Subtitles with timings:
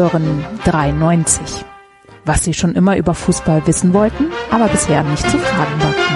[0.00, 1.62] Hören 93.
[2.24, 6.14] Was Sie schon immer über Fußball wissen wollten, aber bisher nicht zu fragen wagten.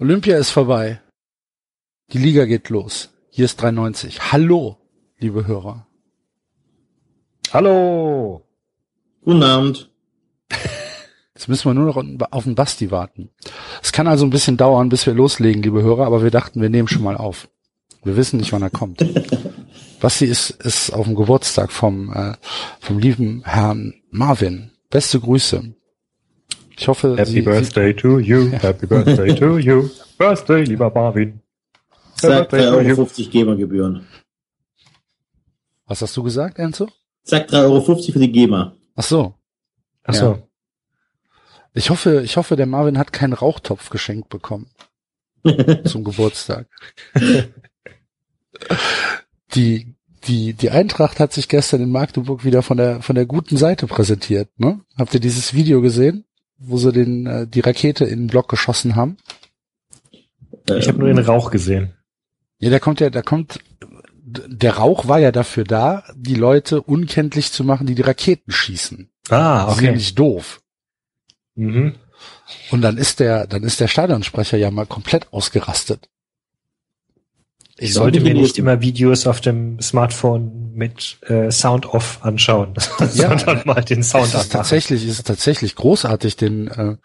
[0.00, 1.02] Olympia ist vorbei.
[2.12, 3.10] Die Liga geht los.
[3.28, 4.32] Hier ist 93.
[4.32, 4.78] Hallo,
[5.18, 5.86] liebe Hörer.
[7.52, 8.46] Hallo.
[9.22, 9.90] Guten Abend.
[11.34, 13.28] Jetzt müssen wir nur noch auf den Basti warten.
[13.82, 16.70] Es kann also ein bisschen dauern, bis wir loslegen, liebe Hörer, aber wir dachten, wir
[16.70, 17.50] nehmen schon mal auf.
[18.04, 19.04] Wir wissen nicht, wann er kommt.
[20.00, 22.34] Basti ist, ist auf dem Geburtstag vom, äh,
[22.80, 24.70] vom lieben Herrn Marvin.
[24.90, 25.74] Beste Grüße.
[26.76, 28.50] Ich hoffe, Happy Sie, Birthday Sie, to you.
[28.60, 29.90] Happy Birthday to you.
[30.16, 31.40] Birthday, lieber Marvin.
[32.14, 32.94] Sag Birthday to you.
[32.94, 34.06] 3,50 Euro GEMA-Gebühren.
[35.86, 36.88] was hast du gesagt, Enzo?
[37.24, 38.76] Sag 3,50 Euro für die GEMA.
[38.94, 39.34] Ach so.
[40.04, 40.48] Ach so.
[41.74, 44.70] Ich hoffe, ich hoffe, der Marvin hat keinen Rauchtopf geschenkt bekommen
[45.84, 46.66] zum Geburtstag.
[49.54, 53.56] Die, die, die Eintracht hat sich gestern in Magdeburg wieder von der, von der guten
[53.56, 54.80] Seite präsentiert, ne?
[54.96, 56.24] Habt ihr dieses Video gesehen,
[56.58, 59.16] wo sie den, äh, die Rakete in den Block geschossen haben?
[60.70, 61.94] Ich habe nur den Rauch gesehen.
[62.58, 63.60] Ja, der kommt ja, da kommt,
[64.24, 69.08] der Rauch war ja dafür da, die Leute unkenntlich zu machen, die die Raketen schießen.
[69.30, 69.86] Ah, Das ist okay.
[69.86, 70.60] nämlich doof.
[71.54, 71.94] Mhm.
[72.70, 76.08] Und dann ist der, dann ist der Stadionsprecher ja mal komplett ausgerastet.
[77.80, 82.74] Ich sollte mir nicht immer Videos auf dem Smartphone mit äh, Sound off anschauen,
[83.14, 83.28] Ja.
[83.38, 84.50] sondern mal den Sound Es ist anmachen.
[84.50, 86.96] tatsächlich, es ist tatsächlich großartig, den, äh,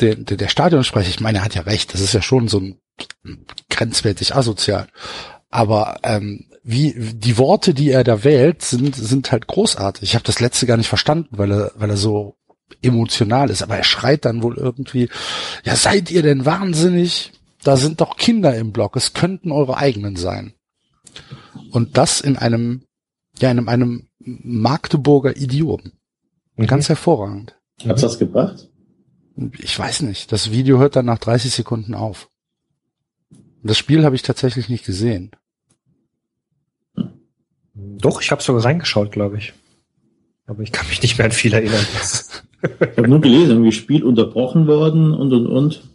[0.00, 2.58] den, der, der Stadionsprecher, ich meine, er hat ja recht, das ist ja schon so
[2.60, 2.76] ein
[3.70, 4.88] grenzwertig asozial.
[5.50, 10.02] Aber ähm, wie die Worte, die er da wählt, sind, sind halt großartig.
[10.02, 12.36] Ich habe das letzte gar nicht verstanden, weil er, weil er so
[12.82, 13.62] emotional ist.
[13.62, 15.08] Aber er schreit dann wohl irgendwie,
[15.64, 17.32] ja, seid ihr denn wahnsinnig?
[17.64, 20.54] Da sind doch Kinder im Block, es könnten eure eigenen sein.
[21.70, 22.82] Und das in einem,
[23.38, 25.92] ja, in einem Magdeburger Idiom.
[26.56, 26.66] Mhm.
[26.66, 27.56] Ganz hervorragend.
[27.86, 28.68] Hat's das gebracht?
[29.58, 30.32] Ich weiß nicht.
[30.32, 32.28] Das Video hört dann nach 30 Sekunden auf.
[33.62, 35.30] Das Spiel habe ich tatsächlich nicht gesehen.
[37.74, 39.52] Doch, ich habe sogar reingeschaut, glaube ich.
[40.46, 41.84] Aber ich kann mich nicht mehr an viel erinnern.
[42.62, 45.88] Ich habe nur gelesen, irgendwie Spiel unterbrochen worden und und und.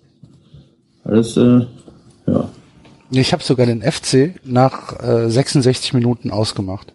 [1.03, 1.65] Alles, äh,
[2.27, 2.49] ja.
[3.11, 6.93] Ich habe sogar den FC nach äh, 66 Minuten ausgemacht.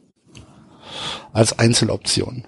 [1.33, 2.45] Als Einzeloption.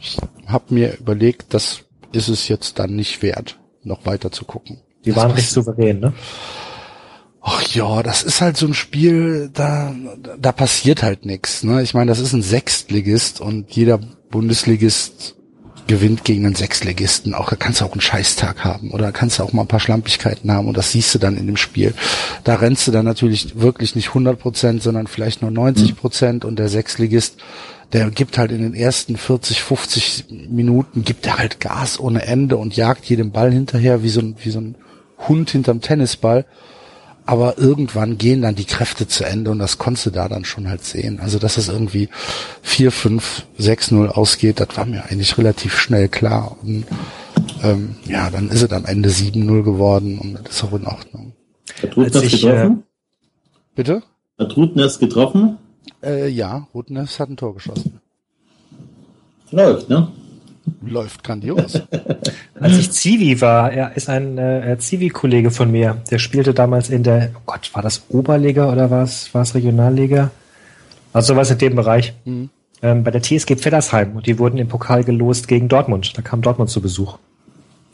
[0.00, 0.16] Ich
[0.46, 4.80] habe mir überlegt, das ist es jetzt dann nicht wert, noch weiter zu gucken.
[5.04, 6.12] Die Das waren recht souverän, ne?
[7.46, 9.94] Ach ja, das ist halt so ein Spiel, da,
[10.38, 11.62] da passiert halt nichts.
[11.62, 11.82] Ne?
[11.82, 13.98] Ich meine, das ist ein Sechstligist und jeder
[14.30, 15.36] Bundesligist
[15.86, 17.34] gewinnt gegen einen Sechstligisten.
[17.34, 19.80] Auch da kannst du auch einen Scheißtag haben oder kannst du auch mal ein paar
[19.80, 21.94] Schlampigkeiten haben und das siehst du dann in dem Spiel.
[22.44, 26.58] Da rennst du dann natürlich wirklich nicht 100 Prozent, sondern vielleicht nur 90 Prozent und
[26.58, 27.36] der Sechstligist,
[27.92, 32.56] der gibt halt in den ersten 40, 50 Minuten, gibt er halt Gas ohne Ende
[32.56, 34.74] und jagt jedem Ball hinterher wie so ein, wie so ein
[35.28, 36.44] Hund hinterm Tennisball
[37.26, 40.68] aber irgendwann gehen dann die Kräfte zu Ende und das konntest du da dann schon
[40.68, 41.20] halt sehen.
[41.20, 42.08] Also dass es irgendwie
[42.62, 46.56] 4, 5, 6, 0 ausgeht, das war mir eigentlich relativ schnell klar.
[46.62, 46.84] Und
[47.62, 51.32] ähm, ja, dann ist es am Ende 7-0 geworden und das ist auch in Ordnung.
[51.82, 52.82] Hat Rutners Als ich, getroffen?
[53.74, 54.02] Bitte?
[54.38, 55.58] Hat Rutners getroffen?
[56.02, 58.00] Äh, ja, Rutnefs hat ein Tor geschossen.
[59.50, 60.08] Läuft, ne?
[60.82, 61.80] Läuft grandios.
[62.60, 67.02] Als ich Zivi war, er ist ein äh, Zivi-Kollege von mir, der spielte damals in
[67.02, 70.30] der, oh Gott, war das Oberliga oder war es, war es Regionalliga?
[71.12, 72.14] Also sowas in dem Bereich.
[72.24, 72.50] Mhm.
[72.82, 76.16] Ähm, bei der TSG Pfeddersheim und die wurden im Pokal gelost gegen Dortmund.
[76.16, 77.18] Da kam Dortmund zu Besuch.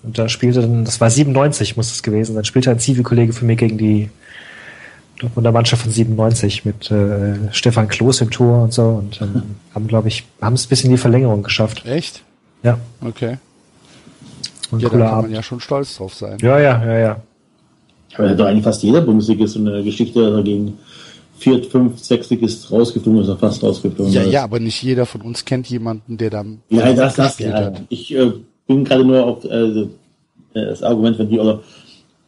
[0.03, 3.47] Und da spielte dann, das war 97 muss es gewesen sein, spielte ein Zivi-Kollege von
[3.47, 4.11] mir gegen die
[5.19, 9.43] Dortmunder Mannschaft von 97 mit äh, Stefan Kloß im Tor und so und ähm,
[9.75, 11.84] haben, glaube ich, haben es bis in die Verlängerung geschafft.
[11.84, 12.23] Echt?
[12.62, 13.39] Ja, Okay.
[14.72, 15.34] ein Ja, da kann man Abend.
[15.34, 16.36] ja schon stolz drauf sein.
[16.41, 17.16] Ja, ja, ja, ja.
[18.15, 20.78] Aber da hat doch eigentlich fast jeder Bundesliga so eine Geschichte dagegen.
[21.39, 24.12] Viert, fünf, sechsligist rausgeflogen ist, er fast rausgeflogen.
[24.12, 24.33] Ja, ist.
[24.33, 27.53] ja, aber nicht jeder von uns kennt jemanden, der da Ja, das, das, ja.
[27.53, 27.83] hat.
[27.89, 28.30] Ich äh,
[28.66, 29.86] bin gerade nur auf äh,
[30.53, 31.60] das Argument von dir, oder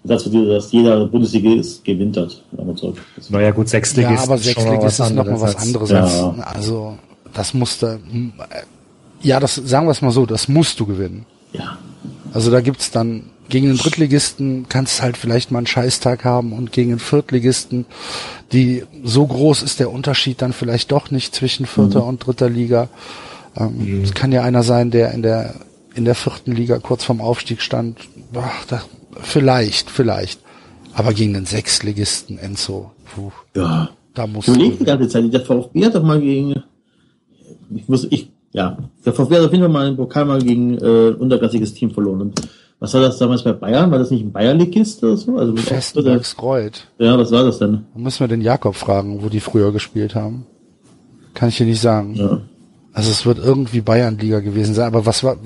[0.05, 2.43] das, dass jeder Bundesligist gewinnt hat.
[3.29, 4.15] Naja, gut, Sechsligist.
[4.15, 5.91] Ja, aber ist Sechsligist ist noch mal was anderes.
[5.91, 6.05] Ja.
[6.05, 6.97] Als, also,
[7.35, 8.01] das musste,
[9.23, 11.27] ja, das, sagen wir es mal so, das musst du gewinnen.
[11.53, 11.79] Ja.
[12.33, 16.53] Also da gibt's dann, gegen den Drittligisten kannst du halt vielleicht mal einen Scheißtag haben
[16.53, 17.85] und gegen den Viertligisten,
[18.53, 22.89] die, so groß ist der Unterschied dann vielleicht doch nicht zwischen vierter und dritter Liga.
[23.57, 25.55] Ähm, Es kann ja einer sein, der in der,
[25.95, 27.99] in der vierten Liga kurz vorm Aufstieg stand.
[28.35, 28.83] Ach, da,
[29.21, 30.41] vielleicht, vielleicht.
[30.95, 33.33] Aber gegen den Sechsligisten, Enzo, puh.
[33.55, 33.91] Ja.
[34.15, 36.63] Da muss Ich überlege die ganze Zeit, der VfB hat doch mal gegen,
[37.75, 40.79] ich muss, ich, ja, der VfB hat auf jeden Fall mal einen Pokal mal gegen
[40.79, 42.21] äh, ein unterklassiges Team verloren.
[42.21, 42.41] Und
[42.81, 43.91] was war das damals bei Bayern?
[43.91, 45.37] War das nicht ein Bayernligist oder so?
[45.37, 46.89] Also Festenbergsreuth.
[46.99, 47.85] Ja, was war das denn?
[47.95, 50.47] Da müssen wir den Jakob fragen, wo die früher gespielt haben.
[51.35, 52.15] Kann ich dir nicht sagen.
[52.15, 52.41] Ja.
[52.93, 54.87] Also es wird irgendwie Bayernliga gewesen sein.
[54.87, 55.37] Aber was war,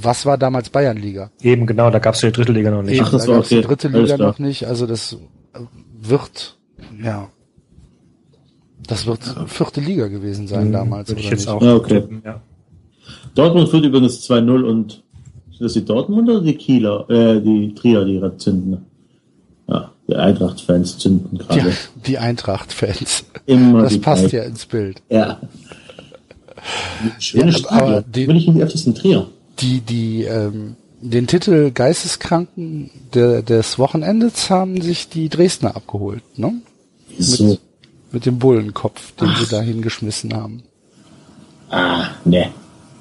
[0.00, 1.30] was war damals Bayernliga?
[1.42, 3.02] Eben, genau, da gab's ja die dritte Liga noch nicht.
[3.02, 3.66] Ach, das da war gab's die okay.
[3.66, 4.66] dritte Liga noch nicht.
[4.66, 5.18] Also das
[6.00, 6.56] wird,
[7.02, 7.28] ja.
[8.86, 11.08] Das wird vierte Liga gewesen sein damals.
[11.08, 11.48] Würde ich jetzt nicht?
[11.48, 12.00] auch Ja, okay.
[12.00, 12.40] tippen, ja.
[13.34, 15.02] Dortmund führt übrigens 2-0 und
[15.50, 18.78] sind das die Dortmunder oder die Kieler, äh, die Trier, die gerade zünden?
[19.68, 21.72] Ja, die Eintracht-Fans zünden Die, gerade.
[22.06, 23.24] die Eintracht-Fans.
[23.46, 24.36] Immer Das die passt gleichen.
[24.36, 25.02] ja ins Bild.
[25.10, 25.40] Ja.
[27.18, 27.80] Schöne Ja, Stadion.
[27.80, 29.26] aber die- Will ich nicht öfters in Trier?
[29.60, 36.54] Die, die, ähm, den Titel Geisteskranken des Wochenendes haben sich die Dresdner abgeholt, ne?
[37.16, 37.58] Wieso?
[38.12, 40.62] Mit dem Bullenkopf, den sie da hingeschmissen haben.
[41.70, 42.50] Ah, ne.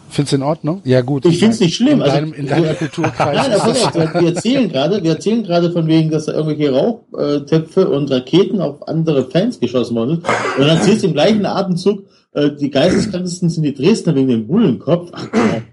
[0.09, 0.81] Findest du in Ordnung?
[0.85, 1.25] Ja, gut.
[1.25, 1.95] Ich find's nicht schlimm.
[1.99, 3.35] In Also- deinem, in deinem Kulturkreis.
[3.47, 7.89] Nein, aber auf, wir erzählen gerade, wir erzählen gerade von wegen, dass da irgendwelche Rauchtöpfe
[7.89, 10.25] und Raketen auf andere Fans geschossen worden sind.
[10.57, 12.03] Und dann erzählst du im gleichen Atemzug,
[12.33, 15.11] äh, die geisteskrankesten sind die Dresdner wegen dem Bullenkopf.
[15.13, 15.63] Ach, komm.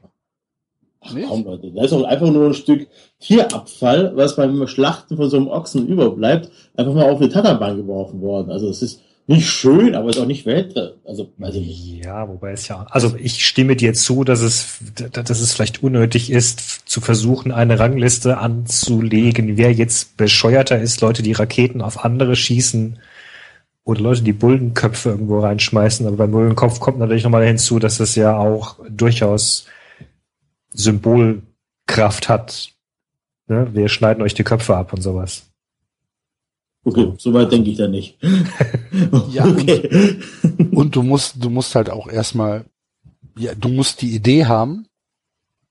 [1.05, 1.71] Ach, komm, Leute.
[1.73, 2.87] Da ist auch einfach nur ein Stück
[3.21, 8.21] Tierabfall, was beim Schlachten von so einem Ochsen überbleibt, einfach mal auf eine Tatanbahn geworfen
[8.21, 8.51] worden.
[8.51, 12.05] Also es ist nicht schön, aber ist auch nicht Welt, also, nicht.
[12.05, 14.79] Ja, wobei es ja, also ich stimme dir zu, dass es,
[15.13, 21.23] dass es vielleicht unnötig ist, zu versuchen, eine Rangliste anzulegen, wer jetzt bescheuerter ist, Leute,
[21.23, 22.99] die Raketen auf andere schießen
[23.85, 26.07] oder Leute, die Bullenköpfe irgendwo reinschmeißen.
[26.07, 29.67] Aber beim Bullenkopf kommt natürlich nochmal hinzu, dass es ja auch durchaus
[30.71, 32.71] Symbolkraft hat.
[33.47, 33.69] Ne?
[33.73, 35.52] Wir schneiden euch die Köpfe ab und sowas.
[36.85, 38.19] Okay, soweit denke ich da nicht.
[39.31, 40.19] Ja, okay.
[40.73, 42.67] Und du musst, du musst halt auch erstmal,
[43.39, 44.87] ja, du musst die Idee haben.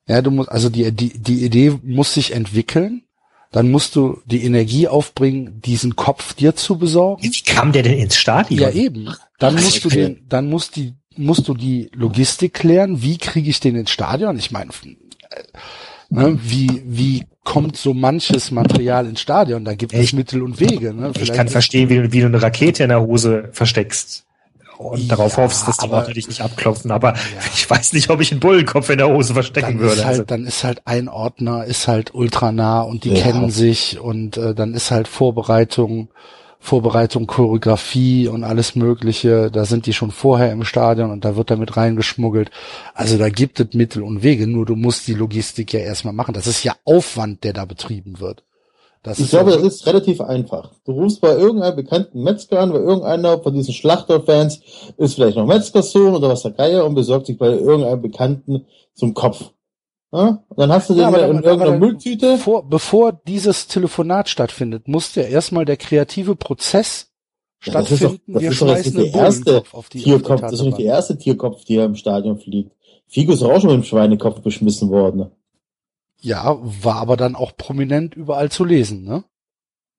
[0.07, 3.03] Ja, du musst, also die, die, die Idee muss sich entwickeln.
[3.51, 7.23] Dann musst du die Energie aufbringen, diesen Kopf dir zu besorgen.
[7.23, 8.59] Wie kam der denn ins Stadion?
[8.59, 9.05] Ja, eben.
[9.39, 13.01] Dann Ach, musst du den, dann musst die, musst du die Logistik klären.
[13.01, 14.37] Wie kriege ich den ins Stadion?
[14.39, 14.71] Ich meine,
[16.11, 19.65] ne, wie, wie kommt so manches Material ins Stadion?
[19.65, 20.93] Da gibt es Mittel und Wege.
[20.93, 21.11] Ne?
[21.19, 24.25] Ich kann verstehen, wie, du- wie du eine Rakete in der Hose versteckst
[24.77, 26.91] und Ja, darauf hoffst, dass die aber- Leute dich nicht abklopfen.
[26.91, 27.15] Aber
[27.55, 29.93] ich weiß nicht, ob ich einen Bullenkopf in der Hose verstecken dann würde.
[29.95, 33.23] ist halt, Also, dann ist halt ein Ordner, ist halt ultra nah und die Ja.
[33.23, 36.09] kennen sich und äh, dann ist halt Vorbereitung,
[36.63, 39.49] Vorbereitung, Choreografie und alles Mögliche.
[39.51, 42.51] Da sind die schon vorher im Stadion und da wird damit reingeschmuggelt.
[42.93, 44.45] Also da gibt es Mittel und Wege.
[44.45, 46.35] Nur du musst die Logistik ja erstmal machen.
[46.35, 48.43] Das ist ja Aufwand, der da betrieben wird.
[49.01, 50.71] Das Ich ist glaube, ja, das ist relativ einfach.
[50.85, 54.61] Du rufst bei irgendeinem bekannten Metzger an, bei irgendeiner von diesen Schlachterfans
[54.97, 59.15] ist vielleicht noch Metzgersohn oder was der Geier und besorgt sich bei irgendeinem Bekannten zum
[59.15, 59.49] Kopf.
[60.11, 60.43] Ja?
[60.49, 62.37] Und dann hast du den Ja, aber in irgendeiner Mülltüte.
[62.37, 67.11] Vor, bevor dieses Telefonat stattfindet, muss ja erstmal der kreative Prozess
[67.63, 68.33] Ja, das ist doch, stattfinden.
[68.33, 70.77] das ist doch das ist der erste auf die, auf die Tierkopf, das ist nicht
[70.79, 72.71] der erste Tierkopf, der im Stadion fliegt.
[73.07, 75.31] Figo ist auch schon mit dem Schweinekopf beschmissen worden.
[76.19, 79.23] Ja, war aber dann auch prominent überall zu lesen, ne?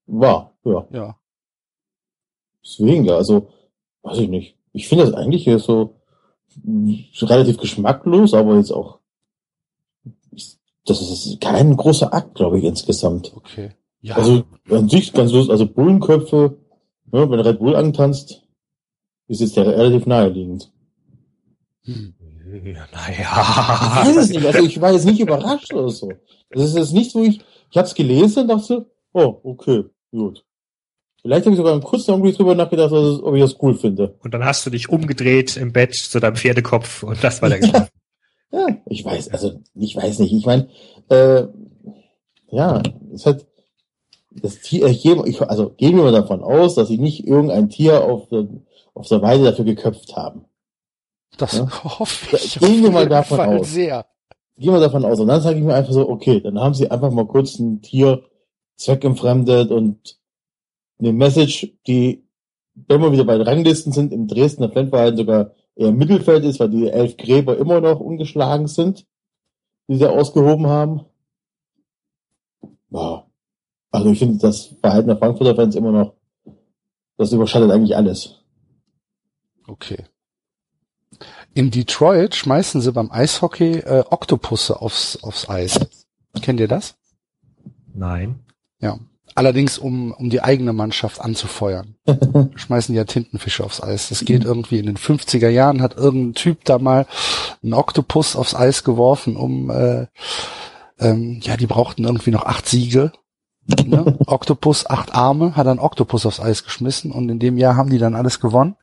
[0.07, 0.87] War, ja.
[0.93, 1.17] Ja.
[2.65, 3.49] Deswegen, ja, also,
[4.03, 4.57] weiß ich nicht.
[4.73, 5.97] Ich finde das eigentlich hier so
[6.63, 9.01] mh, relativ geschmacklos, aber jetzt auch,
[10.87, 13.33] das ist kein großer Akt, glaube ich, insgesamt.
[13.37, 13.71] Okay.
[14.01, 16.57] Ja, Also, an sich ganz lustig, also Bullenköpfe,
[17.13, 18.43] ne, wenn Red Bull antanzt,
[19.29, 20.71] ist jetzt ja relativ naheliegend.
[21.85, 22.15] hm.
[22.55, 24.03] Ich naja.
[24.05, 26.13] weiß es nicht, also ich war jetzt nicht überrascht oder so.
[26.51, 30.45] Das ist jetzt nicht, wo ich, ich hab's gelesen und dachte, oh, okay, gut.
[31.23, 34.17] Vielleicht habe ich sogar einen kurzen Augenblick drüber nachgedacht, es- ob ich das cool finde.
[34.23, 37.61] Und dann hast du dich umgedreht im Bett zu deinem Pferdekopf und das war der
[37.61, 37.89] Geschmack.
[38.53, 40.33] Ja, ich weiß, also ich weiß nicht.
[40.33, 40.69] Ich meine,
[41.09, 41.45] äh,
[42.51, 42.83] ja,
[43.15, 43.47] es hat
[44.31, 47.71] das Tier, ich gehe, ich, also gehen wir mal davon aus, dass sie nicht irgendein
[47.71, 48.47] Tier auf der,
[48.95, 50.45] auf der Weide dafür geköpft haben.
[51.39, 51.99] das Ja.
[51.99, 52.59] hoffe ich.
[52.59, 53.73] Gehen wir mal davon Fall aus.
[53.73, 54.07] Sehr.
[54.59, 55.19] Gehen wir davon aus.
[55.19, 57.81] Und dann sage ich mir einfach so, okay, dann haben sie einfach mal kurz ein
[57.81, 58.23] Tier
[58.77, 60.19] zweckentfremdet und
[60.99, 62.25] eine Message, die,
[62.75, 66.61] wenn wir wieder bei den Ranglisten sind, im Dresdner Fanverhalten sogar eher im Mittelfeld ist,
[66.61, 69.07] weil die elf Gräber immer noch ungeschlagen sind,
[69.89, 71.05] die sie ausgehoben haben.
[72.91, 73.27] Ja.
[73.91, 76.15] Also ich finde das Verhalten der Frankfurter Fans immer noch,
[77.19, 78.43] das überschattet eigentlich alles.
[79.67, 80.05] Okay.
[81.55, 85.79] In Detroit schmeißen sie beim Eishockey äh, Oktopusse aufs, aufs Eis.
[86.41, 86.97] Kennt ihr das?
[87.95, 88.41] Nein.
[88.81, 88.99] Ja.
[89.35, 91.97] Allerdings um, um die eigene Mannschaft anzufeuern.
[92.55, 94.09] Schmeißen die ja Tintenfische aufs Eis.
[94.09, 97.07] Das geht irgendwie in den 50er Jahren, hat irgendein Typ da mal
[97.63, 100.07] einen Oktopus aufs Eis geworfen, um, äh,
[100.99, 103.13] ähm, ja, die brauchten irgendwie noch acht Siege.
[103.85, 104.19] Ne?
[104.27, 107.99] Oktopus, acht Arme, hat einen Oktopus aufs Eis geschmissen und in dem Jahr haben die
[107.99, 108.77] dann alles gewonnen.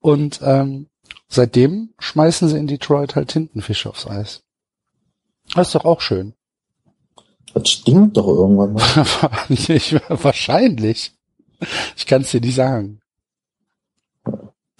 [0.00, 0.88] Und ähm,
[1.28, 4.44] seitdem schmeißen sie in Detroit halt Tintenfische aufs Eis.
[5.54, 6.34] Das ist doch auch schön.
[7.58, 8.82] Das stinkt doch irgendwann mal.
[9.48, 11.12] ich, wahrscheinlich.
[11.96, 13.00] Ich kann es dir nicht sagen.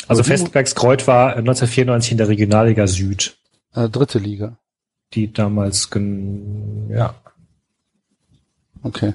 [0.08, 3.38] Also Festwerkskreuz war 1994 in der Regionalliga Süd,
[3.74, 4.58] Äh, dritte Liga.
[5.14, 7.14] die damals, gen ja,
[8.82, 9.14] Okay.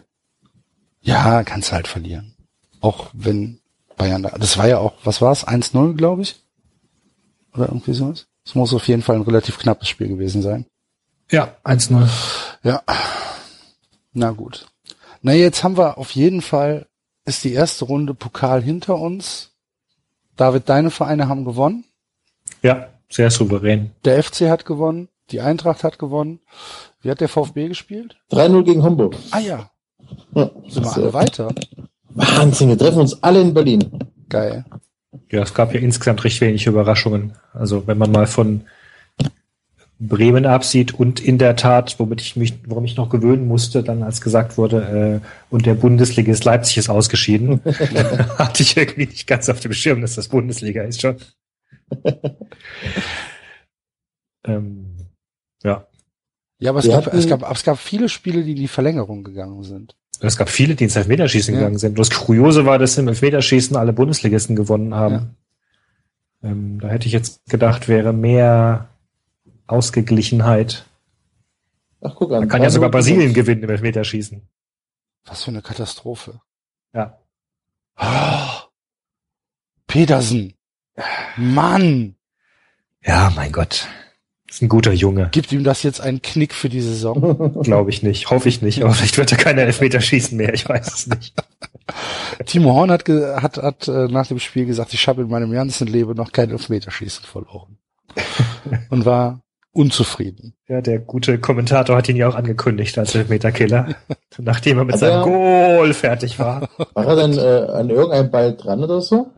[1.01, 2.34] Ja, kannst du halt verlieren.
[2.82, 3.60] Auch wenn
[3.96, 4.30] Bayern da.
[4.32, 5.48] Das war ja auch, was war's?
[5.48, 6.36] 1-0, glaube ich?
[7.53, 8.25] Oder irgendwie sowas?
[8.44, 10.65] Es muss auf jeden Fall ein relativ knappes Spiel gewesen sein.
[11.30, 12.10] ja, 1-0.
[12.63, 12.82] Ja.
[14.13, 14.68] Na gut.
[15.22, 16.88] Na, jetzt haben wir auf jeden Fall,
[17.25, 19.51] ist die erste Runde Pokal hinter uns.
[20.36, 21.86] David, deine Vereine haben gewonnen.
[22.62, 23.91] Ja, sehr souverän.
[24.06, 25.10] Der FC hat gewonnen.
[25.30, 26.39] Die Eintracht hat gewonnen.
[27.01, 28.18] Wie hat der VfB gespielt?
[28.32, 29.15] 3-0 gegen Hamburg.
[29.32, 29.70] Ah ja,
[30.34, 31.53] Ja, sind wir alle weiter.
[32.10, 34.00] Wahnsinn, wir treffen uns alle in Berlin.
[34.27, 34.65] Geil.
[35.30, 37.38] Ja, es gab ja insgesamt recht wenig Überraschungen.
[37.53, 38.65] Also wenn man mal von
[40.03, 44.01] Bremen absieht und in der Tat, womit ich mich, worum ich noch gewöhnen musste, dann
[44.01, 49.48] als gesagt wurde, äh, und der Bundesligist Leipzig ist ausgeschieden, hatte ich irgendwie nicht ganz
[49.50, 51.17] auf dem Schirm, dass das Bundesliga ist schon.
[54.46, 54.96] ähm,
[55.63, 55.86] ja,
[56.60, 58.67] Ja, aber es Wir gab, hatten- es gab, es gab viele Spiele, die in die
[58.67, 59.96] Verlängerung gegangen sind.
[60.20, 61.60] es gab viele, die ins Elfmeterschießen Ja.
[61.62, 61.98] gegangen sind.
[62.00, 65.36] Das Kuriose war, dass im Elfmeterschießen alle Bundesligisten gewonnen haben.
[66.43, 68.88] Ähm, da hätte ich jetzt gedacht, wäre mehr
[69.72, 70.86] Ausgeglichenheit.
[72.01, 72.42] Ach, guck an.
[72.42, 74.42] Da kann ja 3-0 sogar Brasilien gewinnen im Elfmeterschießen.
[75.25, 76.42] Was für eine Katastrophe.
[76.94, 77.20] Ja.
[77.96, 78.63] Ah,
[79.88, 80.54] Petersen.
[81.38, 82.16] Mann.
[83.04, 83.88] Ja, mein Gott.
[84.50, 85.30] Ist ein guter Junge.
[85.32, 87.62] Gibt ihm das jetzt einen Knick für die Saison?
[87.63, 88.30] Glaube ich nicht.
[88.30, 88.84] Hoffe ich nicht.
[88.84, 90.54] Aber vielleicht wird er keine Elfmeterschießen mehr.
[90.54, 91.34] Ich weiß es nicht.
[92.46, 95.88] Timo Horn hat, hat, hat äh, nach dem Spiel gesagt, ich habe in meinem ganzen
[95.88, 97.78] Leben noch kein Elfmeterschießen verloren.
[98.90, 99.42] Und war
[99.74, 100.54] unzufrieden.
[100.68, 103.96] Ja, der gute Kommentator hat ihn ja auch angekündigt als Elfmeterkiller.
[104.38, 105.78] Nachdem er mit Also seinem ja.
[105.78, 106.68] Goal fertig war.
[106.94, 109.32] War er denn äh, an irgendeinem Ball dran oder so?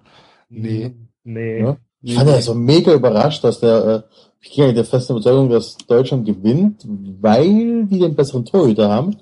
[0.49, 0.91] Nee.
[1.23, 1.61] Nee.
[1.61, 1.77] Ja.
[2.01, 4.01] Ich fand ja so mega überrascht, dass der, äh,
[4.41, 6.85] ich gehe ja der festen Überzeugung, dass Deutschland gewinnt,
[7.21, 9.15] weil die den besseren Torhüter haben.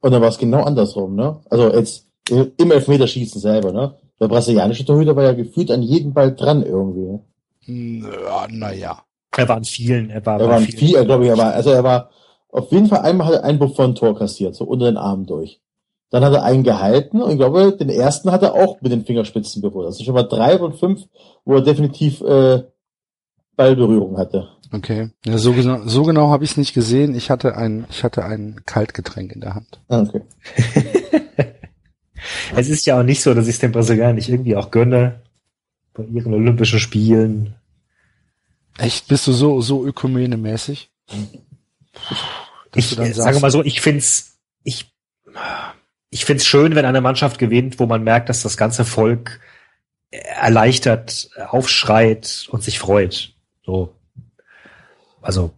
[0.00, 1.40] Und dann war es genau andersrum, ne?
[1.48, 3.94] Also jetzt äh, im Elfmeterschießen selber, ne?
[4.20, 7.20] Der brasilianische Torhüter war ja gefühlt an jedem Ball dran irgendwie.
[7.66, 9.02] Ja, naja.
[9.36, 10.10] Er war an vielen.
[10.10, 10.78] Er war Er war vielen.
[10.78, 12.10] viel, glaube ich, er war, also er war,
[12.48, 15.26] auf jeden Fall einmal hat er einen Buff von Tor kassiert, so unter den Arm
[15.26, 15.60] durch.
[16.10, 19.04] Dann hat er einen gehalten und ich glaube, den ersten hat er auch mit den
[19.04, 19.86] Fingerspitzen berührt.
[19.86, 21.02] Also schon mal drei von fünf,
[21.44, 22.62] wo er definitiv äh,
[23.56, 24.48] Ballberührung hatte.
[24.72, 25.10] Okay.
[25.24, 27.14] Ja, so genau, so genau habe ich es nicht gesehen.
[27.14, 29.80] Ich hatte ein, ich hatte ein Kaltgetränk in der Hand.
[29.88, 30.22] Ah, okay.
[32.56, 35.20] Es ist ja auch nicht so, dass ich es den Brasilianern nicht irgendwie auch gönne.
[35.94, 37.54] Bei ihren Olympischen Spielen.
[38.78, 39.08] Echt?
[39.08, 40.90] Bist du so, so ökumenemäßig?
[42.74, 44.92] Ich äh, sagst, sage mal so, ich find's, ich,
[46.10, 49.40] ich find's schön, wenn eine Mannschaft gewinnt, wo man merkt, dass das ganze Volk
[50.10, 53.32] erleichtert, aufschreit und sich freut.
[53.64, 53.94] So.
[55.22, 55.52] Also,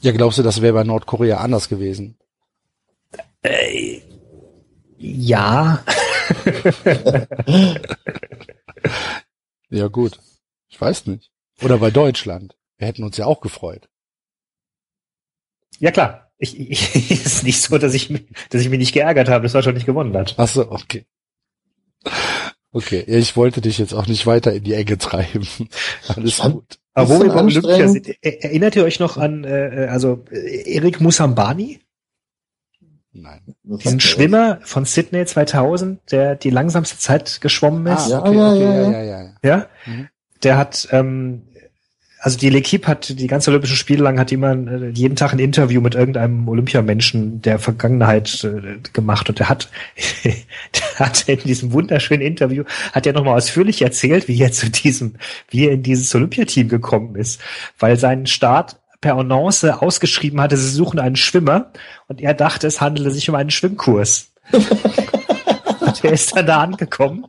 [0.00, 2.16] Ja, glaubst du, das wäre bei Nordkorea anders gewesen?
[3.42, 4.00] äh,
[4.98, 5.84] ja.
[9.72, 10.18] Ja, gut.
[10.68, 11.30] Ich weiß nicht.
[11.62, 12.54] Oder bei Deutschland.
[12.78, 13.88] Wir hätten uns ja auch gefreut.
[15.78, 16.30] Ja klar.
[16.38, 19.44] Ich, ich, es ist nicht so, dass ich, mich- dass ich mich nicht geärgert habe,
[19.44, 20.34] dass Deutschland nicht gewonnen hat.
[20.38, 21.06] Ach so, okay.
[22.72, 25.46] Okay, ich wollte dich jetzt auch nicht weiter in die Ecke treiben.
[26.08, 26.78] Alles fand- gut.
[26.94, 30.74] Aber wo wir beim Olympia sind, er- erinnert ihr euch noch an, äh, also äh,
[30.74, 31.80] Erik Musambani,
[33.14, 33.54] Nein.
[33.62, 38.08] Diesen er Schwimmer von Sydney 2000, der die langsamste Zeit geschwommen ist?
[38.08, 39.02] ja, okay, ja, okay, ja, ja, ja.
[39.02, 39.34] ja, ja.
[39.42, 40.08] Ja, Mhm.
[40.42, 41.42] der hat, ähm,
[42.22, 45.40] also die L'Equipe hat die ganze Olympischen Spiele lang hat immer äh, jeden Tag ein
[45.40, 49.68] Interview mit irgendeinem Olympiamenschen der Vergangenheit äh, gemacht und der hat,
[50.24, 52.62] der hat in diesem wunderschönen Interview
[52.92, 55.16] hat er nochmal ausführlich erzählt, wie er zu diesem,
[55.50, 57.40] wie er in dieses Olympiateam gekommen ist,
[57.80, 61.72] weil sein Start per Annonce ausgeschrieben hatte, sie suchen einen Schwimmer
[62.06, 64.28] und er dachte, es handele sich um einen Schwimmkurs.
[65.82, 67.26] Und er ist dann da angekommen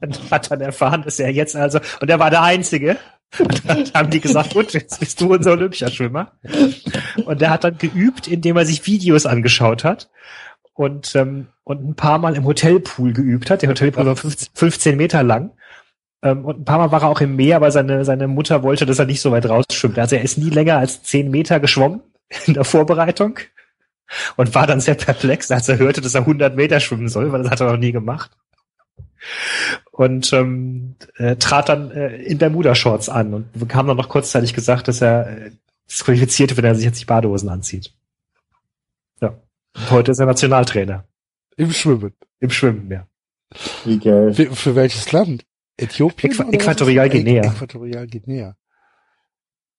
[0.00, 2.98] und hat dann erfahren, dass er jetzt also, und er war der Einzige.
[3.38, 6.32] Und dann haben die gesagt, gut, jetzt bist du unser Olympiaschwimmer.
[7.24, 10.10] Und er hat dann geübt, indem er sich Videos angeschaut hat
[10.74, 13.62] und, ähm, und ein paar Mal im Hotelpool geübt hat.
[13.62, 15.50] Der Hotelpool war 15, 15 Meter lang.
[16.22, 18.86] Ähm, und ein paar Mal war er auch im Meer, aber seine, seine Mutter wollte,
[18.86, 19.98] dass er nicht so weit rausschwimmt.
[19.98, 22.02] Also er ist nie länger als 10 Meter geschwommen
[22.46, 23.38] in der Vorbereitung
[24.36, 27.42] und war dann sehr perplex, als er hörte, dass er 100 Meter schwimmen soll, weil
[27.42, 28.30] das hat er noch nie gemacht.
[29.92, 34.88] Und ähm, äh, trat dann äh, in Bermuda-Shorts an und bekam dann noch kurzzeitig gesagt,
[34.88, 35.50] dass er äh,
[35.88, 37.92] disqualifizierte, wenn er sich jetzt die Badehosen anzieht.
[39.20, 39.38] Ja.
[39.74, 41.04] Und heute ist er Nationaltrainer.
[41.56, 42.12] Im Schwimmen.
[42.40, 43.06] Im Schwimmen, ja.
[43.84, 44.34] Wie geil.
[44.34, 45.44] Für, für welches Land?
[45.76, 46.32] Äthiopien?
[46.32, 46.52] Äqu?
[46.52, 47.42] Äquatorial Guinea.
[47.42, 48.56] Äqu- Äquatorial Guinea.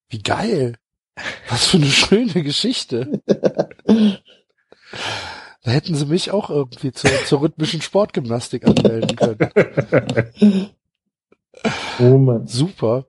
[0.09, 0.75] Wie geil.
[1.49, 3.21] Was für eine schöne Geschichte.
[5.65, 10.71] Da hätten sie mich auch irgendwie zur, zur rhythmischen Sportgymnastik anmelden können.
[11.99, 12.45] Oh Mann.
[12.45, 13.07] Super.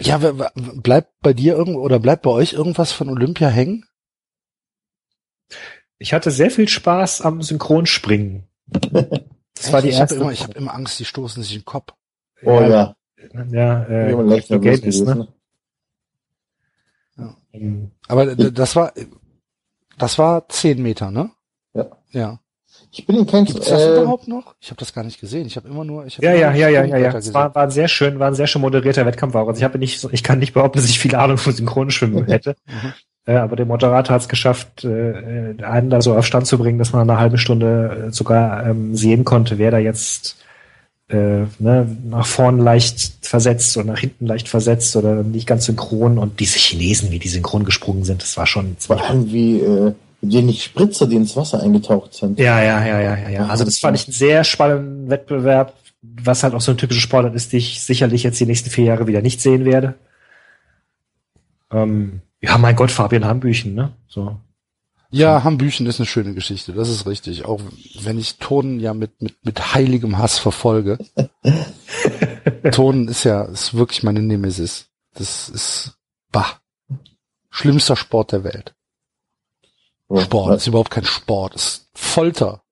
[0.00, 3.84] Ja, bleibt bei dir irgendwo oder bleibt bei euch irgendwas von Olympia hängen?
[5.98, 8.48] Ich hatte sehr viel Spaß am Synchronspringen.
[9.54, 10.14] Das war die ich habe erste.
[10.16, 11.92] immer, ich habe immer Angst, die stoßen sich in den Kopf.
[12.42, 12.96] Oh ja.
[13.50, 15.28] Ja, äh, so nervös gelb ist, gewesen.
[17.16, 17.34] ne?
[17.52, 18.92] Ähm, Aber das war,
[20.00, 21.30] das war zehn Meter, ne?
[21.74, 21.86] Ja.
[22.10, 22.38] Ja.
[22.92, 24.54] Ich bin in kein Gibt's das äh, überhaupt noch?
[24.60, 25.46] Ich habe das gar nicht gesehen.
[25.46, 27.08] Ich habe immer nur, ich hab Ja, immer ja, nur ja, ja, ja, ja.
[27.08, 27.34] Es gesehen.
[27.34, 29.46] war, war ein sehr schön, war ein sehr schön moderierter Wettkampf auch.
[29.46, 32.56] Also ich habe nicht, ich kann nicht behaupten, dass ich viel Ahnung von Synchronschwimmen hätte.
[32.66, 32.92] Mhm.
[33.26, 36.58] Äh, aber der Moderator hat es geschafft, äh, äh, einen da so auf Stand zu
[36.58, 40.36] bringen, dass man eine halbe Stunde äh, sogar ähm, sehen konnte, wer da jetzt
[41.10, 46.18] äh, ne, nach vorn leicht versetzt oder nach hinten leicht versetzt oder nicht ganz synchron.
[46.18, 49.60] Und diese Chinesen, wie die synchron gesprungen sind, das war schon vor ziemlich allem wie
[49.60, 52.38] äh, wenig Spritzer, die ins Wasser eingetaucht sind.
[52.38, 53.46] Ja, ja, ja, ja, ja, ja.
[53.46, 57.34] Also das fand ich einen sehr spannenden Wettbewerb, was halt auch so ein typischer Sportart
[57.34, 59.94] ist, die ich sicherlich jetzt die nächsten vier Jahre wieder nicht sehen werde.
[61.72, 63.92] Ähm, ja, mein Gott, Fabian Hambüchen, ne?
[64.08, 64.36] So.
[65.12, 67.44] Ja, Hambüchen ist eine schöne Geschichte, das ist richtig.
[67.44, 67.60] Auch
[68.02, 70.98] wenn ich Tonen ja mit, mit, mit heiligem Hass verfolge.
[72.72, 74.88] Tonen ist ja, ist wirklich meine Nemesis.
[75.14, 75.98] Das ist,
[76.30, 76.60] bah,
[77.50, 78.74] schlimmster Sport der Welt.
[80.16, 82.62] Sport ist überhaupt kein Sport, ist Folter.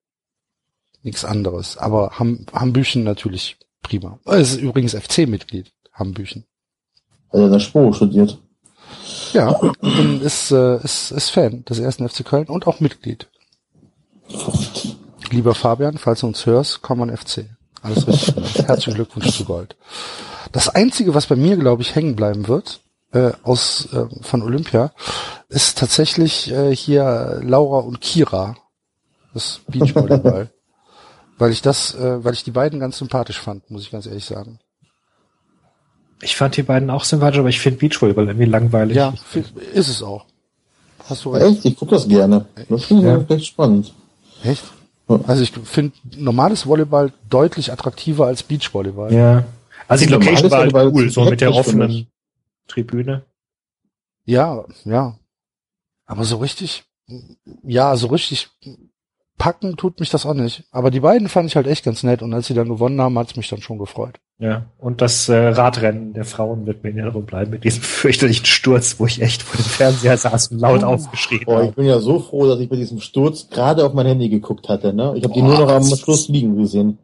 [1.03, 1.77] Nichts anderes.
[1.77, 4.19] Aber Ham, Hambüchen natürlich prima.
[4.25, 6.45] Es ist übrigens FC-Mitglied, Hambüchen.
[7.29, 8.39] Hat er in der Spur studiert.
[9.33, 13.27] Ja, und ist, äh, ist, ist Fan des ersten FC Köln und auch Mitglied.
[15.31, 17.45] Lieber Fabian, falls du uns hörst, komm an FC.
[17.81, 18.67] Alles richtig.
[18.67, 19.75] Herzlichen Glückwunsch zu Gold.
[20.51, 24.91] Das Einzige, was bei mir, glaube ich, hängen bleiben wird, äh, aus äh, von Olympia,
[25.47, 28.55] ist tatsächlich äh, hier Laura und Kira.
[29.33, 30.49] Das Beachvolleyball.
[31.39, 34.25] weil ich das, äh, weil ich die beiden ganz sympathisch fand, muss ich ganz ehrlich
[34.25, 34.59] sagen.
[36.21, 38.97] Ich fand die beiden auch sympathisch, aber ich finde Beachvolleyball irgendwie langweilig.
[38.97, 39.13] Ja,
[39.73, 40.25] ist es auch.
[41.07, 41.45] Hast du recht.
[41.45, 41.65] Echt?
[41.65, 42.45] Ich gucke das gerne.
[42.67, 43.35] Das finde ich Ja.
[43.35, 43.93] echt spannend.
[44.43, 44.63] Echt?
[45.07, 45.19] Ja.
[45.27, 49.13] Also ich finde normales Volleyball deutlich attraktiver als Beachvolleyball.
[49.13, 49.45] Ja.
[49.87, 52.07] Also die Location war halt cool, ist so mit der offenen.
[52.67, 53.23] Tribüne.
[54.25, 55.17] Ja, ja.
[56.05, 56.83] Aber so richtig,
[57.63, 58.49] ja, so richtig
[59.39, 60.65] packen tut mich das auch nicht.
[60.71, 63.17] Aber die beiden fand ich halt echt ganz nett und als sie dann gewonnen haben,
[63.17, 64.19] hat's mich dann schon gefreut.
[64.39, 64.63] Ja.
[64.77, 68.95] Und das äh, Radrennen der Frauen wird mir in Erinnerung bleiben mit diesem fürchterlichen Sturz,
[68.97, 71.75] wo ich echt vor dem Fernseher saß und laut aufgeschrien Boah, ich habe.
[71.75, 74.93] bin ja so froh, dass ich bei diesem Sturz gerade auf mein Handy geguckt hatte.
[74.93, 75.13] Ne?
[75.17, 76.97] Ich habe die nur noch am Schluss liegen gesehen.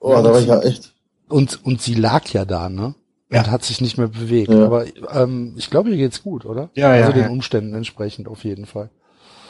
[0.00, 0.92] Oh, da war ich ja echt.
[1.30, 2.94] Und, und sie lag ja da, ne?
[3.30, 3.46] Und Ja.
[3.46, 4.50] hat sich nicht mehr bewegt.
[4.52, 4.66] Ja.
[4.66, 6.68] Aber ähm, ich glaube, ihr geht's gut, oder?
[6.74, 7.30] Ja, ja, Also den ja.
[7.30, 8.90] Umständen entsprechend auf jeden Fall.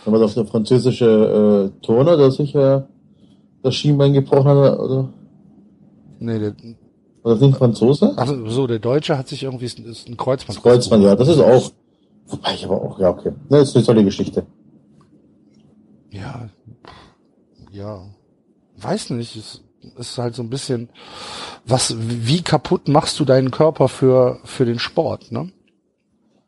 [0.04, 2.82] Da war das der französische äh, Turner, der sich äh,
[3.62, 4.78] das Schienbein gebrochen hat.
[4.78, 5.08] Oder?
[6.20, 6.54] Nee, der,
[7.22, 8.16] War das nicht Franzose?
[8.16, 10.56] also so, der Deutsche hat sich irgendwie ist ein Kreuzband.
[10.56, 11.70] Das Kreuzband, ja, das ist auch.
[12.26, 13.32] Wobei ich aber auch, ja, okay.
[13.48, 14.46] Das ist eine tolle Geschichte.
[16.10, 16.48] Ja,
[17.72, 18.02] ja,
[18.78, 19.36] weiß nicht.
[19.36, 19.62] Es
[19.98, 20.88] ist halt so ein bisschen,
[21.66, 25.50] was, wie kaputt machst du deinen Körper für für den Sport, ne?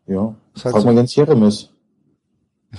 [0.07, 0.35] Ja.
[0.55, 1.69] Ist halt Frag so- mal Jens Jeremis.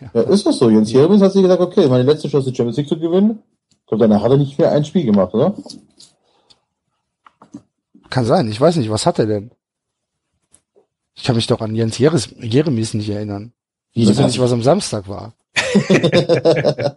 [0.00, 0.08] Ja.
[0.14, 0.70] Ja, ist das so?
[0.70, 3.42] Jens Jeremis hat sich gesagt, okay, meine letzte Chance, die Champions League zu gewinnen.
[3.82, 5.54] Ich glaube, danach hat er nicht mehr ein Spiel gemacht, oder?
[8.16, 8.48] Kann sein.
[8.48, 9.50] Ich weiß nicht, was hat er denn?
[11.14, 13.52] Ich kann mich doch an Jens Jeres, Jeremies nicht erinnern.
[13.92, 15.34] Ich weiß nicht, was am Samstag war.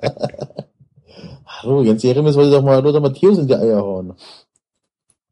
[1.45, 4.13] Hallo, Jens Jeremis wollte doch mal Lothar Matthäus in die Eier hauen.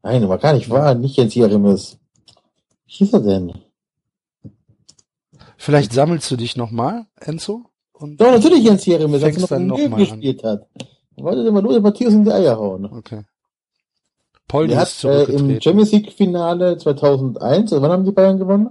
[0.02, 1.96] Nein, war gar nicht wahr, nicht Jens Jeremis.
[2.84, 3.54] Wie hieß er denn?
[5.56, 7.64] Vielleicht sammelst du dich nochmal, Enzo?
[7.94, 10.68] Und Doch, natürlich Jens Jeremis, als er noch noch gespielt hat.
[11.16, 12.84] Wollte doch mal Lothar Matthäus in die Eier hauen.
[12.92, 13.24] okay.
[14.48, 15.60] Poldi Er ist hat äh, im zurückgetreten.
[15.62, 18.70] Champions League Finale 2001, oder wann haben die Bayern gewonnen?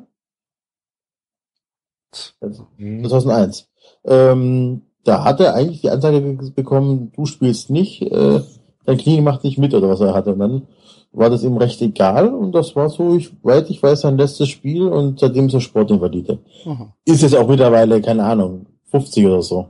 [2.78, 3.04] Mhm.
[3.06, 3.70] 2001.
[4.06, 8.42] Ähm, da hat er eigentlich die Ansage ge- bekommen, du spielst nicht, äh,
[8.86, 10.34] dein Knie macht nicht mit oder was er hatte.
[10.34, 10.68] Und dann
[11.12, 14.50] war das ihm recht egal und das war so, ich, weit ich weiß, sein letztes
[14.50, 16.40] Spiel und seitdem ist er Sportinvalide.
[16.66, 16.94] Aha.
[17.06, 19.68] Ist jetzt auch mittlerweile, keine Ahnung, 50 oder so.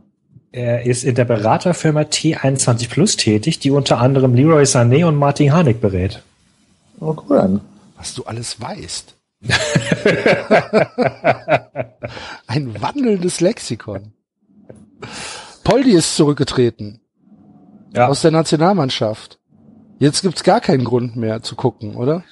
[0.52, 5.52] Er ist in der Beraterfirma T21 Plus tätig, die unter anderem Leroy Sané und Martin
[5.54, 6.24] Harnik berät.
[7.00, 7.62] Oh, cool an.
[7.98, 9.16] Was du alles weißt.
[12.48, 14.14] Ein wandelndes Lexikon.
[15.64, 17.02] Poldi ist zurückgetreten
[17.94, 19.40] Ja, aus der Nationalmannschaft.
[20.00, 22.24] Jetzt gibt's gar keinen Grund mehr zu gucken, oder?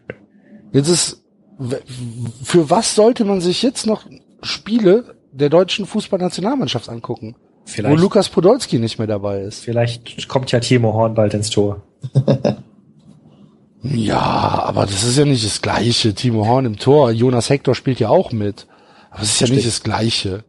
[0.72, 1.24] Jetzt ist,
[2.42, 4.04] für was sollte man sich jetzt noch
[4.42, 7.36] Spiele der deutschen Fußballnationalmannschaft angucken,
[7.68, 9.60] wo vielleicht, Lukas Podolski nicht mehr dabei ist?
[9.60, 11.82] vielleicht kommt ja Timo Horn bald ins Tor.
[13.82, 16.14] Ja, aber das ist ja nicht das Gleiche.
[16.14, 18.66] Timo Horn im Tor, Jonas Hector spielt ja auch mit.
[19.10, 20.44] Aber es ist ja nicht das Gleiche.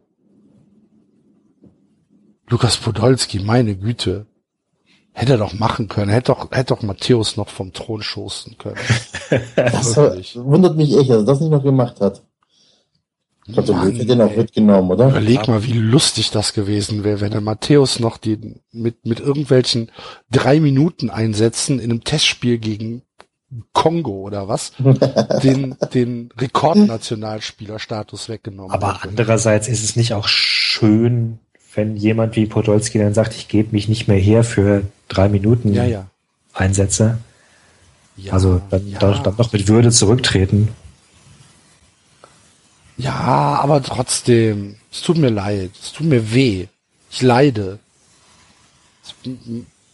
[2.48, 4.26] Lukas Podolski, meine Güte.
[5.12, 6.10] Hätte er doch machen können.
[6.10, 8.76] Hätte doch, hätte doch Matthäus noch vom Thron schoßen können.
[9.54, 12.22] Das wundert mich echt, dass er das nicht noch gemacht hat.
[13.54, 15.08] Der Mann, den auch mitgenommen, oder?
[15.10, 19.90] Überleg mal, wie lustig das gewesen wäre, wenn der Matthäus noch die, mit, mit irgendwelchen
[20.30, 23.02] drei Minuten Einsätzen in einem Testspiel gegen
[23.72, 24.72] Kongo oder was,
[25.42, 29.08] den, den Rekordnationalspielerstatus weggenommen Aber hätte.
[29.08, 31.38] andererseits ist es nicht auch schön,
[31.74, 35.72] wenn jemand wie Podolski dann sagt, ich gebe mich nicht mehr her für drei Minuten
[35.72, 36.06] Ja, ja.
[36.52, 37.18] Einsätze.
[38.16, 38.98] ja also dann, ja.
[38.98, 40.68] dann, dann noch mit Würde zurücktreten.
[43.00, 46.66] Ja, aber trotzdem, es tut mir leid, es tut mir weh.
[47.10, 47.78] Ich leide.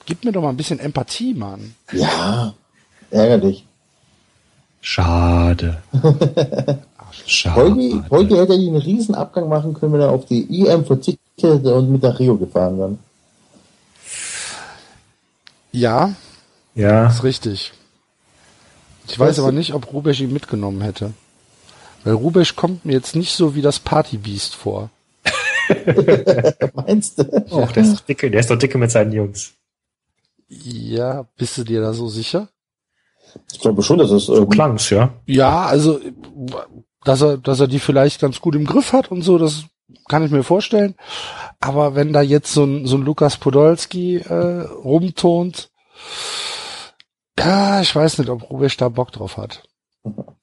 [0.07, 1.75] Gib mir doch mal ein bisschen Empathie, Mann.
[1.93, 2.55] Ja,
[3.11, 3.65] ärgerlich.
[4.81, 5.83] Schade.
[7.27, 8.05] Schade.
[8.11, 11.91] Holgi hätte einen riesen Abgang machen können, wenn er auf die EM verzichtet hätte und
[11.91, 12.99] mit nach Rio gefahren wäre.
[15.73, 16.15] Ja,
[16.75, 17.73] Ja, ist richtig.
[19.09, 21.13] Ich weiß aber nicht, ob Rubesch ihn mitgenommen hätte.
[22.07, 24.91] Weil Rubesch kommt mir jetzt nicht so wie das Partybeast vor.
[26.75, 27.45] Meinst du?
[27.51, 29.55] oh, der ist doch dicke, der ist doch dicke mit seinen Jungs.
[30.47, 32.49] Ja, bist du dir da so sicher?
[33.53, 34.55] Ich glaube schon, dass es irgendwie.
[34.55, 35.15] Klang's, ja.
[35.27, 35.99] Ja, also,
[37.03, 39.65] dass er, dass er die vielleicht ganz gut im Griff hat und so, das
[40.07, 40.95] kann ich mir vorstellen.
[41.59, 45.73] Aber wenn da jetzt so ein, so ein Lukas Podolski äh, rumtont,
[47.37, 49.65] ja, ich weiß nicht, ob Rubesch da Bock drauf hat.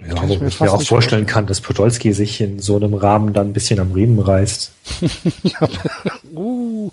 [0.00, 2.76] Ja, Kann ich wo mir ich mir auch vorstellen kann, dass Podolski sich in so
[2.76, 4.72] einem Rahmen dann ein bisschen am Riemen reißt.
[6.34, 6.90] Uh.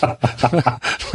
[0.00, 0.18] da,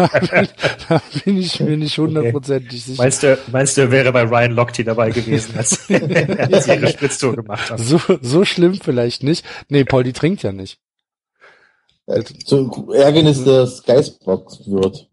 [0.20, 0.48] bin,
[0.88, 3.02] da bin ich mir nicht hundertprozentig sicher.
[3.02, 6.88] Meinst du, meinst du, er wäre bei Ryan Lochte dabei gewesen, als, als sie ihre
[6.88, 7.84] Spritztour gemacht haben?
[7.84, 9.46] So, so schlimm vielleicht nicht.
[9.68, 10.80] Nee, Paul, die trinkt ja nicht.
[12.06, 15.10] Äh, So Ärgernis, dass Geisbock wird.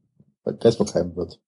[0.61, 1.41] Geisbockheim wird.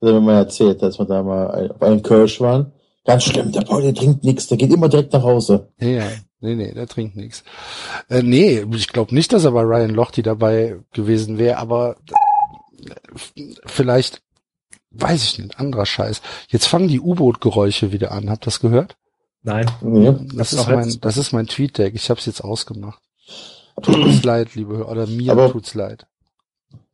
[0.00, 2.72] Das hat mir mal erzählt, dass wir da mal auf einem Kirsch waren.
[3.04, 5.68] Ganz schlimm, der Paul, der trinkt nichts, der geht immer direkt nach Hause.
[5.78, 6.06] Ja, ja.
[6.40, 7.42] Nee, nee, der trinkt nichts.
[8.08, 11.96] Äh, nee, ich glaube nicht, dass er bei Ryan Lochte dabei gewesen wäre, aber
[12.86, 14.22] äh, vielleicht,
[14.90, 16.20] weiß ich nicht, anderer Scheiß.
[16.48, 18.28] Jetzt fangen die U-Boot-Geräusche wieder an.
[18.30, 18.96] Habt ihr das gehört?
[19.42, 19.70] Nein.
[19.82, 20.14] Nee.
[20.34, 21.94] Das, ist ist mein, das ist mein Tweet-Deck.
[21.94, 23.00] Ich habe es jetzt ausgemacht.
[23.82, 26.06] Tut's leid, liebe Hörer, oder mir Aber- tut's leid.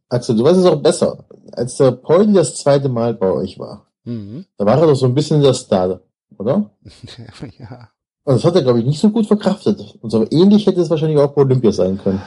[0.08, 1.24] Axel, du weißt es auch besser.
[1.52, 4.46] Als der Paul das zweite Mal bei euch war, Mhm.
[4.56, 6.00] da war er doch so ein bisschen der Star,
[6.38, 6.70] oder?
[7.58, 7.88] ja.
[8.24, 9.80] Und das hat er, glaube ich, nicht so gut verkraftet.
[10.00, 12.20] Und so ähnlich hätte es wahrscheinlich auch bei Olympia sein können.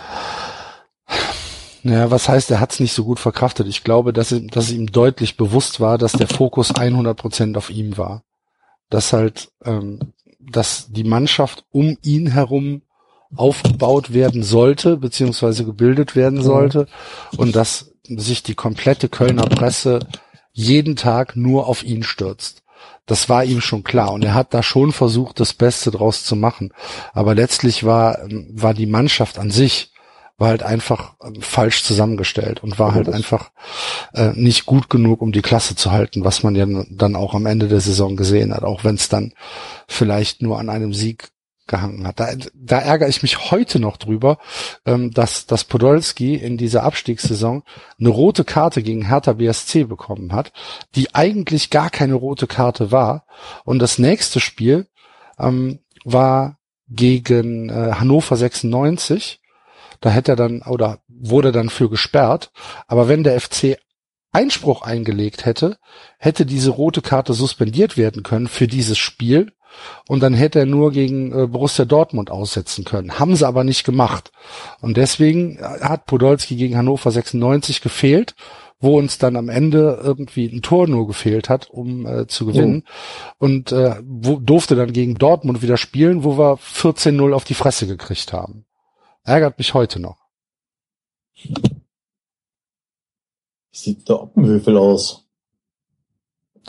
[1.86, 3.68] Naja, was heißt, er hat's nicht so gut verkraftet?
[3.68, 7.70] Ich glaube, dass, ihm- dass ihm deutlich bewusst war, dass der Fokus 100 Prozent auf
[7.70, 8.24] ihm war.
[8.90, 10.00] Dass halt, ähm,
[10.40, 12.84] dass die Mannschaft um ihn herum
[13.36, 16.88] aufgebaut werden sollte, beziehungsweise gebildet werden sollte
[17.38, 20.00] und dass sich die komplette Kölner Presse
[20.54, 22.64] jeden Tag nur auf ihn stürzt.
[23.06, 26.38] Das war ihm schon klar und er hat da schon versucht, das Beste draus zu
[26.38, 26.72] machen.
[27.12, 29.94] Aber letztlich war, ähm, war die Mannschaft an sich
[30.38, 33.52] war halt einfach ähm, falsch zusammengestellt und war halt einfach
[34.14, 37.46] äh, nicht gut genug, um die Klasse zu halten, was man ja dann auch am
[37.46, 39.34] Ende der Saison gesehen hat, auch wenn es dann
[39.88, 41.30] vielleicht nur an einem Sieg
[41.68, 42.20] gehangen hat.
[42.20, 44.38] Da, da ärgere ich mich heute noch drüber,
[44.86, 47.64] ähm, dass, dass Podolski in dieser Abstiegssaison
[48.00, 50.52] eine rote Karte gegen Hertha BSC bekommen hat,
[50.96, 53.26] die eigentlich gar keine rote Karte war.
[53.64, 54.88] Und das nächste Spiel
[55.40, 56.58] ähm, war
[56.90, 59.42] gegen äh, Hannover 96.
[60.02, 62.52] Da hätte er dann oder wurde dann für gesperrt.
[62.88, 63.78] Aber wenn der FC
[64.34, 65.78] Einspruch eingelegt hätte,
[66.18, 69.54] hätte diese rote Karte suspendiert werden können für dieses Spiel
[70.08, 73.20] und dann hätte er nur gegen äh, Borussia Dortmund aussetzen können.
[73.20, 74.32] Haben sie aber nicht gemacht.
[74.82, 78.36] Und deswegen hat Podolski gegen Hannover 96 gefehlt,
[78.80, 82.84] wo uns dann am Ende irgendwie ein Tor nur gefehlt hat, um äh, zu gewinnen.
[83.38, 87.88] Und äh, wo, durfte dann gegen Dortmund wieder spielen, wo wir 14-0 auf die Fresse
[87.88, 88.66] gekriegt haben.
[89.24, 90.18] Ärgert mich heute noch.
[93.72, 95.26] Sieht der Oppenhöfel aus.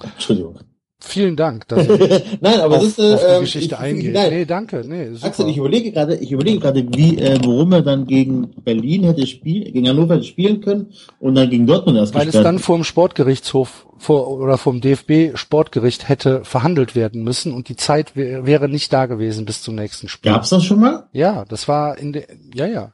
[0.03, 0.61] Entschuldigung.
[1.07, 1.87] Vielen Dank, dass
[2.41, 4.15] nein, aber auf, das ist äh, auf die ähm, Geschichte ich, eingeht.
[4.15, 4.83] Nein, Nee, danke.
[4.87, 5.27] Nee, super.
[5.27, 9.27] Axel, ich überlege gerade, ich überlege gerade, wie, äh, warum er dann gegen Berlin hätte
[9.27, 12.77] spielen, gegen Hannover hätte spielen können und dann gegen Dortmund erst Weil es dann vor
[12.77, 18.47] dem Sportgerichtshof vor, oder vom DFB Sportgericht hätte verhandelt werden müssen und die Zeit wär,
[18.47, 20.33] wäre nicht da gewesen bis zum nächsten Spiel.
[20.33, 21.09] Gab's das schon mal?
[21.13, 22.93] Ja, das war in der, ja, ja.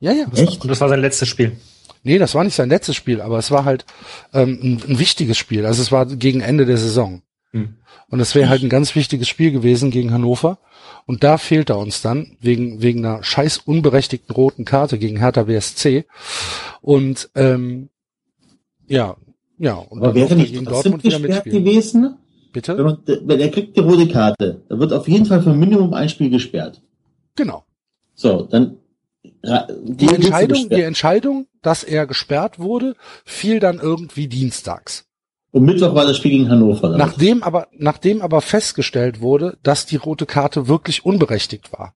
[0.00, 0.24] Ja, ja.
[0.34, 0.62] Echt?
[0.62, 1.56] Und das war sein letztes Spiel.
[2.02, 3.84] Nee, das war nicht sein letztes Spiel, aber es war halt
[4.32, 5.66] ähm, ein, ein wichtiges Spiel.
[5.66, 7.22] Also es war gegen Ende der Saison.
[7.52, 7.74] Hm.
[8.08, 10.58] Und es wäre halt ein ganz wichtiges Spiel gewesen gegen Hannover.
[11.06, 15.44] Und da fehlt er uns dann wegen, wegen einer scheiß unberechtigten roten Karte gegen Hertha
[15.44, 16.04] BSC.
[16.80, 17.88] Und ähm,
[18.86, 19.16] ja,
[19.58, 19.74] ja.
[19.74, 21.64] Und Aber wäre er nicht gegen Dortmund wieder gesperrt mitspielen.
[21.64, 22.02] gewesen?
[22.02, 22.82] Wenn Bitte?
[22.82, 26.08] man, wenn er kriegt die rote Karte, da wird auf jeden Fall für Minimum ein
[26.08, 26.82] Spiel gesperrt.
[27.36, 27.64] Genau.
[28.14, 28.76] So, dann
[29.84, 30.82] Die Entscheidung, die?
[30.82, 32.94] Entscheidung, dass er gesperrt wurde,
[33.24, 35.04] fiel dann irgendwie dienstags.
[35.52, 36.90] Und Mittwoch war das Spiel gegen Hannover.
[36.90, 36.98] Dann.
[36.98, 41.94] Nachdem aber, nachdem aber festgestellt wurde, dass die rote Karte wirklich unberechtigt war.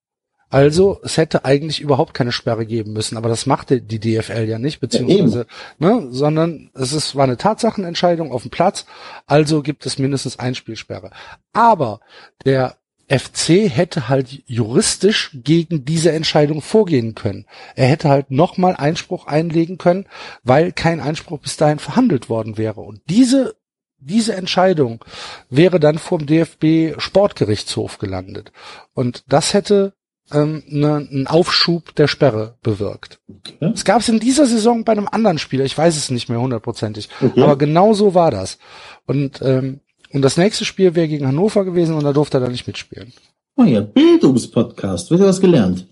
[0.51, 4.59] Also, es hätte eigentlich überhaupt keine Sperre geben müssen, aber das machte die DFL ja
[4.59, 5.47] nicht, beziehungsweise,
[5.79, 8.87] ne, sondern es ist, war eine Tatsachenentscheidung auf dem Platz,
[9.27, 11.11] also gibt es mindestens ein Spielsperre.
[11.53, 11.99] Aber
[12.45, 12.77] der
[13.09, 17.47] FC hätte halt juristisch gegen diese Entscheidung vorgehen können.
[17.75, 20.07] Er hätte halt nochmal Einspruch einlegen können,
[20.43, 22.81] weil kein Einspruch bis dahin verhandelt worden wäre.
[22.81, 23.57] Und diese,
[23.99, 25.05] diese Entscheidung
[25.51, 28.53] wäre dann vom DFB Sportgerichtshof gelandet.
[28.95, 29.95] Und das hätte
[30.33, 33.21] ähm, ne, einen Aufschub der Sperre bewirkt.
[33.29, 33.73] Okay.
[33.75, 36.41] Es gab es in dieser Saison bei einem anderen Spieler, ich weiß es nicht mehr
[36.41, 37.43] hundertprozentig, Okay.
[37.43, 38.59] aber genau so war das.
[39.07, 39.81] Und, ähm,
[40.15, 43.13] und das nächste Spiel wäre gegen Hannover gewesen und da durfte er dann nicht mitspielen.
[43.57, 45.11] Oh ja, Bildungspodcast.
[45.11, 45.87] Wird ja was gelernt.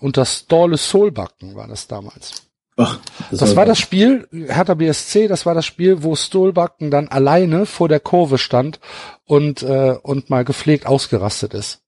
[0.00, 2.42] Und das Dorle Solbacken war das damals.
[2.76, 2.98] Ach,
[3.30, 7.88] Das war das Spiel, Hertha BSC, das war das Spiel, wo Stolbacken dann alleine vor
[7.88, 8.80] der Kurve stand
[9.24, 11.80] und, äh, und mal gepflegt ausgerastet ist.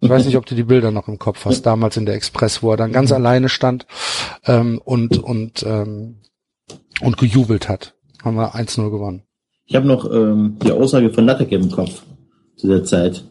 [0.00, 2.62] Ich weiß nicht, ob du die Bilder noch im Kopf hast, damals in der Express,
[2.62, 3.86] wo er dann ganz alleine stand
[4.46, 6.22] ähm, und, und, ähm,
[7.00, 7.94] und gejubelt hat.
[8.24, 9.22] Haben wir 1-0 gewonnen.
[9.66, 12.02] Ich habe noch ähm, die Aussage von Lattek im Kopf
[12.56, 13.24] zu der Zeit.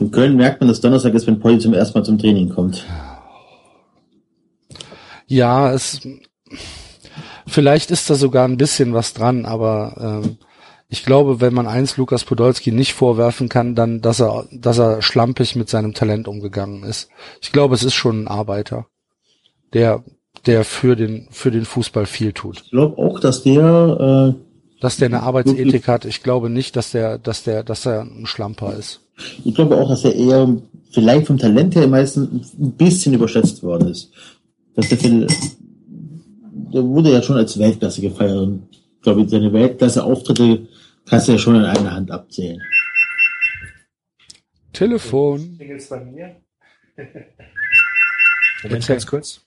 [0.00, 2.84] In Köln merkt man, dass Donnerstag ist, wenn Polly zum ersten Mal zum Training kommt.
[5.26, 6.00] Ja, es
[7.46, 10.38] vielleicht ist da sogar ein bisschen was dran, aber ähm,
[10.88, 15.02] ich glaube, wenn man eins Lukas Podolski nicht vorwerfen kann, dann, dass er, dass er
[15.02, 17.08] schlampig mit seinem Talent umgegangen ist.
[17.40, 18.86] Ich glaube, es ist schon ein Arbeiter,
[19.72, 20.04] der,
[20.46, 22.62] der für den, für den Fußball viel tut.
[22.64, 24.45] Ich glaube auch, dass der, äh,
[24.80, 28.26] Dass der eine Arbeitsethik hat, ich glaube nicht, dass der, dass der, dass er ein
[28.26, 29.00] Schlamper ist.
[29.44, 30.56] ich glaube auch, dass er eher
[30.90, 34.12] vielleicht vom Talent her meistens ein bisschen überschätzt worden ist.
[34.74, 35.26] Dass der, viel,
[36.74, 38.36] der wurde ja schon als Weltklasse gefeiert.
[38.36, 40.66] Und ich glaube, seine Weltklasse-Auftritte
[41.06, 42.60] kannst du ja schon an einer Hand abzählen.
[44.72, 45.54] Telefon.
[45.56, 46.36] Klingelt's bei mir?
[46.96, 47.26] Erzähl.
[48.62, 49.40] Moment, ganz kurz.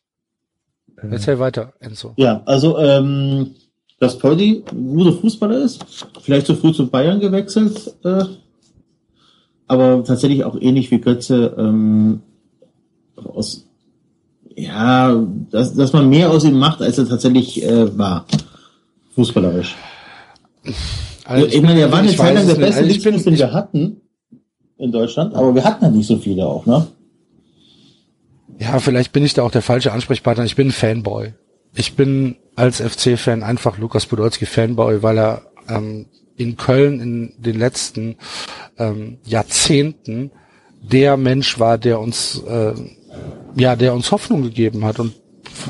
[0.98, 2.13] Äh, Erzähl weiter, Enzo.
[2.18, 3.56] Ja, also ähm,
[4.00, 5.86] dass Poldi ein guter Fußballer ist,
[6.22, 8.24] vielleicht zu früh zu Bayern gewechselt, äh,
[9.68, 12.22] aber tatsächlich auch ähnlich wie Götze ähm,
[13.16, 13.66] aus
[14.60, 15.16] ja,
[15.52, 18.26] dass, dass man mehr aus ihm macht, als er tatsächlich äh, war.
[19.16, 19.76] Fußballerisch.
[21.24, 23.38] Also ich, meine, er war eine ich Zeit lang der beste Also ich bin, den
[23.38, 24.02] wir hatten
[24.78, 26.88] in Deutschland, aber wir hatten halt nicht so viele auch, ne?
[28.60, 30.44] Ja, vielleicht bin ich da auch der falsche Ansprechpartner.
[30.44, 31.34] Ich bin ein Fanboy.
[31.76, 37.58] Ich bin als FC-Fan einfach Lukas Podolski Fanboy, weil er ähm, in Köln in den
[37.58, 38.17] letzten
[38.78, 40.32] ähm, Jahrzehnten
[40.82, 42.74] der Mensch war, der uns äh,
[43.56, 45.13] ja, der uns Hoffnung gegeben hat und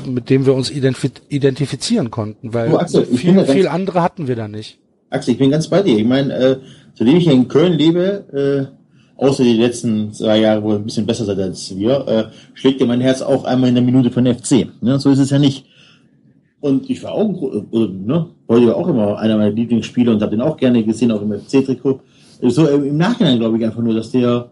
[0.04, 4.34] mit dem wir uns identif identifizieren konnten, weil Du, Axel, viel, viel andere hatten wir
[4.34, 4.78] da nicht.
[5.10, 5.96] Axel, ich bin ganz bei dir.
[5.96, 6.56] Ich meine, äh,
[6.94, 8.68] seitdem ich in Köln lebe,
[9.16, 12.24] äh, außer die letzten zwei Jahre, wo ihr ein bisschen besser seid als wir, äh,
[12.54, 14.68] schlägt dir mein Herz auch einmal in der Minute von FC.
[14.80, 14.98] Ne?
[14.98, 15.66] So ist es ja nicht.
[16.60, 17.28] Und ich war auch,
[17.72, 21.22] ne, heute war auch immer einer meiner Lieblingsspieler und habe den auch gerne gesehen, auch
[21.22, 22.00] im FC-Trikot.
[22.42, 24.50] So äh, im Nachhinein glaube ich einfach nur, dass der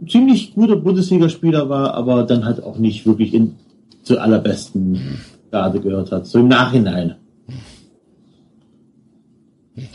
[0.00, 3.56] ein ziemlich guter Bundesligaspieler war, aber dann halt auch nicht wirklich in,
[4.02, 5.18] zur allerbesten
[5.50, 6.26] Garde gehört hat.
[6.26, 7.16] So im Nachhinein.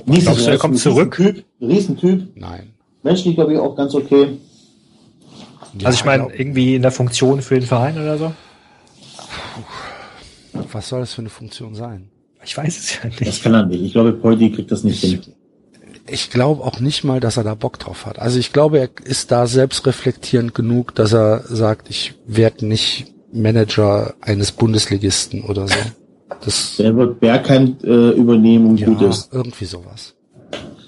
[0.06, 1.20] Nicht Glaubst du, er kommt zurück?
[1.20, 2.28] Riesentyp, Riesentyp.
[2.36, 2.70] Nein.
[3.04, 4.38] Menschlich, glaube ich, auch ganz okay.
[5.80, 8.32] Ja, also ich meine, irgendwie in der Funktion für den Verein oder so?
[10.74, 12.10] Was soll das für eine Funktion sein?
[12.46, 13.44] Ich weiß es ja Das nicht.
[13.44, 13.82] kann er nicht.
[13.82, 15.22] Ich glaube, Poldi kriegt das nicht hin.
[16.08, 18.20] Ich glaube auch nicht mal, dass er da Bock drauf hat.
[18.20, 24.14] Also ich glaube, er ist da selbstreflektierend genug, dass er sagt, ich werde nicht Manager
[24.20, 25.76] eines Bundesligisten oder so.
[26.44, 29.32] Das Der wird Bergheim äh, übernehmen und ja, gut ist.
[29.34, 30.16] irgendwie sowas.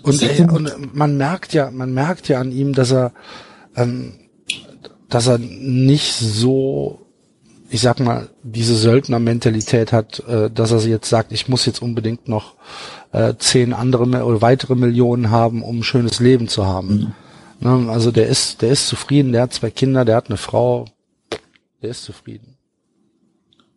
[0.04, 3.13] Und, äh, und man merkt ja, man merkt ja an ihm, dass er,
[3.78, 4.13] ähm,
[5.10, 7.05] dass er nicht so,
[7.69, 12.28] ich sag mal, diese Söldner-Mentalität hat, äh, dass er jetzt sagt, ich muss jetzt unbedingt
[12.28, 12.54] noch
[13.12, 17.13] äh, zehn andere oder weitere Millionen haben, um ein schönes Leben zu haben.
[17.60, 20.86] Ne, also der ist, der ist zufrieden, der hat zwei Kinder, der hat eine Frau,
[21.82, 22.58] der ist zufrieden.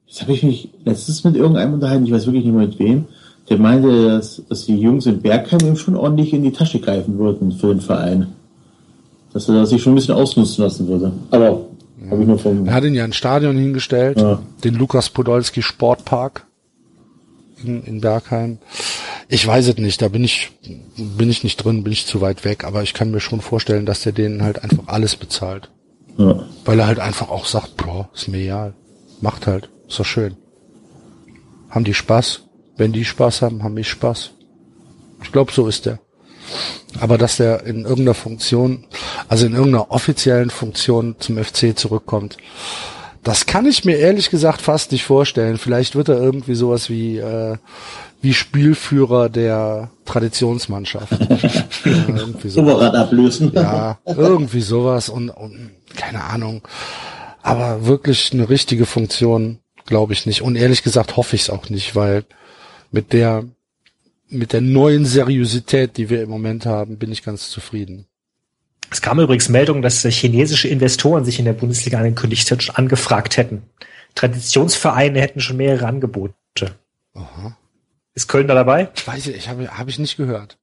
[0.08, 3.06] Das habe ich mich letztens mit irgendeinem unterhalten, ich weiß wirklich nicht mehr mit wem,
[3.48, 7.18] der meinte, dass, dass die Jungs in Bergheim ihm schon ordentlich in die Tasche greifen
[7.18, 8.28] würden für den Verein.
[9.32, 11.12] Dass er sich schon ein bisschen ausnutzen lassen würde.
[11.30, 11.67] Aber
[12.38, 12.66] vom...
[12.66, 14.42] Er hat ihn ja ein Stadion hingestellt, Ja.
[14.64, 16.46] den Lukas Podolski Sportpark
[17.64, 18.58] in, in Bergheim.
[19.28, 20.52] Ich weiß es nicht, da bin ich,
[20.96, 23.84] bin ich nicht drin, bin ich zu weit weg, aber ich kann mir schon vorstellen,
[23.84, 25.70] dass der denen halt einfach alles bezahlt.
[26.16, 26.44] Ja.
[26.64, 28.74] Weil er halt einfach auch sagt, boah, ist mir egal.
[29.20, 30.36] Macht halt, ist doch schön.
[31.70, 32.42] Haben die Spaß?
[32.76, 34.30] Wenn die Spaß haben, haben ich Spaß.
[35.22, 35.98] Ich glaube, so ist der.
[37.00, 38.84] Aber dass der in irgendeiner Funktion,
[39.28, 42.36] also in irgendeiner offiziellen Funktion zum FC zurückkommt,
[43.24, 45.58] das kann ich mir ehrlich gesagt fast nicht vorstellen.
[45.58, 47.56] Vielleicht wird er irgendwie sowas wie, äh,
[48.22, 51.12] wie Spielführer der Traditionsmannschaft.
[51.84, 52.62] ja, irgendwie so.
[52.62, 53.52] Oberrad ablösen.
[53.54, 56.66] Ja, irgendwie sowas und, und keine Ahnung.
[57.42, 60.42] Aber wirklich eine richtige Funktion glaube ich nicht.
[60.42, 62.24] Und ehrlich gesagt hoffe ich es auch nicht, weil
[62.90, 63.44] mit der
[64.30, 68.06] mit der neuen Seriosität, die wir im Moment haben, bin ich ganz zufrieden.
[68.90, 73.36] Es kam übrigens Meldung, dass äh, chinesische Investoren sich in der Bundesliga angekündigt hätten, angefragt
[73.36, 73.62] hätten.
[74.14, 76.34] Traditionsvereine hätten schon mehrere Angebote.
[77.14, 77.56] Aha.
[78.14, 78.88] Ist Köln da dabei?
[79.06, 80.58] Weiß ich, ich habe habe ich nicht gehört.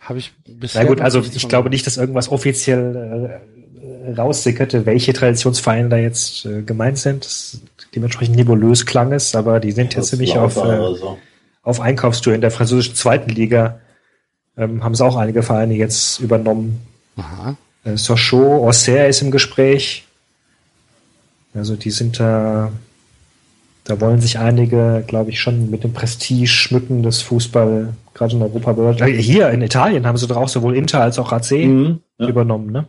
[0.00, 3.40] Habe ich bisher Na gut, also ich glaube nicht, dass irgendwas offiziell
[3.76, 7.24] äh, raussickerte, welche Traditionsvereine da jetzt äh, gemeint sind.
[7.24, 7.60] Das
[7.94, 11.18] dementsprechend nebulös klang es, aber die sind jetzt ziemlich auf, äh, so.
[11.64, 13.80] Auf Einkaufstour in der französischen zweiten Liga.
[14.56, 16.80] Ähm, haben es auch einige Vereine jetzt übernommen.
[17.16, 17.56] Aha.
[17.84, 20.04] Äh, Sochaux, Auxerre ist im Gespräch.
[21.54, 22.70] Also die sind da,
[23.84, 28.42] da wollen sich einige, glaube ich, schon mit dem Prestige schmücken, das Fußball gerade in
[28.42, 29.08] Europa bedeutet.
[29.08, 32.28] Äh, Hier in Italien haben sie doch auch sowohl Inter als auch AC Mhm, ja.
[32.28, 32.86] übernommen, ne?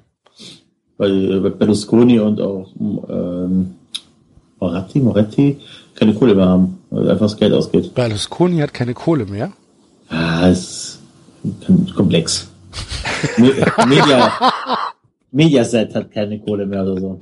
[0.97, 2.69] Weil, weil Berlusconi und auch
[3.09, 3.75] ähm,
[4.59, 5.59] Moratti, Moretti
[5.95, 7.93] keine Kohle mehr haben, weil einfach das Geld ausgeht.
[7.93, 9.51] Berlusconi hat keine Kohle mehr.
[10.09, 10.99] Ah, ist
[11.65, 12.49] kom- komplex.
[13.37, 13.51] Me
[13.87, 14.31] Media,
[15.31, 17.19] Mediaset hat keine Kohle mehr oder so.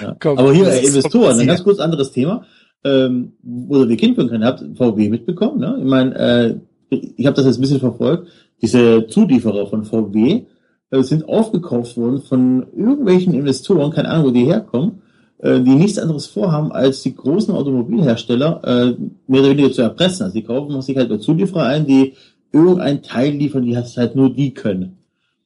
[0.00, 0.16] Ja.
[0.20, 2.44] Komm, Aber hier äh, Investoren, ein ganz kurz anderes Thema,
[2.84, 4.44] ähm, wo ihr hinführen können.
[4.44, 5.58] Habt VW mitbekommen?
[5.58, 5.76] Ne?
[5.78, 6.54] Ich meine, äh,
[6.90, 8.28] ich habe das jetzt ein bisschen verfolgt.
[8.62, 10.42] Diese Zulieferer von VW
[10.90, 15.02] äh, sind aufgekauft worden von irgendwelchen Investoren, keine Ahnung, wo die herkommen,
[15.42, 18.96] die nichts anderes vorhaben, als die großen Automobilhersteller äh,
[19.26, 20.24] mehr oder weniger zu erpressen.
[20.24, 22.14] Also die kaufen sich halt bei Zulieferer ein, die
[22.52, 24.98] irgendein Teil liefern, die halt nur die können.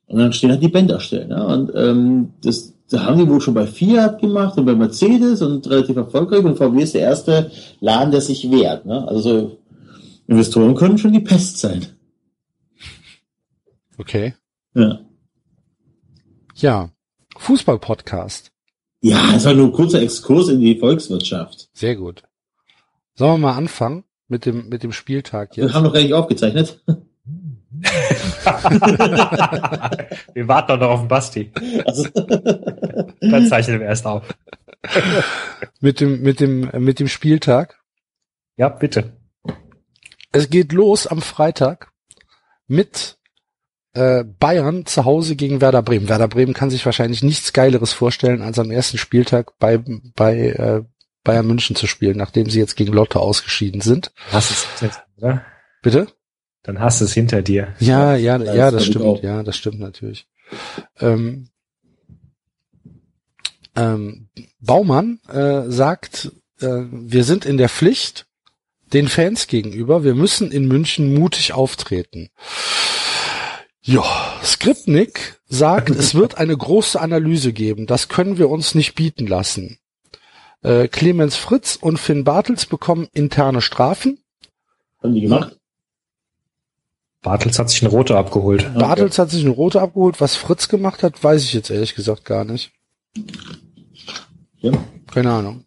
[0.07, 1.31] Und dann stehen halt die Bänderstellen.
[1.31, 1.43] Ja?
[1.45, 5.69] Und ähm, das, das haben die wohl schon bei Fiat gemacht und bei Mercedes und
[5.69, 6.45] relativ erfolgreich.
[6.45, 7.51] Und VW ist der erste
[7.81, 8.87] Laden, der sich wehrt.
[8.87, 9.07] Ne?
[9.09, 9.59] Also so
[10.27, 11.87] Investoren können schon die Pest sein.
[13.99, 14.35] Okay.
[14.75, 15.01] Ja,
[16.57, 16.91] Ja.
[17.37, 18.52] Fußball-Podcast.
[19.03, 21.69] Ja es war nur ein kurzer Exkurs in die Volkswirtschaft.
[21.75, 22.23] Sehr gut.
[23.15, 25.75] Sollen wir mal anfangen mit dem, mit dem Spieltag Wir jetzt?
[25.75, 26.81] haben noch gar nicht aufgezeichnet.
[30.35, 31.53] wir warten doch noch auf den Basti.
[31.85, 32.09] Also,
[33.21, 34.25] Dann zeichnen wir erst auf.
[35.81, 37.81] Mit dem, mit dem, mit dem Spieltag.
[38.57, 39.13] Ja, bitte.
[40.33, 41.93] Es geht los am Freitag
[42.67, 43.19] mit
[43.95, 46.09] äh, Bayern zu Hause gegen Werder Bremen.
[46.09, 49.79] Werder Bremen kann sich wahrscheinlich nichts Geileres vorstellen, als am ersten Spieltag bei,
[50.17, 50.83] bei äh,
[51.25, 54.13] Bayern München zu spielen, nachdem sie jetzt gegen Lotte ausgeschieden sind.
[54.31, 55.45] Hast es hinter dir, oder?
[55.83, 56.07] Bitte?
[56.63, 57.75] Dann hast du es hinter dir.
[57.81, 59.23] Ja, ja, das ja, hab das stimmt, auch.
[59.23, 60.27] ja, das stimmt natürlich.
[61.01, 61.49] Ähm,
[63.75, 64.29] ähm,
[64.61, 68.27] Baumann äh, sagt, äh, wir sind in der Pflicht
[68.93, 72.29] den Fans gegenüber, wir müssen in München mutig auftreten.
[73.85, 74.05] Ja,
[74.45, 79.79] Skripnik sagt, es wird eine große Analyse geben, das können wir uns nicht bieten lassen.
[80.63, 84.19] Äh, Clemens Fritz und Finn Bartels bekommen interne Strafen.
[85.03, 85.59] Haben die gemacht?
[87.23, 88.67] Bartels hat sich eine rote abgeholt.
[88.69, 88.79] Okay.
[88.79, 90.21] Bartels hat sich eine rote abgeholt.
[90.21, 92.73] Was Fritz gemacht hat, weiß ich jetzt ehrlich gesagt gar nicht.
[94.59, 94.73] Ja.
[95.13, 95.65] Keine Ahnung.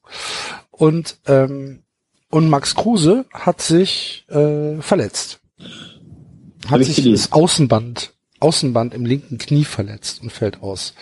[0.70, 1.84] Und, ähm,
[2.30, 5.42] und Max Kruse hat sich äh, verletzt.
[6.68, 7.28] Hat ich sich gelesen.
[7.30, 10.94] das Außenband, Außenband im linken Knie verletzt und fällt aus.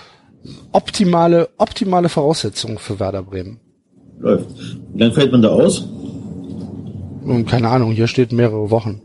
[0.72, 3.60] Optimale, optimale Voraussetzungen für Werder Bremen.
[4.20, 4.50] Läuft.
[4.94, 5.88] Wie lange fällt man da aus?
[7.24, 9.02] Und keine Ahnung, hier steht mehrere Wochen.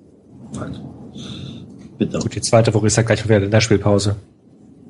[1.98, 2.18] Bitte.
[2.18, 4.16] Gut, die zweite Woche ist ja gleich wieder in der Spielpause.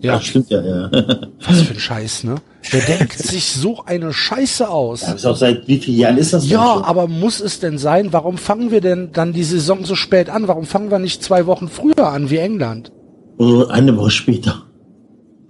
[0.01, 0.91] Ja, stimmt ja, ja.
[1.41, 2.37] Was für ein Scheiß, ne?
[2.71, 5.01] Wer denkt sich so eine Scheiße aus?
[5.01, 6.85] Das ist auch seit wie vielen Jahren ist das denn Ja, schon?
[6.85, 8.13] aber muss es denn sein?
[8.13, 10.47] Warum fangen wir denn dann die Saison so spät an?
[10.47, 12.93] Warum fangen wir nicht zwei Wochen früher an wie England?
[13.39, 14.63] Oder eine Woche später.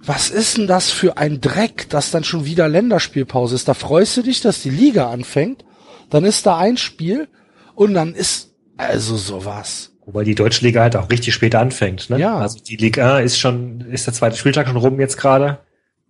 [0.03, 3.67] Was ist denn das für ein Dreck, dass dann schon wieder Länderspielpause ist?
[3.67, 5.65] Da freust du dich, dass die Liga anfängt,
[6.09, 7.27] dann ist da ein Spiel
[7.75, 9.91] und dann ist also sowas.
[10.11, 12.09] Wobei die Deutsche Liga halt auch richtig spät anfängt.
[12.09, 12.17] Ne?
[12.17, 12.39] Ja.
[12.39, 15.45] Also die Liga ist schon, ist der zweite Spieltag schon rum jetzt gerade.
[15.45, 15.57] Ja,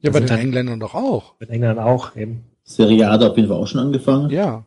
[0.03, 1.33] Da bei den dann- Engländern doch auch.
[1.41, 2.45] Mit England auch eben.
[2.63, 4.29] Serie A hat auf jeden Fall auch schon angefangen.
[4.29, 4.63] Ja.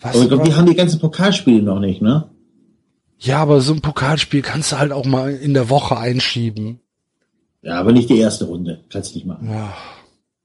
[0.00, 2.28] Was, aber ich glaube, die haben die ganzen Pokalspiele noch nicht, ne?
[3.18, 6.78] ja, aber so ein Pokalspiel kannst du halt auch mal in der Woche einschieben.
[7.62, 8.84] Ja, aber nicht die erste Runde.
[8.90, 9.50] Kannst du nicht machen.
[9.50, 9.74] Ja,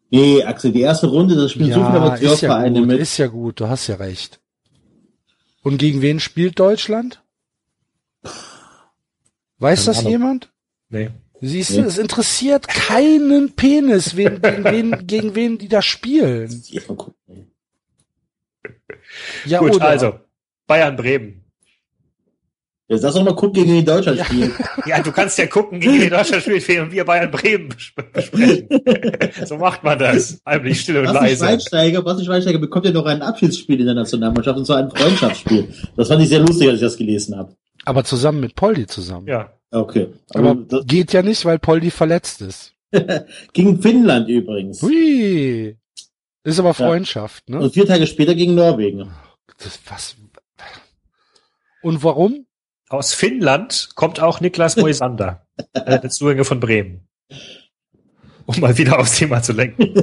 [0.09, 2.99] Nee, Axel, die erste Runde, das spielen so viele ja ist ja Amateurvereine gut, mit.
[2.99, 4.39] ist ja gut, du hast ja recht.
[5.63, 7.21] Und gegen wen spielt Deutschland?
[9.59, 10.11] Weiß Keine das Ahnung.
[10.11, 10.51] jemand?
[10.89, 11.09] Nee.
[11.43, 11.81] Siehst Nee.
[11.81, 16.63] du, es interessiert keinen Penis, wen, gegen, wen, gegen wen die da spielen.
[19.45, 19.87] Ja, Gut, oder?
[19.87, 20.19] also.
[20.67, 21.37] Bayern Bremen.
[22.87, 24.25] Jetzt lass doch mal gucken, gegen die Deutschland Ja.
[24.25, 24.53] spielen.
[24.85, 28.67] Ja, du kannst ja gucken, gegen die Deutschland spielt und wir Bayern Bremen besp- besprechen.
[29.45, 30.41] so macht man das.
[30.45, 31.45] Heimlich still und Basti leise.
[31.45, 35.73] Schweinsteiger, Basti Schweinsteiger bekommt ja noch ein Abschiedsspiel in der Nationalmannschaft und zwar ein Freundschaftsspiel.
[35.95, 37.55] Das fand ich sehr lustig, als ich das gelesen habe.
[37.85, 39.27] Aber zusammen mit Poldi zusammen.
[39.27, 39.53] Ja.
[39.71, 40.09] Okay.
[40.33, 42.73] Aber Aber das, geht ja nicht, weil Poldi verletzt ist.
[43.53, 44.81] gegen Finnland übrigens.
[44.81, 45.77] Hui.
[46.43, 47.59] Ist aber Freundschaft, ne?
[47.59, 49.11] Und vier Tage später gegen Norwegen.
[49.57, 50.15] Das, was?
[51.81, 52.47] Und warum?
[52.89, 57.07] Aus Finnland kommt auch Niklas Moisander, der Zugänge von Bremen.
[58.45, 59.93] Um mal wieder aufs Thema zu lenken.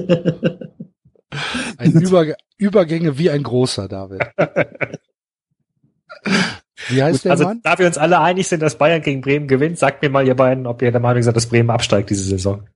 [1.77, 4.23] Ein Überg Übergänge wie ein großer, David.
[6.89, 7.61] Wie heißt der also, Mann?
[7.63, 10.35] da wir uns alle einig sind, dass Bayern gegen Bremen gewinnt, sagt mir mal ihr
[10.35, 12.69] beiden, ob ihr der Meinung seid, dass Bremen absteigt diese Saison.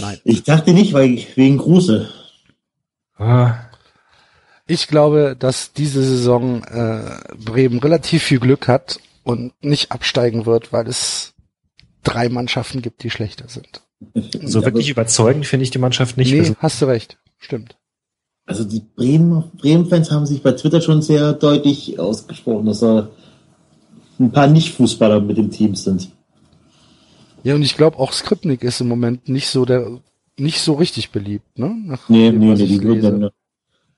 [0.00, 0.18] Nein.
[0.24, 2.08] Ich dachte nicht, weil wegen Kruse.
[3.16, 3.54] Ah,
[4.66, 10.72] Ich glaube, dass diese Saison äh, Bremen relativ viel Glück hat und nicht absteigen wird,
[10.72, 11.34] weil es
[12.02, 13.82] drei Mannschaften gibt, die schlechter sind.
[14.42, 16.32] so wirklich überzeugend finde ich die Mannschaft nicht.
[16.32, 17.18] nee, hast du recht.
[17.38, 17.76] Stimmt.
[18.46, 23.08] Also die Bremen, Bremen-Fans haben sich bei Twitter schon sehr deutlich ausgesprochen, dass da
[24.18, 26.10] ein paar Nicht-Fußballer mit dem Team sind.
[27.42, 30.00] Ja, und ich glaube auch Skripnik ist im Moment nicht so der,
[30.38, 31.74] nicht so richtig beliebt, ne?
[31.86, 33.30] Nach Nee, dem, nee, nee, die würden dann,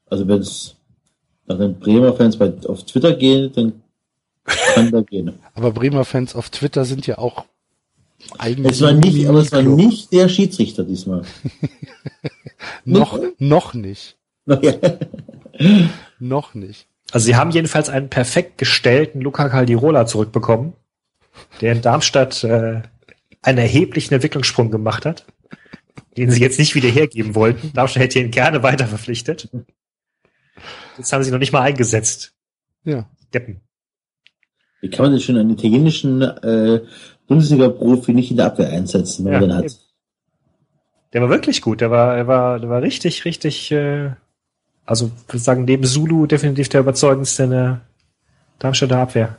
[0.07, 0.77] also wenn es
[1.47, 3.83] nach den Bremer Fans bei, auf Twitter gehen, dann
[4.45, 5.33] kann da gehen.
[5.55, 7.45] Aber Bremer Fans auf Twitter sind ja auch
[8.39, 11.23] eigentlich Es war nicht, aber es war nicht der Schiedsrichter diesmal.
[12.85, 14.16] noch, noch nicht.
[16.19, 16.87] noch nicht.
[17.11, 20.75] also sie haben jedenfalls einen perfekt gestellten Luca Caldirola zurückbekommen,
[21.61, 22.83] der in Darmstadt äh,
[23.43, 25.27] einen erheblichen Entwicklungssprung gemacht hat,
[26.17, 27.73] den sie jetzt nicht wieder hergeben wollten.
[27.75, 29.49] Darmstadt hätte ihn gerne weiter verpflichtet.
[30.97, 32.33] Jetzt haben sie noch nicht mal eingesetzt.
[32.85, 33.09] Ja.
[33.35, 33.61] Deppen.
[34.81, 36.81] Wie kann man denn schon einen italienischen äh,
[37.27, 39.79] Bundesliga-Profi nicht in der Abwehr einsetzen, wenn Ja, man den hat?
[41.13, 41.81] Der war wirklich gut.
[41.81, 43.71] Der war, der war, der war richtig, richtig.
[43.73, 44.13] Äh,
[44.87, 47.81] also ich würde sagen neben Zulu definitiv der überzeugendste in der
[48.59, 49.37] Darmstädter Abwehr.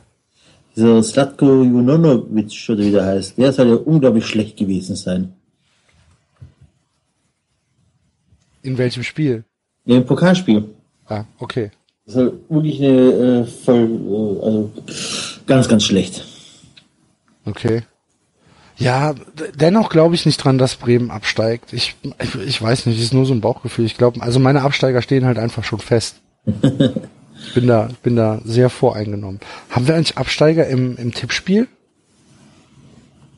[0.76, 5.32] Dieser Slatko Junonovic, oder wie der heißt, der soll ja unglaublich schlecht gewesen sein.
[8.62, 9.44] In welchem Spiel?
[9.86, 10.64] Im Pokalspiel.
[11.06, 11.70] Ah, okay.
[12.04, 14.72] Das ist wirklich eine äh, voll, äh, also
[15.46, 16.24] ganz, ganz schlecht.
[17.44, 17.82] Okay.
[18.78, 19.14] Ja,
[19.56, 21.72] dennoch glaube ich nicht dran, dass Bremen absteigt.
[21.72, 23.84] Ich, ich, ich weiß nicht, ist nur so ein Bauchgefühl.
[23.84, 26.16] Ich glaube, also meine Absteiger stehen halt einfach schon fest.
[27.46, 29.40] Ich bin da, bin da sehr voreingenommen.
[29.70, 31.68] Haben wir eigentlich Absteiger im, im Tippspiel?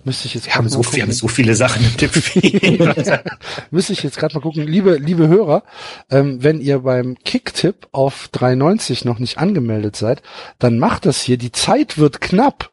[0.05, 2.95] Müsste ich jetzt Wir haben, so, wir haben so viele Sachen im Tippspiel.
[3.71, 4.67] Müsste ich jetzt gerade mal gucken.
[4.67, 5.63] Liebe, liebe Hörer,
[6.11, 10.23] ähm, wenn ihr beim Kicktipp auf 3,90 noch nicht angemeldet seid,
[10.59, 11.37] dann macht das hier.
[11.37, 12.71] Die Zeit wird knapp.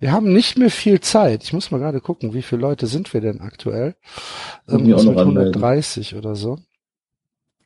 [0.00, 1.42] Wir haben nicht mehr viel Zeit.
[1.42, 3.96] Ich muss mal gerade gucken, wie viele Leute sind wir denn aktuell?
[4.66, 5.54] Muss mich auch noch mit anmelden.
[5.54, 6.58] 130 oder so.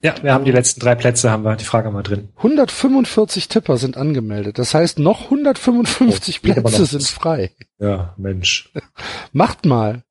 [0.03, 2.31] Ja, wir haben die letzten drei Plätze, haben wir die Frage mal drin.
[2.37, 4.59] 145 Tipper sind angemeldet.
[4.59, 7.53] Das heißt, noch 155 Oh, Plätze sind frei.
[7.79, 8.73] Ja, Mensch.
[9.33, 10.03] Macht mal.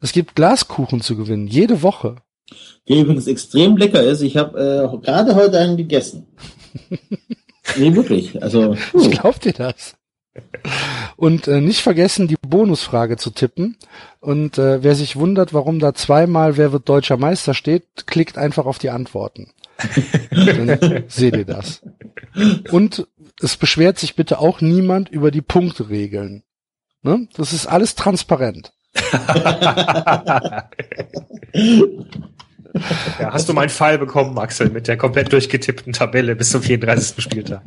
[0.00, 2.16] Es gibt Glaskuchen zu gewinnen, jede Woche.
[2.88, 4.20] Der übrigens extrem lecker ist.
[4.20, 6.28] Ich habe äh, gerade heute einen gegessen.
[7.76, 8.40] nee, wirklich.
[8.40, 9.10] Also, puh.
[9.10, 9.95] Glaubt ihr das?
[11.16, 13.76] Und äh, nicht vergessen, die Bonusfrage zu tippen.
[14.20, 18.66] Und äh, wer sich wundert, warum da zweimal Wer wird deutscher Meister steht, klickt einfach
[18.66, 19.50] auf die Antworten.
[20.30, 21.82] Dann seht ihr das.
[22.70, 23.06] Und
[23.40, 26.42] es beschwert sich bitte auch niemand über die Punktregeln.
[27.02, 27.28] Ne?
[27.36, 28.72] Das ist alles transparent.
[33.18, 36.62] Ja, hast du mal einen Fall bekommen, Axel, mit der komplett durchgetippten Tabelle bis zum
[36.62, 37.22] 34.
[37.22, 37.62] Spieltag?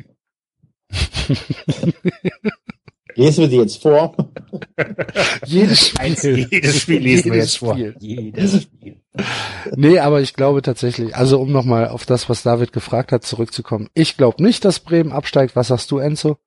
[3.15, 4.15] Lesen wir die jetzt vor.
[5.45, 5.99] Jedes Spiel.
[5.99, 7.73] Eins, jedes Spiel lesen wir Jedes jetzt vor.
[7.73, 7.95] Spiel.
[7.99, 8.95] Jedes Spiel.
[9.75, 13.89] Nee, aber ich glaube tatsächlich, also um nochmal auf das, was David gefragt hat, zurückzukommen.
[13.93, 15.55] Ich glaube nicht, dass Bremen absteigt.
[15.55, 16.37] Was sagst du, Enzo?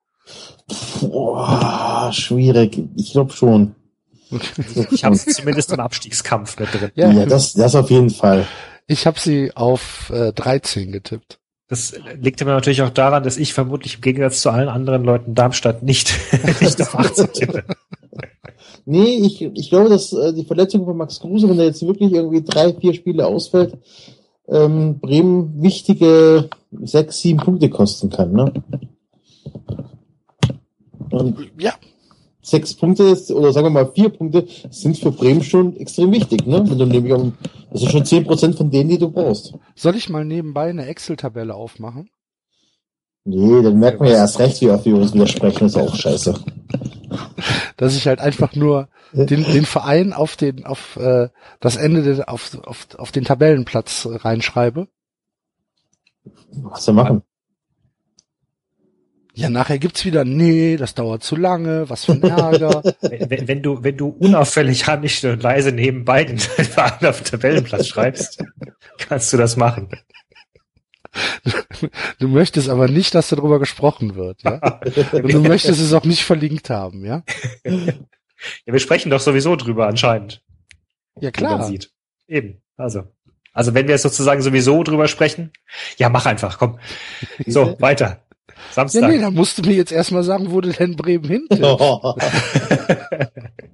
[1.01, 2.79] Boah, schwierig.
[2.97, 3.75] Ich glaube schon.
[4.91, 6.91] Ich habe zumindest im Abstiegskampf mit drin.
[6.95, 8.47] Ja, Ja, das, das auf jeden Fall.
[8.87, 11.39] ich habe sie auf äh, 13 getippt.
[11.73, 15.35] Das liegt aber natürlich auch daran, dass ich vermutlich im Gegensatz zu allen anderen Leuten
[15.35, 16.13] Darmstadt nicht,
[16.61, 17.65] nicht auf 18 tippe.
[18.85, 22.13] Nee, ich, ich glaube, dass äh, die Verletzung von Max Kruse, wenn er jetzt wirklich
[22.13, 23.79] irgendwie drei, vier Spiele ausfällt,
[24.49, 28.33] ähm, Bremen wichtige sechs, sieben Punkte kosten kann.
[28.33, 28.53] Ne?
[31.11, 31.75] Und Ja,
[32.43, 36.47] sechs Punkte oder sagen wir mal vier Punkte sind für Bremen schon extrem wichtig.
[36.47, 36.63] Ne?
[36.69, 37.35] Wenn du nämlich um,
[37.71, 39.55] das ist schon zehn Prozent von denen, die du brauchst.
[39.77, 42.11] soll ich mal nebenbei eine Excel-Tabelle aufmachen?
[43.25, 45.67] Nee, dann merkt man ja erst recht, wie oft wir uns widersprechen.
[45.67, 46.35] ist auch scheiße.
[47.77, 51.29] Dass ich halt einfach nur den, den Verein auf den auf äh,
[51.61, 54.89] das Ende der, auf, auf, auf den Tabellenplatz reinschreibe.
[56.53, 57.23] Was zu machen?
[59.35, 62.83] Ja, nachher gibt's wieder, nee, das dauert zu lange, was für ein Ärger.
[63.01, 67.87] Wenn, wenn du, wenn du unauffällig heimlich und leise nebenbei den Verein auf den Tabellenplatz
[67.87, 68.45] schreibst,
[68.99, 69.89] kannst du das machen.
[72.19, 74.81] Du möchtest aber nicht, dass darüber gesprochen wird, ja?
[75.13, 77.23] Und du möchtest es auch nicht verlinkt haben, ja?
[77.65, 80.43] Ja, wir sprechen doch sowieso drüber anscheinend.
[81.21, 81.65] Ja, wie man klar.
[81.65, 81.91] sieht.
[82.27, 82.63] Eben.
[82.77, 83.05] Also.
[83.53, 85.53] Also wenn wir jetzt sozusagen sowieso drüber sprechen,
[85.99, 86.79] ja, mach einfach, komm.
[87.47, 88.25] So, weiter.
[88.57, 89.11] Ja, Samstag.
[89.11, 91.47] nee, da musst du mir jetzt erstmal sagen, wo du denn Bremen hin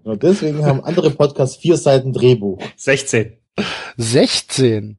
[0.04, 2.62] Und deswegen haben andere Podcasts vier Seiten Drehbuch.
[2.76, 3.36] 16.
[3.96, 4.98] 16.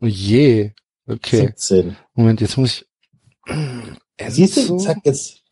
[0.00, 0.72] Oh je.
[1.06, 1.36] Okay.
[1.36, 1.96] 17.
[2.14, 2.86] Moment, jetzt muss ich.
[4.28, 5.42] Siehst du, Enzo zack, jetzt.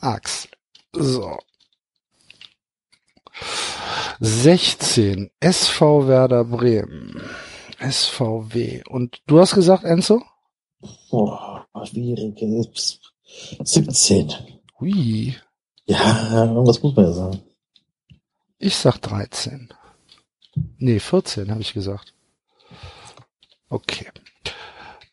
[0.00, 0.48] Axt.
[0.92, 1.38] So.
[4.20, 5.30] 16.
[5.40, 7.20] SV Werder Bremen.
[7.80, 8.82] SVW.
[8.88, 10.22] Und du hast gesagt, Enzo?
[11.10, 12.40] Boah, schwierig.
[12.40, 13.00] Jetzt
[13.64, 14.32] 17.
[14.80, 15.34] Hui.
[15.86, 17.40] Ja, irgendwas muss man ja sagen.
[18.58, 19.68] Ich sag 13.
[20.78, 22.14] Nee, 14 habe ich gesagt.
[23.68, 24.06] Okay.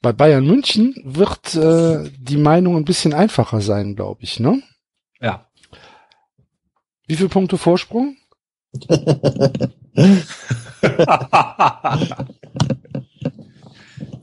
[0.01, 4.61] Bei Bayern München wird äh, die Meinung ein bisschen einfacher sein, glaube ich, ne?
[5.19, 5.47] Ja.
[7.07, 8.17] Wie viele Punkte Vorsprung?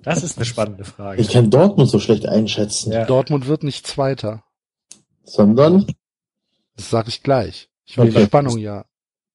[0.03, 1.20] das ist eine spannende Frage.
[1.20, 2.92] Ich kann Dortmund so schlecht einschätzen.
[2.92, 3.05] Ja.
[3.05, 4.44] Dortmund wird nicht Zweiter.
[5.24, 5.86] Sondern,
[6.76, 7.68] Das sage ich gleich.
[7.84, 8.20] Ich will Okay.
[8.20, 8.84] die Spannung ja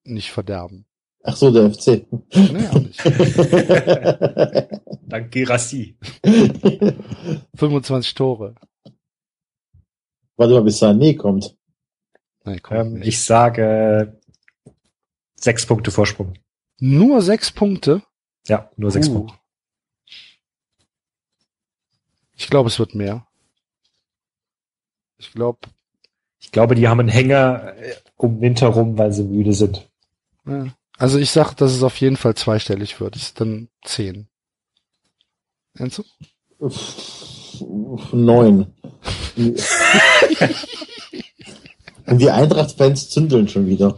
[0.03, 0.85] nicht verderben.
[1.23, 2.05] ach so, der FC.
[2.35, 2.99] Nee, auch nicht.
[5.07, 5.97] Dank Girassi.
[7.55, 8.55] 25 Tore.
[10.35, 11.55] Warte mal, bis Sané kommt.
[12.43, 14.19] Nein, komm, Ähm, ich sage
[15.35, 16.33] sechs Punkte Vorsprung.
[16.79, 18.01] Nur sechs Punkte.
[18.47, 19.13] Ja, nur sechs Uh.
[19.13, 19.35] Punkte.
[22.35, 23.27] Ich glaube, es wird mehr.
[25.17, 25.59] Ich glaube,
[26.39, 29.87] Ich glaube, die haben einen Hänger äh, um Winter rum, weil sie müde sind.
[30.45, 30.67] ja.
[30.97, 33.15] also ich sag, dass es auf jeden Fall zweistellig wird.
[33.15, 34.27] Ich dann zehn.
[35.75, 36.03] Enzo?
[38.11, 38.73] Neun.
[42.05, 43.95] Und die Eintracht-Fans zündeln schon wieder.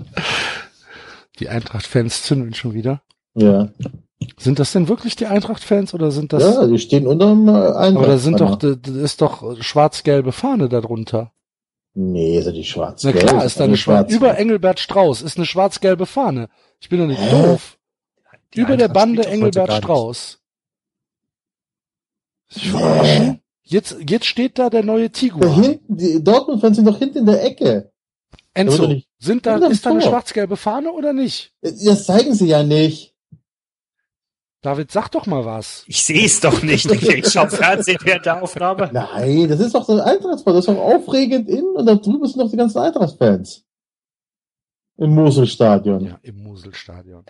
[1.40, 3.02] Die Eintracht-Fans zündeln schon wieder.
[3.34, 3.70] Ja.
[4.38, 6.44] Sind das denn wirklich die Eintracht-Fans oder sind das?
[6.44, 7.96] ja, die stehen unterm äh, Eintracht.
[7.98, 11.32] aber da sind doch, da da ist doch schwarz-gelbe Fahne darunter.
[11.94, 13.04] Nee, ist ja die schwarz.
[13.04, 14.12] Na klar, ist da eine schwarz.
[14.12, 16.50] Über Engelbert Strauß ist eine schwarz-gelbe Fahne.
[16.82, 17.30] Ich bin doch nicht Hä?
[17.32, 17.78] doof.
[18.54, 19.74] Die Über der Eintracht Bande doch heute Engelbert.
[19.74, 20.40] Strauß.
[22.50, 23.40] Verarschen?
[23.64, 25.62] Jetzt, jetzt steht da der neue Da Tiguan.
[25.64, 27.92] hinten, die Dortmund-Fans sind doch hinten in der Ecke.
[28.54, 31.54] Enzo, sind da, ist da eine schwarz-gelbe Fahne oder nicht?
[31.62, 33.15] Das zeigen sie ja nicht.
[34.66, 35.84] David, sag doch mal was.
[35.86, 36.92] Ich sehe es doch nicht.
[36.92, 38.90] Ich schaue Fernsehen während der Aufnahme.
[38.92, 40.56] Nein, das ist doch so ein Eintrachtsport.
[40.56, 43.64] Das ist doch aufregend in und da drüben sind noch die ganzen Eintracht-Fans.
[44.98, 46.06] Im Moselstadion.
[46.06, 47.26] Ja, im Muselstadion.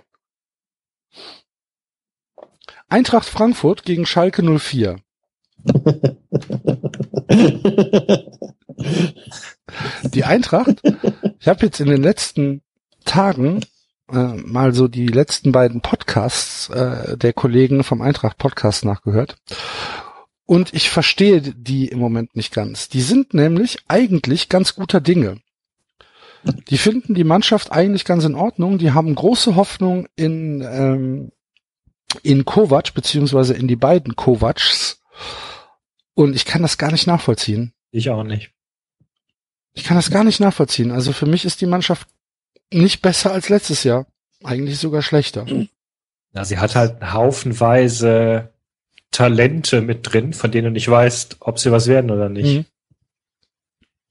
[2.87, 4.95] Eintracht Frankfurt gegen Schalke 04.
[10.13, 10.81] Die Eintracht,
[11.39, 12.61] ich habe jetzt in den letzten
[13.03, 13.59] Tagen
[14.11, 19.37] äh, mal so die letzten beiden Podcasts äh, der Kollegen vom Eintracht Podcast nachgehört.
[20.45, 22.87] Und ich verstehe die im Moment nicht ganz.
[22.87, 25.41] Die sind nämlich eigentlich ganz guter Dinge.
[26.69, 28.77] Die finden die Mannschaft eigentlich ganz in Ordnung.
[28.77, 31.31] Die haben große Hoffnung in, ähm,
[32.21, 35.01] in Kovac, beziehungsweise in die beiden Kovacs.
[36.13, 37.73] Und ich kann das gar nicht nachvollziehen.
[37.89, 38.51] Ich auch nicht.
[39.73, 40.91] Ich kann das gar nicht nachvollziehen.
[40.91, 42.07] Also für mich ist die Mannschaft
[42.71, 44.05] nicht besser als letztes Jahr.
[44.43, 45.45] Eigentlich sogar schlechter.
[46.33, 48.51] Na, sie hat halt haufenweise
[49.11, 52.57] Talente mit drin, von denen du nicht weißt, ob sie was werden oder nicht.
[52.57, 52.65] Mhm.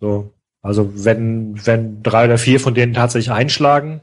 [0.00, 0.34] So.
[0.62, 4.00] Also wenn, wenn drei oder vier von denen tatsächlich einschlagen,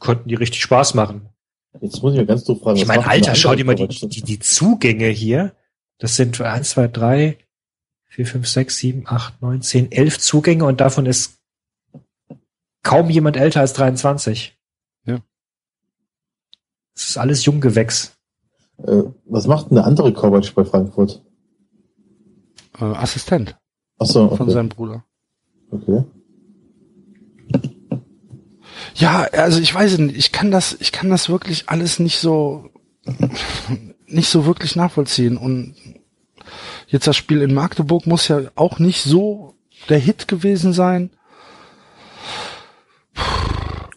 [0.00, 1.28] könnten die richtig Spaß machen.
[1.80, 2.76] Jetzt muss ich mal ganz doof fragen.
[2.78, 5.54] Ich meine, Alter, schau dir mal die, die, die Zugänge hier.
[5.98, 7.38] Das sind eins, zwei, drei,
[8.06, 11.39] vier, fünf, sechs, sieben, acht, neun, zehn, elf Zugänge und davon ist
[12.82, 14.56] kaum jemand älter als 23.
[15.04, 15.18] Ja.
[16.94, 18.16] Das ist alles Junggewächs.
[18.78, 21.22] Äh, was macht denn der andere Kovac bei Frankfurt?
[22.78, 23.56] Äh, Assistent
[23.98, 24.52] Achso, von okay.
[24.52, 25.04] seinem Bruder.
[25.70, 26.04] okay.
[28.94, 32.68] Ja, also ich weiß nicht, ich kann das, ich kann das wirklich alles nicht so,
[34.06, 35.36] nicht so wirklich nachvollziehen.
[35.36, 35.74] Und
[36.88, 39.54] jetzt das Spiel in Magdeburg muss ja auch nicht so
[39.88, 41.10] der Hit gewesen sein.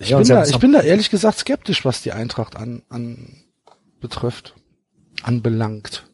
[0.04, 3.36] Ich, Ja, bin, da, ich bin da ehrlich gesagt skeptisch, was die Eintracht an, an
[3.99, 4.56] betrifft,
[5.24, 6.06] anbelangt.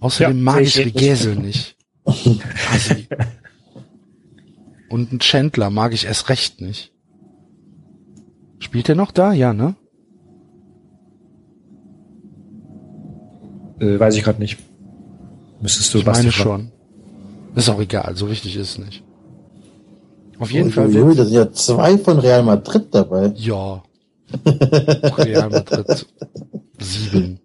[0.00, 0.86] Außerdem Ja, mag ich ich.
[0.86, 1.76] Regesel nicht.
[2.04, 3.08] Assi.
[4.88, 6.92] Und einen Chandler mag ich erst recht nicht.
[8.58, 9.32] Spielt er noch da?
[9.32, 9.74] Ja, ne?
[13.80, 14.58] Äh, weiß ich gerade nicht.
[15.60, 16.70] Müsstest du Ich Basti meine fragen.
[16.70, 17.56] schon.
[17.56, 19.02] Ist auch egal, so wichtig ist es nicht.
[20.38, 23.32] Auf jeden Fall wird, da sind ja zwei von Real Madrid dabei.
[23.36, 23.82] ja.
[25.18, 26.06] Real Madrid.
[26.78, 27.40] Sieben.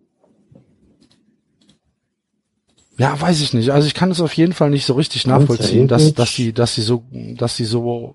[3.01, 3.71] Ja, weiß ich nicht.
[3.71, 6.75] Also ich kann es auf jeden Fall nicht so richtig nachvollziehen, dass, dass die, dass
[6.75, 8.13] sie so, dass sie so,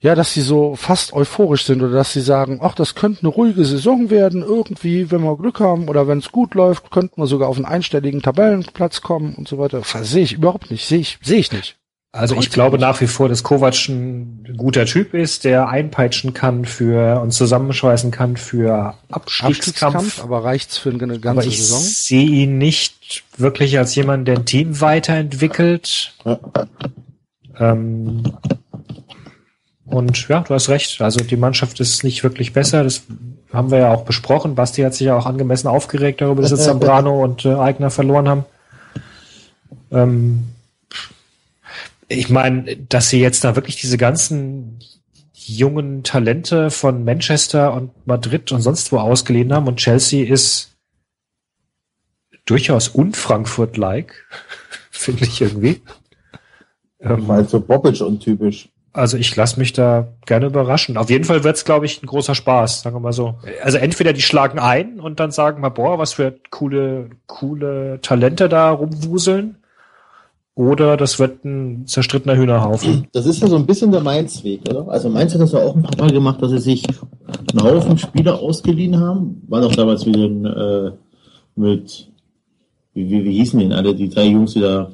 [0.00, 3.30] ja, dass sie so fast euphorisch sind oder dass sie sagen, ach, das könnte eine
[3.30, 7.26] ruhige Saison werden, irgendwie, wenn wir Glück haben oder wenn es gut läuft, könnten wir
[7.26, 9.82] sogar auf einen einstelligen Tabellenplatz kommen und so weiter.
[10.02, 11.79] Sehe ich überhaupt nicht, sehe ich, sehe ich nicht.
[12.12, 16.64] Also ich glaube nach wie vor, dass Kovac ein guter Typ ist, der einpeitschen kann
[16.64, 19.94] für und zusammenschweißen kann für Abstiegskampf.
[19.96, 21.80] Abstiegskampf, aber reicht's für eine ganze Aber ich Saison?
[21.80, 26.14] sehe ihn nicht wirklich als jemand, der ein Team weiterentwickelt.
[27.60, 28.24] Ähm,
[29.84, 31.00] und ja, du hast recht.
[31.00, 32.82] Also die Mannschaft ist nicht wirklich besser.
[32.82, 33.02] Das
[33.52, 34.56] haben wir ja auch besprochen.
[34.56, 38.28] Basti hat sich ja auch angemessen aufgeregt darüber, dass jetzt Zambrano und äh, Eigner verloren
[38.28, 38.44] haben.
[39.92, 40.48] Ähm,
[42.10, 44.80] ich meine, dass sie jetzt da wirklich diese ganzen
[45.32, 50.76] jungen Talente von Manchester und Madrid und sonst wo ausgeliehen haben und Chelsea ist
[52.46, 54.26] durchaus un-Frankfurt-like,
[54.90, 55.82] finde ich irgendwie.
[57.00, 58.68] Ähm, Mal für Bobic untypisch.
[58.92, 60.96] also ich lasse mich da gerne überraschen.
[60.96, 63.38] Auf jeden Fall wird's, glaube ich, ein großer Spaß, sagen wir mal so.
[63.62, 68.48] Also entweder die schlagen ein und dann sagen mal, boah, was für coole, coole Talente
[68.48, 69.59] da rumwuseln.
[70.60, 73.06] Oder das wird ein zerstrittener Hühnerhaufen.
[73.12, 74.86] Das ist ja so ein bisschen der Mainz-Weg, oder?
[74.88, 76.84] Also Mainz hat das ja auch ein paar Mal gemacht, dass sie sich
[77.50, 79.40] einen Haufen Spieler ausgeliehen haben.
[79.48, 80.90] War doch damals wieder ein, äh,
[81.56, 82.10] mit,
[82.92, 84.92] wie, wie, wie hießen denn alle, die drei Jungs, die da,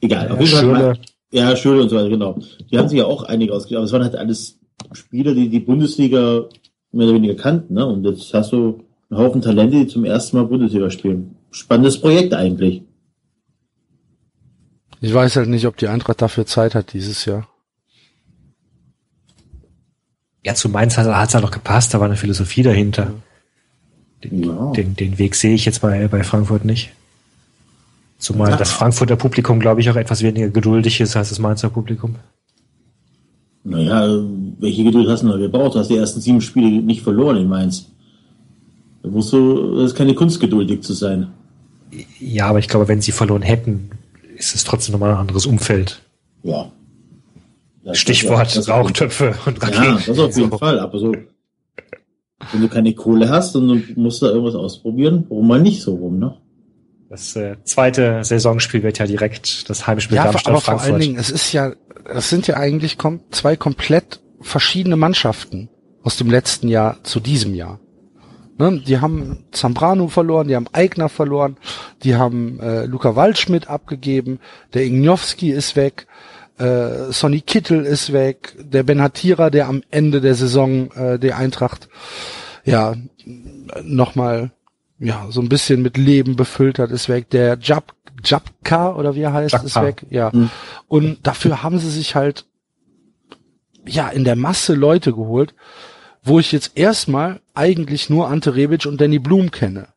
[0.00, 0.30] egal.
[0.30, 0.96] auf jeden Fall
[1.32, 2.38] Ja, Schürrle und so weiter, genau.
[2.70, 4.56] Die haben sich ja auch einige ausgeliehen, aber es waren halt alles
[4.92, 6.44] Spieler, die die Bundesliga
[6.92, 7.84] mehr oder weniger kannten, ne?
[7.84, 11.34] Und jetzt hast du einen Haufen Talente, die zum ersten Mal Bundesliga spielen.
[11.50, 12.84] Spannendes Projekt eigentlich.
[15.04, 17.46] Ich weiß halt nicht, ob die Eintracht dafür Zeit hat dieses Jahr.
[20.42, 23.12] Ja, zu Mainz hat es halt noch gepasst, da war eine Philosophie dahinter.
[24.22, 24.72] Den, Ja.
[24.72, 26.92] den, den Weg sehe ich jetzt bei, bei Frankfurt nicht.
[28.16, 28.56] Zumal Ja.
[28.56, 32.14] das Frankfurter Publikum, glaube ich, auch etwas weniger geduldig ist als das Mainzer Publikum.
[33.64, 34.08] Naja,
[34.58, 35.74] welche Geduld hast du noch gebraucht?
[35.74, 37.90] Du hast die ersten sieben Spiele nicht verloren in Mainz.
[39.02, 41.28] Da musst du, das ist keine Kunst, geduldig zu sein.
[42.18, 43.90] Ja, aber ich glaube, wenn sie verloren hätten,
[44.36, 46.02] ist es trotzdem nochmal ein anderes Umfeld.
[46.42, 46.70] Ja.
[47.84, 50.02] Das- Stichwort das- Rauchtöpfe und Ja, Raketen.
[50.06, 50.58] das auf jeden So.
[50.58, 50.78] Fall.
[50.80, 51.12] Aber so,
[52.52, 55.94] wenn du keine Kohle hast und du musst da irgendwas ausprobieren, warum mal nicht so
[55.94, 56.36] rum, ne?
[57.10, 60.90] Das äh, zweite Saisonspiel wird ja direkt das Heimspiel Ja, aber vor Darmstadt-Frankfurt.
[60.92, 61.72] allen Dingen, es ist ja,
[62.06, 65.68] es sind ja eigentlich kom zwei komplett verschiedene Mannschaften
[66.02, 67.78] aus dem letzten Jahr zu diesem Jahr.
[68.56, 71.56] Ne, die haben Zambrano verloren, die haben Eigner verloren,
[72.04, 74.38] die haben äh, Luca Waldschmidt abgegeben,
[74.74, 76.06] der Ignowski ist weg,
[76.58, 81.88] äh, Sonny Kittel ist weg, der Benhatira, der am Ende der Saison äh, die Eintracht
[82.64, 82.94] ja
[83.82, 84.52] nochmal
[85.00, 87.92] ja so ein bisschen mit Leben befüllt hat, ist weg, der Jab
[88.24, 89.86] Jabka oder wie er heißt, ist Jabka.
[89.86, 90.32] weg, ja.
[90.32, 90.50] Hm.
[90.86, 92.46] Und dafür haben sie sich halt
[93.84, 95.54] ja in der Masse Leute geholt,
[96.24, 99.88] wo ich jetzt erstmal eigentlich nur Ante Rebic und Danny Blum kenne.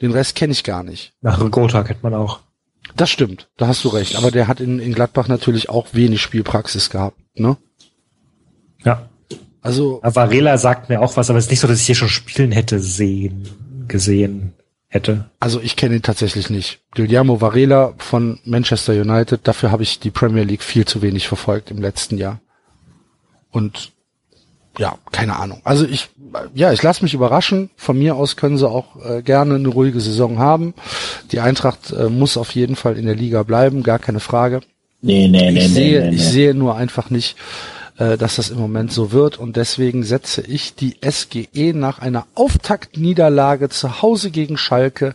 [0.00, 1.12] Den Rest kenne ich gar nicht.
[1.20, 2.40] Nach Gotha kennt man auch.
[2.96, 4.16] Das stimmt, da hast du recht.
[4.16, 7.18] Aber der hat in, in Gladbach natürlich auch wenig Spielpraxis gehabt.
[7.34, 7.56] Ne?
[8.84, 9.08] Ja.
[9.60, 12.10] Also Varela sagt mir auch was, aber es ist nicht so, dass ich hier schon
[12.10, 13.48] spielen hätte sehen,
[13.88, 14.52] gesehen
[14.88, 15.30] hätte.
[15.40, 16.80] Also ich kenne ihn tatsächlich nicht.
[16.90, 21.70] Guillermo Varela von Manchester United, dafür habe ich die Premier League viel zu wenig verfolgt
[21.70, 22.40] im letzten Jahr.
[23.50, 23.93] Und
[24.78, 25.60] ja, keine Ahnung.
[25.64, 26.10] Also ich,
[26.54, 27.70] ja, ich lasse mich überraschen.
[27.76, 30.74] Von mir aus können sie auch äh, gerne eine ruhige Saison haben.
[31.32, 34.60] Die Eintracht äh, muss auf jeden Fall in der Liga bleiben, gar keine Frage.
[35.00, 36.30] Nee, nee, nee, ich sehe, nee, nee, ich nee.
[36.30, 37.36] sehe nur einfach nicht,
[37.98, 42.26] äh, dass das im Moment so wird und deswegen setze ich die SGE nach einer
[42.34, 45.14] Auftaktniederlage zu Hause gegen Schalke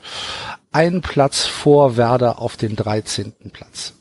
[0.71, 3.33] einen Platz vor Werder auf den 13.
[3.51, 3.93] Platz.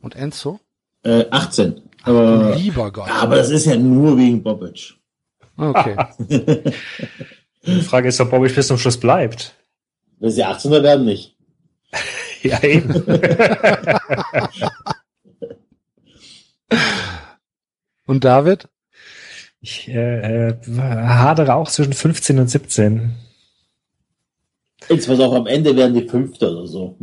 [0.00, 0.60] Und Enzo?
[1.04, 1.82] Äh, 18.
[2.04, 3.08] Aber, lieber Gott.
[3.10, 4.94] aber das ist ja nur wegen Bobic.
[5.56, 5.96] Okay.
[7.66, 9.54] Die Frage ist, ob Bobby bis zum Schluss bleibt.
[10.18, 11.36] Wenn sie 18er werden, nicht.
[12.42, 12.92] Ja, eben.
[18.06, 18.68] Und David?
[19.62, 23.14] Ich äh, äh, hadere auch zwischen 15 und 17.
[24.90, 26.98] Jetzt was auch am Ende werden die Fünfte oder so.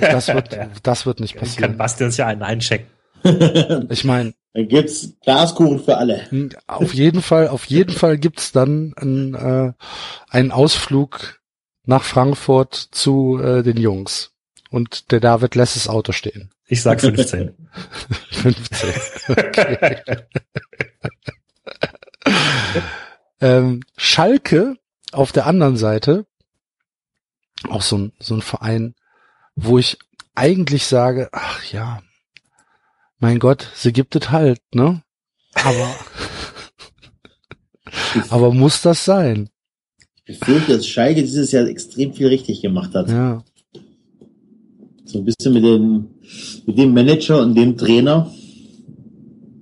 [0.00, 1.76] Das wird, das wird nicht Ich kann passieren.
[1.76, 2.86] Basti uns ja einen einchecken.
[3.90, 6.50] Ich meine, Dann gibt's Glaskuchen für alle.
[6.66, 9.72] auf jeden Fall, auf jeden Fall gibt's dann einen, äh,
[10.28, 11.40] einen Ausflug
[11.84, 14.32] nach Frankfurt zu äh, den Jungs.
[14.70, 16.50] Und der David lässt das Auto stehen.
[16.66, 17.54] Ich sag 15.
[18.32, 18.94] 15.
[19.28, 20.02] Okay.
[23.40, 24.76] ähm, Schalke
[25.12, 26.26] auf der anderen Seite,
[27.68, 28.94] auch so ein, so ein Verein,
[29.54, 29.98] wo ich
[30.34, 32.02] eigentlich sage, ach ja,
[33.18, 35.02] mein Gott, sie gibt es halt, ne?
[35.54, 35.94] Aber,
[38.30, 39.48] aber muss das sein?
[40.26, 43.08] Ich befürchte, dass Schalke dieses Jahr extrem viel richtig gemacht hat.
[43.08, 43.42] Ja.
[45.04, 46.06] So ein bisschen mit dem,
[46.66, 48.30] mit dem Manager und dem Trainer.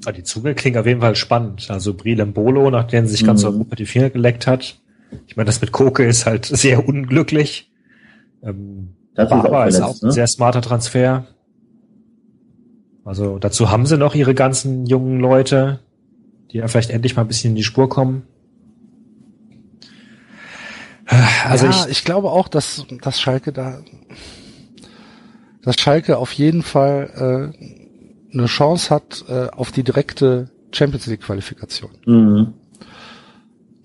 [0.06, 1.70] Ah, Die Zunge klingt auf jeden Fall spannend.
[1.70, 3.48] Also Brilem Bolo, nachdem sich ganz Mhm.
[3.48, 4.76] Europa die Finger geleckt hat.
[5.26, 7.70] Ich meine, das mit Koke ist halt sehr unglücklich.
[8.42, 10.12] Ähm, ist auch Barber ist verletzt, auch ein ne?
[10.12, 11.26] sehr smarter Transfer.
[13.04, 15.80] Also dazu haben sie noch ihre ganzen jungen Leute,
[16.50, 18.22] die ja vielleicht endlich mal ein bisschen in die Spur kommen.
[21.44, 23.80] Also ja, ich, ich, glaube auch, dass, dass Schalke da,
[25.62, 31.20] dass Schalke auf jeden Fall äh, eine Chance hat äh, auf die direkte Champions League
[31.20, 31.90] Qualifikation.
[32.06, 32.54] Mhm.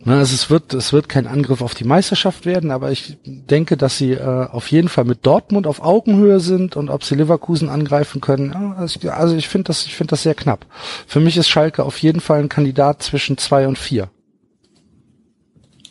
[0.10, 3.78] Ne, also es wird, es wird kein Angriff auf die Meisterschaft werden, aber ich denke,
[3.78, 7.70] dass sie äh, auf jeden Fall mit Dortmund auf Augenhöhe sind und ob sie Leverkusen
[7.70, 8.52] angreifen können.
[8.52, 10.66] Ja, also ich, also ich finde das, ich finde das sehr knapp.
[11.06, 14.10] Für mich ist Schalke auf jeden Fall ein Kandidat zwischen zwei und vier.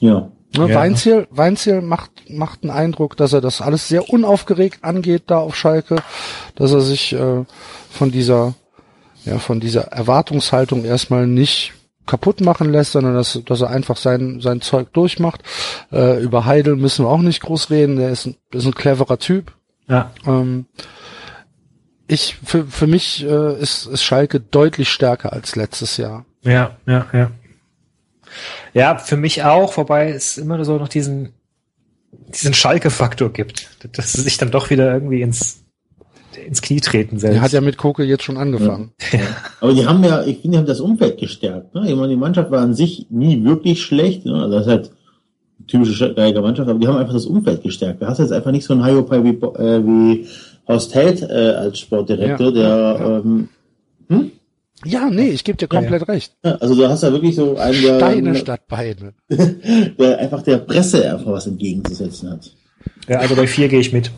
[0.00, 0.32] Ja.
[0.56, 0.74] Ne, Ja.
[0.74, 5.54] Weinziel, Weinziel macht, macht einen Eindruck, dass er das alles sehr unaufgeregt angeht da auf
[5.54, 6.02] Schalke,
[6.56, 7.44] dass er sich äh,
[7.88, 8.54] von dieser,
[9.24, 11.72] ja, von dieser Erwartungshaltung erstmal nicht
[12.09, 15.42] kaputt machen lässt, sondern dass, dass er einfach sein, sein Zeug durchmacht.
[15.92, 19.18] Äh, über Heidel müssen wir auch nicht groß reden, der ist ein, ist ein cleverer
[19.18, 19.52] Typ.
[19.88, 20.66] ja, Ähm,
[22.09, 26.24] ich, für, für mich äh, ist, ist Schalke deutlich stärker als letztes Jahr.
[26.42, 27.30] ja, ja, ja.
[28.74, 31.32] Ja, für mich auch, wobei es immer so noch diesen,
[32.11, 35.64] diesen Schalke-Faktor gibt, dass sie sich dann doch wieder irgendwie ins,
[36.37, 37.35] ins Knie treten selbst.
[37.35, 38.93] Der hat ja mit Koke jetzt schon angefangen.
[39.61, 41.74] Aber die haben ja, ich finde, die haben das Umfeld gestärkt.
[41.74, 41.89] Ne?
[41.89, 44.24] Ich meine, die Mannschaft war an sich nie wirklich schlecht.
[44.26, 44.35] Ne?
[44.35, 44.85] Also das ist halt
[45.59, 48.03] eine typische Geiger Mannschaft, aber die haben einfach das Umfeld gestärkt.
[48.03, 50.26] Da hast du jetzt einfach nicht so einen Hyopai wie, äh, wie
[50.66, 51.87] Horst Held äh, als Ja.
[51.87, 53.18] Sportdirektor, der, Ja.
[53.18, 53.49] ähm,
[54.09, 54.31] hm?
[54.85, 56.35] Ja, nee, ich gebe dir komplett recht.
[56.45, 59.12] Ja, also du hast da wirklich so einen, der, Steine statt Beine.
[59.29, 62.53] der einfach der Presse einfach was entgegenzusetzen hat.
[63.09, 64.12] ja, also bei vier gehe ich mit.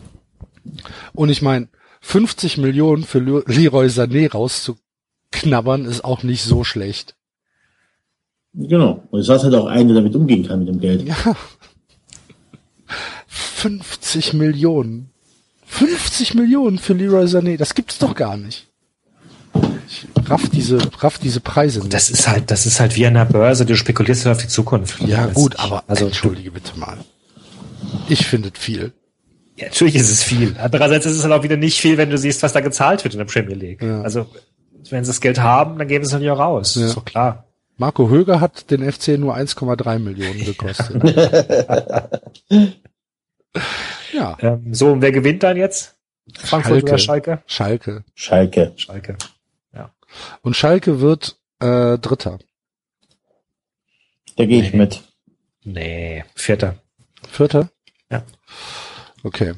[1.15, 1.69] Und ich meine,
[2.01, 7.15] 50 Millionen für Leroy Sané rauszuknabbern ist auch nicht so schlecht.
[8.55, 9.03] Genau.
[9.11, 11.03] Und es war halt auch einer, der damit umgehen kann mit dem Geld.
[11.03, 11.37] Ja.
[13.27, 15.11] 50 Millionen.
[15.67, 18.67] 50 Millionen für Leroy Sané, das gibt's doch gar nicht.
[19.87, 21.93] Ich raff diese, raff diese Preise nicht.
[21.93, 24.49] Das ist halt, das ist halt wie an der Börse, du spekulierst halt auf die
[24.49, 25.01] Zukunft.
[25.01, 26.99] ja gut, aber also entschuldige bitte mal.
[28.09, 28.93] Ich finde es viel.
[29.61, 30.57] Ja, natürlich ist es viel.
[30.59, 33.15] Andererseits ist es halt auch wieder nicht viel, wenn du siehst, was da gezahlt wird
[33.15, 33.83] in der Premier League.
[33.83, 34.03] Ja.
[34.03, 34.27] Also,
[34.91, 36.75] wenn sie das Geld haben, dann geben sie es natürlich auch raus.
[36.77, 36.87] Ja.
[36.87, 37.45] Ist doch klar.
[37.77, 41.03] Marco Höger hat den FC nur 1,3 Millionen gekostet.
[44.13, 45.97] ja, Ähm, so, und wer gewinnt dann jetzt?
[46.37, 46.89] Frankfurt Schalke.
[46.91, 47.43] oder Schalke?
[47.47, 48.05] Schalke.
[48.15, 48.73] Schalke.
[48.77, 49.17] Schalke.
[50.43, 52.39] Und Schalke wird äh, Dritter.
[54.37, 54.79] Da gehe ich Nee.
[54.79, 55.03] mit.
[55.63, 56.75] Nee, Vierter.
[57.29, 57.69] Vierter?
[59.23, 59.55] Okay.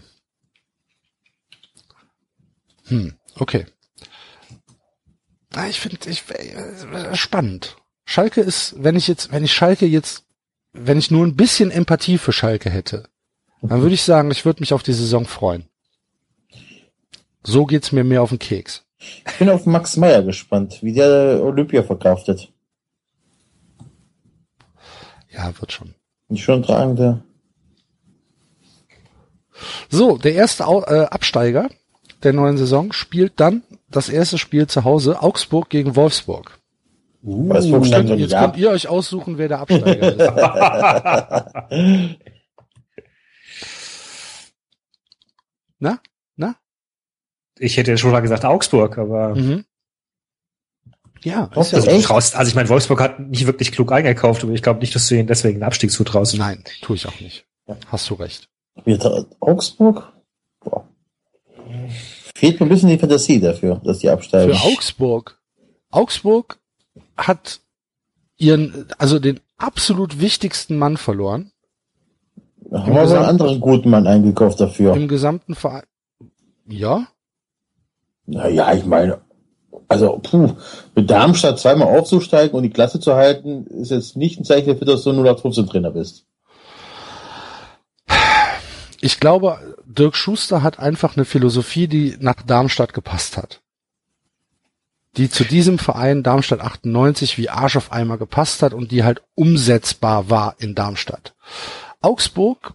[2.87, 3.67] Hm, okay.
[5.55, 7.77] Ah, ich finde, ich äh, spannend.
[8.05, 10.25] Schalke ist, wenn ich jetzt, wenn ich Schalke jetzt,
[10.73, 13.09] wenn ich nur ein bisschen Empathie für Schalke hätte,
[13.61, 15.69] dann würde ich sagen, ich würde mich auf die Saison freuen.
[17.45, 18.85] So geht's mir mehr auf den Keks.
[18.99, 22.53] Ich bin auf Max Meyer gespannt, wie der Olympia verkraftet.
[25.31, 25.95] Ja, wird schon.
[26.29, 27.23] Nicht schon tragende.
[29.89, 31.69] So, der erste äh, Absteiger
[32.23, 36.59] der neuen Saison spielt dann das erste Spiel zu Hause, Augsburg gegen Wolfsburg.
[37.23, 40.13] Wolfsburg steigt noch Jetzt nicht könnt ihr euch aussuchen, wer der Absteiger
[41.71, 42.17] ist.
[45.79, 46.01] Na?
[46.37, 46.57] Na?
[47.59, 49.65] Ich hätte schon mal gesagt Augsburg, aber Mhm.
[51.25, 51.91] Ja, Doch, ist ja das so.
[51.93, 52.05] echt?
[52.07, 55.07] traust, also ich meine, Wolfsburg hat nicht wirklich klug eingekauft, aber ich glaube nicht, dass
[55.07, 56.37] du ihnen deswegen einen Abstieg zutraust.
[56.37, 57.47] Nein, tue ich auch nicht.
[57.87, 58.49] Hast du recht.
[58.85, 60.12] Wieder Augsburg?
[60.61, 60.87] Boah.
[62.35, 64.55] Fehlt mir ein bisschen die Fantasie dafür, dass die absteigen.
[64.55, 65.39] Für Augsburg.
[65.91, 66.59] Augsburg
[67.16, 67.61] hat
[68.37, 71.53] ihren, also den absolut wichtigsten Mann verloren
[72.70, 74.97] Da haben wir so einen anderen guten Mann eingekauft dafür.
[74.97, 75.85] im gesamten Verein.
[76.66, 77.07] Ja?
[78.27, 79.20] Naja, ich meine,
[79.89, 80.55] also puh,
[80.95, 84.87] mit Darmstadt zweimal aufzusteigen und die Klasse zu halten, ist jetzt nicht ein Zeichen dafür,
[84.87, 86.27] dass du nur 15 Trainer bist.
[89.05, 93.61] Ich glaube, Dirk Schuster hat einfach eine Philosophie, die nach Darmstadt gepasst hat.
[95.17, 99.21] Die zu diesem Verein Darmstadt 98 wie Arsch auf Eimer gepasst hat und die halt
[99.35, 101.35] umsetzbar war in Darmstadt.
[102.01, 102.75] Augsburg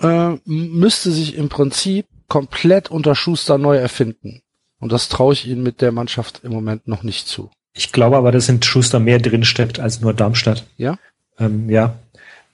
[0.00, 4.42] äh, müsste sich im Prinzip komplett unter Schuster neu erfinden.
[4.78, 7.50] Und das traue ich ihnen mit der Mannschaft im Moment noch nicht zu.
[7.74, 10.66] Ich glaube aber, dass in Schuster mehr drinsteckt als nur Darmstadt.
[10.76, 10.98] Ja?
[11.36, 11.96] Ähm, ja.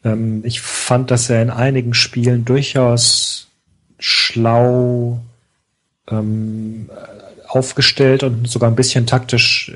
[0.04, 3.48] Ähm, ich fand, dass er in einigen Spielen durchaus
[3.98, 5.20] schlau
[6.10, 6.90] ähm,
[7.48, 9.70] aufgestellt und sogar ein bisschen taktisch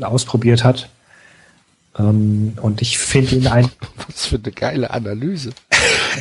[0.00, 0.88] äh, ausprobiert hat.
[1.98, 3.68] Ähm, und ich finde ihn ein,
[4.08, 5.50] Was für eine geile Analyse.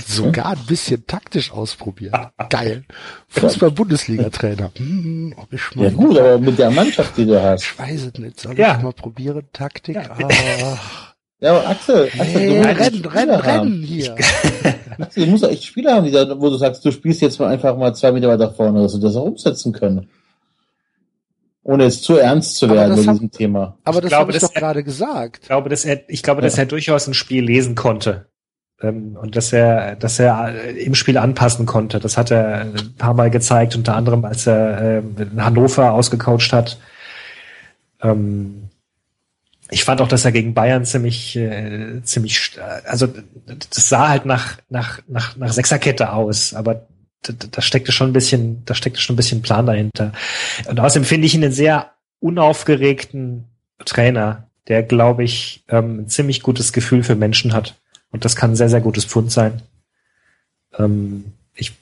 [0.07, 2.15] Sogar ein bisschen taktisch ausprobiert.
[2.49, 2.83] Geil.
[3.29, 4.71] Fußball-Bundesliga-Trainer.
[4.77, 7.63] Hm, ob ich mal Ja gut, aber mit der Mannschaft, die du hast.
[7.63, 8.39] Ich weiß es nicht.
[8.39, 8.77] Soll Ja.
[8.77, 9.43] ich mal probieren?
[9.53, 9.95] Taktik?
[9.95, 10.09] Ja.
[10.19, 10.77] Ah,
[11.43, 14.15] Ja, aber Axel, Axel nee, du musst rennen, rennen, rennen hier.
[14.99, 17.37] Axel, du musst doch echt Spieler haben, die da, wo du sagst, du spielst jetzt
[17.37, 20.07] mal einfach mal zwei Meter weiter vorne, dass du das auch umsetzen können.
[21.63, 23.77] Ohne jetzt zu ernst zu werden hab- diesem Thema.
[23.83, 25.39] Aber das habe ich das- doch gerade gesagt.
[25.41, 28.27] ich glaube, dass er, ich glaube, dass er durchaus ein Spiel lesen konnte.
[28.81, 31.99] Ähm, und dass er, dass er äh, im Spiel anpassen konnte.
[31.99, 36.53] Das hat er ein paar Mal gezeigt, unter anderem, als er ähm, in Hannover ausgecoacht
[36.53, 36.77] hat.
[38.01, 38.69] Ähm,
[39.73, 42.51] ich fand auch, dass er gegen Bayern ziemlich, äh, ziemlich,
[42.85, 46.87] also das sah halt nach, nach, nach, nach Sechserkette aus, aber
[47.23, 50.11] da, da steckte schon ein bisschen, da steckte schon ein bisschen Plan dahinter.
[50.67, 53.45] Und außerdem finde ich ihn einen sehr unaufgeregten
[53.85, 57.75] Trainer, der, glaube ich, ähm, ein ziemlich gutes Gefühl für Menschen hat.
[58.11, 59.61] Und das kann ein sehr, sehr gutes Pfund sein.
[60.77, 61.73] Ähm, ich,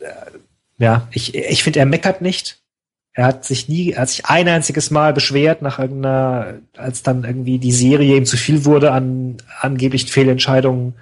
[0.00, 0.14] äh, äh,
[0.78, 2.59] ja, ich, ich finde, er meckert nicht.
[3.20, 7.24] Er hat sich nie, er hat sich ein einziges Mal beschwert nach irgendeiner, als dann
[7.24, 10.94] irgendwie die Serie ihm zu viel wurde an angeblichen Fehlentscheidungen.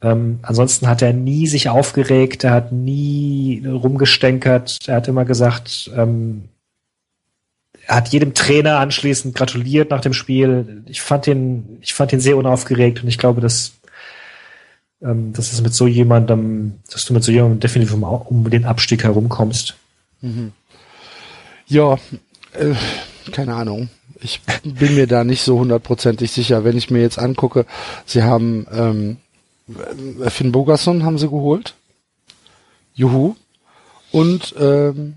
[0.00, 5.90] Ähm, ansonsten hat er nie sich aufgeregt, er hat nie rumgestänkert, er hat immer gesagt,
[5.96, 6.50] ähm,
[7.88, 10.84] er hat jedem Trainer anschließend gratuliert nach dem Spiel.
[10.86, 13.72] Ich fand ihn, ich fand ihn sehr unaufgeregt und ich glaube, dass,
[15.02, 18.66] ähm, dass es mit so jemandem, dass du mit so jemandem definitiv um, um den
[18.66, 19.76] Abstieg herumkommst.
[21.68, 21.98] Ja,
[22.54, 22.74] äh,
[23.32, 23.88] keine Ahnung.
[24.20, 26.64] Ich bin mir da nicht so hundertprozentig sicher.
[26.64, 27.66] Wenn ich mir jetzt angucke,
[28.04, 29.16] sie haben ähm,
[30.22, 31.74] äh, Finn Bogason haben sie geholt.
[32.94, 33.36] Juhu.
[34.10, 35.14] Und ähm,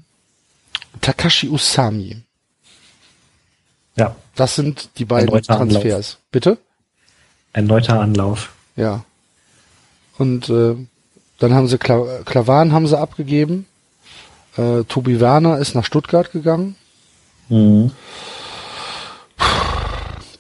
[1.00, 2.22] Takashi Usami.
[3.96, 5.82] Ja, Das sind die beiden Erneuter Anlauf.
[5.82, 6.18] Transfers.
[6.32, 6.58] Bitte?
[7.54, 8.54] erneuter Anlauf.
[8.76, 9.04] Ja.
[10.18, 10.76] Und äh,
[11.40, 13.66] dann haben sie Kla Klavan haben sie abgegeben.
[14.58, 16.76] Äh, Tobi Werner ist nach Stuttgart gegangen.
[17.50, 17.92] Mhm.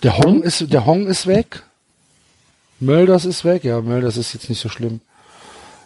[0.03, 1.63] Der Hong ist der Hong ist weg.
[2.79, 3.63] Mölders ist weg.
[3.63, 5.01] Ja, Mölders ist jetzt nicht so schlimm.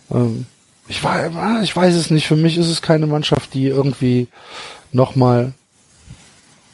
[0.09, 0.45] Ähm,
[0.87, 1.31] ich weiß,
[1.63, 2.27] ich weiß es nicht.
[2.27, 4.27] Für mich ist es keine Mannschaft, die irgendwie
[4.91, 5.53] noch mal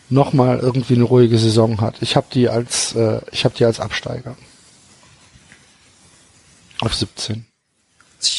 [0.10, 1.96] noch mal irgendwie eine ruhige Saison hat.
[2.02, 4.36] Ich habe die als äh, ich habe die als Absteiger
[6.82, 7.46] auf 17.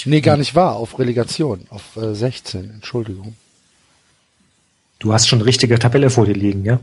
[0.04, 3.34] Nee, gar nicht wahr, auf Relegation, auf äh, 16, Entschuldigung.
[4.98, 6.80] Du hast schon eine richtige Tabelle vor dir liegen, ja?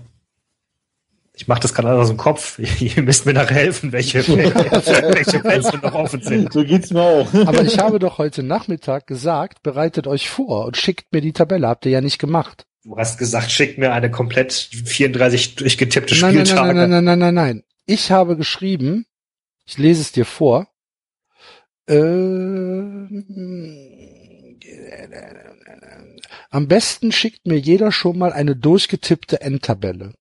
[1.40, 2.60] Ich mache das gerade aus dem Kopf.
[2.82, 6.52] Ihr müsst mir nachher helfen, welche, welche Plätze noch offen sind.
[6.52, 7.34] So geht's mir auch.
[7.46, 11.68] Aber ich habe doch heute Nachmittag gesagt, bereitet euch vor und schickt mir die Tabelle.
[11.70, 12.66] Habt ihr ja nicht gemacht.
[12.84, 16.74] Du hast gesagt, schick mir eine komplett 34 durchgetippte Nein, nein, Spieltage.
[16.74, 17.64] nein, nein, nein, nein, nein, nein.
[17.86, 19.06] Ich habe geschrieben,
[19.66, 20.68] ich lese es dir vor.
[21.90, 21.96] Äh,
[26.52, 30.14] am besten schickt mir jeder schon mal eine durchgetippte Endtabelle.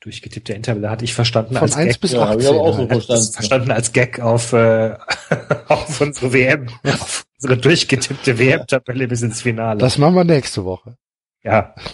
[0.00, 2.00] Durchgetippte Endtabelle hatte ich verstanden Von als 1 Gag.
[2.00, 2.40] bis Ja, hab 18.
[2.40, 3.32] ich aber auch so verstanden.
[3.32, 4.96] verstanden als Gag auf, äh,
[5.68, 9.78] auf unsere WM, auf unsere durchgetippte WM-Tabelle bis ins Finale.
[9.78, 10.96] Das machen wir nächste Woche.
[11.42, 11.74] ja,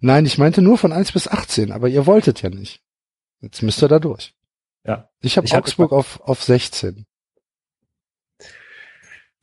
[0.00, 2.80] Nein, ich meinte nur von 1 bis 18, aber ihr wolltet ja nicht.
[3.40, 4.34] Jetzt müsst ihr da durch.
[4.88, 5.08] Ja.
[5.20, 7.04] Ich habe Augsburg auf, auf 16.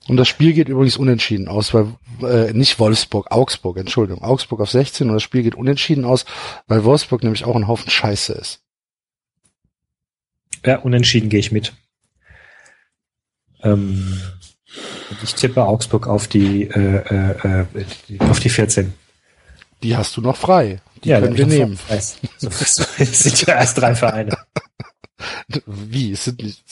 [0.07, 4.71] Und das Spiel geht übrigens unentschieden aus, weil äh, nicht Wolfsburg, Augsburg, Entschuldigung, Augsburg auf
[4.71, 6.25] 16 und das Spiel geht unentschieden aus,
[6.67, 8.61] weil Wolfsburg nämlich auch ein Haufen Scheiße ist.
[10.65, 11.73] Ja, unentschieden gehe ich mit.
[13.63, 14.21] Ähm,
[15.23, 17.65] ich tippe Augsburg auf die, äh, äh,
[18.09, 18.93] äh, auf die 14.
[19.83, 20.81] Die hast du noch frei.
[21.03, 21.79] Die ja, können wir nehmen.
[22.37, 24.37] So, so, sind ja erst drei Vereine.
[25.65, 26.11] Wie?
[26.11, 26.63] Es sind nicht,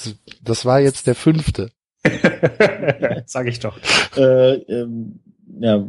[0.43, 1.71] das war jetzt der fünfte.
[3.25, 3.77] Sag ich doch.
[4.17, 5.19] Äh, ähm,
[5.59, 5.85] ja,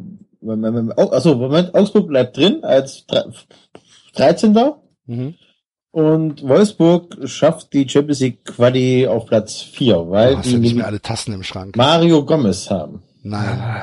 [0.96, 3.32] achso, Moment, Augsburg bleibt drin als Dre-
[4.14, 4.56] 13.
[5.06, 5.34] Mhm.
[5.90, 10.72] Und Wolfsburg schafft die Champions League Quali auf Platz 4, Du weil hast ja nicht
[10.72, 11.76] die mehr alle Tassen im Schrank.
[11.76, 13.02] Mario Gomez haben.
[13.22, 13.82] Nein.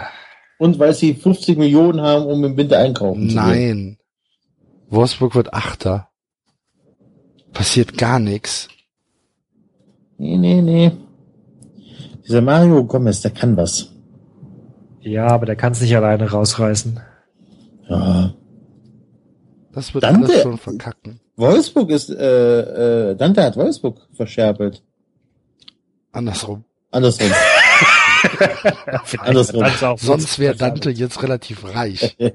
[0.59, 3.35] Und weil sie 50 Millionen haben, um im Winter einkaufen zu gehen.
[3.35, 3.97] Nein.
[4.89, 6.09] Wolfsburg wird Achter.
[7.53, 8.67] Passiert gar nichts.
[10.17, 10.91] Nee, nee, nee.
[12.27, 13.89] Dieser Mario Gomez, der kann was.
[15.01, 16.99] Ja, aber der kann es nicht alleine rausreißen.
[17.89, 18.33] Ja.
[19.73, 21.19] Das wird Dante- alles schon verkacken.
[21.37, 24.83] Wolfsburg ist, äh, äh, Dante hat Wolfsburg verscherbelt.
[26.11, 26.63] Andersrum.
[26.91, 27.31] Andersrum.
[29.19, 29.65] Andersrum.
[29.97, 32.15] Sonst wäre Dante jetzt relativ reich.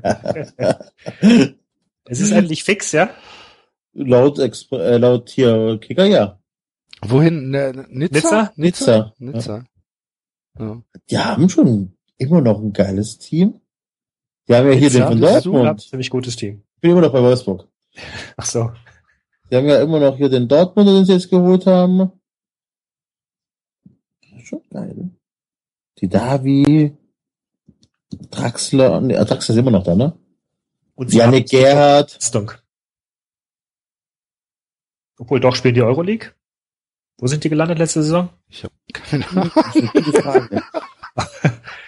[2.09, 3.11] Es ist endlich fix, ja?
[3.97, 6.39] Laut, Expr äh, laut hier Kicker, ja.
[7.03, 7.51] Wohin?
[7.51, 8.53] Ne, Nizza?
[8.57, 9.15] Nizza?
[9.19, 9.35] Nizza.
[9.35, 9.65] Nizza.
[10.59, 10.83] Ja.
[11.11, 13.61] Die haben schon immer noch ein geiles Team.
[14.49, 15.81] Die haben ja hier Nizza, den von Dortmund.
[15.81, 16.63] ziemlich gutes Team.
[16.77, 17.69] Ich bin immer noch bei Wolfsburg.
[18.37, 18.71] Ach so.
[19.51, 22.11] Die haben ja immer noch hier den Dortmund, den sie jetzt geholt haben.
[24.43, 25.11] Schon geil.
[25.99, 26.97] Die Davi,
[28.31, 30.19] Draxler, nee, Draxler ist immer noch da, ne?
[30.95, 32.15] Und sie Janik haben Gerhardt.
[32.15, 32.53] Leistung.
[35.19, 36.33] Obwohl, doch spielen die Euroleague.
[37.19, 38.29] Wo sind die gelandet letzte Saison?
[38.49, 39.51] Ich habe keine Ahnung.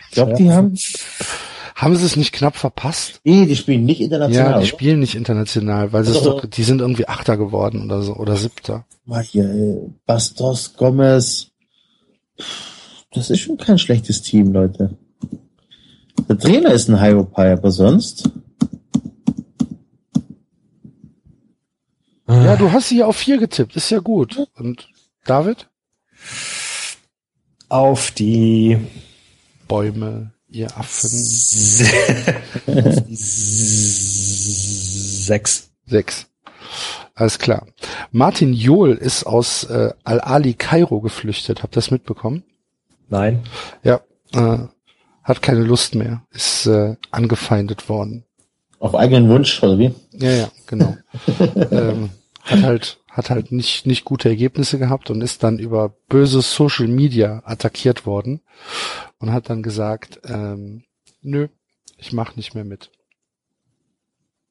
[0.08, 0.74] Ich glaube, die haben,
[1.74, 3.20] Haben sie es nicht knapp verpasst?
[3.24, 4.44] nee, die spielen nicht international.
[4.46, 4.66] Ja, die oder?
[4.66, 8.36] spielen nicht international, weil sie Also- doch, die sind irgendwie Achter geworden oder so oder
[8.36, 8.84] Siebter.
[9.04, 11.50] Mal hier, äh, Bastos, Gomez.
[13.12, 14.96] Das ist schon kein schlechtes Team, Leute.
[16.28, 18.28] Der Trainer ist ein Hyopai, aber sonst.
[22.28, 24.48] Ja, du hast sie ja auf vier getippt, ist ja gut.
[24.54, 24.88] Und
[25.24, 25.68] David?
[27.70, 28.78] Auf die
[29.66, 31.08] Bäume, ihr Affen.
[35.28, 35.70] sechs.
[35.86, 36.26] Sechs.
[37.14, 37.66] Alles klar.
[38.12, 41.62] Martin Johl ist aus äh, Al-Ali Kairo geflüchtet.
[41.62, 42.44] Habt ihr das mitbekommen?
[43.08, 43.42] Nein.
[43.82, 44.00] Ja.
[44.34, 44.58] Äh,
[45.24, 46.22] hat keine Lust mehr.
[46.30, 48.24] Ist äh, angefeindet worden.
[48.78, 49.94] Auf eigenen Wunsch, oder wie?
[50.12, 50.96] Ja, ja, genau.
[51.70, 52.10] ähm,
[52.42, 56.86] hat halt hat halt nicht nicht gute Ergebnisse gehabt und ist dann über böse Social
[56.86, 58.40] Media attackiert worden
[59.18, 60.84] und hat dann gesagt, ähm,
[61.22, 61.48] nö,
[61.96, 62.90] ich mach nicht mehr mit.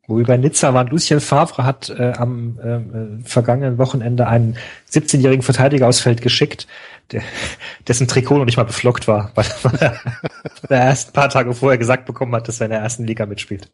[0.08, 4.58] Wo wir bei Nizza waren, Lucien Favre hat äh, am ähm, äh, vergangenen Wochenende einen
[4.90, 6.66] 17-jährigen Verteidiger aus Feld geschickt,
[7.12, 7.24] der,
[7.88, 10.00] dessen Trikot noch nicht mal beflockt war, er weil
[10.70, 13.26] er erst ein paar Tage vorher gesagt bekommen hat, dass er in der ersten Liga
[13.26, 13.70] mitspielt.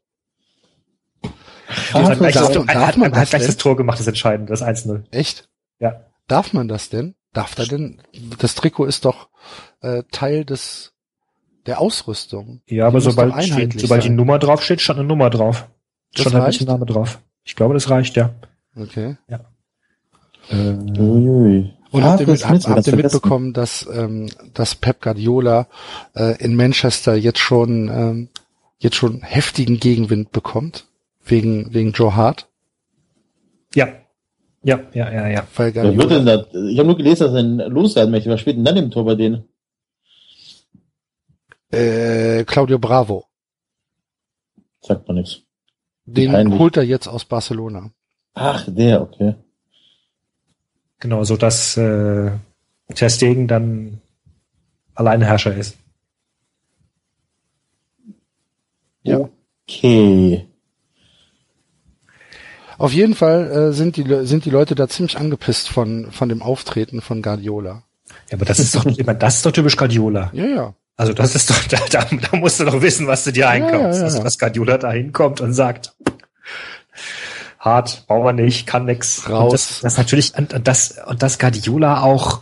[1.94, 4.52] Die hat gleich, das, darf hat, man hat das gleich das Tor gemacht, das Entscheidende,
[4.52, 5.04] das 1-0.
[5.12, 5.50] Echt?
[5.80, 6.02] Ja.
[6.28, 7.16] Darf man das denn?
[7.34, 8.02] Darf da denn?
[8.38, 9.30] Das Trikot ist doch
[9.82, 10.94] äh, Teil des
[11.66, 12.62] der Ausrüstung.
[12.68, 14.10] Ja, aber sobald, steht, sobald die.
[14.10, 15.68] Nummer draufsteht, stand eine Nummer drauf.
[16.14, 16.60] Das Schon ein reicht?
[16.60, 17.20] bisschen Name drauf.
[17.44, 18.32] Ich glaube, das reicht, ja.
[18.76, 19.18] Okay.
[20.52, 21.74] Uiui.
[21.92, 25.68] Und habt ihr, mit, Smith, habt das ihr mitbekommen, dass, ähm, dass Pep Guardiola
[26.16, 28.30] äh, in Manchester jetzt schon ähm,
[28.80, 30.88] jetzt schon heftigen Gegenwind bekommt
[31.26, 32.50] wegen wegen Joe Hart,
[33.76, 33.88] Ja.
[34.66, 35.48] Ja, ja, ja, ja.
[35.58, 36.46] weil Wer wird denn da?
[36.70, 38.30] Ich habe nur gelesen, dass er ihn loswerden möchte.
[38.30, 39.44] Was spielt denn dann im Tor bei denen?
[41.72, 43.26] äh, Claudio Bravo,
[44.82, 45.42] Sagt man nichts.
[46.06, 46.60] den Peinlich.
[46.60, 47.92] holt er jetzt aus Barcelona.
[48.36, 49.36] Ach, der, okay.
[51.00, 52.32] Genau, so dass äh,
[52.96, 54.00] Ter Stegen dann
[54.96, 55.78] Alleinherrscher ist.
[59.04, 59.30] Ja.
[59.68, 60.48] Okay.
[62.78, 66.42] Auf jeden Fall äh, sind die sind die Leute da ziemlich angepisst von von dem
[66.42, 67.84] Auftreten von Guardiola.
[68.30, 70.30] Ja, aber das ist doch, ich meine, das ist doch typisch Guardiola.
[70.34, 70.74] Ja, ja.
[70.96, 73.76] Also das ist doch, da, da, da musst du doch wissen, was du dir einkaufst.
[73.76, 74.24] ja, ja, Also, ja.
[74.24, 75.96] dass Guardiola da hinkommt und sagt,
[77.60, 79.30] hart, brauchen wir nicht, kann nix.
[79.30, 79.44] Raus.
[79.44, 82.42] Und das, das natürlich, und, und das, und das Guardiola auch,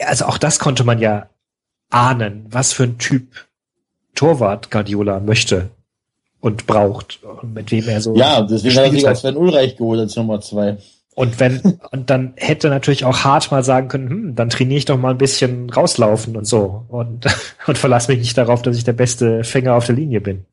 [0.00, 1.30] also auch das konnte man ja
[1.90, 3.46] ahnen, was für ein Typ
[4.14, 5.70] Torwart Guardiola möchte
[6.40, 9.16] und braucht mit wem er so Ja, deswegen hat er sich auch.
[9.16, 10.76] Sven Ulreich geholt als Nummer zwei.
[11.14, 14.84] Und wenn, und dann hätte natürlich auch hart mal sagen können, hm, dann trainiere ich
[14.84, 16.84] doch mal ein bisschen rauslaufen und so.
[16.88, 17.26] Und,
[17.66, 20.44] und verlass mich nicht darauf, dass ich der beste Fänger auf der Linie bin.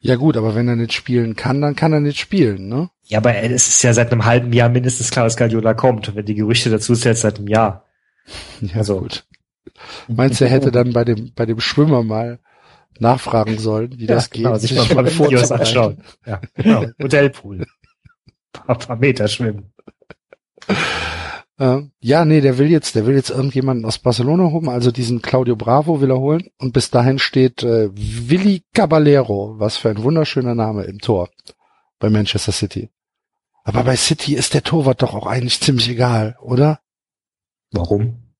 [0.00, 2.90] Ja gut, aber wenn er nicht spielen kann, dann kann er nicht spielen, ne?
[3.04, 6.14] Ja, aber es ist ja seit einem halben Jahr mindestens klar, dass Guardiola kommt.
[6.14, 7.84] Wenn die Gerüchte dazu zählt, seit einem Jahr.
[8.60, 9.24] Ja, Also- gut.
[10.08, 12.40] Meinst du, er hätte dann bei dem bei dem Schwimmer mal
[12.98, 14.62] nachfragen sollen, wie das genau, geht?
[14.62, 16.02] sich mal ein paar Videos anschauen.
[16.26, 16.86] Ja, genau.
[16.98, 17.66] Modellpool.
[18.52, 19.72] Paar, paar Meter schwimmen.
[21.58, 25.22] Äh, ja, nee, der will jetzt, der will jetzt irgendjemanden aus Barcelona holen, also diesen
[25.22, 30.02] Claudio Bravo will er holen und bis dahin steht äh, Willi Caballero, was für ein
[30.02, 31.30] wunderschöner Name im Tor
[31.98, 32.90] bei Manchester City.
[33.64, 36.80] Aber bei City ist der Torwart doch auch eigentlich ziemlich egal, oder?
[37.72, 38.34] Warum?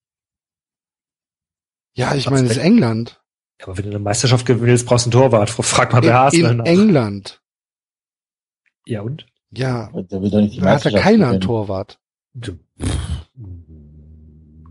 [1.93, 2.63] Ja, ich meine, es ist?
[2.63, 3.18] England.
[3.61, 5.51] Ja, aber wenn du eine Meisterschaft gewinnen willst, brauchst du einen Torwart.
[5.51, 6.67] Frag mal bei In, Arsenal in nach.
[6.67, 7.41] England.
[8.87, 9.27] Ja, und?
[9.51, 11.41] Ja, Der will doch nicht die da hat ja Meisterschaft keiner einen.
[11.41, 11.99] Torwart.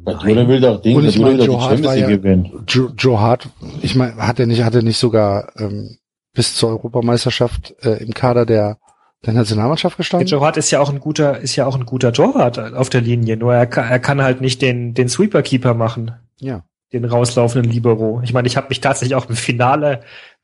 [0.05, 2.09] Guardiola will doch Ding, Und ich Guardiola will meine, doch Joe die Hart Champions League
[2.09, 2.63] ja- gewinnen.
[2.67, 3.49] Joe, Joe Hart,
[3.81, 5.97] ich meine, hat er nicht, hat er nicht sogar ähm,
[6.33, 8.77] bis zur Europameisterschaft äh, im Kader der,
[9.25, 10.27] der Nationalmannschaft gestanden?
[10.29, 13.01] Joe Hart ist ja auch ein guter, ist ja auch ein guter Torwart auf der
[13.01, 13.35] Linie.
[13.35, 16.11] Nur er kann, er kann halt nicht den, den Sweeper-Keeper machen.
[16.39, 16.63] Ja.
[16.93, 18.21] Den rauslaufenden Libero.
[18.23, 20.01] Ich meine, ich habe mich tatsächlich auch im Finale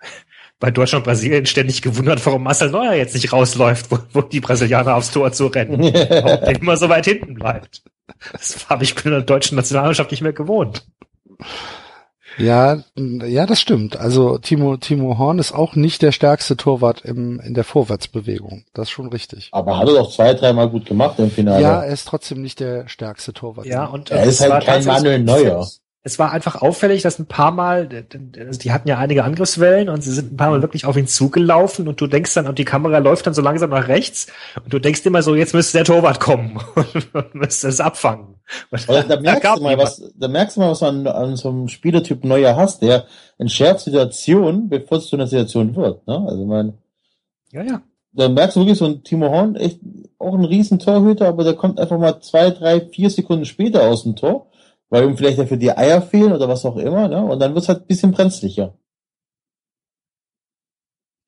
[0.60, 4.96] bei Deutschland Brasilien ständig gewundert, warum Marcel Neuer jetzt nicht rausläuft, wo, wo die Brasilianer
[4.96, 5.82] aufs Tor zu rennen.
[5.84, 7.84] Warum der immer so weit hinten bleibt.
[8.32, 10.86] Das habe ich in der deutschen Nationalmannschaft nicht mehr gewohnt.
[12.38, 13.98] Ja, ja, das stimmt.
[13.98, 18.66] Also Timo, Timo Horn ist auch nicht der stärkste Torwart im, in der Vorwärtsbewegung.
[18.74, 19.50] Das ist schon richtig.
[19.52, 21.62] Aber hat er doch zwei, dreimal gut gemacht im Finale.
[21.62, 23.68] Ja, er ist trotzdem nicht der stärkste Torwart.
[23.68, 25.68] Ja, und Er ist halt kein Manuel Neuer.
[26.06, 27.88] Es war einfach auffällig, dass ein paar Mal,
[28.38, 31.08] also die hatten ja einige Angriffswellen und sie sind ein paar Mal wirklich auf ihn
[31.08, 34.28] zugelaufen und du denkst dann, und die Kamera läuft dann so langsam nach rechts
[34.62, 36.60] und du denkst immer so, jetzt müsste der Torwart kommen
[37.14, 38.36] und müsste es abfangen.
[38.70, 41.50] Und Aber da merkst du mal, was, da merkst du mal, was du an, so
[41.50, 43.06] einem Spielertyp Neuer hast, der
[43.38, 46.26] entschärft Situationen, bevor es zu einer Situation wird, ne?
[46.28, 46.74] Also, mein,
[47.54, 47.82] Ja, ja.
[48.12, 49.80] da merkst du wirklich so ein Timo Horn, echt
[50.20, 54.04] auch ein riesen Torhüter, aber der kommt einfach mal zwei, drei, vier Sekunden später aus
[54.04, 54.48] dem Tor,
[54.94, 57.26] weil ihm vielleicht dafür die Eier fehlen oder was auch immer, ne?
[57.26, 58.78] Und dann wird's halt ein bisschen brenzlicher.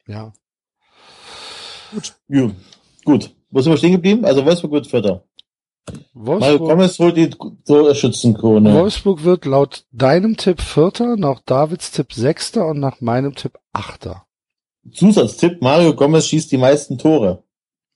[0.06, 0.34] Ja.
[2.28, 2.52] Ja,
[3.04, 3.36] gut.
[3.50, 4.24] Wo sind wir stehen geblieben?
[4.24, 5.24] Also Wolfsburg wird Vierter.
[6.14, 8.72] Mario Wolfsburg, Gomez holt die Torschützenkrone.
[8.72, 14.28] Wolfsburg wird laut deinem Tipp Vierter, nach Davids Tipp Sechster und nach meinem Tipp Achter.
[14.92, 17.44] Zusatztipp, Mario Gomez schießt die meisten Tore.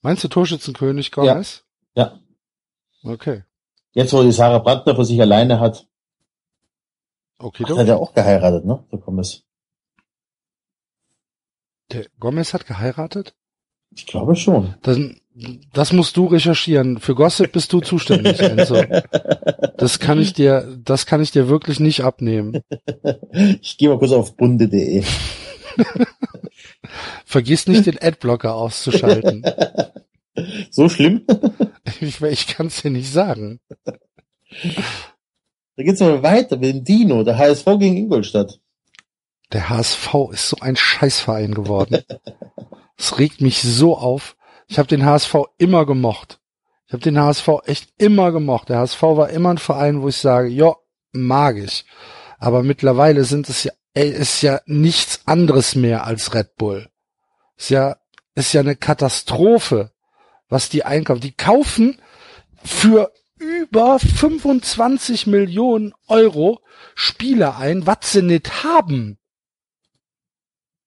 [0.01, 1.63] Meinst du Torschützenkönig Gomez?
[1.93, 2.19] Ja.
[3.03, 3.43] Okay.
[3.99, 5.85] Jetzt, wo die Sarah Brandner für sich alleine hat,
[7.37, 8.83] Okay, Ach, hat er auch geheiratet, ne?
[8.91, 9.43] Der Gomez.
[11.91, 13.33] Der Gomez hat geheiratet?
[13.91, 14.75] Ich glaube schon.
[14.83, 14.97] Das,
[15.73, 16.99] das musst du recherchieren.
[16.99, 18.83] Für Gossip bist du zuständig, Enzo.
[19.77, 22.61] Das kann ich dir, das kann ich dir wirklich nicht abnehmen.
[23.61, 25.03] Ich gehe mal kurz auf bunde.de.
[27.25, 29.43] Vergiss nicht, den Adblocker auszuschalten.
[30.71, 31.25] So schlimm?
[32.01, 33.59] Ich, ich kann es dir nicht sagen.
[35.75, 38.59] Da geht's mal weiter mit dem Dino, der HSV gegen Ingolstadt.
[39.53, 42.03] Der HSV ist so ein Scheißverein geworden.
[42.97, 44.35] Es regt mich so auf.
[44.67, 46.41] Ich habe den HSV immer gemocht.
[46.87, 48.67] Ich habe den HSV echt immer gemocht.
[48.67, 50.75] Der HSV war immer ein Verein, wo ich sage, ja,
[51.13, 51.85] mag ich.
[52.39, 56.89] Aber mittlerweile sind es ja, ey, ist ja nichts anderes mehr als Red Bull.
[57.55, 57.95] Ist ja,
[58.35, 59.93] ist ja eine Katastrophe,
[60.49, 61.21] was die einkaufen.
[61.21, 62.01] Die kaufen
[62.63, 66.61] für über 25 Millionen Euro
[66.95, 69.17] Spieler ein, was sie nicht haben.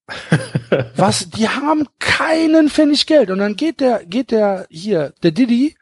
[0.97, 3.31] Was, die haben keinen Pfennig Geld.
[3.31, 5.77] Und dann geht der, geht der hier, der Didi,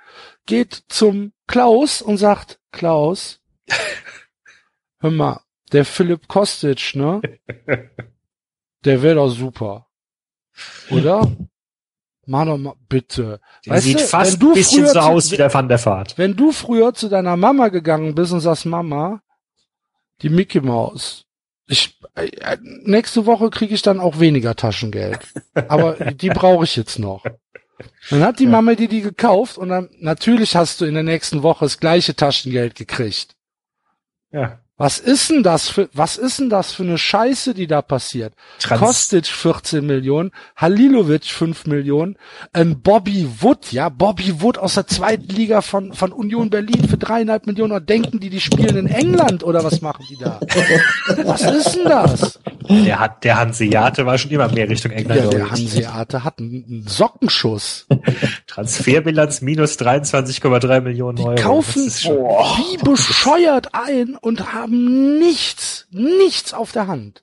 [0.46, 3.40] geht zum Klaus und sagt, Klaus,
[5.00, 5.40] hör mal,
[5.72, 7.20] der Philipp Kostic, ne?
[8.84, 9.88] Der wäre doch super.
[10.90, 11.30] Oder?
[12.26, 13.40] Mach doch mal, bitte.
[13.66, 16.16] Der Weißt sieht du, fast ein bisschen so zu- aus wie der Van der Vaart.
[16.18, 19.20] Wenn du früher zu deiner Mama gegangen bist und sagst, Mama,
[20.22, 21.24] die Mickey Maus,
[21.66, 25.20] ich, äh, nächste Woche kriege ich dann auch weniger Taschengeld.
[25.68, 27.24] Aber die brauche ich jetzt noch.
[28.10, 31.42] Dann hat die Mama dir die gekauft und dann, natürlich hast du in der nächsten
[31.42, 33.34] Woche das gleiche Taschengeld gekriegt.
[34.32, 34.59] Ja.
[34.80, 38.32] Was ist denn das für, was ist denn das für eine Scheiße, die da passiert?
[38.60, 42.16] Trans Kostic 14 Millionen, Halilovic 5 Millionen,
[42.54, 46.96] ein Bobby Wood, ja, Bobby Wood aus der zweiten Liga von, von Union Berlin für
[46.96, 47.72] dreieinhalb Millionen.
[47.72, 50.40] Oder denken die, die spielen in England oder was machen die da?
[51.26, 52.40] was ist denn das?
[52.70, 55.24] der hat, der Hanseate war schon immer mehr Richtung England.
[55.24, 55.50] Ja, der.
[55.50, 57.86] Hanseate hat einen, Sockenschuss.
[58.46, 61.34] Transferbilanz minus 23,3 Millionen Die Euro.
[61.34, 67.22] kaufen wie bescheuert ein und haben nichts, nichts auf der Hand.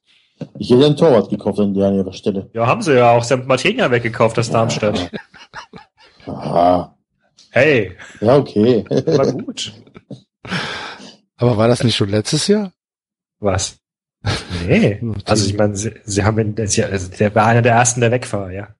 [0.59, 2.49] Ich hätte einen Torwart gekauft an der an ihrer Stelle.
[2.53, 3.23] Ja, haben sie ja auch.
[3.23, 5.09] Sie haben Martinia weggekauft, das Darmstadt.
[6.27, 6.95] Aha.
[7.51, 8.85] Hey, Ja, okay.
[8.89, 9.73] war gut.
[11.37, 12.71] Aber war das nicht schon letztes Jahr?
[13.39, 13.77] Was?
[14.67, 14.99] Nee.
[15.25, 18.31] Also ich meine, sie, sie haben ja- also der war einer der ersten, der weg
[18.33, 18.75] war, ja.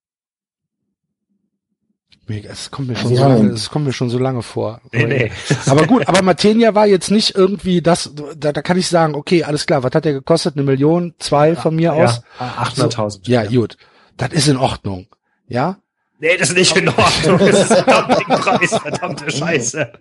[2.27, 4.81] Mega, es kommt mir schon Sie so lange, es kommt mir schon so lange vor.
[4.91, 5.31] Nee, nee.
[5.65, 9.43] Aber gut, aber Matenia war jetzt nicht irgendwie das, da, da kann ich sagen, okay,
[9.45, 10.55] alles klar, was hat der gekostet?
[10.55, 12.21] Eine Million, zwei von mir aus?
[12.39, 13.29] Ja, 800.000.
[13.29, 13.77] Ja, gut.
[14.17, 15.07] Das ist in Ordnung.
[15.47, 15.77] Ja?
[16.19, 17.37] Nee, das ist nicht in Ordnung.
[17.37, 19.91] Das ist ein Dumpingpreis, verdammte Scheiße.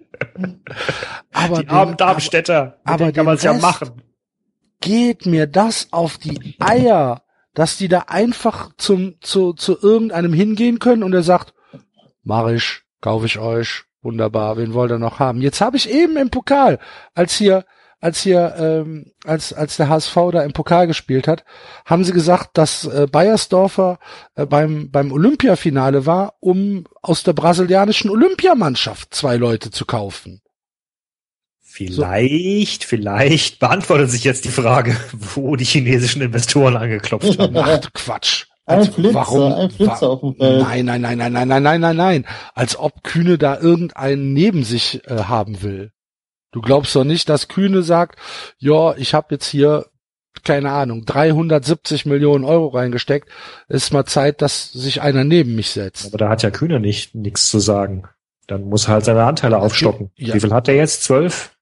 [1.33, 2.79] Aber, Die armen Darmstädter.
[2.85, 4.03] aber Aber kann man es ja machen.
[4.81, 7.23] geht mir das auf die Eier,
[7.55, 11.53] dass die da einfach zum, zu, zu irgendeinem hingehen können und er sagt,
[12.27, 15.41] mach ich, kaufe ich euch, wunderbar, wen wollt ihr noch haben?
[15.41, 16.79] Jetzt habe ich eben im Pokal,
[17.15, 17.65] als hier,
[18.01, 21.45] als hier, ähm, als, als der HSV da im Pokal gespielt hat,
[21.85, 23.99] haben sie gesagt, dass äh, Bayersdorfer
[24.35, 30.43] äh, beim, beim Olympiafinale war, um aus der brasilianischen Olympiamannschaft zwei Leute zu kaufen.
[31.63, 37.57] Vielleicht, vielleicht beantwortet sich jetzt die Frage, wo die chinesischen Investoren angeklopft haben.
[37.57, 38.47] Ach, Quatsch.
[38.67, 40.63] Ein Flitzer, warum, ein Flitzer auf dem Feld.
[40.63, 42.27] Nein, nein, nein, nein, nein, nein, nein, nein, nein.
[42.55, 45.93] Als ob Kühne da irgendeinen neben sich äh, haben will.
[46.51, 48.19] Du glaubst doch nicht, dass Kühne sagt,
[48.59, 49.87] ja, ich habe jetzt hier,
[50.43, 53.29] keine Ahnung, 370 Millionen Euro reingesteckt.
[53.69, 56.07] Ist mal Zeit, dass sich einer neben mich setzt.
[56.07, 58.05] Aber da hat ja Kühne nicht nichts zu sagen.
[58.49, 60.11] Dann muss er halt seine Anteile aufstocken.
[60.17, 60.35] Ja.
[60.35, 61.05] Wie viel hat er jetzt?
[61.05, 61.53] 12?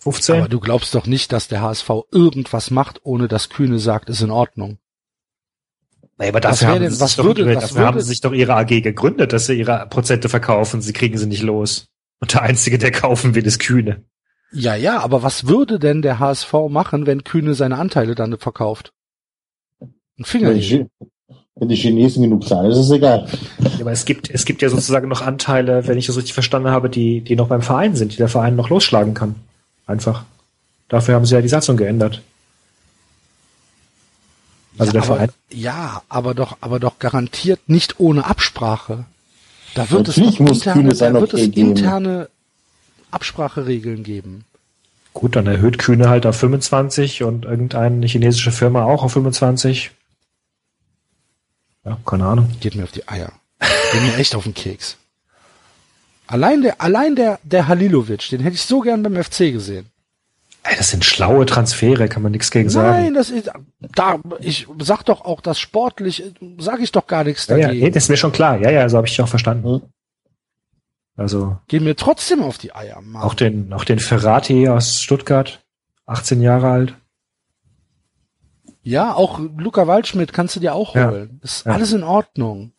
[0.00, 0.36] 15?
[0.36, 4.22] Aber du glaubst doch nicht, dass der HSV irgendwas macht, ohne dass Kühne sagt, ist
[4.22, 4.78] in Ordnung.
[6.18, 8.20] Nee, aber dafür, haben, denn- sie was sich doch würde- dafür haben würde- sie sich
[8.20, 10.82] doch ihre AG gegründet, dass sie ihre Prozente verkaufen.
[10.82, 11.86] Sie kriegen sie nicht los.
[12.20, 14.02] Und der Einzige, der kaufen will, ist Kühne.
[14.52, 18.92] Ja, ja, aber was würde denn der HSV machen, wenn Kühne seine Anteile dann verkauft?
[19.80, 20.88] Ein Finger Wenn
[21.60, 23.26] wenn die Chinesen genug zahlen, ist es egal.
[23.58, 26.68] Ja, aber es gibt, es gibt ja sozusagen noch Anteile, wenn ich das richtig verstanden
[26.70, 29.34] habe, die, die noch beim Verein sind, die der Verein noch losschlagen kann.
[29.86, 30.24] Einfach.
[30.88, 32.22] Dafür haben sie ja die Satzung geändert.
[34.78, 35.30] Also der aber, Verein.
[35.50, 39.04] Ja, aber doch, aber doch garantiert nicht ohne Absprache.
[39.74, 41.70] Da wird Natürlich es muss interne, sein da wird Okay es geben.
[41.70, 42.28] interne
[43.10, 44.44] Abspracheregeln geben.
[45.14, 49.90] Gut, dann erhöht Kühne halt auf 25 und irgendeine chinesische Firma auch auf 25.
[51.84, 52.50] Ja, keine Ahnung.
[52.60, 53.32] Geht mir auf die Eier.
[53.92, 54.96] Geht mir echt auf den Keks.
[56.26, 59.86] Allein der, allein der, der Halilovic, den hätte ich so gern beim FC gesehen.
[60.76, 62.88] Das sind schlaue Transfere, kann man nichts gegen sagen.
[63.04, 63.50] Nein, das ist,
[63.80, 66.22] da, ich sag doch auch das sportlich,
[66.58, 67.84] sage ich doch gar nichts Ja, ja, dagegen.
[67.84, 68.60] nee, das ist mir schon klar.
[68.60, 69.66] Ja, ja, so habe ich dich auch verstanden.
[69.68, 69.82] Hm.
[71.16, 73.22] Also Gehen mir trotzdem auf die Eier, Mann.
[73.22, 75.60] auch den, auch den Ferrati aus Stuttgart,
[76.06, 76.94] 18 Jahre alt.
[78.82, 81.10] Ja, auch Luca Waldschmidt kannst du dir auch Ja.
[81.10, 81.40] holen.
[81.42, 81.72] Ist Ja.
[81.72, 82.72] alles in Ordnung.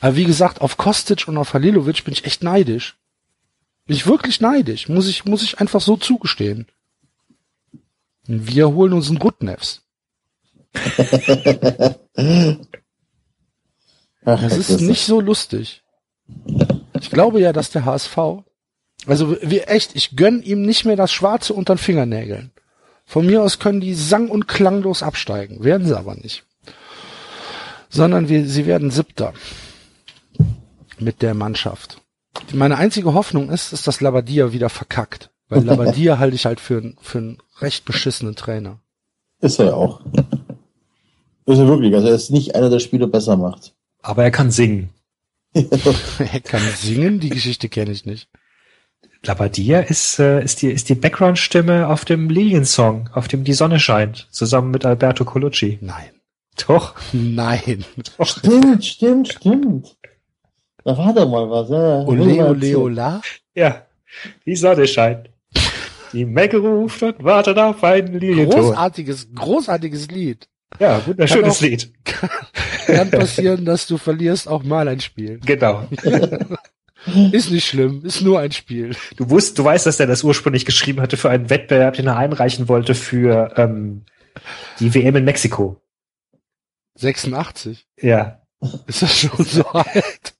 [0.00, 2.96] Aber wie gesagt, auf Kostic und auf Halilovic bin ich echt neidisch.
[3.86, 4.88] Bin ich wirklich neidisch.
[4.88, 6.66] Muss ich, muss ich einfach so zugestehen.
[8.26, 9.82] Wir holen uns einen Rutnefs.
[14.24, 15.82] Ach, Das ist nicht so lustig.
[17.00, 18.16] Ich glaube ja, dass der HSV,
[19.06, 22.50] also wie echt, ich gönn ihm nicht mehr das Schwarze unter den Fingernägeln.
[23.04, 26.44] Von mir aus können die sang- und klanglos absteigen, werden sie aber nicht.
[27.90, 29.34] Sondern wir, sie werden Siebter
[30.98, 32.00] mit der Mannschaft.
[32.52, 35.30] Meine einzige Hoffnung ist, ist, dass Labadia wieder verkackt.
[35.48, 38.80] Weil Labadia halte ich halt für, für einen recht beschissenen Trainer.
[39.40, 40.00] Ist er ja auch.
[41.46, 41.94] Ist er wirklich.
[41.94, 43.74] Also er ist nicht einer, der Spiele besser macht.
[44.02, 44.90] Aber er kann singen.
[45.54, 48.28] Er kann singen, die Geschichte kenne ich nicht.
[49.22, 53.78] Labadia ist, äh, ist die, ist die Background-Stimme auf dem Liliensong, auf dem die Sonne
[53.78, 55.78] scheint, zusammen mit Alberto Colucci.
[55.80, 56.10] Nein.
[56.66, 56.94] Doch.
[57.12, 57.84] Nein.
[58.22, 59.96] Stimmt, stimmt, stimmt.
[60.84, 61.70] Da war doch mal was.
[61.70, 62.06] Ja, ja.
[62.06, 63.22] Ole, ole, ola.
[63.54, 63.86] Ja.
[64.44, 65.30] Die Sonne scheint.
[66.14, 68.60] Die Mecke ruft und wartet auf einen Lilienton.
[68.60, 70.48] Großartiges, großartiges Lied.
[70.80, 71.92] Ja, wunderschönes Kann auch- Lied.
[72.86, 75.40] Kann passieren, dass du verlierst auch mal ein Spiel.
[75.44, 75.86] Genau.
[77.32, 78.96] Ist nicht schlimm, ist nur ein Spiel.
[79.16, 82.16] Du wusst, du weißt, dass er das ursprünglich geschrieben hatte für einen Wettbewerb, den er
[82.16, 84.06] einreichen wollte für ähm,
[84.80, 85.82] die WM in Mexiko.
[86.96, 87.86] 86.
[88.00, 88.40] Ja.
[88.86, 90.33] Ist das schon so alt?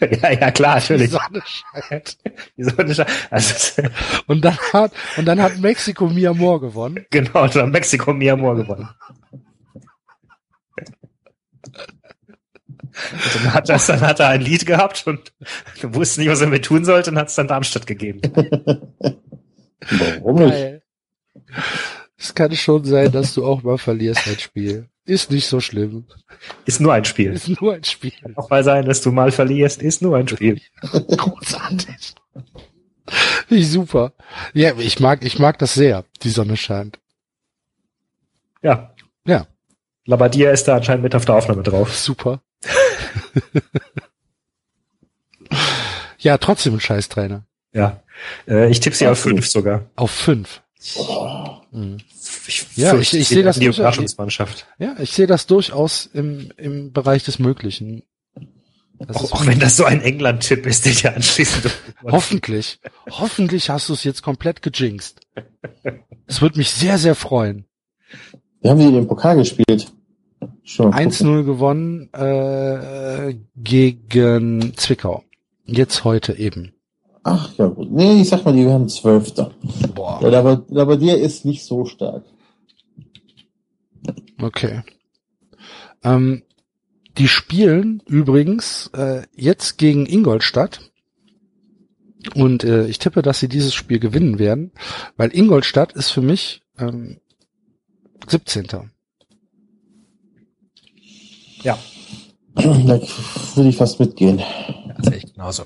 [0.22, 1.10] ja, ja, klar, Die natürlich.
[1.10, 2.18] Sonne scheint.
[2.56, 3.10] Die Sonne scheint.
[3.30, 3.82] Also,
[4.26, 7.06] Und dann hat, und dann hat Mexiko Mi Amor gewonnen.
[7.10, 8.88] genau, und dann Mexiko Mi Amor gewonnen.
[12.80, 15.32] Und dann hat, das, dann hat er ein Lied gehabt und
[15.82, 18.20] wusste nicht, was er mit tun sollte und hat es dann Darmstadt gegeben.
[19.90, 20.82] Warum nicht?
[22.16, 24.88] Es kann schon sein, dass du auch mal verlierst ein Spiel.
[25.06, 26.06] Ist nicht so schlimm.
[26.64, 27.32] Ist nur ein Spiel.
[27.32, 28.12] Ist nur ein Spiel.
[28.36, 30.60] Auch mal sein, dass du mal verlierst, ist nur ein Spiel.
[30.82, 32.14] Großartig.
[33.48, 34.12] Wie super.
[34.54, 36.04] Ja, ich mag, ich mag das sehr.
[36.22, 36.98] Die Sonne scheint.
[38.62, 38.94] Ja.
[39.26, 39.46] Ja.
[40.06, 41.94] Labadia ist da anscheinend mit auf der Aufnahme drauf.
[41.94, 42.40] Super.
[46.18, 47.44] ja, trotzdem ein Scheißtrainer.
[47.72, 48.02] Ja.
[48.48, 49.38] Äh, ich tippe sie auf Absolut.
[49.38, 49.90] fünf sogar.
[49.96, 50.62] Auf fünf.
[51.74, 51.98] Mhm.
[52.46, 54.66] Ich Ja, ich- ich sehe das die durchaus- Überraschungsmannschaft.
[54.78, 58.02] Ja, ich sehe das durchaus im, im Bereich des Möglichen.
[58.98, 61.68] Das Auch, auch wenn das so ein England-Tipp ist, den ja anschließend.
[62.04, 62.78] hoffentlich,
[63.10, 65.20] hoffentlich hast du es jetzt komplett gejinxt.
[66.26, 67.64] Es würde mich sehr, sehr freuen.
[68.60, 69.92] Wir haben die den Pokal gespielt.
[70.62, 70.90] Schon.
[70.90, 71.10] mal gucken.
[71.10, 75.24] 1-0 gewonnen äh, gegen Zwickau.
[75.66, 76.73] Jetzt heute eben.
[77.24, 77.90] Ach ja, gut.
[77.90, 79.50] Nee, ich sag mal, die werden Zwölfter.
[79.94, 80.20] Boah.
[80.22, 82.22] Ja, aber, aber der ist nicht so stark.
[84.40, 84.82] Okay.
[86.02, 86.42] Ähm,
[87.16, 90.90] die spielen übrigens äh, jetzt gegen Ingolstadt.
[92.34, 94.72] Und äh, ich tippe, dass sie dieses Spiel gewinnen werden,
[95.16, 97.20] weil Ingolstadt ist für mich ähm,
[98.26, 98.66] 17.
[101.62, 101.78] Ja,
[102.54, 102.64] Da
[103.54, 104.42] würde ich fast mitgehen.
[104.96, 105.64] das sehe ich genauso.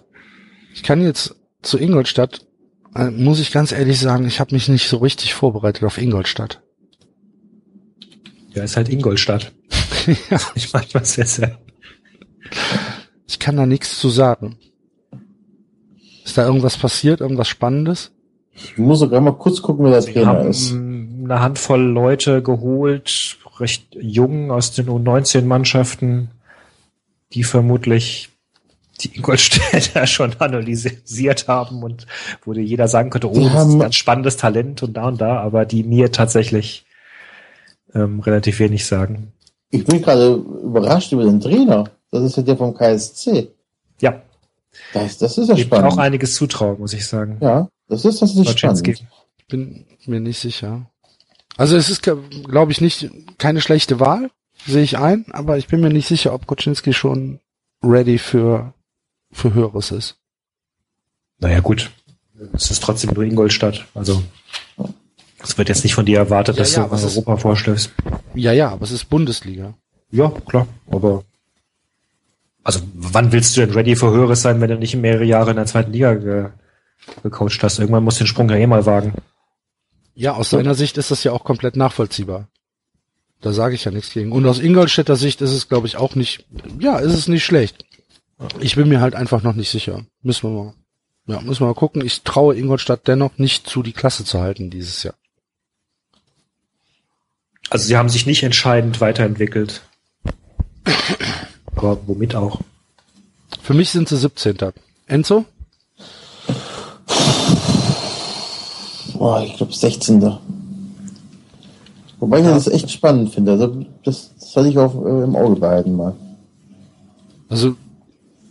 [0.75, 2.47] Ich kann jetzt zu Ingolstadt,
[2.95, 6.63] äh, muss ich ganz ehrlich sagen, ich habe mich nicht so richtig vorbereitet auf Ingolstadt.
[8.55, 9.53] Ja, ist halt Ingolstadt.
[10.31, 11.51] ja, Ich meine, was jetzt ja.
[13.27, 14.59] ich kann da nichts zu sagen.
[16.25, 18.13] Ist da irgendwas passiert, irgendwas Spannendes?
[18.55, 20.73] Ich muss sogar mal kurz gucken, wer der Sie Trainer haben ist.
[20.73, 26.31] eine Handvoll Leute geholt, recht jung aus den U19-Mannschaften,
[27.33, 28.31] die vermutlich
[29.01, 32.07] die Ingolstädter schon analysiert haben und
[32.45, 35.21] wo dir jeder sagen könnte, oh, das ist ein ganz spannendes Talent und da und
[35.21, 36.85] da, aber die mir tatsächlich
[37.95, 39.33] ähm, relativ wenig sagen.
[39.71, 41.85] Ich bin gerade überrascht über den Trainer.
[42.11, 43.49] Das ist ja der vom KSC.
[44.01, 44.23] Ja,
[44.95, 45.93] Das, das ist ja ich spannend.
[45.93, 47.39] auch einiges zutrauen, muss ich sagen.
[47.41, 49.05] ja, das ist tatsächlich spannend.
[49.49, 50.91] Bin mir nicht sicher.
[51.57, 54.31] Also es ist, glaube ich, nicht keine schlechte Wahl,
[54.67, 57.41] sehe ich ein, aber ich bin mir nicht sicher, ob Koczynski schon
[57.83, 58.75] ready für,
[59.33, 60.17] für Höheres ist.
[61.39, 61.91] Naja, gut.
[62.53, 63.87] Es ist trotzdem nur Ingolstadt.
[63.95, 64.23] Also,
[65.43, 67.37] es wird jetzt nicht von dir erwartet, Ja, dass ja, du aber es ist- Europa
[67.37, 67.91] vorstellst.
[68.35, 69.75] Ja, ja, aber es ist Bundesliga.
[70.11, 71.25] Ja, klar, aber.
[72.65, 75.57] Also, wann willst du denn ready für Höheres sein, wenn du nicht mehrere Jahre in
[75.57, 76.49] der zweiten Liga ge
[77.23, 77.79] gecoacht hast?
[77.79, 79.15] Irgendwann musst du den Sprung ja eh mal wagen.
[80.15, 82.49] Ja, aus seiner Sicht ist das ja auch komplett nachvollziehbar.
[83.41, 84.33] Da sage ich ja nichts gegen.
[84.33, 86.45] Und aus Ingolstädter Sicht ist es, glaube ich, auch nicht,
[86.81, 87.85] ja, ist es nicht schlecht.
[88.61, 90.05] Ich bin mir halt einfach noch nicht sicher.
[90.23, 90.75] Müssen wir mal,
[91.27, 92.05] ja, müssen wir mal gucken.
[92.05, 95.15] Ich traue Ingolstadt dennoch nicht zu, die Klasse zu halten dieses Jahr.
[97.71, 99.83] Also, sie haben sich nicht entscheidend weiterentwickelt.
[101.75, 102.61] Aber womit auch?
[103.63, 104.57] Für mich sind sie 17.
[105.07, 105.45] Enzo?
[109.15, 110.39] Boah, ich glaube 16.
[112.21, 113.53] Wobei ich das echt spannend finde.
[113.53, 116.17] Also das, das soll ich auch äh, im Auge behalten mal.
[117.49, 117.77] Also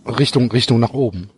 [0.07, 1.29] Richtung, Richtung nach oben.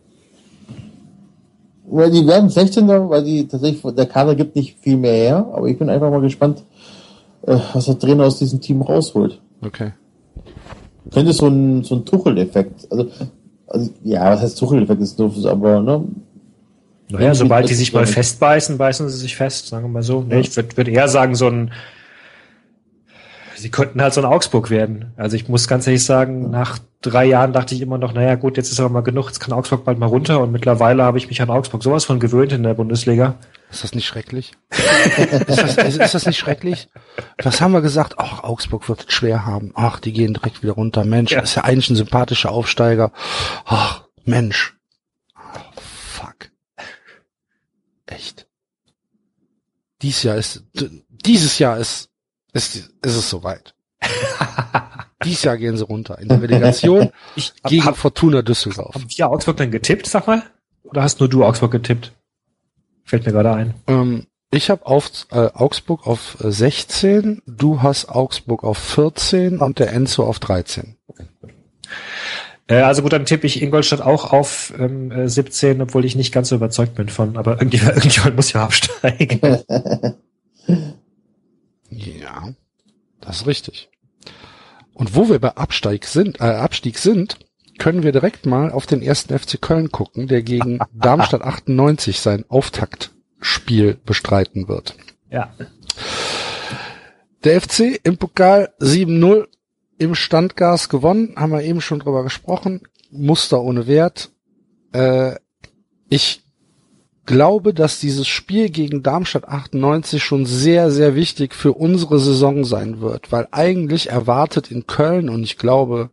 [1.92, 2.86] Ja, die werden 16.
[2.88, 6.20] weil die tatsächlich, der Kader gibt nicht viel mehr her, aber ich bin einfach mal
[6.20, 6.62] gespannt,
[7.46, 9.40] äh, was der Trainer aus diesem Team rausholt.
[9.60, 9.92] Okay.
[11.12, 13.08] Könnte so ein, so ein Tuchel-Effekt, also,
[13.66, 16.04] also, ja, was heißt Tuchel-Effekt ist doof, aber, ne,
[17.08, 20.22] Naja, sobald die sich mal festbeißen, beißen sie sich fest, sagen wir mal so.
[20.22, 21.72] Nee, ich würde würd eher sagen, so ein,
[23.56, 25.12] sie könnten halt so ein Augsburg werden.
[25.16, 28.56] Also ich muss ganz ehrlich sagen, nach drei Jahren dachte ich immer noch, naja gut,
[28.56, 31.28] jetzt ist aber mal genug, jetzt kann Augsburg bald mal runter und mittlerweile habe ich
[31.28, 33.36] mich an Augsburg sowas von gewöhnt in der Bundesliga.
[33.70, 34.52] Ist das nicht schrecklich?
[34.70, 36.88] ist, das, ist, ist das nicht schrecklich?
[37.42, 38.14] Was haben wir gesagt?
[38.18, 39.72] Ach, Augsburg wird es schwer haben.
[39.74, 41.04] Ach, die gehen direkt wieder runter.
[41.04, 41.40] Mensch, Ja.
[41.40, 43.12] ist ja eigentlich ein sympathischer Aufsteiger.
[43.64, 44.76] Ach, Mensch.
[45.36, 45.40] Oh,
[45.76, 46.50] fuck.
[48.06, 48.46] Echt.
[50.02, 50.64] Dies Jahr ist,
[51.24, 52.10] dieses Jahr ist,
[52.52, 53.74] ist, ist es soweit.
[55.24, 56.18] Dieses Jahr gehen sie runter.
[56.18, 58.94] In der Relegation Ich gegen hab, Fortuna Düsseldorf.
[58.94, 60.42] haben wir Augsburg denn getippt, sag mal?
[60.82, 62.12] Oder hast nur du Augsburg getippt?
[63.04, 63.74] Fällt mir gerade ein.
[63.86, 69.78] Ähm, ich habe auf äh, Augsburg auf äh, 16, du hast Augsburg auf 14 und
[69.78, 70.96] der Enzo auf 13.
[72.66, 76.32] Äh, also gut, dann tippe ich Ingolstadt auch auf ähm, äh, 17, obwohl ich nicht
[76.32, 79.40] ganz so überzeugt bin von, aber irgendjemand, irgendjemand muss ja absteigen.
[81.90, 82.54] Ja,
[83.20, 83.90] das ist richtig.
[85.00, 87.38] Und wo wir bei Absteig sind, äh, Abstieg sind,
[87.78, 92.44] können wir direkt mal auf den ersten FC Köln gucken, der gegen Darmstadt 98 sein
[92.50, 94.94] Auftaktspiel bestreiten wird.
[95.30, 95.54] ja.
[97.44, 99.48] Der FC im Pokal 7-0
[99.96, 102.82] im Standgas gewonnen, haben wir eben schon drüber gesprochen.
[103.10, 104.30] Muster ohne Wert.
[104.92, 105.36] Äh,
[106.10, 106.42] ich
[107.26, 113.00] glaube, dass dieses Spiel gegen Darmstadt 98 schon sehr, sehr wichtig für unsere Saison sein
[113.00, 116.10] wird, weil eigentlich erwartet in Köln und ich glaube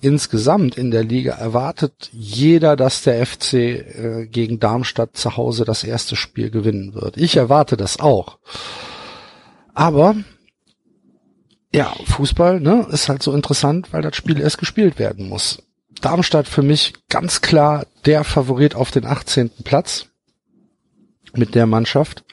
[0.00, 5.84] insgesamt in der Liga erwartet jeder, dass der FC äh, gegen Darmstadt zu Hause das
[5.84, 7.16] erste Spiel gewinnen wird.
[7.16, 8.38] Ich erwarte das auch.
[9.74, 10.16] Aber
[11.72, 15.62] ja, Fußball, ne, ist halt so interessant, weil das Spiel erst gespielt werden muss.
[16.00, 19.50] Darmstadt für mich ganz klar der Favorit auf den 18.
[19.64, 20.06] Platz
[21.36, 22.24] mit der Mannschaft,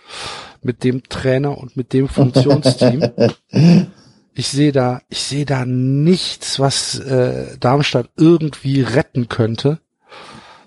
[0.62, 3.12] mit dem Trainer und mit dem Funktionsteam.
[4.40, 9.80] Ich sehe da, ich sehe da nichts, was äh, Darmstadt irgendwie retten könnte.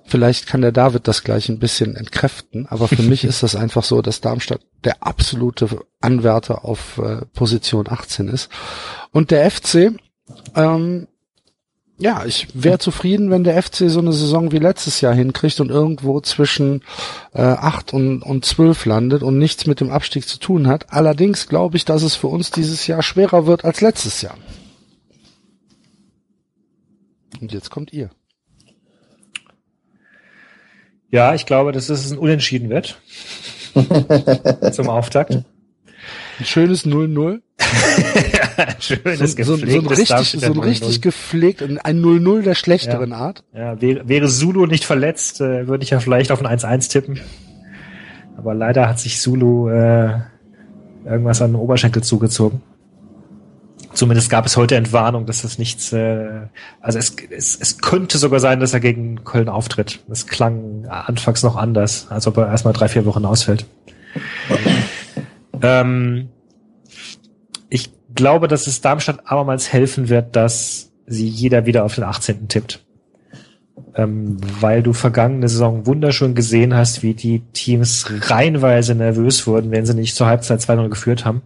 [0.05, 3.85] Vielleicht kann der David das gleich ein bisschen entkräften, aber für mich ist das einfach
[3.85, 5.69] so, dass Darmstadt der absolute
[6.01, 8.49] Anwärter auf äh, Position 18 ist.
[9.13, 9.93] Und der FC,
[10.57, 11.07] ähm,
[12.01, 15.71] ja, ich wäre zufrieden, wenn der FC so eine Saison wie letztes Jahr hinkriegt und
[15.71, 16.83] irgendwo zwischen
[17.35, 20.93] äh, 8 und, und 12 landet und nichts mit dem Abstieg zu tun hat.
[20.95, 24.39] Allerdings glaube ich, dass es für uns dieses Jahr schwerer wird als letztes Jahr.
[27.39, 28.09] Und jetzt kommt ihr.
[31.11, 32.99] Ja, ich glaube, dass es ein Unentschieden wird.
[34.73, 35.45] Zum Auftakt.
[36.39, 37.41] Ein schönes 0-0.
[38.81, 41.01] Schönes, So, so, so ein richtig, so ein richtig 0-0.
[41.01, 43.45] gepflegt, ein 0-0 der schlechteren Art.
[43.55, 47.21] Ja, wäre, wäre Zulu nicht verletzt, äh, würde ich ja vielleicht auf ein 1-1 tippen.
[48.37, 50.19] Aber leider hat sich Zulu äh,
[51.05, 52.63] irgendwas an den Oberschenkel zugezogen.
[53.93, 56.43] Zumindest gab es heute Entwarnung, dass das nichts, äh,
[56.81, 60.01] also es, es, es könnte sogar sein, dass er gegen Köln auftritt.
[60.07, 63.67] Das klang anfangs noch anders, als ob er erstmal drei, vier Wochen ausfällt.
[65.63, 66.29] ähm,
[67.69, 72.49] ich glaube, dass es Darmstadt abermals helfen wird, dass sie jeder wieder auf den 18.
[72.49, 72.85] tippt.
[73.97, 79.87] Ähm, weil du vergangene Saison wunderschön gesehen hast, wie die Teams reihenweise nervös wurden, wenn
[79.87, 81.43] sie nicht zur Halbzeit 2-0 geführt haben.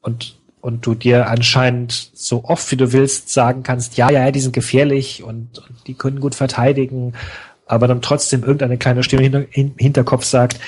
[0.00, 4.40] Und, und du dir anscheinend so oft wie du willst sagen kannst, ja, ja, die
[4.40, 7.14] sind gefährlich und, und die können gut verteidigen,
[7.66, 10.60] aber dann trotzdem irgendeine kleine Stimme im Hinterkopf sagt,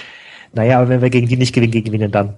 [0.52, 2.34] naja, aber wenn wir gegen die nicht gewinnen, gegen wen denn dann?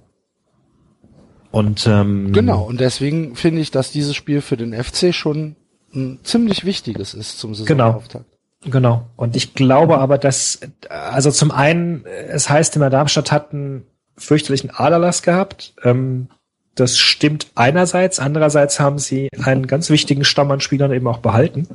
[1.51, 5.55] Und ähm, Genau, und deswegen finde ich, dass dieses Spiel für den FC schon
[5.93, 8.25] ein ziemlich wichtiges ist zum Saisonauftakt.
[8.65, 9.07] Genau.
[9.15, 10.59] Und ich glaube aber, dass,
[10.89, 13.85] also zum einen, es heißt immer, Darmstadt hat einen
[14.17, 15.73] fürchterlichen Aderlass gehabt.
[15.83, 16.27] Ähm,
[16.75, 18.19] das stimmt einerseits.
[18.19, 21.67] Andererseits haben sie einen ganz wichtigen Stamm an Spielern eben auch behalten.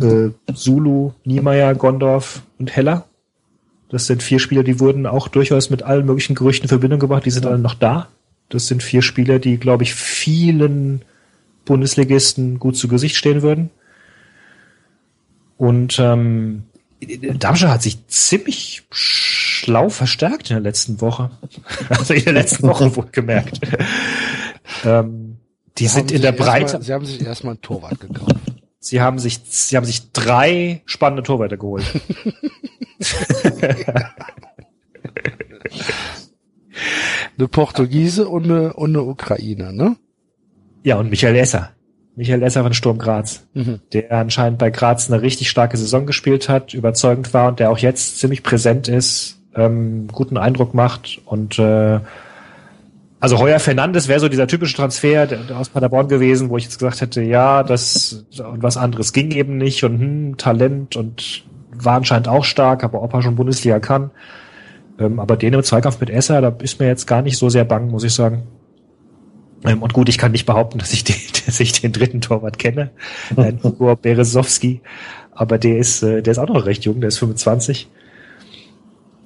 [0.00, 3.06] Äh, Zulu, Niemeyer, Gondorf und Heller.
[3.90, 7.26] Das sind vier Spieler, die wurden auch durchaus mit allen möglichen Gerüchten in Verbindung gebracht.
[7.26, 8.08] Die sind alle noch da.
[8.48, 11.02] Das sind vier Spieler, die, glaube ich, vielen
[11.64, 13.70] Bundesligisten gut zu Gesicht stehen würden.
[15.56, 16.64] Und ähm,
[17.00, 21.30] Darmstadt hat sich ziemlich schlau verstärkt in der letzten Woche.
[21.88, 23.60] Also in der letzten Woche wohlgemerkt.
[24.84, 25.36] ähm,
[25.78, 26.82] die Sie sind in der Breite.
[26.82, 28.36] Sie haben sich erstmal ein Torwart gekauft.
[28.80, 31.84] Sie haben sich, sie haben sich drei spannende Torwärter geholt.
[37.38, 39.96] Eine Portugiese und eine, und eine Ukrainer, ne?
[40.82, 41.70] ja, und Michael Esser.
[42.16, 43.80] Michael Esser von Sturm Graz, Mhm.
[43.92, 47.78] der anscheinend bei Graz eine richtig starke Saison gespielt hat, überzeugend war und der auch
[47.78, 52.00] jetzt ziemlich präsent ist, ähm, guten Eindruck macht und äh,
[53.20, 56.64] also Heuer Fernandes wäre so dieser typische Transfer der, der aus Paderborn gewesen, wo ich
[56.64, 61.44] jetzt gesagt hätte, ja, das und was anderes ging eben nicht und hm, Talent und
[61.72, 64.10] war anscheinend auch stark, aber ob er schon Bundesliga kann.
[64.98, 67.64] Ähm, aber den im Zweikampf mit Esser, da ist mir jetzt gar nicht so sehr
[67.64, 68.44] bang, muss ich sagen.
[69.64, 72.58] Ähm, und gut, ich kann nicht behaupten, dass ich den, dass ich den dritten Torwart
[72.58, 72.90] kenne,
[73.36, 74.80] Igor Berezowski,
[75.32, 77.88] aber der ist, äh, der ist auch noch recht jung, der ist 25.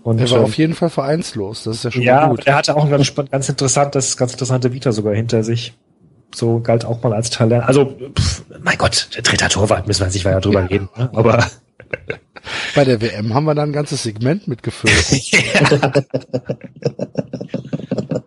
[0.04, 2.46] Und, Der war ähm, auf jeden Fall vereinslos, das ist ja schon ja, gut.
[2.46, 5.74] der hatte auch ein ganz, ganz interessantes, ganz interessante Vita sogar hinter sich.
[6.34, 7.64] So galt auch mal als Talent.
[7.64, 10.88] Also, pff, mein Gott, der dritte Torwart, müssen wir sich ja drüber reden.
[10.96, 11.08] Ne?
[11.14, 11.46] Aber
[12.74, 15.22] Bei der WM haben wir da ein ganzes Segment mitgefüllt.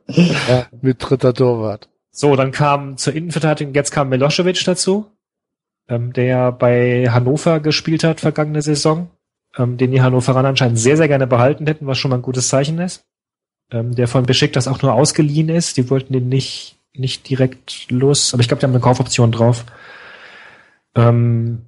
[0.81, 1.89] Mit dritter Torwart.
[2.11, 5.05] so, dann kam zur Innenverteidigung, jetzt kam Milosevic dazu,
[5.87, 9.11] ähm, der ja bei Hannover gespielt hat vergangene Saison,
[9.57, 12.47] ähm, den die Hannoveraner anscheinend sehr, sehr gerne behalten hätten, was schon mal ein gutes
[12.47, 13.05] Zeichen ist.
[13.71, 15.77] Ähm, der von Besiktas auch nur ausgeliehen ist.
[15.77, 19.65] Die wollten den nicht, nicht direkt los, aber ich glaube, die haben eine Kaufoption drauf.
[20.95, 21.65] Ähm,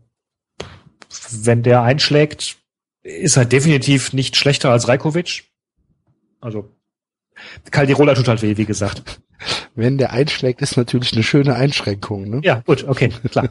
[1.31, 2.57] wenn der einschlägt,
[3.01, 5.45] ist er definitiv nicht schlechter als Rajkovic.
[6.41, 6.69] Also
[7.71, 9.21] Caldirola tut halt weh, wie gesagt.
[9.75, 12.41] Wenn der einschlägt, ist natürlich eine schöne Einschränkung, ne?
[12.43, 13.49] Ja, gut, okay, klar.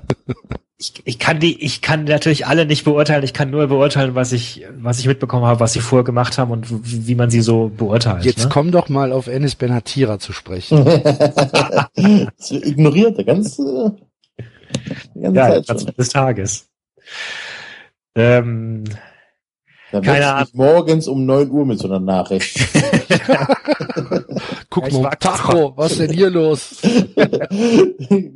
[0.77, 3.25] Ich, ich kann die, ich kann natürlich alle nicht beurteilen.
[3.25, 6.53] Ich kann nur beurteilen, was ich, was ich mitbekommen habe, was sie vorher gemacht haben
[6.53, 8.25] und wie, man sie so beurteilt.
[8.25, 8.51] Jetzt ne?
[8.53, 10.85] komm doch mal auf Enis Benhatira zu sprechen.
[11.97, 13.91] das ignoriert er ganz, äh,
[15.15, 15.95] die ganze ja, Zeit Platz schon.
[15.97, 16.69] des Tages.
[18.15, 18.85] Ähm,
[19.91, 22.59] Da keine ich morgens um 9 Uhr mit so einer Nachricht.
[24.71, 26.77] Guck mal, Tacho, was ist denn hier los?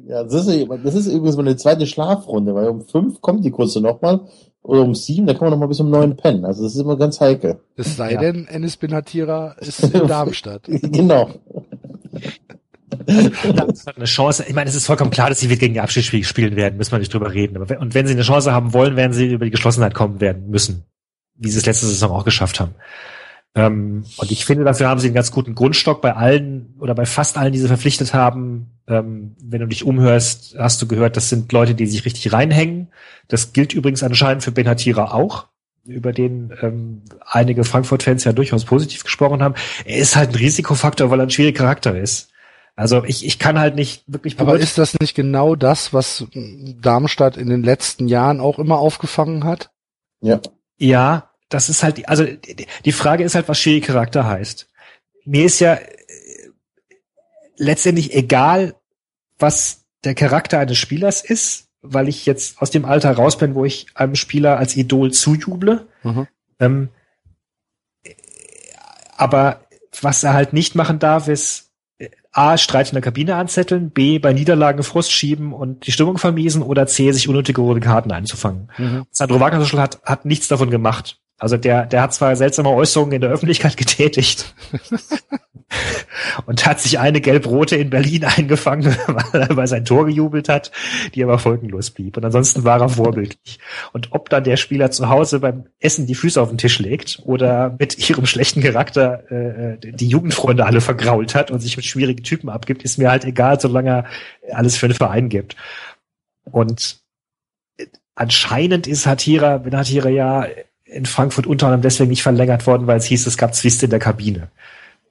[0.09, 3.81] ja, das ist, das ist übrigens meine zweite Schlafrunde, weil um 5 kommt die kurze
[3.81, 4.21] nochmal.
[4.63, 6.45] Oder um 7, da kann man nochmal bis um 9 pennen.
[6.45, 7.59] Also das ist immer ganz heikel.
[7.77, 8.21] Es sei Ja.
[8.21, 10.63] denn, Enis Benhatira ist in Darmstadt.
[10.69, 11.31] genau.
[13.07, 14.45] das hat eine Chance.
[14.47, 16.93] Ich meine, es ist vollkommen klar, dass sie wieder gegen die Abschiedsspiel spielen werden, müssen
[16.93, 17.57] wir nicht drüber reden.
[17.61, 20.49] Aber und wenn sie eine Chance haben wollen, werden sie über die Geschlossenheit kommen werden
[20.49, 20.85] müssen.
[21.43, 22.75] Wie sie es letzte Saison auch geschafft haben.
[23.55, 27.05] Ähm, und ich finde, dafür haben sie einen ganz guten Grundstock bei allen oder bei
[27.05, 28.71] fast allen, die sie verpflichtet haben.
[28.89, 32.89] Ähm, wenn du dich umhörst, hast du gehört, das sind Leute, die sich richtig reinhängen.
[33.29, 35.49] Das gilt übrigens anscheinend für Ben Hatira auch,
[35.85, 39.55] über den ähm, einige Frankfurt-Fans ja durchaus positiv gesprochen haben.
[39.85, 42.31] Er ist halt ein Risikofaktor, weil er ein schwieriger Charakter ist.
[42.75, 47.37] Also ich, ich kann halt nicht wirklich Aber ist das nicht genau das, was Darmstadt
[47.37, 49.71] in den letzten Jahren auch immer aufgefangen hat?
[50.23, 50.41] Ja.
[50.79, 52.25] Ja, das ist halt, also
[52.85, 54.69] die Frage ist halt, was schwierige Charakter heißt.
[55.25, 55.89] Mir ist ja äh,
[57.57, 58.75] letztendlich egal,
[59.39, 63.65] was der Charakter eines Spielers ist, weil ich jetzt aus dem Alter raus bin, wo
[63.65, 65.87] ich einem Spieler als Idol zujuble.
[66.03, 66.27] Mhm.
[66.59, 66.89] Ähm,
[69.17, 69.67] aber
[70.01, 74.19] was er halt nicht machen darf, ist äh, A, Streit in der Kabine anzetteln, B,
[74.19, 78.71] bei Niederlagen Frust schieben und die Stimmung vermiesen oder C, sich unnötige rote Karten einzufangen.
[78.79, 79.07] Mhm.
[79.11, 81.22] Sandro Wagner hat, hat nichts davon gemacht.
[81.43, 84.55] Also der, der hat zwar seltsame Äußerungen in der Öffentlichkeit getätigt
[86.47, 90.71] und hat sich eine gelb-rote in Berlin eingefangen, weil er über sein Tor gejubelt hat,
[91.17, 92.17] die aber folgenlos blieb.
[92.17, 93.59] Und ansonsten war er vorbildlich.
[93.93, 97.21] Und ob dann der Spieler zu Hause beim Essen die Füße auf den Tisch legt
[97.25, 102.23] oder mit ihrem schlechten Charakter äh, die Jugendfreunde alle vergrault hat und sich mit schwierigen
[102.23, 104.05] Typen abgibt, ist mir halt egal, solange
[104.43, 105.57] er alles für den Verein gibt.
[106.45, 107.01] Und
[108.15, 110.47] anscheinend ist Hatira, bin Hatira ja
[110.93, 113.91] in Frankfurt unter anderem deswegen nicht verlängert worden, weil es hieß, es gab Zwist in
[113.91, 114.51] der Kabine.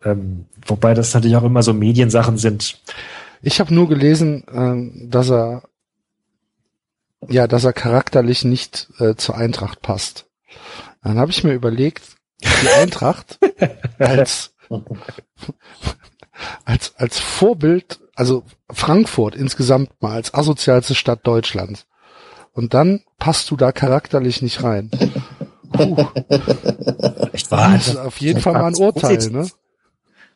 [0.04, 2.80] Ähm, wobei das natürlich auch immer so Mediensachen sind.
[3.42, 5.64] Ich habe nur gelesen, ähm, dass er
[7.30, 10.26] ja, dass er charakterlich nicht äh, zur Eintracht passt.
[11.04, 12.04] Dann habe ich mir überlegt,
[12.42, 13.40] die Eintracht
[14.00, 14.54] als
[16.66, 21.86] als als Vorbild, also Frankfurt insgesamt mal als asozialste Stadt Deutschlands.
[22.54, 24.90] Und dann passt du da charakterlich nicht rein.
[25.72, 26.06] Puh,
[27.34, 27.74] Echt wahr.
[27.74, 29.48] das ist auf jeden Fall mal ein Urteil, ne?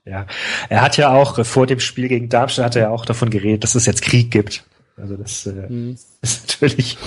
[0.06, 0.28] Ja,
[0.70, 3.30] er hat ja auch äh, vor dem Spiel gegen Darmstadt hat er ja auch davon
[3.32, 4.64] geredet, dass es jetzt Krieg gibt.
[4.98, 5.98] Also das äh, Hm.
[6.22, 6.98] ist natürlich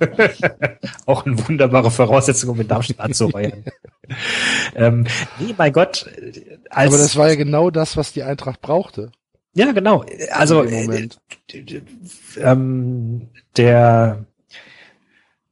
[1.06, 3.64] auch eine wunderbare Voraussetzung, um in Darmstadt anzureihen.
[4.76, 5.06] ähm,
[5.38, 9.10] nee, mein Gott, äh, als Aber das war ja genau das, was die Eintracht brauchte.
[9.54, 10.04] ja genau.
[10.32, 11.08] Also äh,
[11.52, 11.82] d-
[12.40, 14.24] ähm, der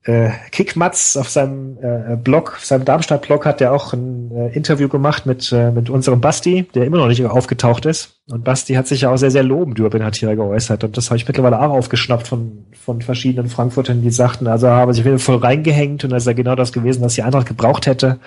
[0.04, 4.88] äh, Kickmatz auf seinem äh, Blog, auf seinem Darmstadt-Blog hat der auch ein äh, Interview
[4.88, 8.16] gemacht mit, äh, mit unserem Basti, der immer noch nicht aufgetaucht ist.
[8.28, 10.82] Und Basti hat sich ja auch sehr, sehr lobend über Benatira geäußert.
[10.82, 14.74] Und das habe ich mittlerweile auch aufgeschnappt von, von verschiedenen Frankfurtern, die sagten, also er
[14.74, 17.46] habe sich wieder voll reingehängt und das ist ja genau das gewesen, was die Eintracht
[17.46, 18.18] gebraucht hätte.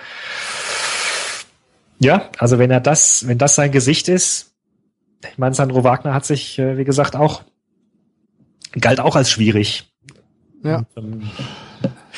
[1.98, 4.52] Ja, also wenn er das, wenn das sein Gesicht ist,
[5.30, 7.42] ich meine, Sandro Wagner hat sich, äh, wie gesagt, auch
[8.78, 9.90] galt auch als schwierig.
[10.62, 10.84] Ja.
[10.94, 11.22] Und, ähm,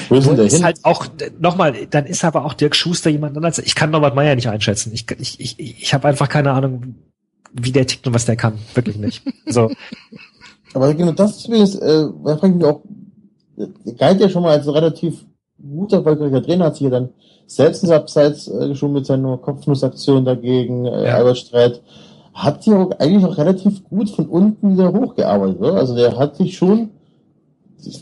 [0.09, 0.65] Wo ist denn der ist hin?
[0.65, 1.07] halt auch
[1.39, 3.59] nochmal, dann ist aber auch Dirk Schuster jemand anderes.
[3.59, 4.93] Ich kann Norbert Meyer nicht einschätzen.
[4.93, 6.95] Ich, ich, ich, ich habe einfach keine Ahnung,
[7.53, 8.59] wie der tickt und was der kann.
[8.75, 9.23] Wirklich nicht.
[9.47, 9.71] So,
[10.75, 12.83] Aber genau das ist, äh, da frage ich mich auch,
[13.57, 15.25] er galt ja schon mal als relativ
[15.61, 17.09] guter, erfolgreicher Trainer, hat sich ja dann
[17.47, 21.17] selbst ins Abseits äh, geschoben mit seiner Kopfnussaktion dagegen, äh, Ja.
[21.17, 21.83] Albert Streit.
[22.35, 25.75] Hat sich auch eigentlich auch relativ gut von unten wieder hochgearbeitet, oder?
[25.75, 26.91] Also der hat sich schon,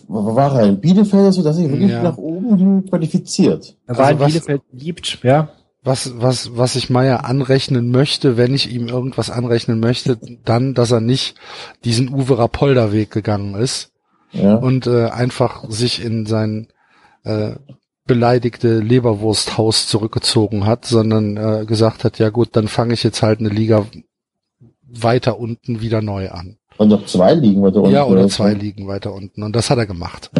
[0.08, 2.02] wo war er in Bielefeld so, dass er sich wirklich Ja.
[2.02, 3.76] nach oben qualifiziert.
[3.86, 5.48] er war Also in was- Bielefeld beliebt, ja.
[5.84, 10.90] Was, was, was ich Meier anrechnen möchte, wenn ich ihm irgendwas anrechnen möchte, dann, dass
[10.90, 11.36] er nicht
[11.84, 13.92] diesen Uwe Rapolda Weg gegangen ist
[14.32, 14.56] Ja.
[14.56, 16.68] und äh, einfach sich in sein
[17.22, 17.52] äh,
[18.04, 23.38] beleidigte Leberwursthaus zurückgezogen hat, sondern äh, gesagt hat, ja gut, dann fange ich jetzt halt
[23.40, 23.86] eine Liga
[24.88, 26.56] weiter unten wieder neu an.
[26.78, 27.94] Und noch zwei liegen weiter unten.
[27.94, 28.28] ja, oder so.
[28.28, 29.42] zwei liegen weiter unten.
[29.42, 30.30] Und das hat er gemacht.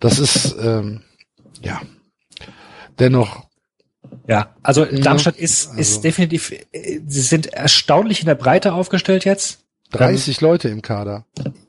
[0.00, 1.02] Das ist, ähm,
[1.62, 1.80] ja,
[2.98, 3.46] dennoch,
[4.26, 8.72] Ja, also Ja, Darmstadt ist, also- ist definitiv, äh, sie sind erstaunlich in der Breite
[8.72, 9.64] aufgestellt jetzt.
[9.90, 11.24] 30 Leute im Kader.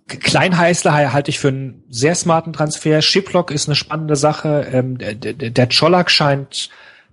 [0.08, 3.02] Kleinheißler halte ich für einen sehr smarten Transfer.
[3.02, 4.68] Shiplock ist eine spannende Sache.
[4.72, 6.70] Ähm, der, der, der Czolak scheint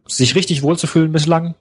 [0.07, 1.55] sich richtig wohlzufühlen bislang.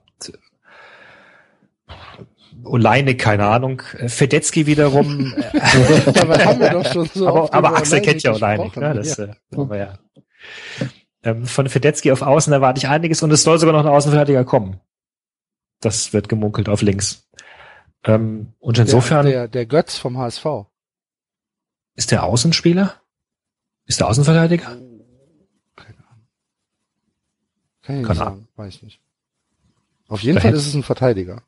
[2.66, 3.82] Oleine, keine Ahnung.
[4.06, 5.34] Fedetzky wiederum.
[5.52, 8.72] Dabei haben wir doch schon so aber oft aber Axel kennt ja Oleinik.
[8.74, 8.88] gesprochen.
[8.88, 8.94] Ne?
[8.94, 9.74] Das, Ja.
[9.74, 9.98] äh, ja.
[11.22, 14.44] Ähm, von Fedetzky auf Außen erwarte ich einiges und es soll sogar noch ein Außenverteidiger
[14.44, 14.80] kommen.
[15.80, 17.28] Das wird gemunkelt auf links.
[18.04, 20.44] Ähm, und insofern Der, der, der Götz vom HSV.
[21.96, 22.94] ist der Außenspieler?
[23.86, 24.76] Ist der Außenverteidiger?
[27.82, 29.00] Kann ich nicht Keine sagen, weiß ich nicht.
[30.08, 31.42] Auf jeden Da Fall ist es ein Verteidiger.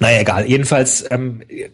[0.00, 0.46] Naja, egal.
[0.48, 1.68] Jedenfalls ähm, äh,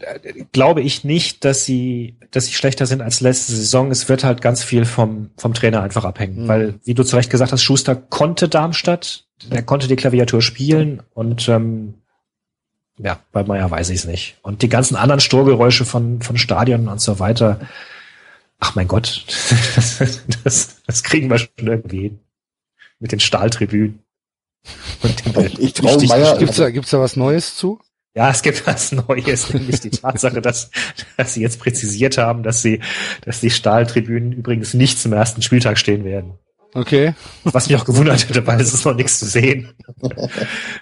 [0.52, 3.90] glaube ich nicht, dass sie, dass sie schlechter sind als letzte Saison.
[3.90, 6.42] Es wird halt ganz viel vom, vom Trainer einfach abhängen.
[6.44, 6.48] Mhm.
[6.48, 11.02] Weil, wie du zu Recht gesagt hast, Schuster konnte Darmstadt, der konnte die Klaviatur spielen
[11.14, 11.94] und ähm,
[12.98, 14.38] ja, bei Meier weiß ich es nicht.
[14.42, 17.60] Und die ganzen anderen Sturgeräusche von, von Stadion und so weiter,
[18.58, 19.24] ach mein Gott,
[19.76, 22.20] das, das, das kriegen wir schon irgendwie hin.
[22.98, 24.02] Mit den Stahltribünen.
[25.02, 27.78] Und den Ich Meier- Gibt's da, gibt's da was Neues zu?
[28.16, 30.70] Ja, es gibt was Neues, nämlich die Tatsache, dass,
[31.18, 32.80] dass sie jetzt präzisiert haben, dass sie,
[33.24, 36.32] dass die Stahltribünen übrigens nicht zum ersten Spieltag stehen werden.
[36.72, 37.14] Okay.
[37.44, 39.68] Was mich auch gewundert hätte, weil es ist noch nichts zu sehen.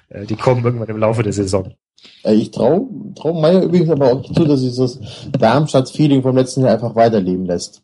[0.09, 1.75] Äh, die kommen irgendwann im Laufe der Saison.
[2.23, 5.01] Äh, Ich trau, trau Meier übrigens aber auch zu, dass dieses
[5.33, 7.83] Darmstadt-Feeling vom letzten Jahr einfach weiterleben lässt.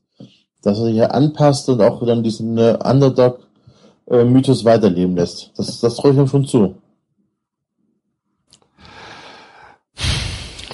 [0.62, 5.52] Dass er sich ja anpasst und auch dann diesen äh, Underdog-Mythos weiterleben lässt.
[5.56, 6.79] Das, das traue ich ihm schon zu.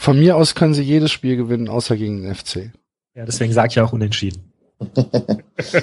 [0.07, 2.71] Von mir aus können sie jedes Spiel gewinnen, außer gegen den FC.
[3.17, 4.53] Ja, deswegen sage ich ja auch unentschieden.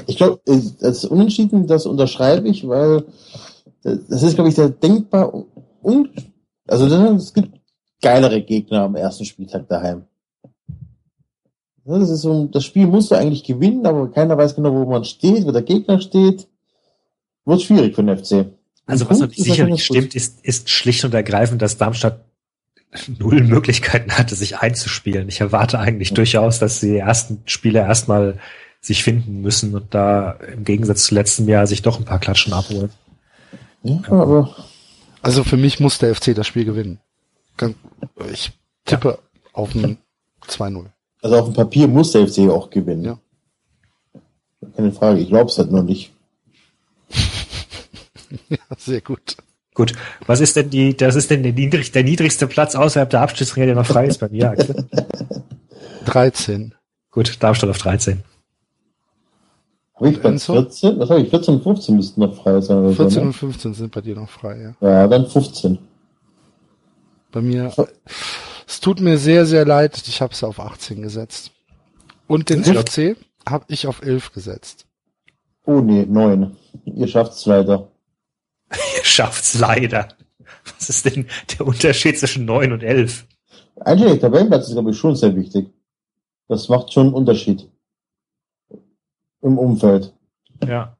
[0.07, 0.39] Ich glaube,
[0.79, 3.03] das Unentschieden, das unterschreibe ich, weil
[3.81, 5.33] das ist, glaube ich, der denkbar
[5.81, 6.09] un
[6.67, 7.59] also es gibt
[8.01, 10.03] geilere Gegner am ersten Spieltag daheim.
[11.83, 14.89] Ja, Das ist so, das Spiel musst du eigentlich gewinnen, aber keiner weiß genau, wo
[14.89, 16.47] man steht, wo der Gegner steht.
[17.43, 18.45] Wird schwierig für den FC.
[18.85, 19.97] Also was natürlich ist sicher natürlich nicht gut.
[19.97, 22.23] stimmt, ist, ist schlicht und ergreifend, dass Darmstadt
[23.19, 25.27] null Möglichkeiten hatte, sich einzuspielen.
[25.29, 28.39] Ich erwarte eigentlich durchaus, dass die ersten Spiele erstmal
[28.81, 32.53] sich finden müssen und da im Gegensatz zu letztem Jahr sich doch ein paar Klatschen
[32.53, 32.89] abholen.
[33.83, 34.55] Ja, aber
[35.21, 36.99] Also für mich muss der FC das Spiel gewinnen.
[38.31, 38.51] Ich
[38.85, 39.19] tippe
[39.53, 39.97] auf ein
[40.47, 40.85] 2-0.
[41.21, 43.05] also auf dem Papier muss der FC auch gewinnen.
[43.05, 43.19] Ja.
[44.75, 46.11] Keine Frage, ich glaube es halt noch nicht.
[48.49, 49.37] Ja, sehr gut.
[49.73, 49.93] Gut,
[50.27, 53.67] was ist denn die, das ist denn der, niedrig, der niedrigste Platz außerhalb der Abstiegsränge,
[53.67, 54.49] der noch frei ist bei mir?
[54.51, 54.87] Axel?
[56.05, 56.75] 13.
[57.11, 58.23] Gut, Darmstadt auf 13.
[59.95, 60.53] Habe ich bei Enzo?
[60.53, 60.99] 14?
[60.99, 61.29] Was habe ich?
[61.29, 62.77] 14 und 15 müssten noch frei sein.
[62.79, 63.33] Oder 14 so, und ne?
[63.33, 64.87] 15 sind bei dir noch frei, ja.
[64.87, 65.77] Ja, dann 15.
[67.31, 67.71] Bei mir,
[68.67, 71.51] es tut mir sehr, sehr leid, ich habe es auf 18 gesetzt.
[72.27, 72.63] Und den.
[72.63, 73.15] FC
[73.47, 74.85] habe ich auf 11 gesetzt.
[75.65, 76.55] Oh nee, 9.
[76.85, 77.87] Ihr schafft's leider.
[78.97, 80.09] Ihr schafft's leider.
[80.77, 81.27] Was ist denn
[81.57, 83.25] der Unterschied zwischen 9 und 11?
[83.81, 85.67] Einstellig Tabellenplatz ist, glaube ich, schon sehr wichtig.
[86.47, 87.69] Das macht schon einen Unterschied.
[89.41, 90.13] im Umfeld.
[90.65, 90.97] Ja.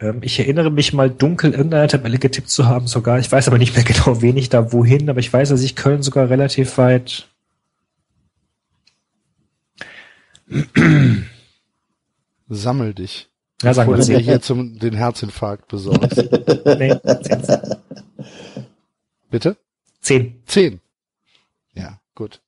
[0.00, 3.18] Ähm, ich erinnere mich mal dunkel irgendeine Tabelle getippt zu haben sogar.
[3.18, 5.76] Ich weiß aber nicht mehr genau, wen ich da wohin, aber ich weiß, dass ich
[5.76, 7.28] Köln sogar relativ weit
[12.48, 13.28] Sammel dich.
[13.62, 16.16] Ja, sagen wir du dir hier zum, den Herzinfarkt besorgst.
[16.78, 17.42] Nee, zehn.
[19.30, 19.56] Bitte?
[20.00, 20.42] zehn.
[20.46, 20.80] Zehn.
[21.74, 22.40] Ja, gut.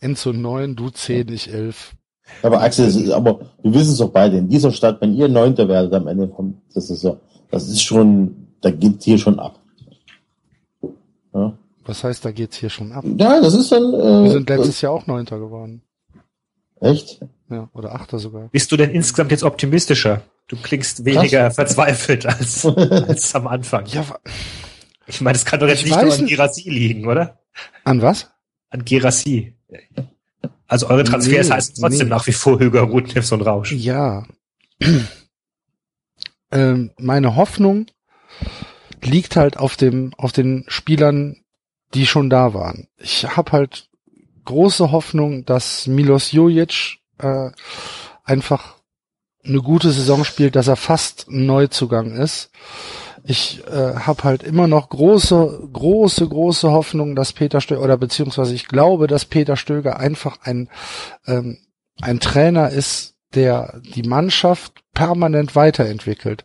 [0.00, 1.94] Enzo neun, du zehn, ich elf.
[2.42, 5.68] Aber Axel, ist, aber wir wissen es doch beide, in dieser Stadt, wenn ihr Neunter
[5.68, 7.18] werdet am Ende vom, das ist so,
[7.50, 9.58] das ist schon, da geht hier schon ab.
[11.34, 11.52] Ja,
[11.84, 13.04] Was heißt, da geht's hier schon ab?
[13.18, 15.82] ja das ist dann, Wir äh, sind letztes Jahr auch Neunter geworden.
[16.80, 17.20] echt?
[17.54, 18.48] Ja, oder Achter sogar.
[18.48, 20.22] Bist du denn insgesamt jetzt optimistischer?
[20.48, 23.86] Du klingst weniger verzweifelt als, als am Anfang.
[23.86, 24.04] Ja,
[25.06, 26.26] Ich meine, das kann doch jetzt Ich nicht nur an.
[26.26, 27.38] Gerassi liegen, oder?
[27.84, 28.30] an was?
[28.70, 29.54] An Gerassi.
[30.66, 32.14] Also eure Transfers Nee, heißen trotzdem nee.
[32.14, 33.72] nach wie vor Hüger, Rudnefs und Rausch.
[33.72, 34.26] Ja.
[36.50, 37.86] ähm, meine Hoffnung
[39.02, 41.36] liegt halt auf dem, auf den Spielern,
[41.94, 42.88] die schon da waren.
[42.98, 43.88] Ich habe halt
[44.44, 47.50] große Hoffnung, dass Milos Jojic äh,
[48.24, 48.76] einfach
[49.44, 52.50] eine gute Saison spielt, dass er fast ein Neuzugang ist.
[53.26, 58.54] Ich äh, habe halt immer noch große, große, große Hoffnung, dass Peter Stöger, oder beziehungsweise
[58.54, 60.68] ich glaube, dass Peter Stöger einfach ein,
[61.26, 61.58] ähm,
[62.00, 66.44] ein Trainer ist, der die Mannschaft permanent weiterentwickelt.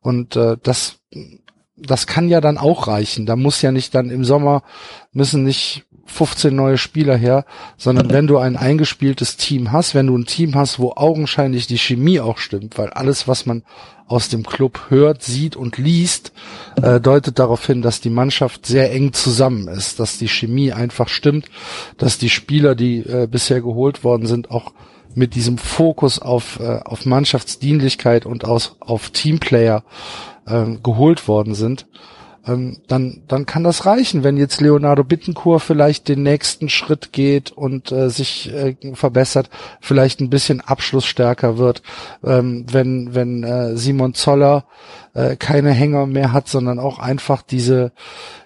[0.00, 0.98] Und äh, das,
[1.76, 3.26] das kann ja dann auch reichen.
[3.26, 4.62] Da muss ja nicht dann im Sommer,
[5.12, 7.44] müssen nicht 15 neue Spieler her,
[7.76, 11.78] sondern wenn du ein eingespieltes Team hast, wenn du ein Team hast, wo augenscheinlich die
[11.78, 13.62] Chemie auch stimmt, weil alles, was man
[14.08, 16.32] aus dem Club hört, sieht und liest,
[16.80, 21.08] äh, deutet darauf hin, dass die Mannschaft sehr eng zusammen ist, dass die Chemie einfach
[21.08, 21.46] stimmt,
[21.98, 24.72] dass die Spieler, die äh, bisher geholt worden sind, auch
[25.14, 29.82] mit diesem Fokus auf, äh, auf Mannschaftsdienlichkeit und aus, auf Teamplayer
[30.46, 31.86] ähm, geholt worden sind,
[32.46, 37.50] ähm, dann, dann kann das reichen, wenn jetzt Leonardo Bittencourt vielleicht den nächsten Schritt geht
[37.50, 39.50] und äh, sich äh, verbessert,
[39.80, 41.82] vielleicht ein bisschen abschlussstärker wird,
[42.24, 44.64] ähm, wenn, wenn äh, Simon Zoller
[45.14, 47.92] äh, keine Hänger mehr hat, sondern auch einfach diese,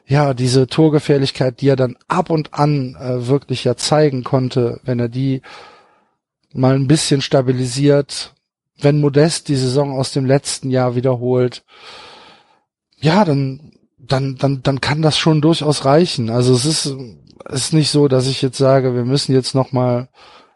[0.06, 4.98] ja, diese Torgefährlichkeit, die er dann ab und an äh, wirklich ja zeigen konnte, wenn
[4.98, 5.42] er die
[6.52, 8.34] mal ein bisschen stabilisiert,
[8.78, 11.64] wenn Modest die Saison aus dem letzten Jahr wiederholt,
[12.98, 13.72] ja, dann,
[14.06, 16.30] dann, dann, dann kann das schon durchaus reichen.
[16.30, 16.94] Also es ist,
[17.46, 20.08] es ist nicht so, dass ich jetzt sage, wir müssen jetzt noch mal,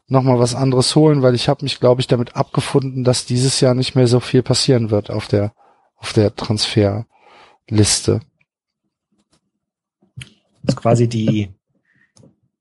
[0.06, 3.60] noch mal was anderes holen, weil ich habe mich, glaube ich, damit abgefunden, dass dieses
[3.60, 5.52] Jahr nicht mehr so viel passieren wird auf der,
[5.96, 7.06] auf der Transferliste.
[10.62, 11.50] Das ist quasi die,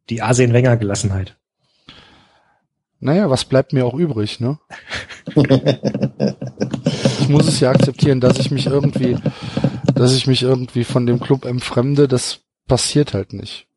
[0.09, 1.37] die Arsene Wenger Gelassenheit.
[2.99, 4.59] Naja, was bleibt mir auch übrig, ne?
[7.19, 9.17] ich muss es ja akzeptieren, dass ich mich irgendwie,
[9.95, 13.67] dass ich mich irgendwie von dem Club entfremde, das passiert halt nicht.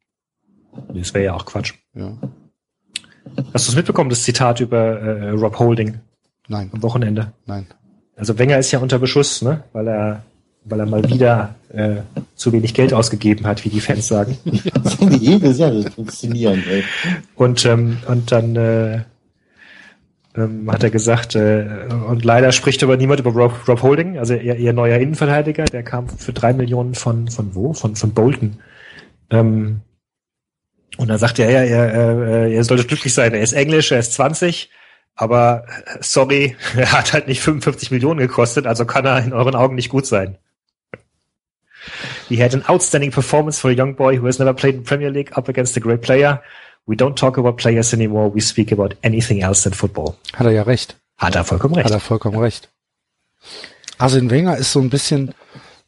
[0.93, 1.74] Das wäre ja auch Quatsch.
[1.94, 2.12] Ja.
[3.52, 5.98] Hast du es mitbekommen, das Zitat über äh, Rob Holding
[6.48, 7.32] Nein, am Wochenende?
[7.47, 7.66] nein.
[8.16, 9.64] Also Wenger ist ja unter Beschuss, ne?
[9.74, 10.22] Weil er,
[10.64, 11.97] weil er mal wieder äh,
[12.34, 14.38] zu wenig Geld ausgegeben hat, wie die Fans sagen.
[14.82, 16.82] Das sind die jedes Jahr, das ist faszinierend, ey.
[17.34, 19.01] Und, ähm, und dann äh,
[20.37, 24.35] ähm, hat er gesagt, äh, und leider spricht aber niemand über Rob, Rob Holding, also
[24.35, 27.73] ihr, ihr neuer Innenverteidiger, der kam für drei Millionen von, von wo?
[27.73, 28.61] Von, von Bolton.
[29.31, 29.81] Ähm,
[30.99, 33.99] und dann sagt er, ja, er, er, er sollte glücklich sein, er ist Englisch, er
[33.99, 34.71] ist 20,
[35.15, 39.55] aber äh, sorry, er hat halt nicht 55 Millionen gekostet, also kann er in euren
[39.55, 40.39] Augen nicht gut sein.
[42.29, 45.11] He had an outstanding performance for a young boy who has never played in Premier
[45.11, 46.43] League up against a great player.
[46.87, 50.17] We don't talk about players anymore, we speak about anything else than football.
[50.35, 50.97] Hat er ja recht.
[51.19, 51.87] Hat er vollkommen recht.
[51.87, 52.71] Hat er vollkommen recht.
[53.99, 55.35] Arsene Wenger ist so ein bisschen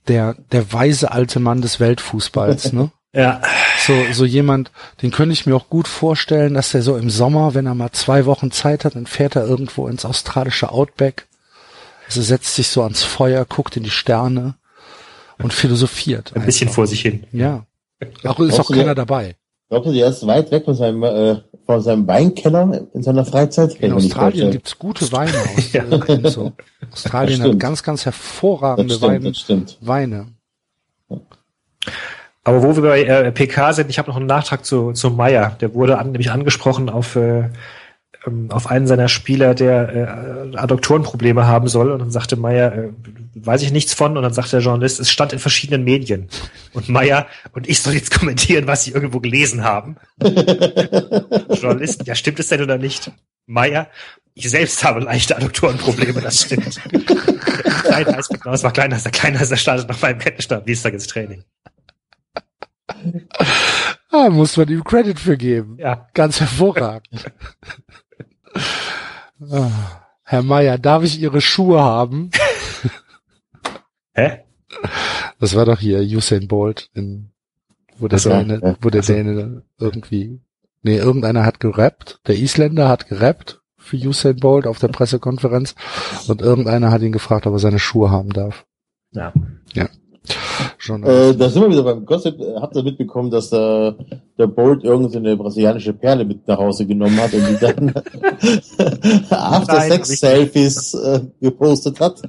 [0.09, 2.91] der, der weise alte Mann des Weltfußballs, ne?
[3.12, 3.43] ja,
[3.87, 4.70] So, so jemand,
[5.03, 7.93] den könnte ich mir auch gut vorstellen, dass der so im Sommer, wenn er mal
[7.93, 11.27] zwei Wochen Zeit hat, dann fährt er irgendwo ins australische Outback.
[12.07, 14.55] Also setzt sich so ans Feuer, guckt in die Sterne
[15.39, 16.33] und philosophiert.
[16.35, 16.77] ein bisschen einfach.
[16.77, 17.25] vor sich hin.
[17.33, 17.66] Ja.
[18.25, 19.37] Auch ist auch keiner dabei.
[19.69, 21.36] Glaubst du, der ist weit weg von seinem, äh,
[21.66, 23.74] von seinem Weinkeller in seiner Freizeit?
[23.74, 25.73] In Australien gibt's gute Weine aus.
[25.73, 25.85] Ja.
[25.85, 26.53] äh, so.
[26.90, 29.28] Australien hat ganz, ganz hervorragende Das stimmt, Weine.
[29.28, 29.78] das stimmt.
[29.81, 30.27] Weine.
[32.45, 35.57] Aber wo wir bei äh, PK sind, ich habe noch einen Nachtrag zu, zu Meier.
[35.61, 37.51] Der wurde an, nämlich angesprochen auf, äh,
[38.28, 41.90] ähm, auf einen seiner Spieler, der äh, Adduktorenprobleme haben soll.
[41.90, 42.88] Und dann sagte Meier, äh,
[43.34, 44.16] weiß ich nichts von.
[44.16, 46.28] Und dann sagt der Journalist, es stand in verschiedenen Medien.
[46.72, 49.96] Und Meier und ich soll jetzt kommentieren, was sie irgendwo gelesen haben.
[50.22, 53.10] Journalisten, ja, stimmt es denn oder nicht?
[53.46, 53.88] Meier,
[54.34, 56.80] Ich selbst habe leichte Adduktorenprobleme, das stimmt.
[57.82, 61.06] kleiner als das war kleiner der kleiner als der startet nach meinem Kettenstand Dienstag ins
[61.06, 61.44] Training.
[64.10, 65.76] Ah, muss man ihm Credit für geben.
[65.78, 66.09] Ja.
[66.14, 67.09] Ganz hervorragend.
[69.51, 69.70] ah,
[70.23, 72.31] Herr Meier, darf ich Ihre Schuhe haben?
[74.12, 74.45] Hä?
[75.39, 77.31] Das war doch hier Usain Bolt, in,
[77.99, 78.77] wo der, so, Däne, ja.
[78.81, 79.12] wo der Ach so.
[79.12, 80.41] Däne irgendwie,
[80.83, 85.75] nee, irgendeiner hat gerappt, der Isländer hat gerappt für Usain Bolt auf der Pressekonferenz
[86.27, 88.66] und irgendeiner hat ihn gefragt, ob er seine Schuhe haben darf.
[89.12, 89.33] Ja.
[89.75, 89.89] Schon.
[90.88, 92.40] Äh, da sind wir wieder beim Gossip.
[92.40, 93.94] Äh, Habt ihr mitbekommen, dass der,
[94.38, 97.94] der Bolt irgendeine brasilianische Perle mit nach Hause genommen hat und die dann
[99.30, 102.22] After Nein, Sex hab ich Selfies äh, gepostet hat?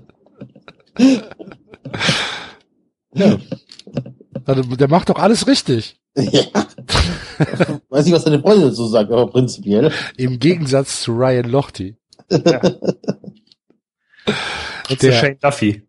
[4.46, 6.00] Also, der macht doch alles richtig.
[6.18, 6.42] ja.
[7.90, 9.92] Weiß nicht, was deine Freundin dazu sagt, aber prinzipiell.
[10.18, 11.96] Im Gegensatz zu Ryan Lochte.
[12.30, 12.46] Und
[14.90, 15.84] zu Der- Shane Duffy.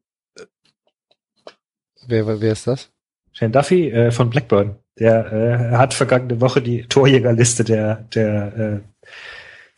[2.10, 2.90] Wer, wer ist das?
[3.32, 4.76] Shane Duffy äh, von Blackburn.
[4.98, 8.80] Der äh, hat vergangene Woche die Torjägerliste der, der äh,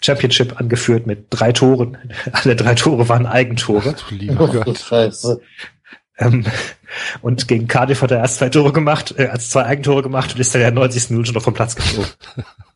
[0.00, 1.98] Championship angeführt mit drei Toren.
[2.32, 3.94] Alle drei Tore waren Eigentore.
[4.08, 4.78] Du lieber Oh, Gott.
[4.78, 5.40] Scheiße.
[6.18, 6.46] Ähm,
[7.20, 10.40] und gegen Cardiff hat er erst zwei Tore gemacht, äh, als zwei Eigentore gemacht und
[10.40, 11.10] ist dann in der 90.
[11.10, 12.10] Minute schon noch vom Platz geflogen.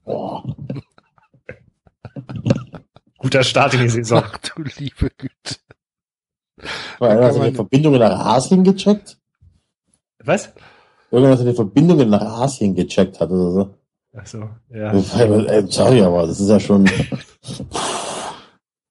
[0.05, 0.45] Boah.
[3.19, 4.23] Guter Start in die Saison.
[4.25, 5.57] Ach du liebe Güte.
[6.99, 9.19] War einer seine Verbindungen nach Asien gecheckt?
[10.27, 10.53] Was?
[11.11, 13.75] Irgendwann seine Verbindungen nach Asien gecheckt hat oder so.
[14.15, 14.93] Achso, ja.
[15.49, 16.89] Äh, Sorry, aber das ist ja schon.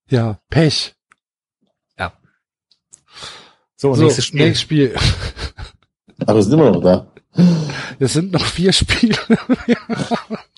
[0.08, 0.96] Ja, Pech.
[3.78, 4.40] So, so, nächstes Spiel.
[4.40, 4.96] nächstes Spiel.
[6.26, 7.08] Aber wir sind immer noch da.
[8.00, 9.18] Es sind noch vier Spiele.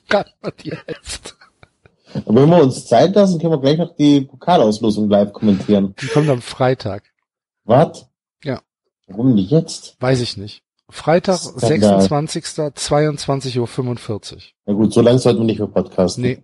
[0.10, 0.26] Mal
[0.64, 1.34] die Hälfte.
[2.26, 5.96] Aber wenn wir uns Zeit lassen, können wir gleich noch die Pokalauslosung live kommentieren.
[6.00, 7.04] Die kommt am Freitag.
[7.66, 8.08] Was?
[8.44, 8.62] Ja.
[9.08, 9.98] Warum nicht jetzt?
[10.00, 10.64] Weiß ich nicht.
[10.90, 12.02] Freitag, Skandal.
[12.02, 12.46] 26.
[12.46, 13.60] 22.45
[14.36, 14.40] Uhr.
[14.66, 16.24] Na gut, so lange sollten wir nicht mehr podcasten.
[16.24, 16.40] Nee,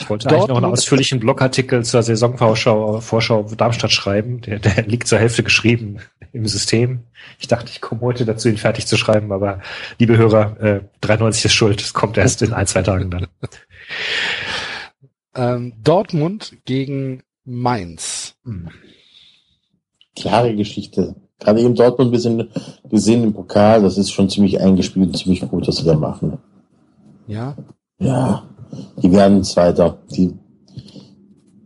[0.00, 4.40] Ich wollte eigentlich noch einen Dortmund- ausführlichen Blogartikel zur Saisonvorschau Vorschau Darmstadt schreiben.
[4.42, 6.00] Der, der liegt zur Hälfte geschrieben
[6.32, 7.04] im System.
[7.38, 9.62] Ich dachte, ich komme heute dazu, ihn fertig zu schreiben, aber
[9.98, 11.80] liebe Hörer, äh, 93 ist schuld.
[11.80, 13.26] Es kommt erst in ein, zwei Tagen dann.
[15.34, 18.34] ähm, Dortmund gegen Mainz.
[20.16, 21.14] Klare Geschichte.
[21.38, 22.48] Gerade eben Dortmund ein bisschen
[22.90, 26.38] gesehen im Pokal, das ist schon ziemlich eingespielt und ziemlich gut, was sie da machen.
[27.26, 27.56] Ja,
[28.00, 28.42] Ja,
[29.02, 29.98] die werden Zweiter.
[30.10, 30.34] Die,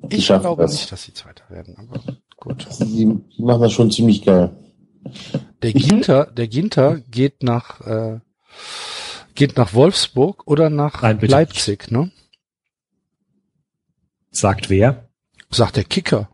[0.05, 0.73] die ich schaffen glaube das.
[0.73, 2.01] nicht, dass sie Zweiter werden, aber
[2.36, 2.66] gut.
[2.81, 4.51] Die, die machen das schon ziemlich geil.
[5.62, 8.20] Der Ginter, der Ginter geht nach, äh,
[9.35, 12.11] geht nach Wolfsburg oder nach Nein, bitte Leipzig, ne?
[14.31, 15.09] Sagt wer?
[15.51, 16.28] Sagt der Kicker.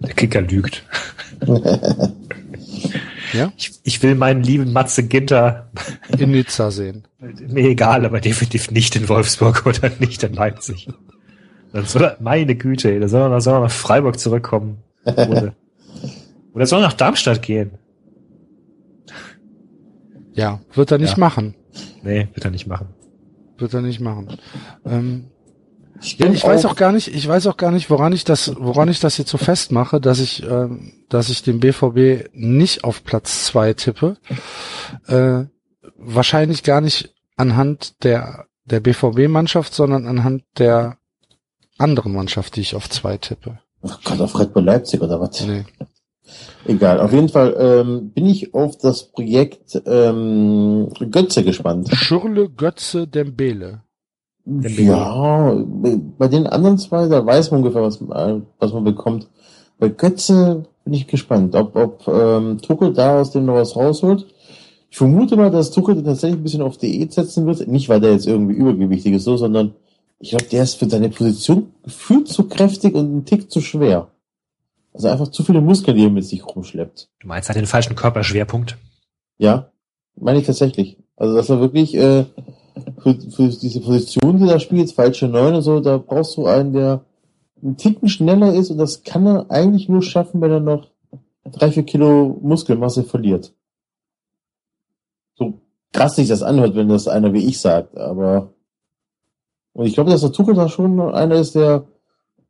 [0.00, 0.84] Der Kicker lügt.
[3.32, 3.52] Ja?
[3.56, 5.68] Ich, ich will meinen lieben Matze Ginter,
[6.18, 7.04] In Nizza sehen.
[7.48, 10.88] mir egal, aber definitiv nicht in Wolfsburg oder nicht in Leipzig.
[11.72, 14.78] Dann soll er, meine Güte, ey, da soll er, soll er nach Freiburg zurückkommen.
[15.04, 15.54] Oder,
[16.52, 17.72] oder soll er nach Darmstadt gehen.
[20.34, 21.18] Ja, wird er nicht Ja.
[21.18, 21.54] machen.
[22.04, 22.88] Nee, wird er nicht machen.
[23.58, 24.28] Wird er nicht machen.
[24.84, 25.24] Ähm,
[26.18, 28.88] Bin ich weiß auch gar nicht, ich weiß auch gar nicht, woran ich das, woran
[28.88, 33.44] ich das jetzt so festmache, dass ich, ähm, dass ich den BVB nicht auf Platz
[33.44, 34.16] zwei tippe.
[35.06, 35.44] Äh,
[35.96, 40.96] wahrscheinlich gar nicht anhand der der BVB-Mannschaft, sondern anhand der
[41.78, 43.58] anderen Mannschaft, die ich auf zwei tippe.
[43.82, 45.44] Ach Gott, auf Red Bull Leipzig oder was?
[45.46, 45.64] Nee.
[46.64, 51.90] Egal, auf jeden Fall ähm, bin ich auf das Projekt ähm, Götze gespannt.
[51.92, 53.82] Schürle, Götze, Dembele.
[54.46, 55.54] Ja,
[56.18, 59.28] bei den anderen zwei, da weiß man ungefähr, was, man- was man bekommt.
[59.78, 64.26] Bei Götze bin ich gespannt, ob, ob ähm, Tuchel da aus dem noch was rausholt.
[64.90, 67.66] Ich vermute mal, dass Tuchel tatsächlich ein bisschen auf Diät setzen wird.
[67.66, 69.74] Nicht, weil der jetzt irgendwie übergewichtig ist, so, sondern
[70.20, 74.08] ich glaube, der ist für seine Position gefühlt zu kräftig und ein Tick zu schwer.
[74.92, 77.08] Also einfach zu viele Muskeln, die er mit sich rumschleppt.
[77.20, 78.76] Du meinst halt den falschen Körperschwerpunkt.
[79.38, 79.70] Ja,
[80.14, 80.98] meine ich tatsächlich.
[81.16, 82.26] Also dass er wirklich äh,
[83.02, 86.72] für, für diese Position, die er spielt, falsche Neun und so, da brauchst du einen,
[86.72, 87.04] der
[87.62, 90.88] einen Ticken schneller ist und das kann er eigentlich nur schaffen, wenn er noch
[91.50, 93.52] drei, vier Kilo Muskelmasse verliert.
[95.36, 95.60] So
[95.92, 98.50] krass sich das anhört, wenn das einer wie ich sagt, aber
[99.72, 101.84] und ich glaube, dass der Tuchel da schon einer ist, der,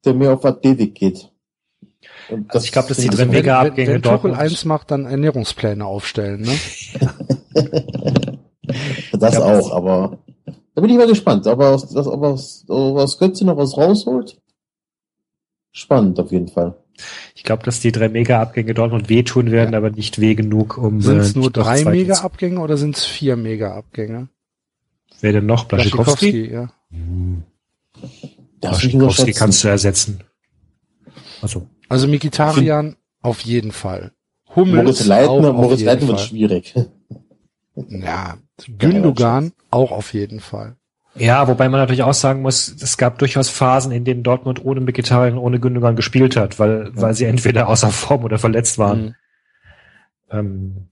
[0.05, 1.31] der mehr auf Athletik geht.
[2.29, 4.91] Und Also ich glaube, dass die finde drin ich- mega wenn, wenn Tuchel eins macht,
[4.91, 6.53] dann Ernährungspläne aufstellen, ne?
[9.19, 10.19] Das Ja, auch, aber
[10.75, 13.19] da bin ich mal gespannt, ob er aus, das, ob er aus, ob er aus
[13.19, 14.41] Götze noch was rausholt.
[15.73, 16.77] spannend auf jeden Fall.
[17.35, 19.79] Ich glaube, dass die drei Mega-Abgänge Dortmund wehtun werden, Ja.
[19.79, 23.37] aber nicht weh genug, um Sind es äh, nur drei Mega-Abgänge oder sind es vier
[23.37, 24.29] Mega-Abgänge?
[25.21, 25.65] Wer denn noch?
[25.65, 26.51] Blaschikowski?
[26.53, 26.73] ja.
[28.61, 30.21] Darfst du nicht Blaschikowski kannst du ersetzen.
[31.43, 34.13] Also, Also Mikitarian auf jeden Fall.
[34.55, 36.75] Hummels Moritz Leitner, Moritz jeden Leitner wird schwierig.
[37.77, 38.39] Ja,
[38.79, 40.77] Gündogan auch auf jeden Fall.
[41.17, 44.81] ja, wobei man natürlich auch sagen muss, es gab durchaus Phasen, in denen Dortmund ohne
[44.81, 49.05] Mkhitaryan, ohne Gündogan gespielt hat, weil, weil sie entweder außer Form oder verletzt waren.
[49.05, 49.15] Mhm.
[50.31, 50.89] Ähm,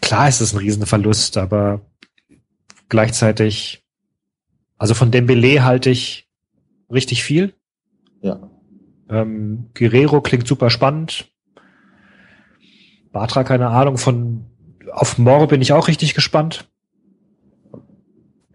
[0.00, 1.80] klar ist es ein Riesenverlust, aber
[2.88, 3.84] gleichzeitig,
[4.78, 6.28] also von Dembele halte ich
[6.90, 7.54] richtig viel.
[8.20, 8.48] Ja.
[9.08, 11.28] Ähm, Guerrero klingt super spannend.
[13.10, 14.46] Batra, keine Ahnung, von
[14.92, 16.68] auf Moore bin ich auch richtig gespannt.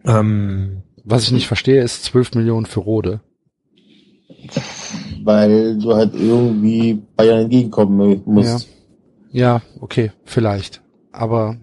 [0.06, 3.22] Ähm, Was ich nicht verstehe, ist 12 Millionen für Rode.
[5.24, 8.68] Weil du halt irgendwie Bayern entgegenkommen musst.
[9.32, 10.82] Ja, okay, vielleicht.
[11.12, 11.58] Aber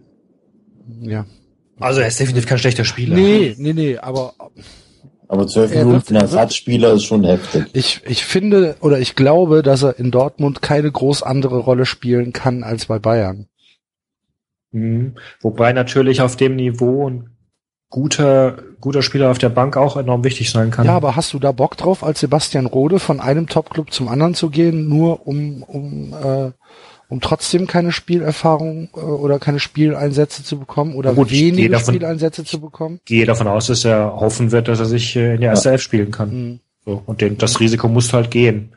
[1.01, 1.25] ja.
[1.81, 3.17] also er ist definitiv kein schlechter Spieler.
[3.17, 4.35] Nee, nee, nee, aber
[5.29, 7.65] Aber zwölf Er Minuten wird- für einen Ersatzspieler ist schon heftig.
[7.73, 12.33] ich, ich finde oder ich glaube, dass er in Dortmund keine groß andere Rolle spielen
[12.35, 13.47] kann als bei Bayern.
[14.75, 15.15] Mhm.
[15.41, 17.31] Wobei natürlich auf dem Niveau ein
[17.91, 20.85] guter, guter Spieler auf der Bank auch enorm wichtig sein kann.
[20.87, 24.35] Ja, aber hast du da Bock drauf, als Sebastian Rode von einem Topclub zum anderen
[24.35, 26.51] zu gehen, nur um, um, äh,
[27.09, 31.95] um trotzdem keine Spielerfahrung äh, oder keine Spieleinsätze zu bekommen oder Gut, ich wenige davon-
[31.95, 32.99] Spieleinsätze zu bekommen?
[33.05, 35.83] gehe davon aus, dass er hoffen wird, dass er sich äh, in der ersten Elf
[35.83, 36.31] spielen kann.
[36.31, 36.61] Hm.
[36.85, 38.75] So, und den, das Risiko muss halt gehen.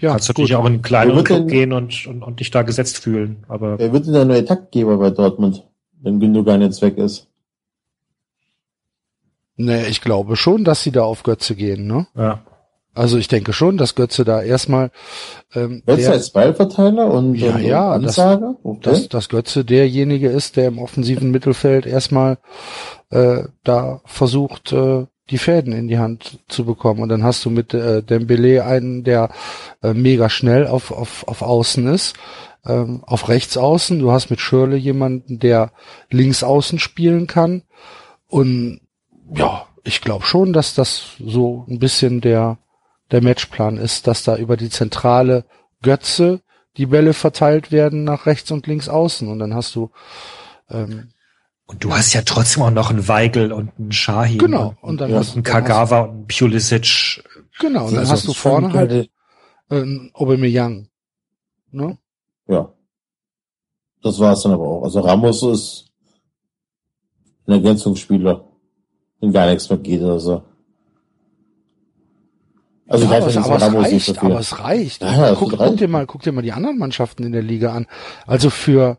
[0.00, 0.34] Ja, Kannst gut.
[0.38, 3.44] natürlich auch in einen kleineren Club denn- gehen und, und, und dich da gesetzt fühlen.
[3.48, 5.64] Aber Wer wird denn der neue Taktgeber bei Dortmund,
[6.00, 7.26] wenn Gündogan jetzt weg ist?
[9.56, 12.06] Nee, ich glaube schon, dass sie da auf Götze gehen, ne?
[12.16, 12.42] ja.
[12.92, 14.90] Also ich denke schon, dass Götze da erstmal
[15.54, 18.56] ähm, Jetzt der, als Ballverteiler und, Ja, und, ja, und das- Ansager?
[18.64, 18.80] Okay.
[18.82, 22.38] dass, dass Götze derjenige ist, der im offensiven Mittelfeld erstmal
[23.10, 27.00] äh, da versucht, äh, die Fäden in die Hand zu bekommen.
[27.00, 29.30] Und dann hast du mit äh, Dembele einen, der
[29.82, 32.16] äh, mega schnell auf, auf, auf Außen ist,
[32.66, 33.98] ähm, auf rechts außen.
[33.98, 35.72] Du hast mit Schürle jemanden, der
[36.10, 37.62] links außen spielen kann.
[38.26, 38.80] Und
[39.34, 42.58] ja, ich glaube schon, dass das so ein bisschen der,
[43.10, 45.44] der Matchplan ist, dass da über die zentrale
[45.82, 46.40] Götze
[46.76, 49.28] die Bälle verteilt werden nach rechts und links außen.
[49.28, 49.90] Und dann hast du
[50.70, 51.12] ähm,
[51.70, 54.38] Und du hast ja trotzdem auch noch einen Weigel und einen Shahin.
[54.38, 57.22] Genau, Und, und dann und hast- einen Kagawa und einen Pulisic.
[57.60, 59.08] genau, und dann Also, hast du vorne halt äh,
[59.70, 60.88] einen Aubameyang.
[61.70, 61.96] Ne?
[62.48, 62.72] Ja.
[64.02, 64.82] Das war's dann aber auch.
[64.82, 65.92] Also Ramos ist
[67.46, 68.44] ein Ergänzungsspieler,
[69.20, 70.42] wenn gar nichts mehr geht oder so.
[72.88, 75.02] Also ja, ich aber, halte es, jetzt aber, es Ramos nicht reicht, aber es reicht.
[75.02, 77.42] Ja, ja, es guck, guck dir mal, guck dir mal die anderen Mannschaften in der
[77.42, 77.86] Liga an.
[78.26, 78.98] Also für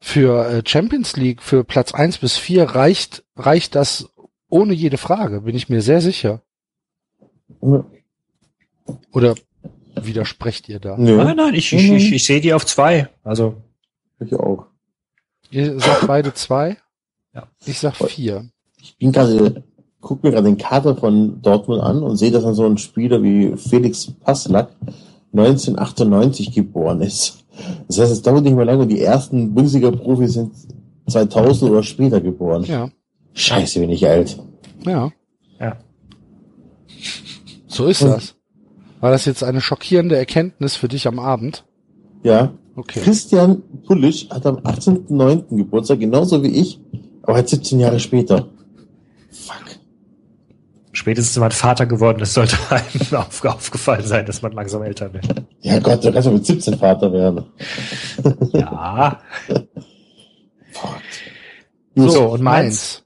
[0.00, 4.08] für äh, Champions League für Platz eins bis vier reicht reicht das
[4.48, 6.42] ohne jede Frage, bin ich mir sehr sicher.
[9.12, 9.34] Oder
[9.94, 10.96] widersprecht ihr da?
[10.96, 13.08] Nö, Nein, nein, ich, ich, ich, ich sehe die auf zwei.
[13.24, 13.56] Also,
[14.20, 14.66] ich auch.
[15.50, 16.76] Ihr sagt beide zwei?
[17.34, 17.48] Ja.
[17.64, 18.48] Ich sag vier.
[18.80, 19.64] Ich bin gerade,
[20.00, 23.22] guck mir gerade den Kader von Dortmund an und sehe, dass dann so ein Spieler
[23.22, 24.70] wie Felix Passlack
[25.32, 27.44] 1998 geboren ist.
[27.86, 30.52] Das heißt, es dauert nicht mehr lange und die ersten Bundesliga-Profis sind
[31.08, 32.64] 2000 oder später geboren.
[32.64, 32.88] Ja,
[33.34, 34.38] Scheiße, bin ich alt.
[34.84, 35.10] ja.
[35.60, 35.76] ja.
[37.66, 38.34] So ist Und- das.
[39.00, 41.64] War das jetzt eine schockierende Erkenntnis für dich am Abend?
[42.24, 42.52] Ja.
[42.74, 42.98] Okay.
[43.00, 45.56] Christian Pullisch hat am 18.09.
[45.56, 46.80] Geburtstag, genauso wie ich,
[47.22, 48.48] aber halt 17 Jahre später.
[49.30, 49.67] Fuck.
[50.98, 55.44] Spätestens wenn Vater geworden ist, sollte einem auf, aufgefallen sein, dass man langsam älter wird.
[55.60, 57.44] Ja Gott, du kannst ja mit 17 Vater werden.
[58.52, 59.20] Ja.
[60.72, 61.00] Fuck.
[61.94, 63.04] So, und Mainz.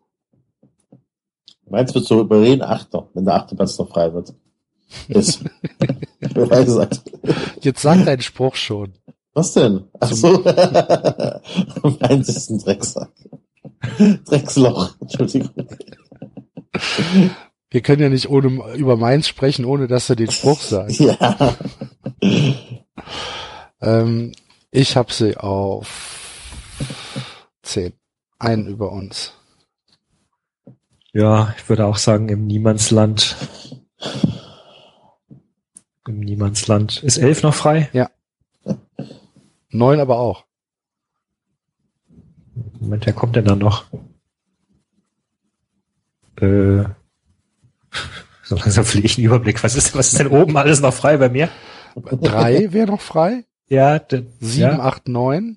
[1.69, 4.33] Meins wird so überreden, Achter, wenn der achte Platz noch frei wird.
[5.09, 5.45] Ist.
[6.21, 7.03] Wer weiß es halt.
[7.61, 8.95] Jetzt sag deinen Spruch schon.
[9.35, 9.85] Was denn?
[10.01, 10.39] Ach so.
[12.01, 13.13] Meins ist ein Drecksack.
[14.25, 14.95] Drecksloch.
[14.99, 15.51] Entschuldigung.
[17.73, 21.01] Wir können ja nicht ohne, über Mainz sprechen, ohne dass du den Spruch sagst.
[21.01, 21.57] Ja.
[23.81, 24.33] Ähm,
[24.71, 27.11] ich habe sie auf
[27.63, 27.95] zehn.
[28.39, 29.33] Einen über uns.
[31.13, 33.37] Ja, ich würde auch sagen, im Niemandsland.
[36.07, 37.03] Im Niemandsland.
[37.03, 37.91] Ist elf noch frei?
[39.71, 40.45] Neun aber auch.
[42.79, 43.87] Moment, wer kommt denn da noch?
[46.41, 46.85] Äh,
[48.53, 49.65] So langsam verliere ich den Überblick.
[49.65, 51.49] Was ist, was ist denn oben alles noch frei bei mir?
[52.21, 53.47] Drei wäre noch frei.
[53.67, 53.99] Ja,
[54.41, 54.79] Sieben, ja.
[54.81, 55.57] acht, neun.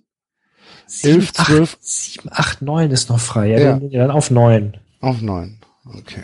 [0.88, 1.73] Sieben, elf, zwölf.
[1.73, 3.49] acht, sieben, acht, neun ist noch frei.
[3.49, 3.80] Ja, Ja.
[3.80, 4.77] Dann, dann auf neun.
[5.01, 5.57] Auf neun.
[5.85, 6.23] Okay.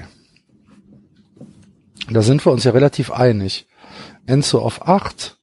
[2.10, 3.68] Da sind wir uns ja relativ einig.
[4.26, 5.40] Enzo auf acht,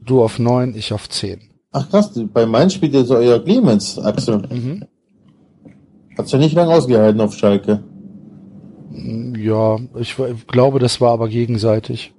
[0.00, 1.50] du auf neun, ich auf zehn.
[1.72, 4.38] Ach krass, bei Mainz spielt jetzt euer Clemens, Axel.
[4.48, 4.86] Mhm.
[6.16, 7.84] Hat's ja nicht lange ausgehalten auf Schalke.
[8.94, 10.16] Ja, ich
[10.48, 12.12] glaube, das war aber gegenseitig.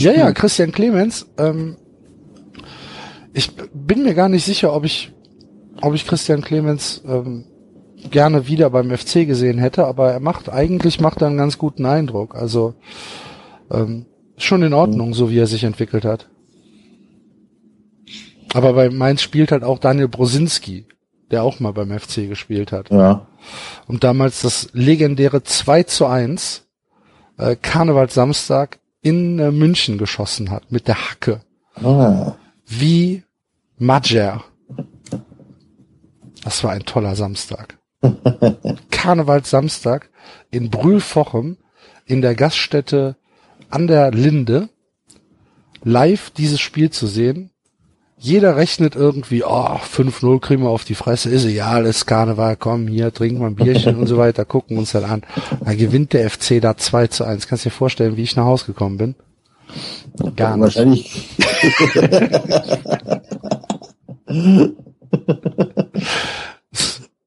[0.00, 1.26] Ja, ja, spielt- Christian Clemens.
[1.38, 1.76] Ähm,
[3.32, 5.12] ich bin mir gar nicht sicher, ob ich,
[5.82, 7.44] ob ich Christian Clemens ähm,
[8.10, 11.84] gerne wieder beim FC gesehen hätte, aber er macht eigentlich macht er einen ganz guten
[11.86, 12.34] Eindruck.
[12.36, 12.74] Also
[13.70, 14.06] ähm,
[14.36, 16.28] schon in Ordnung, so wie er sich entwickelt hat.
[18.54, 20.86] Aber bei Mainz spielt halt auch Daniel Brosinski,
[21.30, 22.90] der auch mal beim FC gespielt hat.
[22.90, 23.26] Ja.
[23.86, 26.66] Und damals das legendäre 2 zu 1
[27.38, 31.40] äh, Karnevalssamstag in äh, München geschossen hat mit der Hacke.
[31.82, 32.34] Ah,
[32.66, 33.22] Wie
[33.78, 34.42] Majer.
[36.42, 37.78] Das war ein toller Samstag.
[38.90, 40.10] Karnevalssamstag
[40.50, 41.58] in Brühlfochem
[42.06, 43.16] in der Gaststätte
[43.70, 44.68] an der Linde
[45.82, 47.50] live dieses Spiel zu sehen.
[48.20, 52.88] Jeder rechnet irgendwie, oh, 5-0 kriegen wir auf die Fresse, ist egal, ist Karneval, komm,
[52.88, 55.22] hier, trinken wir ein Bierchen und so weiter, gucken uns dann an.
[55.64, 57.46] Da gewinnt der FC da 2 zu 1.
[57.46, 59.14] Kannst dir vorstellen, wie ich nach Hause gekommen bin?
[60.34, 60.64] Gar nicht.
[60.64, 61.28] Wahrscheinlich.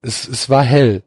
[0.02, 1.04] Es, es war hell.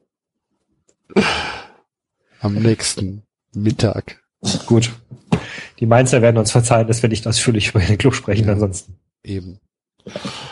[2.41, 4.23] Am nächsten Mittag.
[4.67, 4.93] Gut.
[5.81, 8.97] Die Mainzer werden uns verzeihen, dass wir nicht ausführlich über den Club sprechen, ansonsten.
[9.25, 9.59] Eben.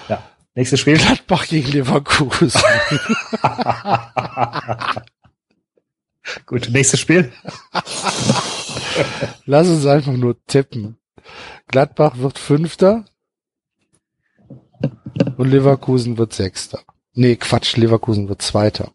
[0.08, 0.22] Ja.
[0.54, 0.98] Nächstes Spiel.
[0.98, 2.60] Gladbach gegen Leverkusen.
[6.46, 7.32] Gut, nächstes Spiel.
[9.46, 10.98] Lass uns einfach nur tippen.
[11.68, 13.06] Gladbach wird Fünfter
[15.36, 16.80] und Leverkusen wird Sechster.
[17.14, 18.92] Nee, Quatsch, Leverkusen wird Zweiter.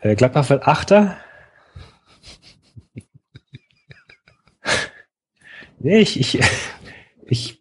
[0.00, 1.16] Äh, Gladbach wird Achter.
[5.78, 6.40] nee, ich, ich,
[7.32, 7.58] ich,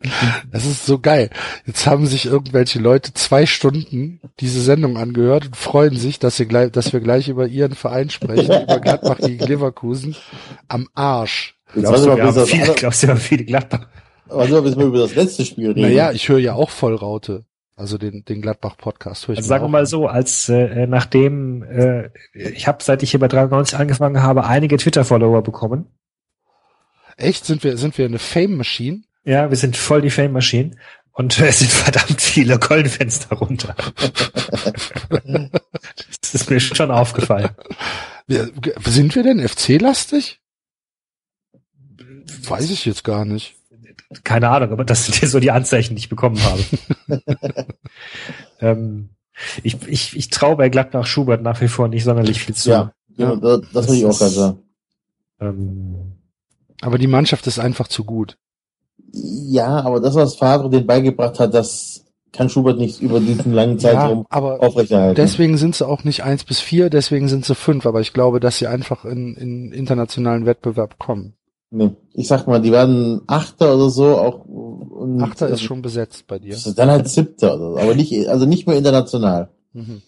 [0.51, 1.29] Das ist so geil.
[1.65, 6.45] Jetzt haben sich irgendwelche Leute zwei Stunden diese Sendung angehört und freuen sich, dass, sie
[6.45, 10.15] gleich, dass wir gleich über ihren Verein sprechen, über Gladbach gegen Leverkusen.
[10.67, 11.55] Am Arsch.
[11.73, 13.87] Glaubst du, wir haben viele, andere- glaubst du, wir haben viele Gladbach?
[14.27, 15.81] mal, bis wir über das letzte Spiel reden.
[15.81, 17.45] Naja, ich höre ja auch Vollraute.
[17.75, 22.09] Also den, den Gladbach-Podcast höre ich Also sagen wir mal so, als äh, nachdem äh,
[22.33, 25.87] ich habe, seit ich hier bei 93 angefangen habe, einige Twitter-Follower bekommen.
[27.17, 27.45] Echt?
[27.45, 29.01] Sind wir, sind wir eine Fame-Machine?
[29.23, 30.79] Ja, wir sind voll die Fame-Maschinen
[31.13, 33.75] und es sind verdammt viele darunter.
[36.21, 37.49] das ist mir schon aufgefallen.
[38.85, 40.39] Sind wir denn FC-lastig?
[42.43, 43.55] Weiß ich jetzt gar nicht.
[44.23, 46.63] Keine Ahnung, aber das sind hier so die Anzeichen, die ich bekommen habe.
[48.59, 49.09] ähm,
[49.63, 52.69] ich, ich, ich traue bei Gladbach Schubert nach wie vor nicht sonderlich viel zu.
[52.69, 53.35] Ja, Ja.
[53.35, 54.59] das, das würde ich auch gerade sagen.
[55.39, 56.17] Ähm,
[56.81, 58.37] Aber die Mannschaft ist einfach zu gut.
[59.13, 63.77] Ja, aber das, was Favre den beigebracht hat, das kann Schubert nicht über diesen langen
[63.77, 65.15] Zeitraum aber aufrechterhalten.
[65.15, 67.85] deswegen sind sie auch nicht eins bis vier, deswegen sind sie fünf.
[67.85, 71.33] Aber ich glaube, dass sie einfach in, in internationalen Wettbewerb kommen.
[71.71, 71.91] nee.
[72.13, 76.39] Ich sag mal, die werden Achter oder so, auch und Achter ist schon besetzt bei
[76.39, 76.55] dir.
[76.75, 79.49] dann halt Siebter oder so, aber nicht, also nicht mehr international.
[79.73, 80.01] Mhm.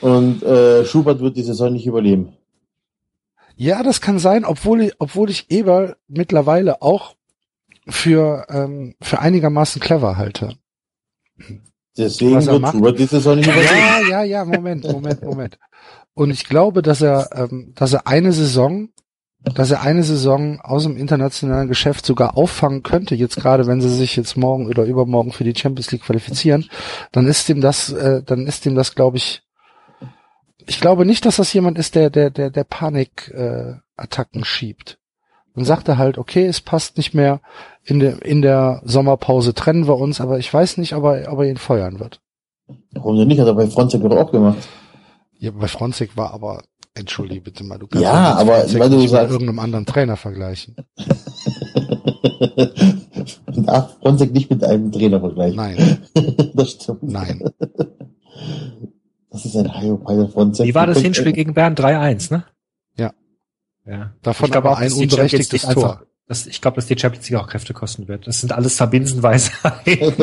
[0.00, 2.32] Und äh, Schubert wird die Saison nicht überleben.
[3.56, 7.14] Ja, das kann sein, obwohl ich, obwohl ich Eberl mittlerweile auch
[7.90, 10.56] für, ähm, für einigermaßen clever halte.
[11.96, 12.74] Deswegen Was wird macht?
[12.74, 13.74] Schubert die Saison nicht überleben.
[13.74, 15.58] Ja, ja, ja, Moment, Moment, Moment.
[16.14, 18.90] Und ich glaube, dass er, ähm, dass er eine Saison,
[19.42, 23.94] dass er eine Saison aus dem internationalen Geschäft sogar auffangen könnte, jetzt gerade wenn sie
[23.94, 26.68] sich jetzt morgen oder übermorgen für die Champions League qualifizieren,
[27.12, 29.42] dann ist ihm das, äh, dann ist ihm das, glaube ich,
[30.66, 34.98] ich glaube nicht, dass das jemand ist, der, der, der, der Panik äh, Attacken schiebt.
[35.54, 37.40] Dann sagt er halt, okay, es passt nicht mehr,
[37.90, 41.40] in der, in der Sommerpause trennen wir uns, aber ich weiß nicht, ob er, ob
[41.40, 42.20] er ihn feuern wird.
[42.92, 43.40] Warum denn nicht?
[43.40, 44.58] Hat er bei Fronzek doch auch gemacht.
[45.38, 46.62] Ja, bei Fronzig war aber,
[46.94, 49.86] entschuldige bitte mal, du kannst Ja, aber Fronzek weil du nicht mit sagst- irgendeinem anderen
[49.86, 50.76] Trainer vergleichen.
[53.46, 55.56] Darf Fronzek nicht mit einem Trainer vergleichen.
[55.56, 55.98] Nein,
[56.54, 57.02] das stimmt.
[57.02, 57.42] nein.
[59.30, 60.66] Das ist ein der Fronzek.
[60.66, 61.74] wie war das Hinspiel gegen Bern?
[61.74, 62.44] 3-1, ne?
[62.96, 63.12] Ja.
[63.86, 64.12] Ja.
[64.22, 66.02] Davon Ich glaube aber auch, ein unberechtigtes Tor.
[66.30, 68.24] Das, ich glaube, dass die Champions League auch Kräfte kosten wird.
[68.28, 70.14] Das sind alles Verbinsenweisheiten.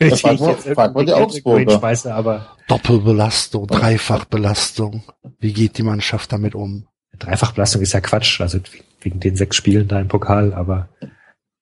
[0.00, 2.44] Das fragt man- fragt man die Augsburger.
[2.66, 5.04] Doppelbelastung, Dreifachbelastung.
[5.38, 6.88] Wie geht die Mannschaft damit um?
[7.20, 8.58] Dreifachbelastung ist ja Quatsch, also
[9.00, 10.88] wegen den sechs Spielen da im Pokal, aber,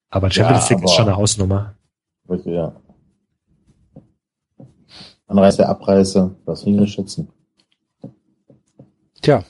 [0.09, 1.75] aber Champions Ja, League ist aber- schon eine Hausnummer.
[2.25, 2.75] Wirklich, ja.
[5.27, 7.27] Anreise, Abreise, das will ich nicht schätzen.
[9.21, 9.43] Tja.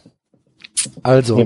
[1.01, 1.45] Also, Ja.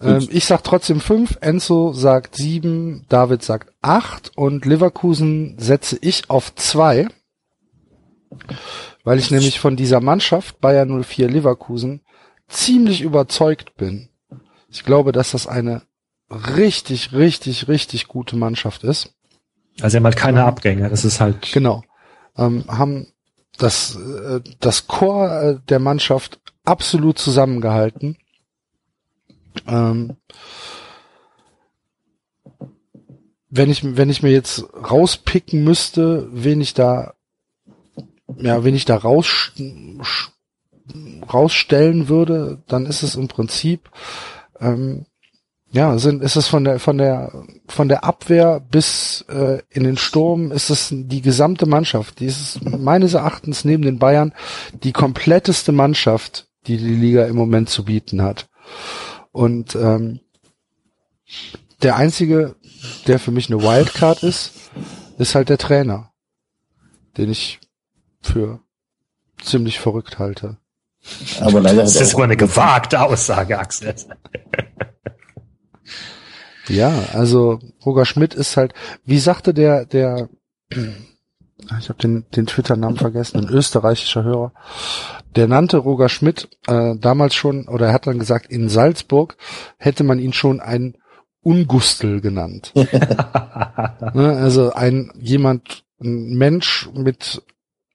[0.00, 6.30] Ähm, ich sag trotzdem fünf, Enzo sagt sieben, David sagt acht und Leverkusen setze ich
[6.30, 7.08] auf zwei,
[9.04, 12.02] weil ich nämlich von dieser Mannschaft Bayern 04 Leverkusen
[12.48, 14.08] ziemlich überzeugt bin.
[14.70, 15.82] Ich glaube, dass das eine
[16.30, 19.14] richtig, richtig, richtig gute Mannschaft ist.
[19.80, 21.82] Also sie haben halt keine Abgänge, das ist halt, Genau.
[22.36, 23.08] Ähm, haben
[23.58, 28.16] das, äh, das Chor äh, der Mannschaft absolut zusammengehalten.
[29.66, 30.16] Ähm,
[33.50, 37.14] wenn ich, wenn ich mir jetzt rauspicken müsste, wen ich da,
[38.36, 39.52] ja, wen ich da raus,
[41.32, 43.90] rausstellen würde, dann ist es im Prinzip,
[44.60, 45.06] ähm,
[45.70, 49.98] ja, sind, ist es von der, von der, von der Abwehr bis äh, in den
[49.98, 52.20] Sturm ist es die gesamte Mannschaft.
[52.20, 54.32] Die ist meines Erachtens neben den Bayern
[54.82, 58.48] die kompletteste Mannschaft, die die Liga im Moment zu bieten hat.
[59.32, 60.20] Und ähm,
[61.82, 62.56] der einzige,
[63.06, 64.52] der für mich eine Wildcard ist,
[65.18, 66.12] ist halt der Trainer,
[67.16, 67.60] den ich
[68.20, 68.60] für
[69.42, 70.58] ziemlich verrückt halte.
[71.40, 73.94] Aber leider das ist mal eine gewagte Aussage, Axel.
[76.68, 78.74] Ja, also Roger Schmidt ist halt,
[79.04, 80.28] wie sagte der, der,
[81.80, 84.52] ich habe den, den Twitter-Namen vergessen, ein österreichischer Hörer,
[85.36, 89.36] der nannte Roger Schmidt äh, damals schon, oder er hat dann gesagt, in Salzburg
[89.76, 90.96] hätte man ihn schon ein
[91.42, 92.72] Ungustel genannt.
[92.74, 97.42] ne, also ein jemand, ein Mensch mit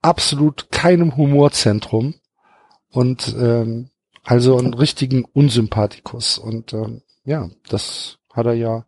[0.02, 2.16] absolut keinem Humorzentrum
[2.90, 3.90] und ähm,
[4.24, 6.38] also einen richtigen Unsympathikus.
[6.38, 8.86] Und ähm, ja, das hat er ja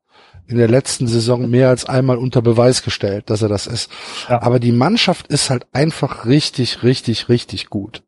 [0.47, 3.89] in der letzten Saison mehr als einmal unter Beweis gestellt, dass er das ist.
[4.29, 4.41] Ja.
[4.41, 8.03] Aber die Mannschaft ist halt einfach richtig, richtig, richtig gut.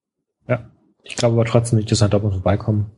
[0.47, 0.69] Ja.
[1.03, 2.91] Ich glaube aber trotzdem nicht, dass er doppelt vorbeikommen.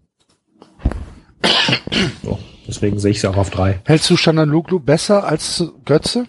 [2.24, 3.80] So, deswegen sehe ich sie auch auf drei.
[3.86, 6.26] Hältst du Chanaloglu besser als Götze,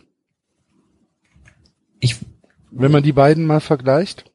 [1.98, 2.16] Ich,
[2.70, 4.30] wenn man die beiden mal vergleicht?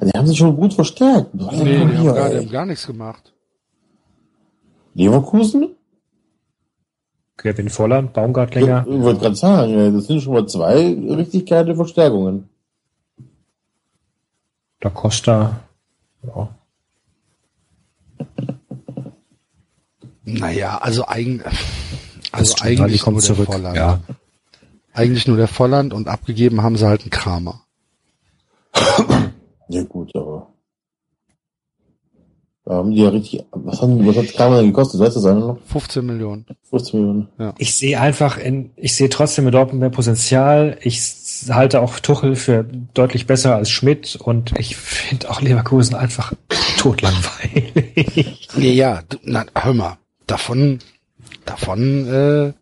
[0.00, 1.30] Die haben sich schon gut verstärkt.
[1.34, 3.32] die haben Hier, gar, die haben gar nichts gemacht.
[4.94, 5.74] Leverkusen?
[7.38, 8.84] Kevin Volland, Ich Baumgartlinger.
[8.86, 12.48] wollte gerade sagen, das sind schon mal zwei richtig geile Verstärkungen.
[14.80, 15.60] Da Costa.
[16.24, 16.48] Ja.
[20.24, 21.46] Naja, also eigentlich,
[22.32, 23.46] also Das stimmt, die eigentlich kommen nur der zurück.
[23.48, 23.76] Volland.
[23.76, 24.00] Ja.
[24.92, 27.62] Eigentlich nur der Volland und abgegeben haben sie halt einen Kramer.
[29.68, 30.48] Ja gut, aber
[32.68, 33.42] da haben die ja richtig.
[33.52, 35.00] Was haben was hat Kramer denn gekostet?
[35.00, 35.58] Weißt du das noch?
[35.66, 36.44] 15 Millionen.
[36.68, 37.28] 15 Millionen.
[37.56, 40.76] Ich sehe einfach in, ich sehe trotzdem mit Dortmund mehr Potenzial.
[40.82, 41.00] Ich
[41.48, 46.32] halte auch Tuchel für deutlich besser als Schmidt und ich finde auch Leverkusen einfach
[46.76, 48.48] totlangweilig.
[48.58, 50.80] Ja, ja, du- na, hör mal, davon,
[51.46, 52.52] davon äh,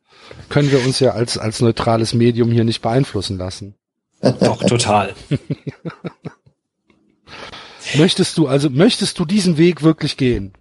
[0.49, 3.75] können wir uns ja als, als neutrales Medium hier nicht beeinflussen lassen.
[4.41, 5.15] Doch, total.
[7.95, 10.53] Möchtest du, also möchtest du diesen Weg wirklich gehen?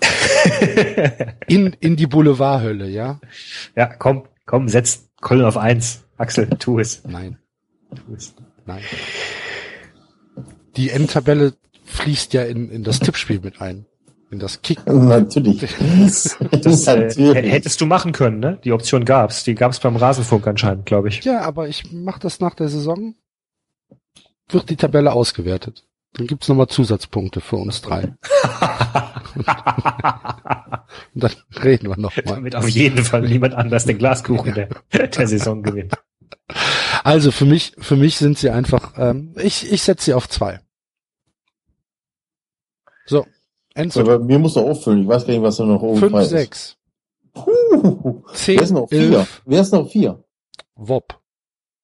[1.46, 3.20] In, in die Boulevardhölle, ja?
[3.76, 6.04] Ja, komm, komm, setz Köln auf eins.
[6.16, 7.02] Axel, tu es.
[7.04, 7.38] Nein,
[7.94, 8.34] Tu es.
[8.66, 8.82] nein.
[10.76, 13.86] Die Endtabelle fließt ja in, in das Tippspiel mit ein.
[14.30, 14.84] In das Kick.
[14.86, 15.62] Natürlich.
[15.80, 17.52] Das äh, Natürlich.
[17.52, 18.58] hättest du machen können, ne?
[18.64, 19.44] Die Option gab's.
[19.44, 21.22] Die gab's beim Rasenfunk anscheinend, glaube ich.
[21.24, 23.14] Ja, aber ich mach das nach der Saison.
[24.48, 25.84] Wird die Tabelle ausgewertet.
[26.14, 28.14] Dann gibt's nochmal Zusatzpunkte für uns drei.
[29.34, 29.46] Und
[31.14, 31.32] dann
[31.62, 32.36] reden wir nochmal.
[32.36, 35.94] Damit auf jeden Fall niemand anders den Glaskuchen der, der Saison gewinnt.
[37.02, 40.60] Also für mich, für mich sind sie einfach, ähm, ich, ich setze sie auf zwei.
[43.06, 43.26] So,
[43.74, 45.02] Enzo, aber mir muss er auffüllen.
[45.02, 46.30] Ich weiß gar nicht, was da noch oben fünf, frei ist.
[46.30, 46.76] sechs,
[47.32, 48.22] Puh.
[48.32, 49.18] zehn, Wer ist noch auf vier?
[49.18, 50.24] elf, Wer ist noch vier?
[50.76, 51.20] Wop.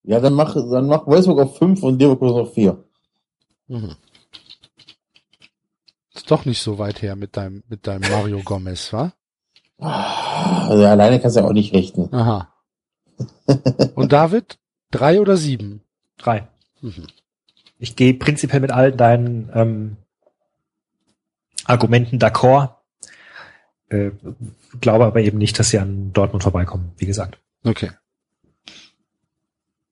[0.05, 2.85] Ja, dann mach, dann mach Wolfsburg auf fünf und Leverkusen auf vier.
[3.67, 3.97] Mhm.
[6.21, 9.15] Ist doch nicht so weit her mit deinem, mit deinem Mario Gomez, wa?
[9.79, 12.15] Also alleine kannst du ja auch nicht richten.
[12.15, 12.53] Aha.
[13.95, 14.59] Und David?
[14.91, 15.81] Drei oder sieben?
[16.19, 16.47] Drei.
[16.83, 17.07] Mhm.
[17.79, 19.97] Ich gehe prinzipiell mit all deinen ähm,
[21.65, 22.75] Argumenten d'accord.
[23.89, 24.11] Äh,
[24.83, 27.39] glaube aber eben nicht, dass sie an Dortmund vorbeikommen, wie gesagt.
[27.65, 27.93] Okay.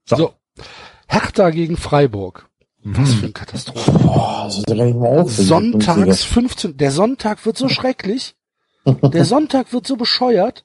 [0.04, 0.16] So.
[0.16, 0.34] So.
[1.08, 2.47] Hertha gegen Freiburg.
[2.84, 3.90] Was für eine Katastrophe.
[3.92, 5.32] Boah, das mal auf.
[5.32, 8.34] Sonntags 15, der Sonntag wird so schrecklich.
[8.84, 10.64] Der Sonntag wird so bescheuert.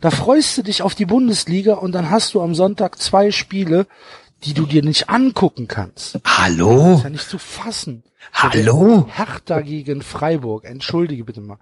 [0.00, 3.86] Da freust du dich auf die Bundesliga und dann hast du am Sonntag zwei Spiele,
[4.44, 6.18] die du dir nicht angucken kannst.
[6.24, 6.94] Hallo?
[6.94, 8.04] ist ja nicht zu fassen.
[8.32, 9.06] Hallo?
[9.10, 10.64] Hertha gegen Freiburg.
[10.64, 11.58] Entschuldige bitte mal.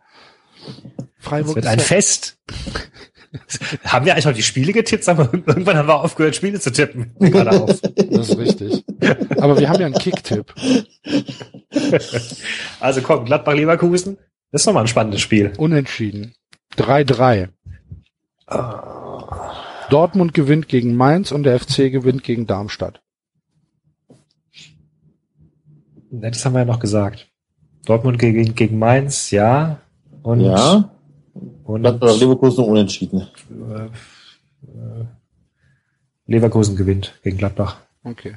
[1.18, 2.38] Freiburg wird ist ein ja, Fest.
[3.84, 5.04] haben wir eigentlich noch die Spiele getippt?
[5.04, 7.12] Sagen wir, irgendwann haben wir aufgehört, Spiele zu tippen.
[7.20, 7.80] Auf.
[8.10, 8.84] das ist richtig.
[9.38, 10.54] Aber wir haben ja einen Kicktipp.
[12.80, 14.18] Also komm, Gladbach-Leverkusen.
[14.50, 15.52] Das ist nochmal ein spannendes Spiel.
[15.58, 16.34] Unentschieden.
[16.76, 17.48] 3-3.
[19.90, 23.00] Dortmund gewinnt gegen Mainz und der FC gewinnt gegen Darmstadt.
[26.10, 27.28] Das haben wir ja noch gesagt.
[27.86, 29.80] Dortmund gegen, gegen Mainz, ja.
[30.22, 30.93] Und, Ja,
[31.64, 33.28] und Gladbach Leverkusen unentschieden.
[33.50, 35.04] äh, äh,
[36.26, 37.76] Leverkusen gewinnt gegen Gladbach.
[38.04, 38.36] Okay.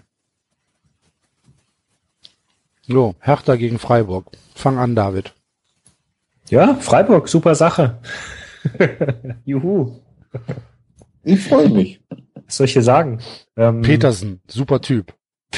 [2.87, 4.27] So, Hertha gegen Freiburg.
[4.55, 5.33] Fang an, David.
[6.49, 7.99] Ja, Freiburg, super Sache.
[9.45, 9.99] Juhu.
[11.23, 12.01] Ich freue mich.
[12.45, 13.19] Was soll ich hier sagen?
[13.57, 15.13] Ähm, Petersen, super Typ.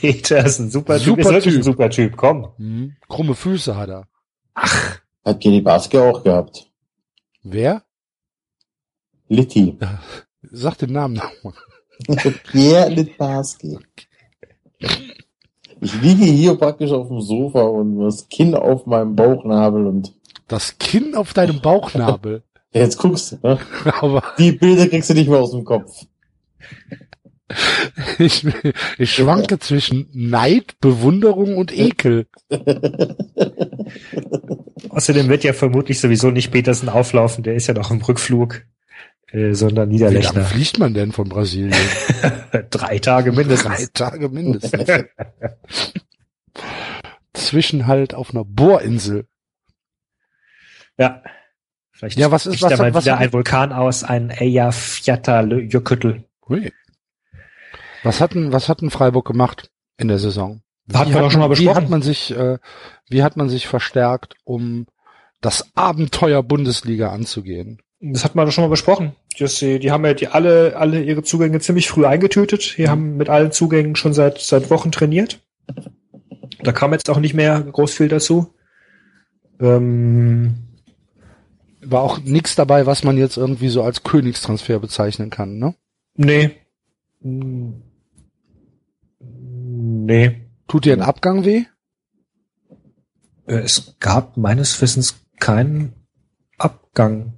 [0.00, 1.18] Petersen, super, Super Typ.
[1.26, 1.60] Ist wirklich Typ.
[1.60, 2.48] ein super Typ, komm.
[2.56, 2.96] Hm.
[3.08, 4.06] Krumme Füße hat er.
[4.54, 6.70] Hat Kenny Baske auch gehabt.
[7.42, 7.82] Wer?
[9.28, 9.76] Litti.
[10.42, 11.54] Sag den Namen nochmal.
[12.50, 13.78] Pierre Litbarski.
[15.80, 20.14] Ich liege hier praktisch auf dem Sofa und das Kinn auf meinem Bauchnabel und
[20.48, 22.42] Das Kinn auf deinem Bauchnabel.
[22.72, 23.58] jetzt guckst du, ne?
[24.00, 26.06] Aber Die Bilder kriegst du nicht mehr aus dem Kopf.
[28.18, 28.46] ich,
[28.98, 32.26] ich schwanke zwischen Neid, Bewunderung und Ekel.
[34.88, 38.62] Außerdem wird ja vermutlich sowieso nicht Petersen auflaufen, der ist ja noch im Rückflug,
[39.32, 40.44] äh, sondern Wie lange Niederlechner.
[40.44, 41.74] fliegt man denn von Brasilien?
[42.70, 43.92] Drei Tage Drei mindestens.
[43.92, 44.88] Tage mindestens.
[47.34, 49.26] Zwischenhalt auf einer Bohrinsel.
[50.98, 51.22] Ja.
[51.92, 56.24] Vielleicht Ja, was ist- was da mal was wieder hat- ein Vulkan aus, ein Eyjafjallajökull.
[56.48, 56.72] Hui.
[58.02, 60.62] Was hat denn, was hat denn Freiburg gemacht in der Saison?
[60.92, 61.76] Hatten wir hat doch schon mal Wie besprochen.
[61.76, 62.58] hat man sich, äh,
[63.08, 64.86] wie hat man sich verstärkt, um
[65.40, 67.80] das Abenteuer Bundesliga anzugehen?
[68.00, 69.12] Das hat man doch schon mal besprochen.
[69.38, 72.76] Die, die haben ja die alle, alle ihre Zugänge ziemlich früh eingetütet.
[72.76, 75.40] Die haben mit allen Zugängen schon seit, seit Wochen trainiert.
[76.62, 78.54] Da kam jetzt auch nicht mehr groß viel dazu.
[79.60, 80.54] Ähm,
[81.80, 85.74] War auch nichts dabei, was man jetzt irgendwie so als Königstransfer bezeichnen kann, ne?
[87.20, 87.82] nee.
[90.04, 90.40] Nee.
[90.68, 91.64] Tut dir ein Abgang weh?
[93.46, 95.92] Äh, Es gab meines Wissens keinen
[96.58, 97.34] Abgang.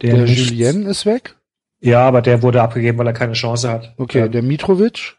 [0.00, 1.36] Der, nicht- Julien ist weg.
[1.80, 3.94] Ja, aber der wurde abgegeben, weil er keine Chance hat.
[3.98, 5.16] Okay, Ja, der Mitrovic.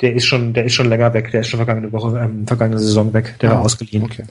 [0.00, 1.30] der ist schon, der ist schon länger weg.
[1.32, 3.36] Der ist schon vergangene Woche, ähm, vergangene Saison weg.
[3.40, 4.04] Der Ah, war ausgeliehen.
[4.04, 4.24] Okay.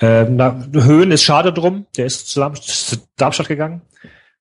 [0.00, 1.86] Ähm, na, Höhen ist schade drum.
[1.96, 3.82] Der ist zu, Darm zu Darmstadt gegangen.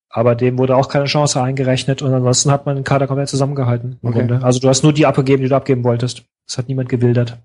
[0.10, 4.00] Aber dem wurde auch keine Chance eingerechnet und ansonsten hat man den Kader komplett zusammengehalten.
[4.02, 4.20] Im Okay.
[4.20, 4.44] Grunde.
[4.44, 6.24] Also du hast nur die abgegeben, die du abgeben wolltest.
[6.50, 7.38] Es hat niemand gewildert.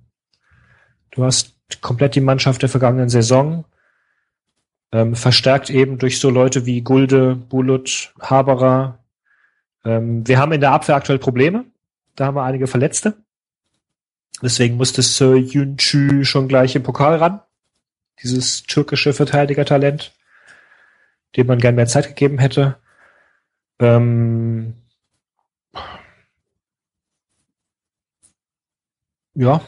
[1.10, 3.66] Du hast komplett die Mannschaft der vergangenen Saison
[4.92, 9.04] ähm, verstärkt eben durch so Leute wie Gulde, Bulut, Haberer.
[9.84, 11.64] Ähm, wir haben in der Abwehr aktuell Probleme.
[12.16, 13.14] Da haben wir einige Verletzte.
[14.40, 17.40] Deswegen musste Sir Yunchu schon gleich im Pokal ran.
[18.22, 20.12] Dieses türkische Verteidigertalent,
[21.36, 22.76] dem man gern mehr Zeit gegeben hätte.
[23.80, 24.74] Ähm,
[29.34, 29.60] ja.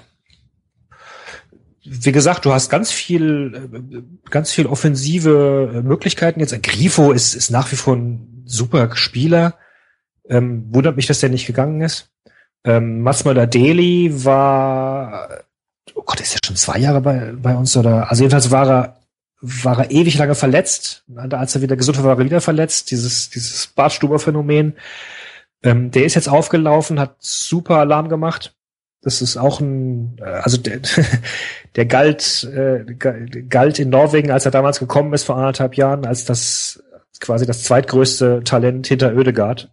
[1.88, 6.40] Wie gesagt, du hast ganz viel, äh, ganz viel offensive äh, Möglichkeiten.
[6.40, 9.54] Jetzt Grifo ist, ist nach wie vor ein super Spieler.
[10.28, 12.10] Ähm, wundert mich, dass der nicht gegangen ist.
[12.64, 15.44] Ähm, Masmala Deli war,
[15.94, 19.00] oh Gott, ist ja schon zwei Jahre bei, bei uns oder, also jedenfalls war er,
[19.40, 21.04] war er ewig lange verletzt.
[21.14, 22.90] Als er wieder gesund war, war er wieder verletzt.
[22.90, 24.74] Dieses, dieses Bartstuber-Phänomen.
[25.62, 28.56] Ähm, der ist jetzt aufgelaufen, hat super Alarm gemacht.
[29.06, 30.80] Das ist auch ein, äh, also der,
[31.76, 33.14] der galt, äh, ga-
[33.48, 36.82] galt in Norwegen, als er damals gekommen ist vor anderthalb Jahren, als das
[37.20, 39.70] quasi das zweitgrößte Talent hinter Ödegard.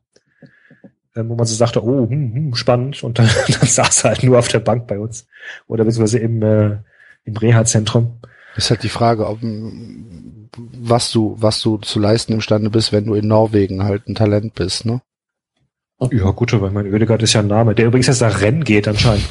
[1.15, 3.03] Ähm, wo man so sagte, oh, hm, hm, spannend.
[3.03, 5.25] Und dann, dann saß er halt nur auf der Bank bei uns.
[5.65, 6.77] Oder beziehungsweise im, äh,
[7.25, 8.19] im Reha-Zentrum.
[8.55, 13.15] Ist halt die Frage, ob, was du, was du zu leisten imstande bist, wenn du
[13.15, 15.01] in Norwegen halt ein Talent bist, ne?
[16.11, 18.87] Ja, gut, aber mein Ödegard ist ja ein Name, der übrigens jetzt nach Rennen geht
[18.87, 19.27] anscheinend.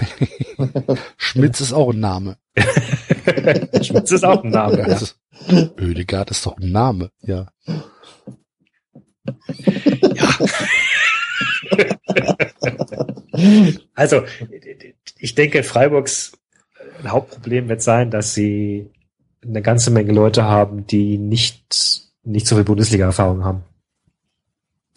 [1.17, 2.37] Schmitz ist auch ein Name.
[3.83, 4.79] Schmitz ist auch ein Name.
[4.79, 4.85] Ja.
[4.85, 5.07] Also,
[5.79, 7.47] Ödegard ist doch ein Name, ja.
[13.95, 14.23] Also,
[15.19, 16.33] ich denke, Freiburgs
[17.07, 18.91] Hauptproblem wird sein, dass sie
[19.45, 23.65] eine ganze Menge Leute haben, die nicht, nicht so viel Bundesliga-Erfahrung haben.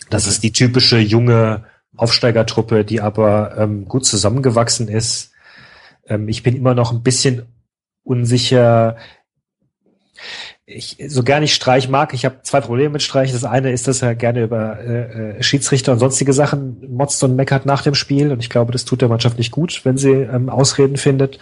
[0.10, 1.64] Das ist die typische junge
[1.98, 5.32] Aufsteigertruppe, die aber ähm, gut zusammengewachsen ist.
[6.08, 7.44] Ähm, ich bin immer noch ein bisschen
[8.04, 8.98] unsicher.
[10.66, 13.32] Ich, so gern ich Streich mag, ich habe zwei Probleme mit Streich.
[13.32, 17.36] Das eine ist, dass er gerne über äh, äh, Schiedsrichter und sonstige Sachen motzt und
[17.36, 18.32] meckert nach dem Spiel.
[18.32, 21.40] Und ich glaube, das tut der Mannschaft nicht gut, wenn sie ähm, Ausreden findet.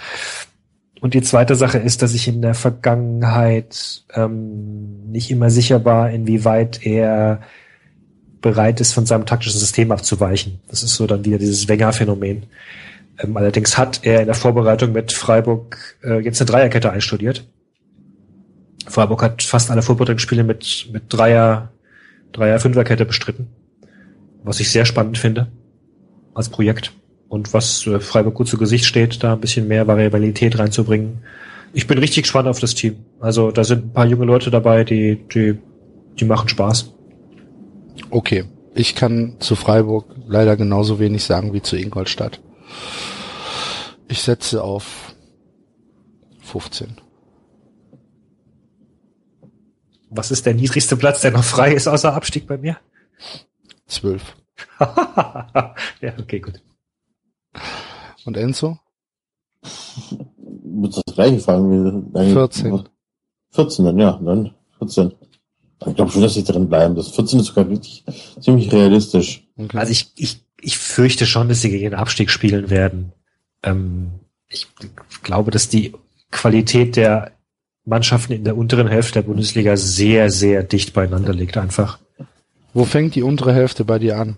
[1.00, 6.10] Und die zweite Sache ist, dass ich in der Vergangenheit ähm, nicht immer sicher war,
[6.10, 7.42] inwieweit er
[8.44, 10.60] bereit ist, von seinem taktischen System abzuweichen.
[10.68, 12.46] Das ist so dann wieder dieses Wenger-Phänomen.
[13.20, 17.48] Ähm, allerdings hat er in der Vorbereitung mit Freiburg äh, jetzt eine Dreierkette einstudiert.
[18.86, 21.72] Freiburg hat fast alle Vorbereitungsspiele mit, mit Dreier,
[22.34, 23.48] Dreier, Fünferkette bestritten.
[24.44, 25.48] Was ich sehr spannend finde.
[26.36, 26.92] Als Projekt.
[27.30, 31.24] Und was äh, Freiburg gut zu Gesicht steht, da ein bisschen mehr Variabilität reinzubringen.
[31.74, 32.98] Ich bin richtig gespannt auf das Team.
[33.20, 35.58] Also da sind ein paar junge Leute dabei, die, die,
[36.20, 36.94] die machen Spaß.
[38.10, 38.46] Okay.
[38.76, 42.42] Ich kann zu Freiburg leider genauso wenig sagen wie zu Ingolstadt.
[44.08, 45.16] Ich setze auf
[46.42, 46.98] 15.
[50.10, 52.78] Was ist der niedrigste Platz, der noch frei ist außer Abstieg bei mir?
[53.88, 54.36] 12.
[54.80, 56.62] ja, okay, gut.
[58.26, 58.78] Und Enzo?
[60.64, 62.14] Muss das gleiche fragen.
[62.14, 62.84] Wie, 14.
[63.52, 65.14] 14 dann, ja, dann 14.
[65.88, 66.96] Ich glaube schon, dass sie drin bleiben.
[66.96, 68.04] Das 14 ist sogar richtig,
[68.40, 69.44] ziemlich realistisch.
[69.58, 69.78] Okay.
[69.78, 73.12] Also ich, ich, ich fürchte schon, dass sie gegen den Abstieg spielen werden.
[73.64, 74.12] Ähm,
[74.48, 74.68] ich
[75.24, 75.94] glaube, dass die
[76.32, 77.32] Qualität der
[77.86, 82.00] Mannschaften in der unteren Hälfte der Bundesliga sehr, sehr dicht beieinander liegt einfach.
[82.74, 84.38] Wo fängt die untere Hälfte bei dir an?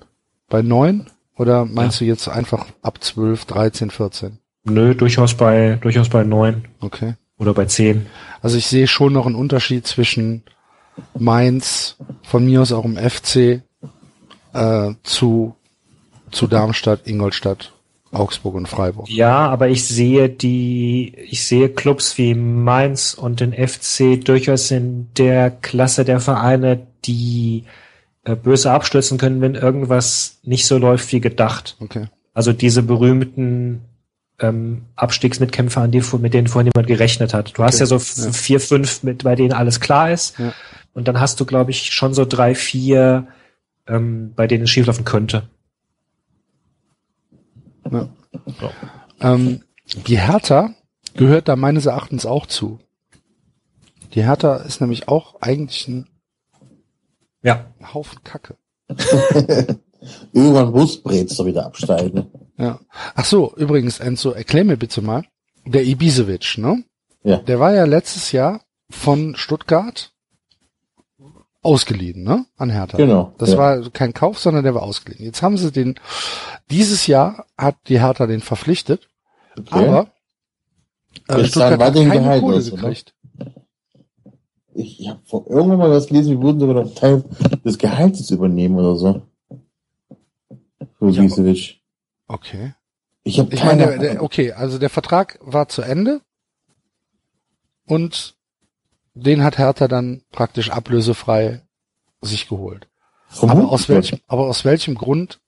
[0.50, 1.08] Bei 9?
[1.38, 4.40] Oder meinst du jetzt einfach ab 12, 13, 14?
[4.64, 7.16] Nö, durchaus bei, durchaus bei neun Okay.
[7.38, 8.08] oder bei zehn.
[8.42, 10.44] Also ich sehe schon noch einen Unterschied zwischen
[11.18, 13.62] Mainz, von mir aus auch im FC,
[14.54, 15.56] äh, zu,
[16.32, 17.74] zu Darmstadt, Ingolstadt,
[18.12, 19.10] Augsburg und Freiburg.
[19.10, 25.10] Ja, aber ich sehe die, ich sehe Clubs wie Mainz und den FC durchaus in
[25.18, 27.66] der Klasse der Vereine, die
[28.24, 31.76] äh, böse abstürzen können, wenn irgendwas nicht so läuft wie gedacht.
[31.80, 32.08] Okay.
[32.34, 33.82] Also diese berühmten
[34.40, 37.58] ähm, Abstiegsmitkämpfer, an die, mit denen vorhin jemand gerechnet hat.
[37.58, 38.32] Du hast Okay, ja so ja.
[38.32, 40.38] vier, fünf, mit, bei denen alles klar ist.
[40.40, 40.54] Ja.
[40.96, 43.28] Und dann hast du, glaube ich, schon so drei, vier,
[43.86, 45.50] ähm, bei denen es schieflaufen könnte.
[47.92, 48.10] Ja.
[49.20, 49.62] Ähm,
[50.08, 50.74] die Hertha
[51.14, 52.80] gehört da meines Erachtens auch zu.
[54.14, 56.08] Die Hertha ist nämlich auch eigentlich ein
[57.44, 57.66] Ja.
[57.94, 58.56] Haufen Kacke.
[60.32, 62.28] Irgendwann muss Brez doch wieder absteigen.
[62.58, 62.80] Ja.
[63.16, 65.26] Ach so, übrigens, Enzo, erklär mir bitte mal,
[65.66, 66.86] der Ibisevic, ne?
[67.24, 67.38] Ja.
[67.38, 70.15] Der war ja letztes Jahr von Stuttgart
[71.66, 72.46] ausgeliehen, ne?
[72.58, 72.98] An Hertha.
[72.98, 73.58] Genau, Das ja.
[73.58, 75.26] war kein Kauf, sondern der war ausgeliehen.
[75.26, 75.96] Jetzt haben sie den,
[76.70, 79.10] dieses Jahr hat die Hertha den verpflichtet,
[79.58, 79.88] Okay.
[79.88, 80.08] aber
[81.30, 82.82] äh, Jetzt Stuttgart hat keine Kohle aus, oder?
[82.82, 83.16] gekriegt.
[84.74, 87.24] Ich, ich habe vor irgendwann mal was gelesen, wir würden sogar noch Teil
[87.64, 89.22] des Gehaltes übernehmen oder so.
[91.00, 91.80] Für Ibisevic.
[92.28, 92.74] Okay.
[93.24, 96.22] Ich habe Ich meine, der, der, okay, also der Vertrag war zu Ende
[97.88, 98.35] und
[99.16, 101.62] den hat Hertha dann praktisch ablösefrei
[102.22, 102.88] sich geholt.
[103.42, 105.40] Aber aus welchem, aber aus welchem Grund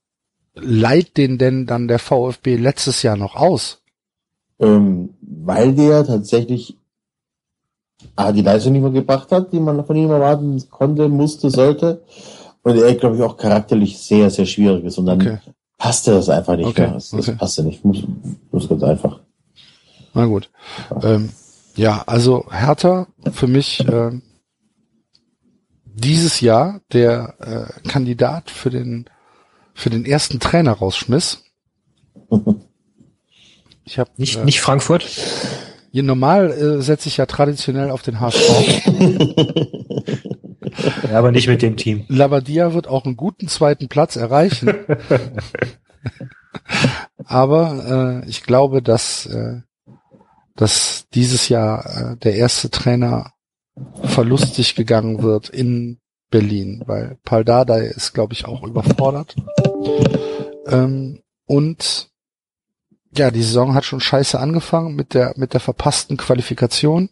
[0.56, 3.82] leiht den denn dann der VfB letztes Jahr noch aus?
[4.60, 6.78] Ähm, weil der tatsächlich
[8.16, 12.04] ah, die Leistung nicht mehr gebracht hat, die man von ihm erwarten konnte, musste, sollte.
[12.64, 14.98] Und er, glaube ich, auch charakterlich sehr, sehr schwierig ist.
[14.98, 15.38] Und dann Okay,
[15.78, 16.94] passte das einfach nicht Okay, mehr.
[16.94, 17.38] Das, das okay.
[17.38, 17.86] passte nicht.
[17.86, 18.04] Muss,
[18.52, 19.20] muss ganz einfach.
[20.14, 20.50] na gut.
[21.04, 21.30] Ähm,
[21.78, 24.22] ja, also Hertha für mich ähm,
[25.86, 27.36] dieses Jahr der
[27.84, 29.06] äh, Kandidat für den
[29.74, 31.44] für den ersten Trainer rausschmiss.
[33.90, 35.08] Ich habe Nicht, äh, nicht Frankfurt.
[35.94, 38.82] Hier normal äh, setze ich ja traditionell auf den HSV.
[41.10, 42.06] Ja, aber nicht mit dem Team.
[42.08, 44.74] Labadia wird auch einen guten zweiten Platz erreichen.
[47.26, 49.62] Aber äh, ich glaube, dass, äh,
[50.58, 53.34] dass dieses Jahr äh, der erste Trainer
[54.04, 59.36] verlustig gegangen wird in Berlin, weil Paldada ist, glaube ich, auch überfordert.
[60.68, 62.10] Ähm, und
[63.16, 67.10] ja, die Saison hat schon scheiße angefangen mit der, mit der verpassten Qualifikation.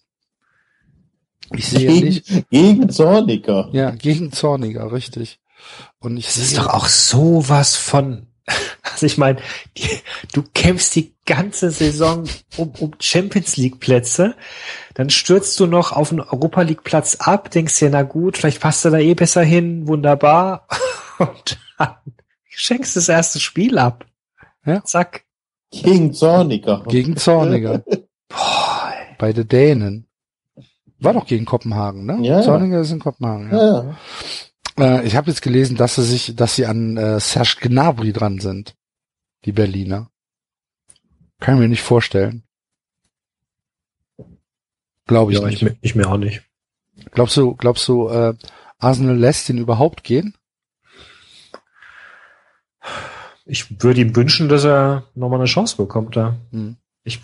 [1.54, 2.26] Ich sehe nicht.
[2.28, 3.70] Gegen, gegen Zorniger.
[3.72, 5.40] Ja, gegen Zorniger, richtig.
[6.00, 8.28] Und ich Das ist sehe, doch auch sowas von.
[8.84, 9.40] Also ich meine,
[9.78, 10.00] die-
[10.32, 12.24] du kämpfst die ganze Saison
[12.56, 14.36] um, um Champions League Plätze,
[14.94, 18.62] dann stürzt du noch auf einen Europa League Platz ab, denkst dir, na gut, vielleicht
[18.62, 20.68] passt du da eh besser hin, wunderbar,
[21.20, 21.96] und dann
[22.48, 24.06] schenkst das erste Spiel ab.
[24.66, 24.82] Ja.
[24.86, 25.24] Zack.
[25.72, 26.84] Gegen Zorniger.
[26.88, 27.80] gegen Zorniger.
[28.30, 30.08] Boah, bei den Dänen.
[31.00, 32.20] War doch gegen Kopenhagen, ne?
[32.22, 32.42] Ja, ja.
[32.44, 33.58] Zorniger ist in Kopenhagen, ja.
[33.84, 33.98] Ja.
[34.78, 38.40] Äh, ich habe jetzt gelesen, dass sie sich, dass sie an äh, Serge Gnabry dran
[38.40, 38.76] sind.
[39.46, 40.10] Die Berliner.
[41.40, 42.44] Kann ich mir nicht vorstellen.
[45.06, 45.62] Glaube ich ja, nicht.
[45.62, 46.42] ich, ich mir auch nicht.
[47.12, 48.34] Glaubst du, glaubst du, äh,
[48.80, 50.36] Arsenal lässt ihn überhaupt gehen?
[53.46, 56.36] Ich würde ihm wünschen, dass er nochmal eine Chance bekommt da.
[56.52, 56.78] Hm.
[57.04, 57.22] Ich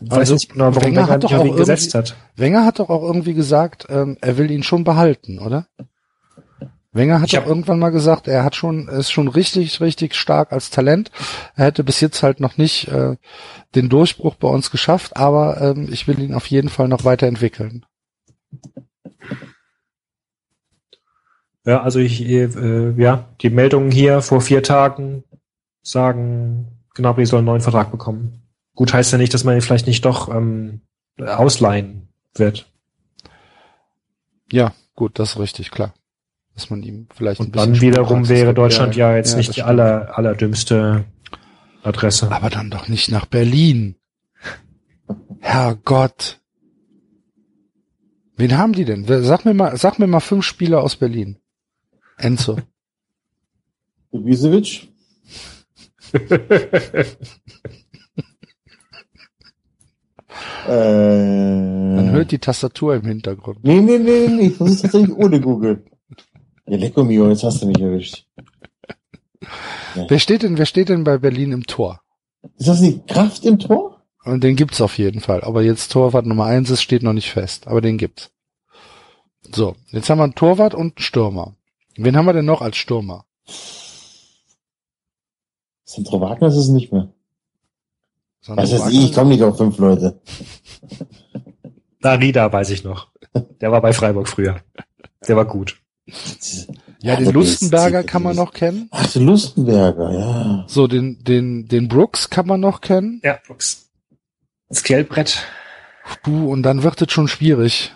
[0.00, 2.16] weiß Also, nicht genau, warum Wenger Wenger hat doch auch gesetzt hat.
[2.36, 5.66] Wenger hat doch auch irgendwie gesagt, ähm, er will ihn schon behalten, oder?
[6.92, 10.70] Wenger hat hab- irgendwann mal gesagt, er hat schon, ist schon richtig, richtig stark als
[10.70, 11.10] Talent.
[11.54, 13.16] Er hätte bis jetzt halt noch nicht äh,
[13.74, 17.84] den Durchbruch bei uns geschafft, aber ähm, ich will ihn auf jeden Fall noch weiterentwickeln.
[21.64, 25.24] Ja, also ich, äh, ja, die Meldungen hier vor vier Tagen
[25.82, 28.42] sagen, Gnabry soll einen neuen Vertrag bekommen.
[28.74, 30.80] Gut heißt ja nicht, dass man ihn vielleicht nicht doch ähm,
[31.20, 32.70] ausleihen wird.
[34.50, 35.92] Ja, gut, das ist richtig, klar.
[36.58, 38.52] Dass man ihm vielleicht ein Und bisschen dann wiederum wäre.
[38.52, 41.04] Deutschland ja, jetzt ja, nicht das die aller, allerdümmste
[41.84, 42.32] Adresse.
[42.32, 43.94] Aber dann doch nicht nach Berlin.
[45.38, 46.40] Herrgott.
[48.36, 49.04] Wen haben die denn?
[49.06, 51.36] Sag mir mal, sag mir mal fünf Spieler aus Berlin.
[52.16, 52.58] Enzo.
[54.10, 54.88] Ibisevic.
[60.66, 63.62] Man Äh, hört die Tastatur im Hintergrund.
[63.62, 65.84] nee, nee, nee, nee, ich versuche tatsächlich ohne Google.
[66.68, 68.26] Ja, lecko mio, jetzt hast du mich erwischt.
[70.08, 72.00] Wer steht denn, wer steht denn bei Berlin im Tor?
[72.56, 74.02] Ist das nicht Kraft im Tor?
[74.24, 75.42] Und den gibt's auf jeden Fall.
[75.42, 77.66] Aber jetzt Torwart Nummer eins ist, steht noch nicht fest.
[77.66, 78.30] Aber den gibt's.
[79.54, 81.54] So, jetzt haben wir einen Torwart und einen Stürmer.
[81.96, 83.24] Wen haben wir denn noch als Stürmer?
[85.84, 87.08] Centro Wagner ist es nicht mehr.
[88.40, 88.90] Sandro Was Wagner?
[88.92, 90.20] ich, ich komme nicht auf fünf Leute.
[92.00, 93.08] Darida weiß ich noch.
[93.60, 94.60] Der war bei Freiburg früher.
[95.26, 95.80] Der war gut.
[97.00, 98.88] Ja, den Lustenberger kann man noch kennen.
[98.90, 100.64] Ach, der Lustenberger, ja.
[100.66, 103.20] So, den, den, den Brooks kann man noch kennen.
[103.22, 103.90] Ja, Brooks.
[104.68, 105.46] Das Kellbrett.
[106.22, 107.94] Puh, und dann wird es schon schwierig.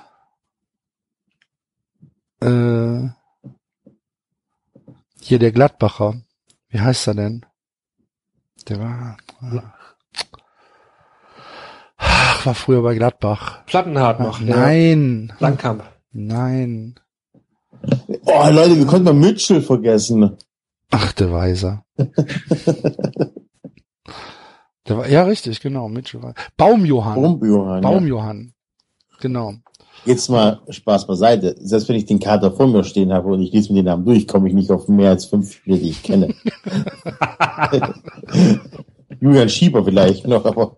[2.41, 3.09] Äh,
[5.21, 6.15] hier der Gladbacher.
[6.69, 7.47] Wie heißt er denn?
[8.69, 9.17] Der war,
[11.97, 13.65] ach, war früher bei Gladbach.
[13.67, 14.39] Plattenhardt noch.
[14.39, 15.85] Ach, nein, Langkamp.
[16.13, 16.95] nein.
[18.25, 20.37] Oh, Leute, wir konnten mal Mitchell vergessen.
[20.91, 21.85] Ach, der Weiser.
[21.97, 22.09] der
[24.97, 26.23] war, ja, richtig, genau, Mitchell.
[26.23, 27.21] war- Baumjohann.
[27.23, 27.83] Baumjohann.
[27.83, 27.89] Ja.
[27.91, 28.53] Baumjohann.
[29.21, 29.55] Genau.
[30.05, 31.55] Jetzt mal Spaß beiseite.
[31.61, 34.05] Selbst wenn ich den Kater vor mir stehen habe und ich lese mir den Namen
[34.05, 36.35] durch, komme ich nicht auf mehr als fünf Spiele, die ich kenne.
[39.21, 40.77] Julian Schieber vielleicht noch, aber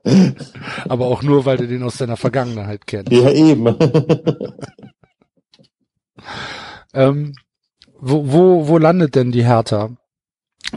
[0.89, 3.11] Aber auch nur, weil du den aus deiner Vergangenheit kennst.
[3.11, 3.65] ja eben.
[6.95, 7.35] Ähm,
[7.99, 9.91] wo, wo, wo landet denn die Hertha?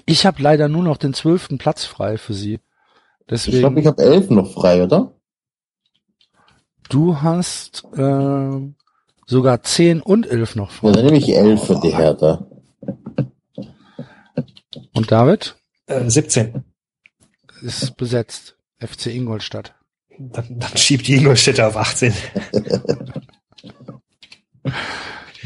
[0.05, 2.55] Ich habe leider nur noch den zwölften Platz frei für sie.
[2.55, 2.61] Ich
[3.29, 5.13] Deswegen, glaube, ich habe elf noch frei, oder?
[6.89, 8.73] du hast äh,
[9.25, 10.91] sogar zehn und elf noch Ja, frei.
[10.93, 12.47] dann nehme ich elf für die Hertha.
[14.93, 15.57] Und David
[15.87, 16.63] Äh, 17.
[17.61, 18.55] ist besetzt.
[18.79, 19.73] FC Ingolstadt.
[20.17, 22.13] Dann, dann schiebt die Ingolstädter auf 18.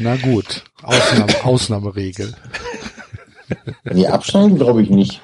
[0.02, 2.34] Na gut, Ausnahme, Ausnahmeregel.
[3.84, 5.22] Nee, absteigen glaube ich nicht.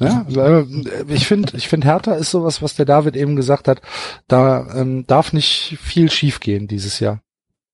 [0.00, 0.64] Ja, äh,
[1.08, 3.82] ich finde, ich finde Hertha ist sowas, was der David eben gesagt hat.
[4.26, 7.20] Da ähm, darf nicht viel schiefgehen dieses Jahr.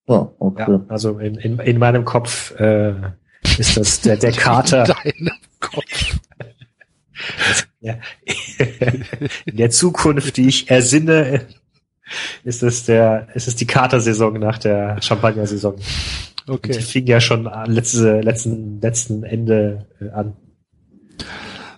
[0.09, 0.66] Ja, okay.
[0.68, 2.94] Ja, also in, in, in meinem Kopf äh,
[3.59, 4.84] ist das der, der Kater.
[4.84, 5.30] Deinem
[5.60, 6.18] Kopf.
[7.80, 7.94] Ja.
[9.44, 11.46] In der Zukunft, die ich ersinne,
[12.44, 15.76] ist es der, ist es die Katersaison nach der Champagner-Saison.
[15.76, 15.82] Die
[16.46, 16.74] Okay.
[16.74, 20.34] fing ja schon letzte, letzten, letzten Ende äh, an.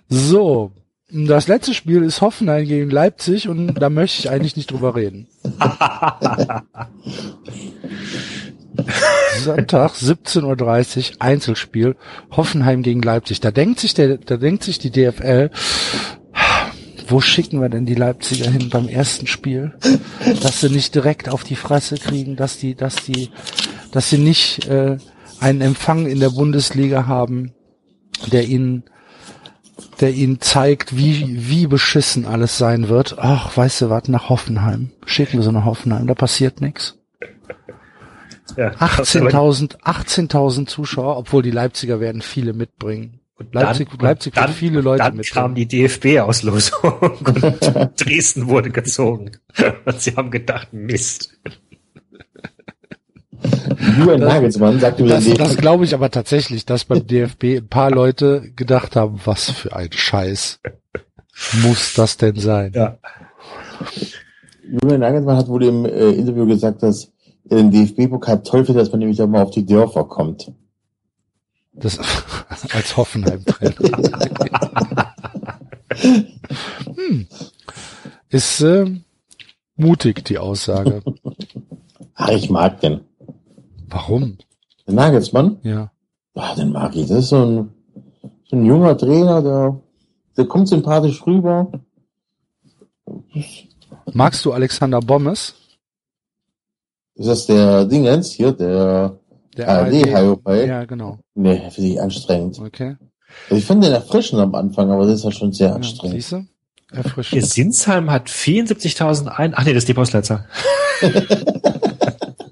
[0.09, 0.72] So,
[1.09, 5.28] das letzte Spiel ist Hoffenheim gegen Leipzig und da möchte ich eigentlich nicht drüber reden.
[9.38, 11.97] Sonntag 17:30 Uhr Einzelspiel
[12.32, 13.40] Hoffenheim gegen Leipzig.
[13.40, 15.51] Da denkt sich der, da denkt sich die DFL,
[17.09, 19.74] wo schicken wir denn die Leipziger hin beim ersten Spiel?
[20.43, 23.31] Dass sie nicht direkt auf die Fresse kriegen, dass die, dass die,
[23.93, 24.99] dass sie nicht äh,
[25.41, 27.53] einen Empfang in der Bundesliga haben,
[28.33, 28.85] der ihnen,
[30.01, 33.16] der ihnen zeigt, wie, wie beschissen alles sein wird.
[33.19, 34.91] Ach, weißt du was, nach Hoffenheim.
[35.05, 36.99] Schicken wir sie nach Hoffenheim, da passiert nichts.
[38.57, 43.15] Ja, 18.000 18.000 Zuschauer, obwohl die Leipziger werden viele mitbringen.
[43.38, 45.34] Und Leipzig, dann, Leipzig dann, viele Leute dann mitbringen.
[45.34, 49.32] kam die DFB-Auslosung und Dresden wurde gezogen.
[49.84, 51.38] Und sie haben gedacht, Mist.
[53.98, 57.68] Julian Nagelsmann sagte mir Das, dann, das glaube ich aber tatsächlich, dass beim DFB ein
[57.68, 60.60] paar Leute gedacht haben, was für ein Scheiß
[61.62, 62.72] muss das denn sein?
[62.74, 62.98] Ja.
[64.62, 67.12] Julian Nagelsmann hat wohl im äh, Interview gesagt, dass
[67.48, 70.50] er den DFB-Pokal toll findet, dass man nämlich auch mal auf die Dörfer kommt.
[71.77, 71.98] Das
[72.73, 73.74] als Hoffenheim-Trainer.
[76.97, 77.27] hm.
[78.28, 79.01] Ist äh,
[79.77, 81.03] mutig die Aussage.
[82.15, 83.01] Ach, ich mag den.
[83.89, 84.39] Warum?
[84.86, 85.59] Der Nagelsmann?
[85.62, 85.90] Ja.
[86.35, 87.09] Ah, den mag ich.
[87.09, 87.73] Das ist so ein,
[88.44, 89.81] so ein junger Trainer, der,
[90.36, 91.70] der kommt sympathisch rüber.
[94.12, 95.55] Magst du Alexander Bommes?
[97.15, 99.19] Ist das der Dingens hier, der
[99.57, 100.66] Der ARD, Hiopai?
[100.66, 101.19] Ja, genau.
[101.35, 102.59] Nee, finde ich anstrengend.
[102.59, 102.97] Okay.
[103.51, 106.16] Ich fand den erfrischend am Anfang, aber das ist ja schon sehr Ja, anstrengend.
[106.16, 106.45] siehst du?
[106.93, 107.45] Erfrischend.
[107.47, 110.47] Sinsheim hat 74.000 ein, ach nee, das ist die Postleitzahl.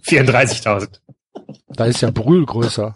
[0.06, 0.88] 34.000.
[1.68, 2.94] Da ist ja Brühl größer.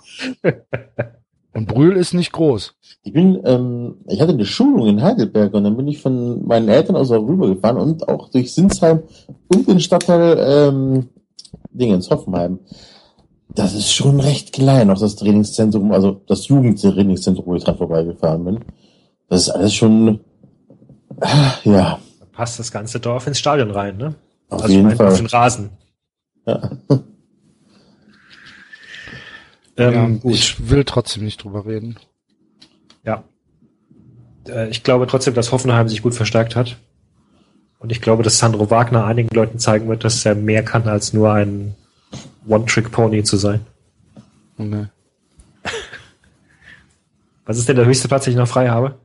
[1.55, 2.75] Und Brühl ist nicht groß.
[3.03, 6.69] Ich bin, ähm, ich hatte eine Schulung in Heidelberg und dann bin ich von meinen
[6.69, 9.03] Eltern aus auch rübergefahren und auch durch Sinsheim
[9.49, 11.09] und den Stadtteil ähm,
[11.71, 12.59] Dingens, Hoffenheim.
[13.55, 18.45] Das ist schon recht klein, auch das Trainingszentrum, also das Jugendtrainingszentrum, wo ich dran vorbeigefahren
[18.45, 18.61] bin.
[19.29, 20.21] Das ist alles schon,
[21.21, 24.15] ah, ja, Da passt das ganze Dorf ins Stadion rein, ne?
[24.51, 25.41] auf also ich jeden meine, auf den Fall.
[25.41, 25.71] Rasen.
[26.47, 26.71] Ja.
[29.81, 30.35] Ähm, ja, gut.
[30.35, 31.97] Ich will trotzdem nicht drüber reden.
[33.05, 33.23] Ja.
[34.49, 36.79] Äh, Ich glaube trotzdem, dass Hoffenheim sich gut verstärkt hat.
[37.79, 41.13] Und ich glaube, dass Sandro Wagner einigen Leuten zeigen wird, dass er mehr kann, als
[41.13, 41.77] nur ein
[42.49, 43.67] One-Trick-Pony zu sein.
[44.57, 44.87] Okay.
[47.45, 49.01] Was ist denn der höchste Platz, den ich noch frei habe?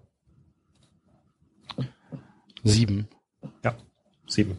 [2.63, 3.07] Sieben.
[3.63, 3.75] Ja,
[4.27, 4.57] sieben.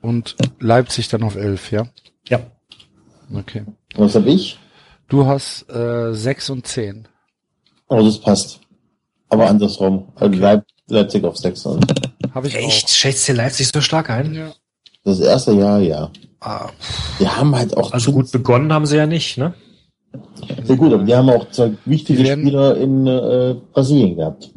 [0.00, 1.86] Und Leipzig dann auf elf, ja?
[2.28, 2.40] Ja.
[3.32, 3.64] Okay.
[3.94, 4.58] Was hab ich?
[5.08, 7.06] Du hast äh, sechs und zehn.
[7.88, 8.60] Oh, das passt.
[9.28, 10.12] Aber andersrum.
[10.16, 11.68] Also Leip Leipzig auf 6.
[12.34, 12.90] Habe ich Echt?
[12.90, 14.14] Schätzt ihr Leipzig so stark auch.
[14.14, 14.34] ein?
[14.34, 14.52] Ja.
[15.04, 16.10] Das erste Jahr, ja.
[16.40, 16.70] Ah,
[17.18, 19.54] Die haben halt auch Also gut begonnen haben sie ja nicht, ne?
[20.66, 24.50] Ja gut, aber die haben auch zwei wichtige werden- Spieler in äh, Brasilien gehabt.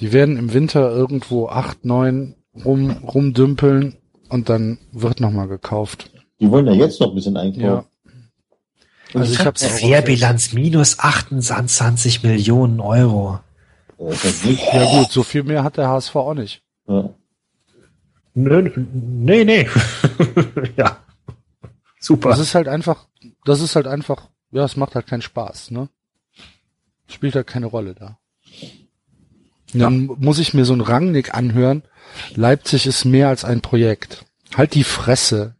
[0.00, 3.96] die werden im Winter irgendwo acht, neun rum, rumdümpeln
[4.28, 6.10] und dann wird nochmal gekauft.
[6.40, 7.40] Die wollen ja jetzt noch ein bisschen Ja.
[7.42, 7.86] einkaufen.
[9.14, 13.40] Also ich auf Fairbilanz minus 28 Millionen Euro.
[13.98, 14.72] Äh, das ist nicht, sechs.
[14.74, 16.62] Ja gut, so viel mehr hat der HSV auch nicht.
[16.88, 17.10] ja.
[18.38, 19.66] Nö, nee, nee.
[20.76, 20.98] ja.
[21.98, 22.28] Super.
[22.28, 23.06] Das ist halt einfach,
[23.46, 25.88] das ist halt einfach, ja, es macht halt keinen Spaß, ne?
[27.08, 28.18] Spielt halt keine Rolle da.
[29.72, 31.82] Und Dann muss ich mir so ein Rangnick anhören.
[32.34, 34.26] Leipzig ist mehr als ein Projekt.
[34.54, 35.54] Halt die Fresse.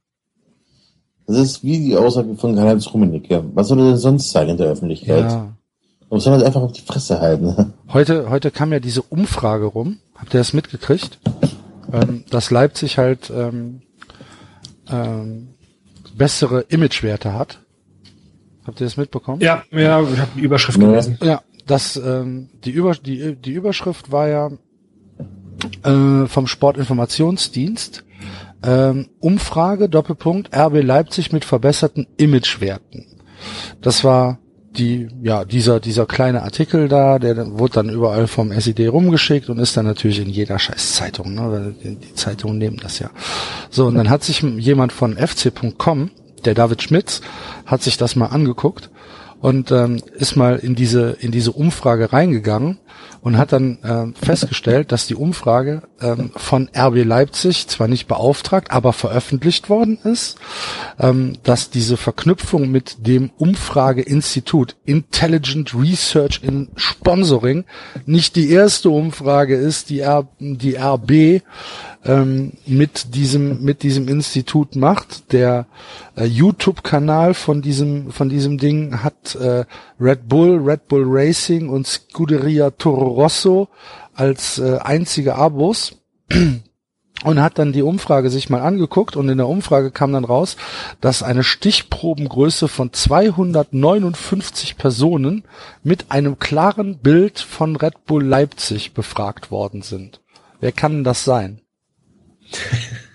[1.27, 3.37] Das ist wie die Aussage von Karl-Heinz Rummenigge.
[3.37, 3.45] Ja.
[3.55, 5.31] Was soll er denn sonst sagen in der Öffentlichkeit?
[5.31, 5.57] Ja.
[6.11, 7.73] Man soll halt einfach auf die Fresse halten.
[7.93, 9.99] Heute, heute kam ja diese Umfrage rum.
[10.15, 11.19] Habt ihr das mitgekriegt?
[11.93, 13.83] Ähm, dass Leipzig halt ähm,
[14.91, 15.49] ähm,
[16.17, 17.61] bessere Imagewerte hat.
[18.67, 19.41] Habt ihr das mitbekommen?
[19.41, 20.87] ja, ja, ich habe die Überschrift Nee.
[20.87, 21.19] gelesen.
[21.23, 24.51] Ja, das ähm, die Über die die Überschrift war ja
[25.85, 28.05] äh, vom Sportinformationsdienst
[28.65, 33.07] ähm, Umfrage Doppelpunkt RB Leipzig mit verbesserten Imagewerten.
[33.81, 34.39] Das war
[34.77, 39.59] die ja dieser dieser kleine Artikel da, der wurde dann überall vom SED rumgeschickt und
[39.59, 41.75] ist dann natürlich in jeder scheiß Zeitung, ne?
[41.83, 43.11] die Zeitungen nehmen das ja.
[43.71, 46.11] So und dann hat sich jemand von fc.com,
[46.45, 47.21] der David Schmitz,
[47.65, 48.91] hat sich das mal angeguckt
[49.41, 52.79] und ähm, ist mal in diese in diese Umfrage reingegangen
[53.21, 58.71] und hat dann ähm, festgestellt, dass die Umfrage ähm, von RB Leipzig zwar nicht beauftragt,
[58.71, 60.39] aber veröffentlicht worden ist,
[61.01, 67.65] ähm, dass diese Verknüpfung mit dem Umfrageinstitut Intelligent Research in Sponsoring
[68.05, 71.43] nicht die erste Umfrage ist, die, R, die RB
[72.07, 75.33] ähm, mit diesem mit diesem Institut macht.
[75.33, 75.67] Der
[76.17, 79.65] äh, YouTube-Kanal von diesem von diesem Ding hat äh,
[80.01, 83.69] Red Bull, Red Bull Racing und Scuderia Toro Rosso
[84.15, 85.97] als äh, einzige Abos
[87.25, 90.57] und hat dann die Umfrage sich mal angeguckt und in der Umfrage kam dann raus,
[91.01, 95.45] dass eine Stichprobengröße von 259 Personen
[95.83, 100.21] mit einem klaren Bild von Red Bull Leipzig befragt worden sind.
[100.61, 101.61] Wer kann denn das sein?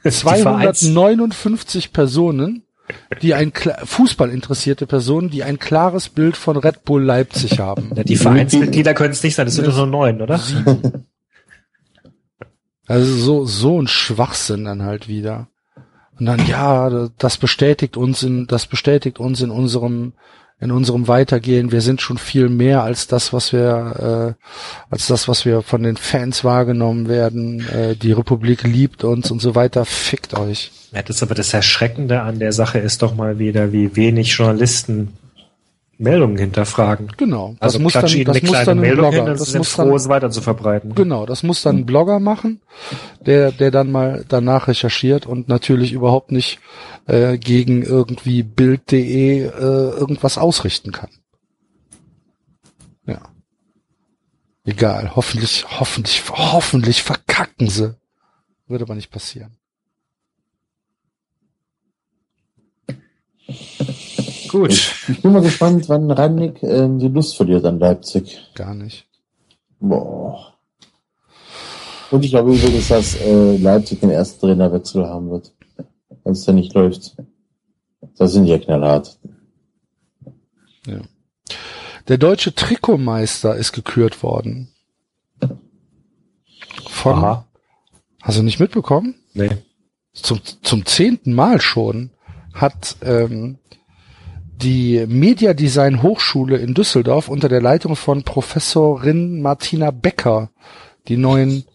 [0.09, 2.63] 259 Personen,
[3.21, 7.91] die ein Fußball interessierte Personen, die ein klares Bild von Red Bull Leipzig haben.
[7.95, 10.37] Ja, die Vereinsmitglieder können es nicht sein, das sind nur neun, oder?
[10.37, 11.05] Sieben.
[12.87, 15.47] Also so, so ein Schwachsinn dann halt wieder.
[16.19, 20.13] Und dann, ja, das bestätigt uns in, das bestätigt uns in unserem,
[20.61, 21.71] in unserem Weitergehen.
[21.71, 25.81] Wir sind schon viel mehr als das, was wir, äh, als das, was wir von
[25.81, 27.67] den Fans wahrgenommen werden.
[27.67, 29.85] Äh, die Republik liebt uns und so weiter.
[29.85, 30.71] Fickt euch.
[30.93, 35.13] Ja, das aber das Erschreckende an der Sache ist doch mal wieder, wie wenig Journalisten
[36.01, 37.09] Meldungen hinterfragen.
[37.15, 37.55] Genau.
[37.59, 40.09] Das also muss dann, das muss dann ein Blogger, hin, das, das muss froh, es
[40.09, 40.95] weiter zu verbreiten.
[40.95, 42.61] Genau, das muss dann ein Blogger machen,
[43.25, 46.59] der, der dann mal danach recherchiert und natürlich überhaupt nicht
[47.05, 51.09] äh, gegen irgendwie Bild.de äh, irgendwas ausrichten kann.
[53.05, 53.21] Ja.
[54.65, 57.95] Egal, hoffentlich, hoffentlich, hoffentlich verkacken sie.
[58.67, 59.57] Wird aber nicht passieren.
[64.51, 64.71] Gut.
[64.71, 68.37] Ich, ich, bin mal gespannt, wann Rangnick ähm, die Lust verliert an Leipzig.
[68.53, 69.05] Gar nicht.
[69.79, 70.53] Boah.
[72.11, 75.53] Und ich glaube übrigens, dass äh, Leipzig den ersten Trainerwechsel haben wird.
[76.23, 77.15] Wenn es dann nicht läuft.
[78.17, 79.17] Das sind ja knallhart.
[80.85, 80.99] Ja.
[82.09, 84.69] Der deutsche Trikotmeister ist gekürt worden.
[86.89, 87.13] Von.
[87.13, 87.47] Aha.
[88.21, 89.15] Hast du nicht mitbekommen?
[89.33, 89.49] Nee.
[90.13, 92.11] Zum, zum zehnten Mal schon
[92.53, 93.57] hat ähm,
[94.61, 100.49] die Media Design Hochschule in Düsseldorf unter der Leitung von Professorin Martina Becker
[101.07, 101.65] die neuen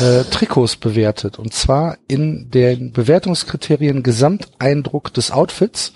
[0.00, 1.38] äh, Trikots bewertet.
[1.38, 5.92] Und zwar in den Bewertungskriterien Gesamteindruck des Outfits,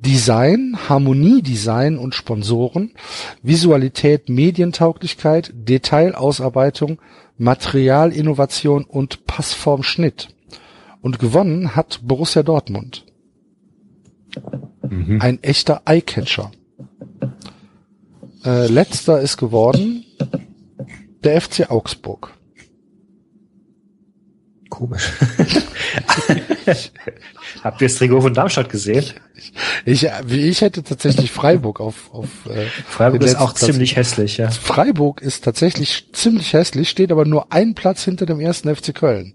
[0.00, 2.92] Design, Harmoniedesign und Sponsoren,
[3.42, 6.98] Visualität, Medientauglichkeit, Detailausarbeitung,
[7.38, 10.28] Materialinnovation und Passformschnitt.
[11.00, 13.04] Und gewonnen hat Borussia Dortmund.
[14.88, 15.20] Mhm.
[15.20, 16.50] Ein echter Eyecatcher.
[18.44, 20.04] Äh, letzter ist geworden
[21.22, 22.34] der FC Augsburg.
[24.68, 25.08] Komisch.
[27.62, 29.04] Habt ihr das Trikot von Darmstadt gesehen?
[29.84, 33.66] Ich, ich hätte tatsächlich Freiburg auf, auf äh, Freiburg ist auch Platz.
[33.66, 34.50] ziemlich hässlich, ja.
[34.50, 39.34] Freiburg ist tatsächlich ziemlich hässlich, steht aber nur ein Platz hinter dem ersten FC Köln.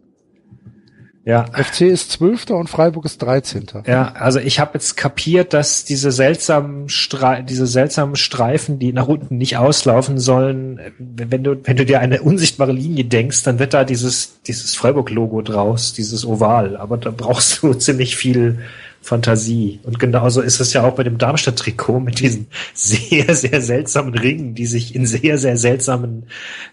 [1.29, 1.45] Ja.
[1.53, 3.83] FC ist Zwölfter und Freiburg ist Dreizehnter.
[3.85, 9.07] Ja, also ich habe jetzt kapiert, dass diese seltsamen Stre diese seltsamen Streifen, die nach
[9.07, 13.75] unten nicht auslaufen sollen, wenn du wenn du dir eine unsichtbare Linie denkst, dann wird
[13.75, 16.75] da dieses dieses Freiburg-Logo draus, dieses Oval.
[16.77, 18.61] Aber da brauchst du ziemlich viel
[18.99, 19.81] Fantasie.
[19.83, 24.55] Und genauso ist es ja auch bei dem Darmstadt-Trikot mit diesen sehr sehr seltsamen Ringen,
[24.55, 26.23] die sich in sehr sehr seltsamen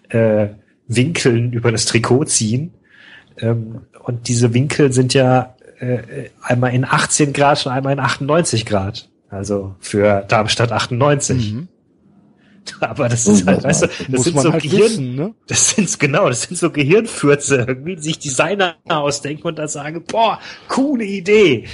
[0.08, 0.46] äh,
[0.88, 2.72] Winkeln über das Trikot ziehen.
[3.38, 8.66] Ähm, und diese Winkel sind ja äh, einmal in 18 Grad und einmal in 98
[8.66, 9.08] Grad.
[9.28, 11.52] Also für Darmstadt 98.
[11.52, 11.68] Mhm.
[12.80, 15.34] Aber das ist halt, weißt du, das sind so halt Gehirn, wissen, ne?
[15.46, 20.04] das sind genau, das sind so Gehirnfürze irgendwie, die sich Designer ausdenken und dann sagen,
[20.04, 21.64] boah, coole Idee.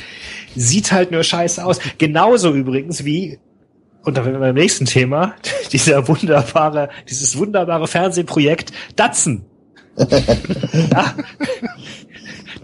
[0.54, 1.78] Sieht halt nur scheiße aus.
[1.98, 3.38] Genauso übrigens wie,
[4.02, 5.34] und dann beim nächsten Thema,
[5.72, 9.46] dieser wunderbare, dieses wunderbare Fernsehprojekt Datsen.
[10.90, 11.14] ja.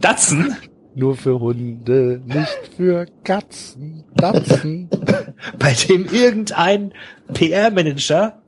[0.00, 0.56] Datsen.
[0.94, 4.04] Nur für Hunde, nicht für Katzen.
[4.16, 4.88] Datsen.
[5.58, 6.92] Bei dem irgendein
[7.32, 8.42] PR-Manager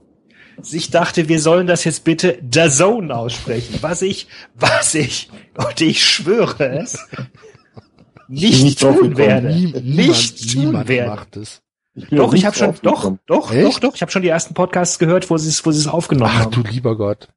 [0.61, 3.79] sich dachte, wir sollen das jetzt bitte Zone aussprechen.
[3.83, 6.99] Was ich, was ich, und ich schwöre es,
[8.29, 9.55] nicht, nicht tun werde.
[9.55, 11.11] Nie, nicht niemand, tun werde.
[11.11, 11.63] Macht es.
[11.95, 13.67] Ich doch, ich habe schon, doch, doch, Echt?
[13.67, 15.89] doch, doch, ich habe schon die ersten Podcasts gehört, wo sie es, wo sie es
[15.89, 16.53] aufgenommen Ach, haben.
[16.57, 17.29] Ach du lieber Gott.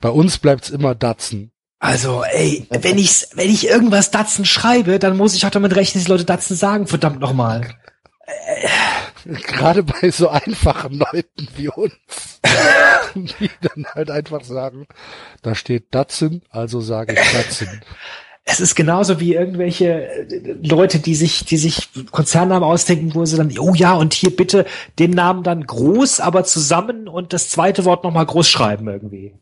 [0.00, 1.52] Bei uns bleibt's immer Datsen.
[1.78, 6.00] Also, ey, wenn ich, wenn ich irgendwas Datsen schreibe, dann muss ich auch damit rechnen,
[6.00, 7.74] dass die Leute Datsen sagen, verdammt nochmal.
[9.24, 11.92] Gerade bei so einfachen Leuten wie uns,
[13.14, 14.86] die dann halt einfach sagen,
[15.42, 17.82] da steht Datsen, also sage ich Datsen.
[18.46, 23.36] Es ist genauso wie irgendwelche äh, Leute, die sich, die sich Konzernnamen ausdenken, wo sie
[23.36, 24.66] dann, oh ja, und hier bitte
[24.98, 29.34] den Namen dann groß, aber zusammen und das zweite Wort nochmal groß schreiben irgendwie.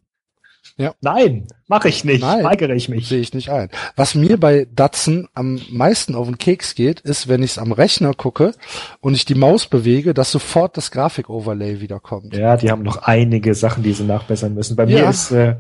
[0.82, 0.94] Ja.
[1.00, 2.20] Nein, mache ich nicht.
[2.22, 2.44] Nein.
[2.44, 3.08] Weigere ich mich.
[3.08, 3.68] Sehe ich nicht ein.
[3.96, 7.72] Was mir bei Datsen am meisten auf den Keks geht, ist, wenn ich es am
[7.72, 8.52] Rechner gucke
[9.00, 12.34] und ich die Maus bewege, dass sofort das Grafik-Overlay wiederkommt.
[12.36, 14.76] Ja, die haben noch einige Sachen, die sie nachbessern müssen.
[14.76, 15.10] Bei mir Ja.
[15.10, 15.56] ist äh,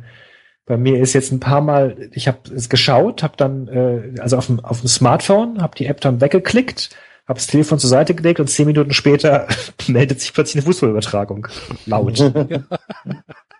[0.64, 4.36] bei mir ist jetzt ein paar Mal, ich habe es geschaut, habe dann äh, also
[4.36, 6.90] auf dem auf dem Smartphone, habe die App dann weggeklickt,
[7.26, 9.48] habe das Telefon zur Seite gelegt und zehn Minuten später
[9.88, 11.48] meldet sich plötzlich eine Fußballübertragung
[11.86, 12.18] laut,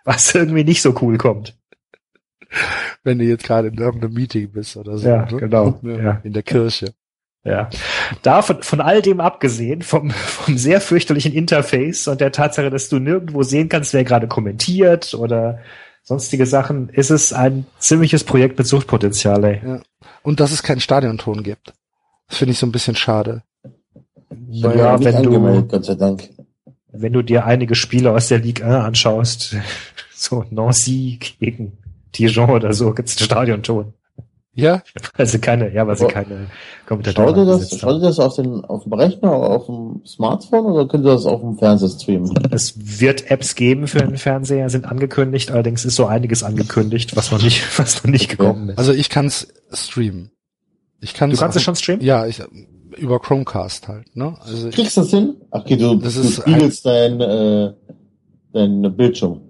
[0.03, 1.57] was irgendwie nicht so cool kommt.
[3.03, 5.07] Wenn du jetzt gerade in irgendeinem Meeting bist oder so.
[5.07, 5.37] Ja, ne?
[5.37, 5.79] genau.
[5.83, 6.21] Ja.
[6.23, 6.93] In der Kirche.
[7.43, 7.69] Ja.
[8.21, 12.87] Da von, von all dem abgesehen, vom, vom sehr fürchterlichen Interface und der Tatsache, dass
[12.89, 15.59] du nirgendwo sehen kannst, wer gerade kommentiert oder
[16.03, 19.61] sonstige Sachen, ist es ein ziemliches Projekt mit Suchtpotenzial, ey.
[19.65, 19.81] Ja.
[20.21, 21.73] Und dass es keinen Stadionton gibt.
[22.29, 23.43] Das finde ich so ein bisschen schade.
[24.49, 26.29] Ich habe Ja, ja, nicht wenn du- angemeldet, Gott sei Dank.
[26.93, 29.55] Wenn du dir einige Spiele aus der Ligue 1 anschaust,
[30.15, 31.77] so Nancy gegen
[32.15, 33.93] Dijon oder so, gibt's einen Stadionton.
[34.55, 34.83] Ja?
[35.17, 38.19] Weil sie keine, ja, weil sie Aber keine Schaut Kommentatoren ihr das, schaut ihr das
[38.19, 41.57] auf, den, auf dem Rechner oder auf dem Smartphone oder könnt ihr das auf dem
[41.57, 42.31] Fernseher streamen?
[42.51, 47.31] Es wird Apps geben für den Fernseher, sind angekündigt, allerdings ist so einiges angekündigt, was
[47.31, 48.77] noch nicht, was noch nicht gekommen ist.
[48.77, 50.31] Also ich kann es streamen.
[51.01, 52.05] Ich kann Du kannst es schon streamen?
[52.05, 52.43] Ja, ich
[52.97, 54.35] über Chromecast halt, ne?
[54.41, 55.35] Also ich, Kriegst du das hin?
[55.51, 57.73] Ach, okay, du, Das du ist spiegelst dein, äh,
[58.51, 59.41] dein Bildschirm.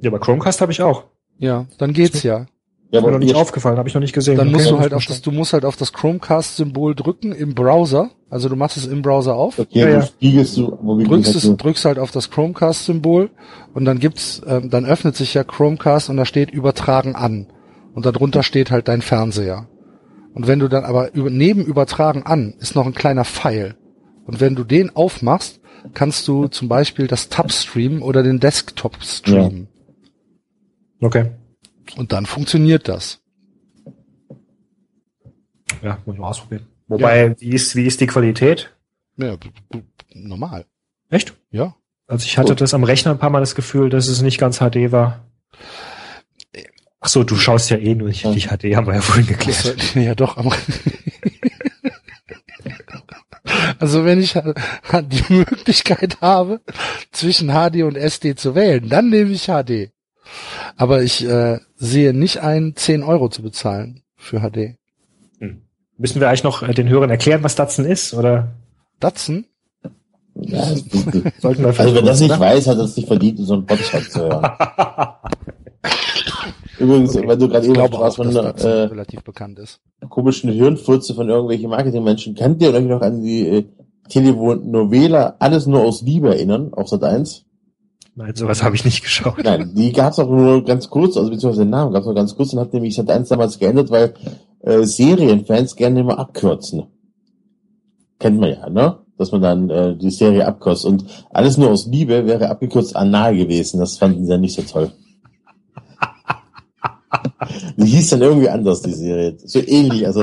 [0.00, 1.04] Ja, aber Chromecast habe ich auch.
[1.38, 2.46] ja, dann geht's ja.
[2.92, 4.36] Ja, Ist mir noch nicht aufgefallen, habe ich noch nicht gesehen.
[4.36, 7.54] Dann Okay, musst du halt auf das, du musst halt auf das Chromecast-Symbol drücken im
[7.54, 8.10] Browser.
[8.28, 10.02] Also du machst es im Browser auf, Okay, Ja, du ja.
[10.02, 13.30] spiegelst du, drückst es, du- drückst halt auf das Chromecast-Symbol
[13.74, 17.46] und dann gibt's, ähm, dann öffnet sich ja Chromecast und da steht übertragen an.
[17.94, 19.68] Und darunter steht halt dein Fernseher.
[20.32, 23.76] Und wenn du dann aber über, neben übertragen an ist noch ein kleiner Pfeil.
[24.24, 25.60] Und wenn du den aufmachst,
[25.94, 29.68] kannst du zum Beispiel das Tab streamen oder den Desktop streamen.
[31.00, 31.30] Okay.
[31.96, 33.20] Und dann funktioniert das.
[35.82, 36.66] Ja, muss ich mal ausprobieren.
[36.86, 38.74] Wobei, wie ist, wie ist die Qualität?
[39.16, 39.36] Ja,
[40.12, 40.66] normal.
[41.08, 41.34] Echt?
[41.50, 41.74] Ja.
[42.06, 42.60] Also ich hatte Gut.
[42.60, 45.24] das am Rechner ein paar Mal das Gefühl, dass es nicht ganz HD war.
[47.00, 48.30] Ach so, du schaust ja eh nur nicht, Ja.
[48.30, 49.74] nicht HD, haben wir ja vorhin geklärt.
[49.78, 50.36] Also, ja, doch.
[50.36, 50.54] Aber
[53.78, 56.60] also wenn ich die Möglichkeit habe,
[57.10, 59.90] zwischen HD und SD zu wählen, dann nehme ich HD.
[60.76, 64.76] Aber ich äh, sehe nicht ein, 10 Euro zu bezahlen für HD.
[65.96, 68.14] Müssen wir eigentlich noch äh, den Hörern erklären, was Datsun ist?
[68.14, 68.52] Oder
[69.00, 69.46] Datsun?
[70.34, 70.64] ja,
[71.40, 74.20] sollten wir also wer das nicht weiß, hat es nicht verdient, so einen Podcast zu
[74.20, 74.50] hören.
[76.80, 79.80] Übrigens, weil du gerade eben sprachst von Datsun äh, relativ bekannt ist.
[80.08, 82.34] komischen Hirnfurze von irgendwelchen Marketingmenschen.
[82.34, 83.64] Könnt ihr euch noch an die äh,
[84.08, 87.44] Telenovela Alles nur aus Liebe erinnern, auf Sat 1?
[88.16, 89.44] Nein, sowas habe ich nicht geschaut.
[89.44, 92.52] Nein, die gab's auch nur ganz kurz, also beziehungsweise den Namen gab's nur ganz kurz
[92.52, 94.14] und hat nämlich Sat 1 damals geändert, weil
[94.60, 96.84] äh, Serienfans gerne immer abkürzen.
[98.18, 98.98] Kennt man ja, ne?
[99.16, 100.84] Dass man dann äh, die Serie abkürzt.
[100.86, 103.78] Und alles nur aus Liebe wäre abgekürzt anal gewesen.
[103.78, 104.92] Das fanden sie ja nicht so toll.
[107.76, 109.36] Die hieß dann irgendwie anders, die Serie.
[109.38, 110.22] So ähnlich, also.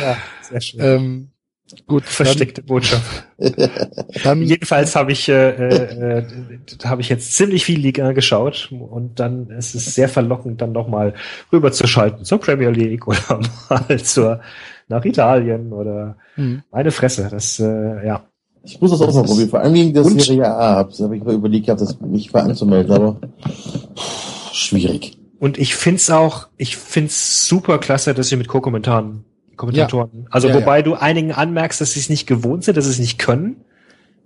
[0.00, 0.80] Ja, sehr schön.
[0.80, 1.28] Ähm,
[1.86, 3.26] gut, dann, Versteckte Botschaft.
[4.24, 6.24] dann Jedenfalls habe ich, äh, äh, äh,
[6.84, 11.14] habe ich jetzt ziemlich viel Liga geschaut und dann ist es sehr verlockend, dann nochmal
[11.52, 14.40] rüberzuschalten zur Premier League oder mal zur
[14.88, 16.62] nach Italien oder Hm.
[16.70, 17.28] meine Fresse.
[17.30, 18.26] Das äh, ja.
[18.64, 19.48] Ich muss das auch mal probieren.
[19.48, 20.04] Vor allem wegen der?
[20.04, 20.76] Serie A.
[20.76, 23.16] Hab's- Hab ich mal überlegt gehabt, das nicht mal anzumelden, aber
[23.46, 25.18] pff, schwierig.
[25.38, 29.24] Und ich find's auch, ich find's super klasse, dass sie mit Co-Kommentaren,
[29.56, 32.92] Kommentatoren, also Ja, wobei du einigen anmerkst, dass sie es nicht gewohnt sind, dass sie
[32.92, 33.56] es nicht können.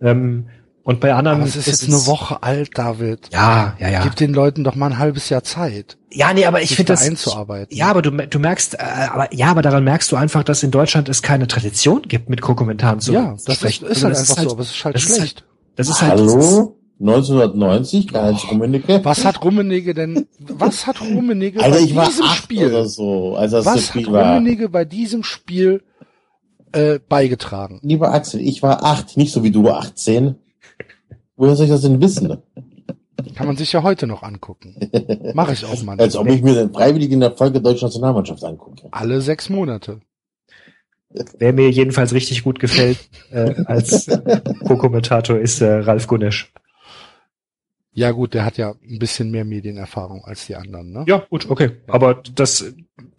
[0.03, 0.47] Ähm,
[0.87, 3.31] und bei anderen aber es ist jetzt eine Woche alt, David.
[3.33, 4.03] Ja, ja, ja.
[4.05, 6.93] Gib den Leuten doch mal ein halbes Jahr Zeit, Ja, nee, aber ich finde da
[6.95, 7.77] das einzuarbeiten.
[7.77, 8.79] Ja, aber du, du merkst, äh,
[9.13, 12.41] aber ja, aber daran merkst du einfach, dass in Deutschland es keine Tradition gibt, mit
[12.41, 13.87] Co-Kommentaren zu, ja, das ist, sprechen.
[13.87, 15.45] ist Also halt das einfach so, aber es ist halt das ist schlecht.
[15.75, 16.77] Das ist halt, das ist, Hallo?
[17.01, 19.01] 1990, Karl-Heinz Rummenigge.
[19.03, 23.35] Was hat Rummenigge denn, was hat Rummenigge Alter, bei ich war diesem Spiel, oder so,
[23.35, 24.37] als das, was hat Spiel war.
[24.37, 25.83] Rummenigge bei diesem Spiel
[26.71, 27.81] äh, beigetragen?
[27.83, 30.37] Lieber Axel, ich war acht, nicht so wie du 18.
[31.37, 32.37] Woher soll ich das denn wissen?
[33.35, 34.77] Kann man sich ja heute noch angucken.
[35.35, 36.17] Mache ich auch Als manchmal.
[36.17, 38.89] ob ich mir den freiwilligen Erfolg der deutschen Nationalmannschaft angucke.
[38.91, 40.01] Alle sechs Monate.
[41.39, 42.99] wer mir jedenfalls richtig gut gefällt
[43.31, 44.07] äh, als
[44.67, 46.53] Co-Kommentator ist äh, Ralf Gunesch.
[47.93, 51.05] Ja gut, der hat ja ein bisschen mehr Medienerfahrung als die anderen, ne?
[51.09, 51.73] Ja, gut, okay.
[51.87, 52.75] Aber das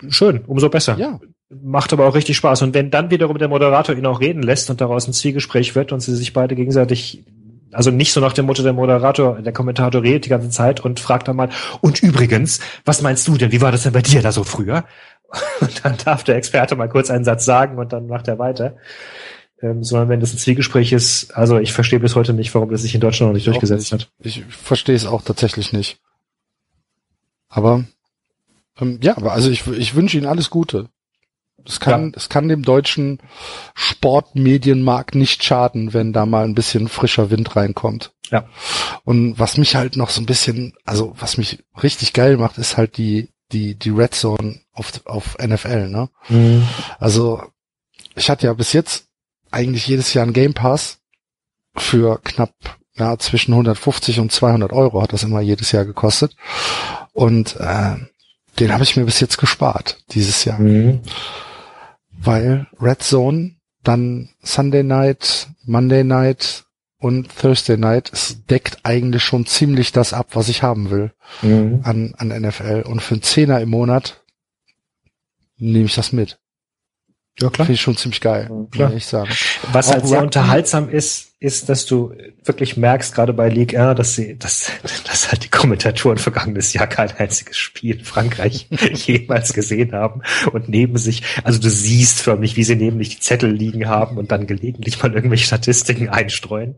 [0.09, 0.97] schön, umso besser.
[0.99, 1.19] Ja.
[1.49, 2.61] Macht aber auch richtig Spaß.
[2.61, 5.91] Und wenn dann wiederum der Moderator ihn auch reden lässt und daraus ein Zwiegespräch wird
[5.93, 7.23] und sie sich beide gegenseitig
[7.71, 10.99] Also nicht so nach dem Motto, der Moderator, der Kommentator redet die ganze Zeit und
[10.99, 11.49] fragt dann mal,
[11.81, 14.85] und übrigens, was meinst du denn, wie war das denn bei dir da so früher?
[15.59, 18.77] Und dann darf der Experte mal kurz einen Satz sagen und dann macht er weiter.
[19.61, 22.83] Ähm, sondern wenn das ein Zwiegespräch ist, also ich verstehe bis heute nicht, warum das
[22.83, 24.05] sich in Deutschland noch nicht durchgesetzt nicht.
[24.05, 24.11] hat.
[24.19, 25.99] Ich verstehe es auch tatsächlich nicht.
[27.49, 27.83] Aber
[28.79, 30.89] ähm, ja, aber also ich, ich wünsche Ihnen alles Gute.
[31.67, 32.11] Es kann, Ja.
[32.15, 33.19] es kann dem deutschen
[33.75, 38.11] Sportmedienmarkt nicht schaden, wenn da mal ein bisschen frischer Wind reinkommt.
[38.29, 38.45] Ja.
[39.03, 42.77] Und was mich halt noch so ein bisschen, also was mich richtig geil macht, ist
[42.77, 46.09] halt die, die, die Red Zone auf, auf NFL, ne?
[46.99, 47.41] Also,
[48.15, 49.05] ich hatte ja bis jetzt
[49.51, 50.99] eigentlich jedes Jahr einen Game Pass
[51.75, 52.53] für knapp,
[52.97, 56.35] ja, zwischen 150 und 200 Euro hat das immer jedes Jahr gekostet.
[57.13, 57.95] Und äh,
[58.59, 60.59] den habe ich mir bis jetzt gespart, dieses Jahr.
[60.59, 61.01] Mhm.
[62.17, 66.65] Weil Red Zone, dann Sunday Night, Monday Night
[66.99, 71.81] und Thursday Night, es deckt eigentlich schon ziemlich das ab, was ich haben will Mhm.
[71.83, 72.83] an, an NFL.
[72.87, 74.23] Und für einen Zehner im Monat
[75.57, 76.39] nehme ich das mit.
[77.39, 77.67] Ja, klar.
[77.67, 78.89] Finde ich schon ziemlich geil, Klar.
[78.89, 79.29] muss ich sagen.
[79.71, 83.95] Was Auch halt sehr unterhaltsam ist, ist, dass du wirklich merkst, gerade bei Ligue 1,
[83.95, 84.71] dass sie, dass,
[85.05, 90.67] dass halt die Kommentatoren vergangenes Jahr kein einziges Spiel in Frankreich jemals gesehen haben und
[90.67, 94.31] neben sich, also du siehst förmlich, wie sie neben sich die Zettel liegen haben und
[94.31, 96.75] dann gelegentlich mal irgendwelche Statistiken einstreuen.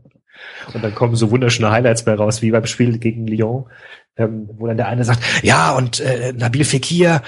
[0.74, 3.66] Und dann kommen so wunderschöne Highlights bei raus, wie beim Spiel gegen Lyon,
[4.18, 7.22] ähm, wo dann der eine sagt, ja, und äh, Nabil Fekir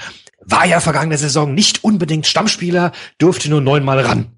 [0.44, 4.36] war ja vergangene Saison nicht unbedingt Stammspieler, durfte nur neunmal ran.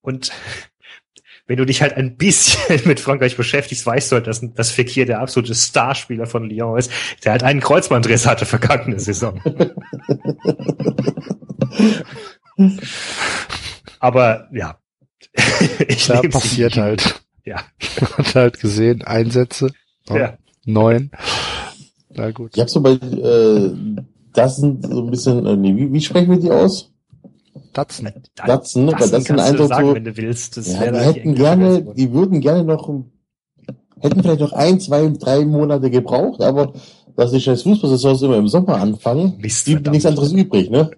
[0.00, 0.32] Und
[1.46, 5.06] wenn du dich halt ein bisschen mit Frankreich beschäftigst, weißt du halt, dass, dass Fekir
[5.06, 6.90] der absolute Starspieler von Lyon ist,
[7.24, 9.40] der halt einen Kreuzbandriss hatte vergangene Saison.
[13.98, 14.78] Aber ja,
[15.88, 17.22] ich Da nehm's passiert halt.
[17.44, 17.62] Ja.
[18.16, 19.72] Hat halt gesehen, Einsätze.
[20.08, 20.38] Ja.
[20.64, 21.10] Neun.
[22.10, 22.52] Na gut.
[22.54, 23.70] Ich habe so bei äh,
[24.34, 26.90] das sind so ein bisschen, äh, nee, wie, wie sprechen wir die aus?
[27.72, 28.10] Datsen.
[28.46, 28.92] Datsen, ne?
[28.92, 30.56] Weil das sind einfach sagen, so- wenn du willst.
[30.56, 32.88] Das Ja, die hätten gerne, die würden gerne noch,
[34.00, 36.72] hätten vielleicht noch ein, zwei, drei Monate gebraucht, aber
[37.16, 40.90] dass die scheiß Fußballsaisons immer im Sommer anfangen, Mist, blieb nichts anderes übrig, ne?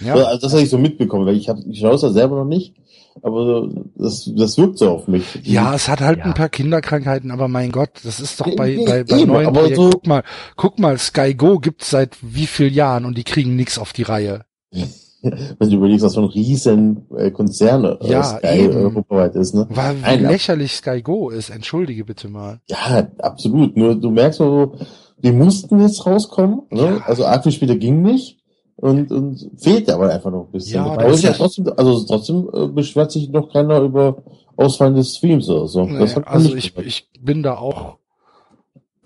[0.00, 0.14] Ja.
[0.14, 2.44] Also das habe ich so mitbekommen, weil ich, hab, ich schaue es ja selber noch
[2.44, 2.74] nicht,
[3.22, 5.24] aber das, das wirkt so auf mich.
[5.44, 6.24] Ja, es hat halt Ja.
[6.26, 9.60] ein paar Kinderkrankheiten, aber mein Gott, das ist doch bei, bei, bei eben, neuen aber
[9.60, 9.82] Projekten.
[9.84, 10.22] so- Guck mal,
[10.56, 14.02] guck mal, Sky Go gibt's seit wie vielen Jahren und die kriegen nichts auf die
[14.02, 14.44] Reihe.
[15.22, 19.66] Wenn du überlegst, was für ein riesen äh, Konzern äh, Ja, Sky europaweit ist, ne?
[19.70, 22.60] Weil wie Nein, lächerlich Sky Go ist, entschuldige bitte mal.
[22.68, 23.76] Ja, absolut.
[23.76, 24.76] Nur du merkst so,
[25.18, 26.98] die mussten jetzt rauskommen, ne?
[26.98, 27.04] Ja.
[27.06, 28.35] Also viel später ging nicht.
[28.76, 30.76] Und, und fehlt aber einfach noch ein bisschen.
[30.76, 34.22] Ja, aber das ist ja ist- trotzdem, also trotzdem äh, beschwert sich noch keiner über
[34.56, 35.86] ausfallende Streams oder so.
[35.86, 37.96] Nee, Das hat man also ich, ich bin da auch,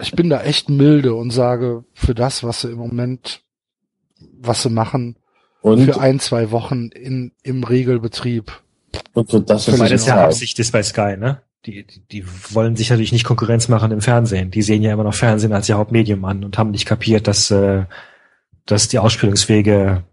[0.00, 3.42] ich bin da echt milde und sage, für das, was sie im Moment,
[4.40, 5.16] was sie machen,
[5.62, 8.50] und, für ein, zwei Wochen in, im Regelbetrieb.
[9.12, 10.31] und für das, völlig das ja normal.
[10.31, 11.42] Absicht ist bei Sky, ne?
[11.66, 12.24] Die, die, die
[12.55, 14.50] wollen sich natürlich nicht Konkurrenz machen im Fernsehen.
[14.50, 17.50] Die sehen ja immer noch Fernsehen als ihr Hauptmedium an und haben nicht kapiert, dass,
[17.50, 17.84] äh,
[18.66, 20.05] dass die Ausspielungswege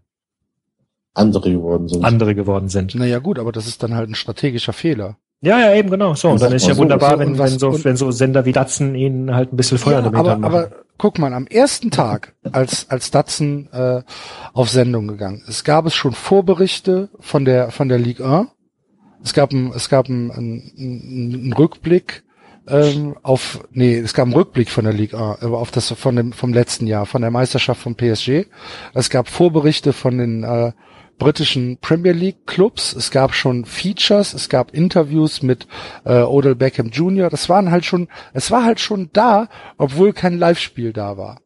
[1.14, 2.04] andere geworden sind.
[2.04, 2.94] andere geworden sind.
[2.94, 5.16] Naja gut, aber das ist dann halt ein strategischer Fehler.
[5.40, 6.14] Ja, ja, eben genau.
[6.14, 8.44] So, und dann ist ja so, wunderbar, so, wenn, was- wenn, so, wenn so Sender
[8.44, 10.44] wie Datsen ihnen halt ein bisschen Feuer Ja, damit aber, machen.
[10.44, 14.02] aber guck mal, am ersten Tag, als, als Datsen äh,
[14.52, 18.48] auf Sendung gegangen ist, gab es schon Vorberichte von der, von der Ligue 1.
[19.22, 20.72] Es gab ein, es gab ein, ein,
[21.48, 22.24] ein Rückblick
[22.70, 26.16] ähm, auf, nee, es gab einen Rückblick von der Ligue 1, aber auf das von
[26.16, 28.46] dem, vom letzten Jahr, von der Meisterschaft von PSG.
[28.94, 30.72] Es gab Vorberichte von den äh,
[31.18, 32.92] britischen Premier League Clubs.
[32.94, 35.66] Es gab schon Features, es gab Interviews mit
[36.04, 37.28] äh, Odell Beckham Jr.
[37.30, 39.48] Das waren halt schon, es war halt schon da,
[39.78, 41.40] obwohl kein Live-Spiel da war.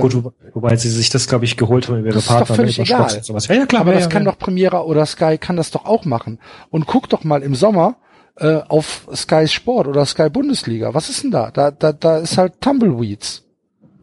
[0.00, 2.36] Gut, wo- wobei sie sich das, glaube ich, geholt haben über ihre Das ist doch
[2.40, 2.56] Partner.
[2.56, 3.08] völlig egal.
[3.10, 3.80] Ja, ja, klar.
[3.80, 6.38] Aber ja, das ja, kann doch Premiere oder Sky kann das doch auch machen.
[6.68, 7.96] Und guck doch mal im Sommer
[8.38, 10.94] äh, auf Sky Sport oder Sky Bundesliga.
[10.94, 11.50] Was ist denn da?
[11.50, 13.44] Da, da, da ist halt Tumbleweeds.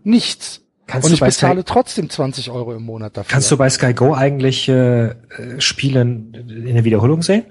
[0.03, 0.61] Nichts.
[0.87, 3.31] Kannst Und du ich bei bezahle Sky, trotzdem 20 Euro im Monat dafür.
[3.31, 5.15] kannst du bei Sky Go eigentlich äh,
[5.57, 7.45] Spielen in der Wiederholung sehen?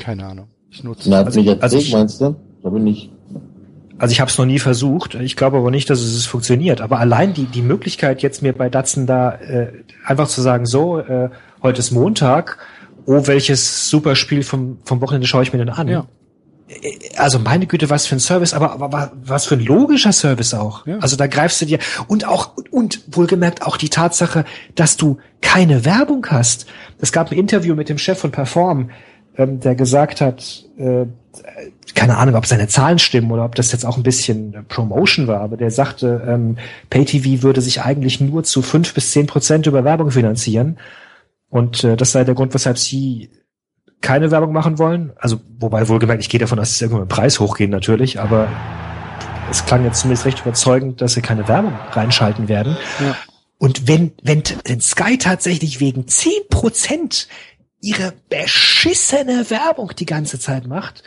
[0.00, 0.48] Keine Ahnung.
[0.70, 1.08] Ich nutze.
[1.08, 2.34] Na, also- Mediathek, also ich- meinst du?
[2.62, 3.10] Da bin ich.
[3.96, 5.14] Also ich habe es noch nie versucht.
[5.14, 6.80] Ich glaube aber nicht, dass es funktioniert.
[6.80, 9.70] Aber allein die die Möglichkeit jetzt mir bei Datsen da äh,
[10.04, 11.30] einfach zu sagen, so äh,
[11.62, 12.58] heute ist Montag,
[13.06, 15.88] oh welches super Spiel vom vom Wochenende schaue ich mir denn an?
[15.88, 16.06] Ja.
[17.16, 20.54] Also meine Güte, was für ein Service, aber, aber wa- was für ein logischer Service
[20.54, 20.86] auch.
[20.86, 20.98] Ja.
[20.98, 25.84] Also da greifst du dir und auch und wohlgemerkt auch die Tatsache, dass du keine
[25.84, 26.66] Werbung hast.
[26.98, 28.90] Es gab ein Interview mit dem Chef von Perform,
[29.36, 31.04] ähm, der gesagt hat, äh,
[31.94, 35.40] keine Ahnung, ob seine Zahlen stimmen oder ob das jetzt auch ein bisschen Promotion war,
[35.40, 36.56] aber der sagte, ähm,
[36.90, 40.78] PayTV würde sich eigentlich nur zu fünf bis zehn Prozent über Werbung finanzieren.
[41.48, 43.30] Und äh, das sei der Grund, weshalb sie
[44.00, 45.12] keine Werbung machen wollen.
[45.16, 48.48] Also, wobei wohlgemerkt, ich gehe davon aus, dass irgendwann im Preis hochgehen natürlich, aber
[49.50, 52.76] es klang jetzt zumindest recht überzeugend, dass sie keine Werbung reinschalten werden.
[53.00, 53.16] Ja.
[53.58, 57.28] Und wenn, wenn, wenn Sky tatsächlich wegen zehn Prozent
[57.80, 61.02] ihre beschissene Werbung die ganze Zeit macht,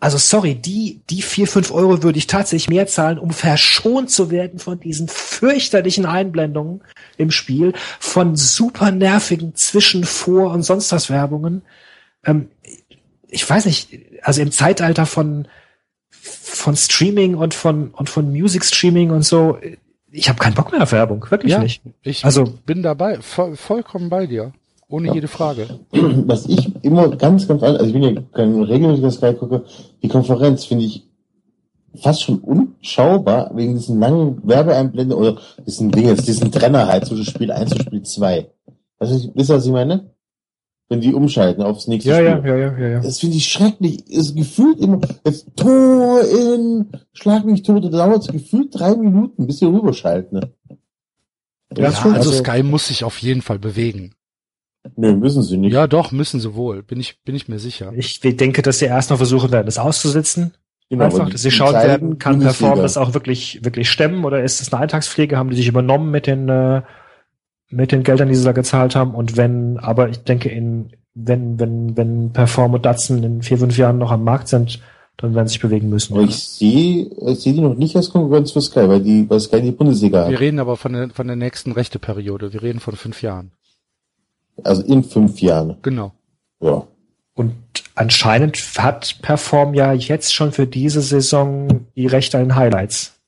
[0.00, 4.30] also sorry, die, die vier fünf Euro würde ich tatsächlich mehr zahlen, um verschont zu
[4.30, 6.80] werden von diesen fürchterlichen Einblendungen
[7.18, 11.62] im Spiel, von super nervigen Zwischen-, Vor- und sonst was Werbungen.
[12.24, 12.48] Ähm,
[13.28, 13.90] ich weiß nicht,
[14.22, 15.46] also im Zeitalter von,
[16.10, 19.58] von Streaming und von, und von Music Streaming und so,
[20.10, 21.82] ich habe keinen Bock mehr auf Werbung, wirklich Ja, nicht.
[22.02, 24.52] ich Also- bin dabei, voll, vollkommen bei dir.
[24.90, 25.66] Ohne jede Frage.
[25.92, 29.62] was ich immer ganz, ganz anders, also ich bin ja kein regelmäßiger Sky-Gucker,
[30.02, 31.06] die Konferenz finde ich
[32.02, 37.50] fast schon unschaubar wegen diesen langen Werbeeinblenden oder diesen Ding, diesen Trenner halt zwischen Spiel
[37.50, 38.50] 1 und Spiel 2.
[38.98, 40.10] Also, ich- wisst ihr, was ich meine?
[40.88, 42.50] Wenn die umschalten aufs nächste Ja, Spiel.
[42.50, 43.00] ja, ja, ja, ja, ja.
[43.00, 44.04] Das finde ich schrecklich.
[44.10, 49.46] Es gefühlt immer, jetzt Tor in, schlag mich tot, da dauert es gefühlt drei Minuten,
[49.46, 50.40] bis sie rüberschalten.
[50.40, 50.50] Ne?
[51.76, 54.14] Ja, Das schon, also also- Sky muss sich auf jeden Fall bewegen.
[54.96, 55.72] Nee, müssen sie nicht.
[55.72, 56.82] Ja, doch, müssen sie wohl.
[56.82, 57.92] Bin ich, bin ich mir sicher.
[57.96, 60.54] Ich denke, dass sie erst noch versuchen werden, das auszusitzen.
[60.88, 62.40] Genau, Einfach, dass sie schauen werden, kann.
[62.40, 65.36] Perform das auch wirklich, wirklich stemmen oder ist es eine Eintagspflege?
[65.36, 66.82] Haben die sich übernommen mit den, äh,
[67.68, 69.14] mit den Geldern, die sie da gezahlt haben?
[69.14, 73.78] Und wenn, aber ich denke, in, wenn, wenn, wenn Perform und Datsun in vier, fünf
[73.78, 74.80] Jahren noch am Markt sind,
[75.16, 76.14] dann werden sie sich bewegen müssen.
[76.14, 79.38] Aber ich sehe, ich sehe die noch nicht als Konkurrenz für Sky, weil die, weil
[79.38, 80.40] Sky die Bundesliga Wir hat.
[80.40, 82.52] reden aber von der, von der nächsten Rechteperiode.
[82.52, 83.52] Wir reden von fünf Jahren.
[84.64, 85.76] Also in fünf Jahren.
[85.82, 86.12] Genau.
[86.60, 86.86] Ja.
[87.34, 87.54] Und
[87.94, 93.20] anscheinend hat Perform ja jetzt schon für diese Saison die Rechte an den Highlights.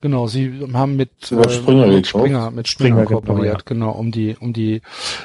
[0.00, 2.06] Genau, sie haben mit, Über Springer mit.
[2.06, 4.80] Springer, mit Springer, Springer, genau, kooperiert, genau, um die, um die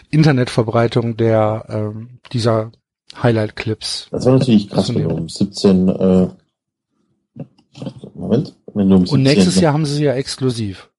[0.10, 2.72] Internetverbreitung der ähm, dieser
[3.22, 4.08] Highlight-Clips.
[4.10, 5.20] Das war natürlich krass, zu wenn du nehmen.
[5.22, 6.28] um 17, äh,
[8.16, 9.60] Moment, wenn du um 17, Und nächstes?
[9.60, 10.90] Jahr haben sie sie ja exklusiv.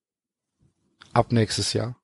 [1.11, 1.97] Ab nächstes Jahr.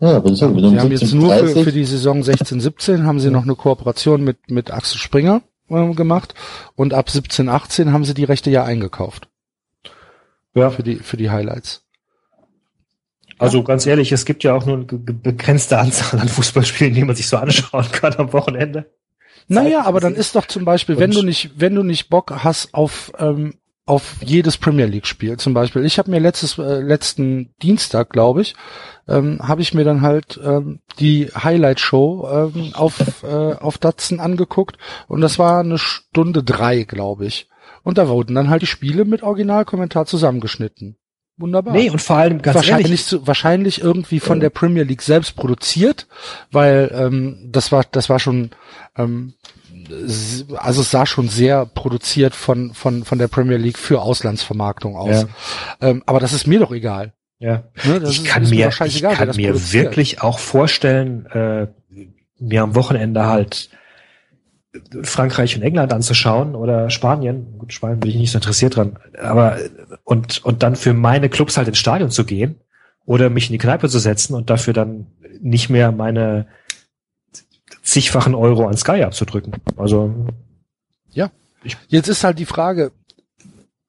[0.00, 2.22] Ja, du, wenn du um Sie haben jetzt 17, nur für, 30, für die Saison
[2.22, 6.34] 16, 17 haben sie noch eine Kooperation mit, mit Axel Springer äh, gemacht
[6.76, 9.28] und ab 17, 18 haben sie die Rechte ja eingekauft.
[10.54, 10.70] Ja.
[10.70, 11.84] Für die, für die Highlights.
[13.38, 17.14] Also ganz ehrlich, es gibt ja auch nur eine begrenzte Anzahl an Fußballspielen, die man
[17.14, 18.90] sich so anschauen kann am Wochenende.
[19.46, 22.74] Naja, aber dann ist doch zum Beispiel, wenn du nicht, wenn du nicht Bock hast
[22.74, 23.54] auf ähm,
[23.88, 25.84] auf jedes Premier League Spiel, zum Beispiel.
[25.84, 28.54] Ich habe mir letztes äh, letzten Dienstag, glaube ich,
[29.08, 34.20] ähm, habe ich mir dann halt ähm, die Highlight Show ähm, auf äh, auf Datsen
[34.20, 34.76] angeguckt
[35.06, 37.48] und das war eine Stunde drei, glaube ich.
[37.82, 40.98] Und da wurden dann halt die Spiele mit Originalkommentar zusammengeschnitten.
[41.38, 45.02] Wunderbar Nee, und vor allem ganz wahrscheinlich, ehrlich, zu, wahrscheinlich irgendwie von der Premier League
[45.02, 46.08] selbst produziert,
[46.50, 48.50] weil ähm, das war das war schon
[48.96, 49.34] ähm,
[50.56, 55.26] also es sah schon sehr produziert von von von der Premier League für Auslandsvermarktung aus.
[55.80, 57.12] Ähm, aber das ist mir doch egal.
[57.38, 57.64] ja.
[57.84, 58.02] Ne?
[58.08, 59.84] Ich kann mir, ich wer kann mir produziert.
[59.84, 61.66] wirklich auch vorstellen, äh,
[62.38, 63.70] mir am Wochenende halt
[65.02, 67.58] Frankreich und England anzuschauen oder Spanien.
[67.58, 68.98] Gut, Spanien bin ich nicht so interessiert dran.
[69.20, 69.58] Aber
[70.04, 72.60] und und dann für meine Clubs halt ins Stadion zu gehen
[73.04, 75.06] oder mich in die Kneipe zu setzen und dafür dann
[75.40, 76.46] nicht mehr meine
[77.88, 79.54] zigfachen Euro an Sky abzudrücken.
[79.76, 80.14] Also
[81.88, 82.92] Jetzt ist halt die Frage,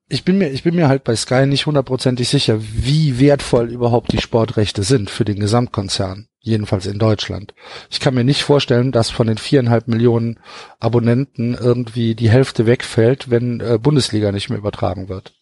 [0.07, 4.11] ich bin mir, ich bin mir halt bei Sky nicht hundertprozentig sicher, wie wertvoll überhaupt
[4.11, 6.27] die Sportrechte sind für den Gesamtkonzern.
[6.41, 7.53] Jedenfalls in Deutschland.
[7.91, 10.39] Ich kann mir nicht vorstellen, dass von den viereinhalb Millionen
[10.79, 15.33] Abonnenten irgendwie die Hälfte wegfällt, wenn äh, Bundesliga nicht mehr übertragen wird.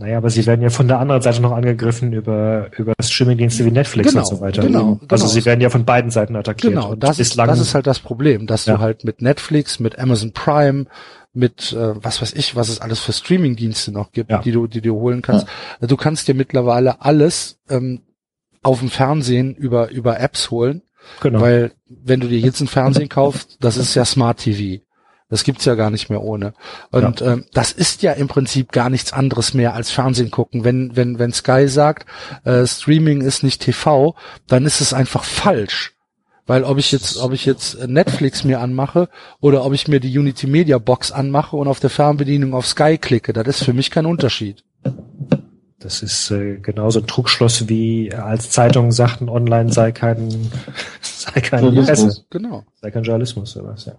[0.00, 3.70] Naja, aber sie werden ja von der anderen Seite noch angegriffen über, über Streamingdienste wie
[3.70, 4.62] Netflix Genau, und so weiter.
[4.62, 5.26] genau, Also genau.
[5.26, 6.72] sie werden ja von beiden Seiten attackiert.
[6.72, 8.76] Genau, Und das ist, das ist halt das Problem, dass Ja.
[8.76, 10.86] du halt mit Netflix, mit Amazon Prime,
[11.34, 14.38] mit äh, was weiß ich, was es alles für Streamingdienste noch gibt, Ja.
[14.38, 15.46] die du, die du holen kannst.
[15.80, 18.00] Du kannst dir mittlerweile alles ähm,
[18.62, 20.82] auf dem Fernsehen über über Apps holen,
[21.20, 21.40] genau.
[21.42, 24.82] weil wenn du dir jetzt ein Fernsehen kaufst, das ist ja Smart TV.
[25.30, 26.52] Das gibt's ja gar nicht mehr ohne.
[26.90, 30.64] Und ähm, das ist ja im Prinzip gar nichts anderes mehr als Fernsehen gucken.
[30.64, 32.06] Wenn wenn wenn Sky sagt,
[32.44, 34.14] äh, Streaming ist nicht TV,
[34.48, 35.94] dann ist es einfach falsch.
[36.46, 39.08] Weil ob ich jetzt, ob ich jetzt Netflix mir anmache
[39.40, 42.98] oder ob ich mir die Unity Media Box anmache und auf der Fernbedienung auf Sky
[42.98, 44.64] klicke, das ist für mich kein Unterschied.
[45.78, 50.50] Das ist äh, genauso ein Trugschluss wie als Zeitungen sagten, online sei kein,
[51.00, 52.16] sei kein Journalismus.
[52.16, 52.64] Presse, Genau.
[52.82, 53.92] sei kein Journalismus oder was, ja.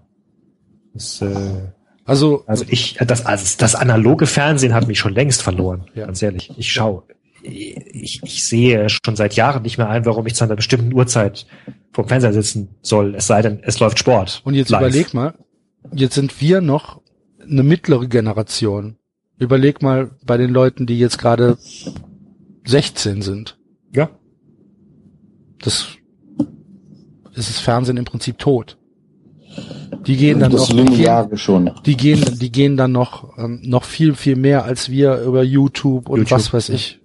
[0.93, 1.69] Das, äh,
[2.05, 6.05] Also, also ich, das, also das analoge Fernsehen hat mich schon längst verloren, Ja.
[6.05, 6.51] ganz ehrlich.
[6.57, 7.03] Ich schaue,
[7.43, 11.45] ich, ich sehe schon seit Jahren nicht mehr ein, warum ich zu einer bestimmten Uhrzeit
[11.93, 14.41] vom Fernseher sitzen soll, es sei denn, es läuft Sport.
[14.45, 14.81] und jetzt live.
[14.81, 15.33] überleg mal,
[15.93, 17.01] jetzt sind wir noch
[17.41, 18.97] eine mittlere Generation.
[19.37, 21.57] Überleg mal bei den Leuten, die jetzt gerade
[22.65, 23.57] 16 sind.
[23.93, 24.09] Ja,
[25.59, 25.87] Das
[27.33, 28.77] ist das Fernsehen im Prinzip tot.
[30.07, 31.69] Die gehen dann das noch, die gehen, schon.
[31.85, 36.09] die gehen, die gehen dann noch, ähm, noch viel, viel mehr als wir über YouTube
[36.09, 37.01] und YouTube, was weiß ich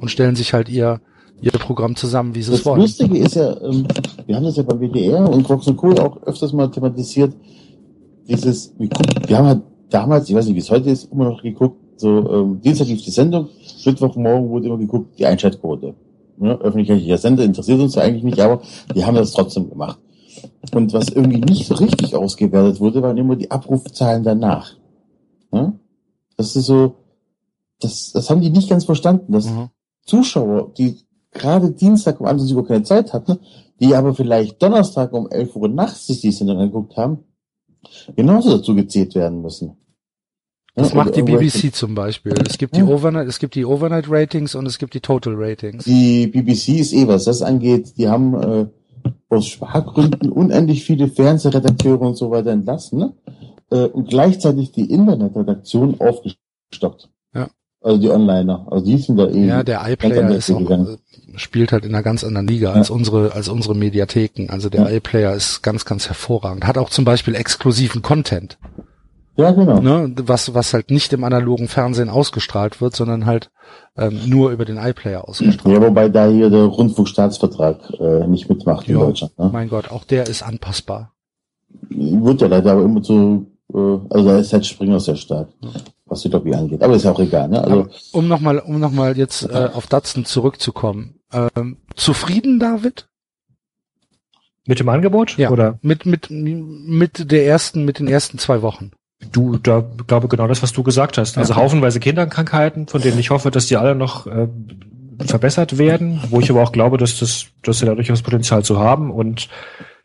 [0.00, 1.00] und stellen sich halt ihr,
[1.40, 2.80] ihr Programm zusammen, wie sie es Das wollen.
[2.80, 3.86] Lustige ist ja, ähm,
[4.26, 5.90] wir haben das ja beim WDR und Crocs und Co.
[5.92, 7.34] auch öfters mal thematisiert,
[8.26, 11.24] dieses, wir, gucken, wir haben halt damals, ich weiß nicht, wie es heute ist, immer
[11.24, 13.48] noch geguckt, so ähm, Dienstag lief die Sendung,
[13.84, 15.94] Mittwochmorgen wurde immer geguckt, die Einschaltquote.
[16.42, 18.62] Ja, öffentlich-rechtlicher Sender interessiert uns ja eigentlich nicht, aber
[18.94, 19.98] wir haben das trotzdem gemacht.
[20.72, 24.76] Und was irgendwie nicht so richtig ausgewertet wurde, waren immer die Abrufzahlen danach.
[25.52, 25.72] Ja?
[26.36, 26.94] Das ist so,
[27.80, 29.68] das, das haben die nicht ganz verstanden, dass Mhm.
[30.06, 30.98] Zuschauer, die
[31.32, 33.38] gerade Dienstag um 21 Uhr keine Zeit hatten,
[33.80, 37.18] die aber vielleicht Donnerstag um 11 Uhr nachts sich die Sendung angeguckt haben,
[38.16, 39.76] genauso dazu gezählt werden müssen.
[40.74, 42.32] Das Ja, macht die BBC zum Beispiel.
[42.48, 42.86] Es gibt die Ja.
[42.86, 45.84] Overnight, es gibt die Overnight Ratings und es gibt die Total Ratings.
[45.84, 48.66] Die BBC ist eh, was das angeht, die haben äh,
[49.28, 53.12] aus Spargründen unendlich viele Fernsehredakteure und so weiter entlassen ne?
[53.70, 57.08] äh, und gleichzeitig die Internetredaktion aufgestockt.
[57.34, 57.48] Ja.
[57.80, 59.46] Also die Onliner, also die sind da eh.
[59.46, 60.98] Ja, der iPlayer ist auch, gegangen.
[61.34, 64.48] äh, spielt halt in einer ganz anderen Liga als unsere, als unsere Mediatheken.
[64.50, 64.96] Also der Ja.
[64.96, 66.66] iPlayer ist ganz, ganz hervorragend.
[66.66, 68.58] Hat auch zum Beispiel exklusiven Content,
[69.40, 69.80] Ja, genau.
[69.80, 73.50] ne, was, was halt nicht im analogen Fernsehen ausgestrahlt wird, sondern halt
[73.96, 75.74] ähm, nur über den iPlayer ausgestrahlt.
[75.74, 79.38] Ja, wobei da hier der Rundfunkstaatsvertrag äh, nicht mitmacht in Ja, Deutschland.
[79.38, 79.50] Ne?
[79.52, 81.12] Mein Gott, auch der ist anpassbar.
[81.88, 85.48] Wird ja leider aber immer so, äh, also da ist halt Springer sehr stark,
[86.06, 86.82] was die Lobby angeht.
[86.82, 87.62] Aber ist ja auch egal, ne?
[87.62, 91.20] Also Aber um nochmal, um noch mal jetzt äh, auf Datsen zurückzukommen.
[91.32, 93.06] Ähm, zufrieden, David?
[94.66, 95.36] mit dem Angebot?
[95.36, 95.50] Ja.
[95.50, 98.92] Oder Mit, mit, mit der ersten, mit den ersten zwei Wochen.
[99.32, 101.36] Du, da glaube genau das, was du gesagt hast.
[101.38, 101.58] Also Ja.
[101.58, 104.48] haufenweise Kinderkrankheiten, von denen ich hoffe, dass die alle noch äh,
[105.26, 108.78] verbessert werden, wo ich aber auch glaube, dass das, dass sie da durchaus Potenzial zu
[108.78, 109.48] haben und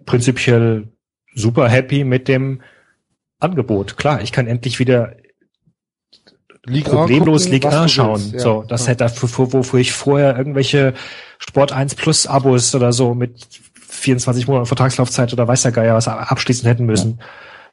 [0.06, 0.90] prinzipiell
[1.34, 2.62] super happy mit dem
[3.40, 3.98] Angebot.
[3.98, 5.16] Klar, ich kann endlich wieder
[6.66, 8.32] Liga problemlos gucken, Liga schauen.
[8.34, 8.40] Ja.
[8.40, 8.92] So, das ja.
[8.92, 10.94] hätte dafür, wofür ich vorher irgendwelche
[11.38, 13.48] Sport 1 Plus Abos oder so mit
[13.88, 17.20] 24 Monaten Vertragslaufzeit oder weiß der Geier was abschließen hätten müssen.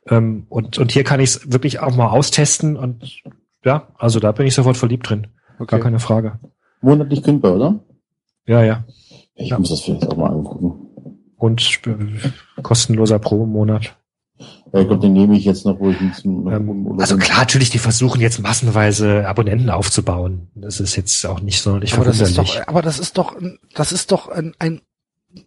[0.09, 3.23] Ähm, und, und hier kann ich es wirklich auch mal austesten und
[3.65, 5.29] ja, also da bin ich sofort verliebt drin.
[5.59, 5.81] Gar Okay.
[5.81, 6.41] keine Frage.
[6.81, 7.85] monatlich kündbar, oder?
[8.47, 8.85] Ja, ja.
[9.37, 9.59] Ich Ja.
[9.59, 10.89] muss das vielleicht auch mal angucken.
[11.37, 13.97] Und äh, kostenloser pro Monat.
[14.73, 17.39] Ja, ich glaube, den nehme ich jetzt noch, wo ich ihn zum Ähm, also klar,
[17.39, 20.49] natürlich, die versuchen jetzt massenweise Abonnenten aufzubauen.
[20.57, 22.61] Das ist jetzt auch nicht sonderlich aber das ist verwunderlich.
[22.61, 24.81] doch, aber das ist doch, ein- das ist doch ein, ein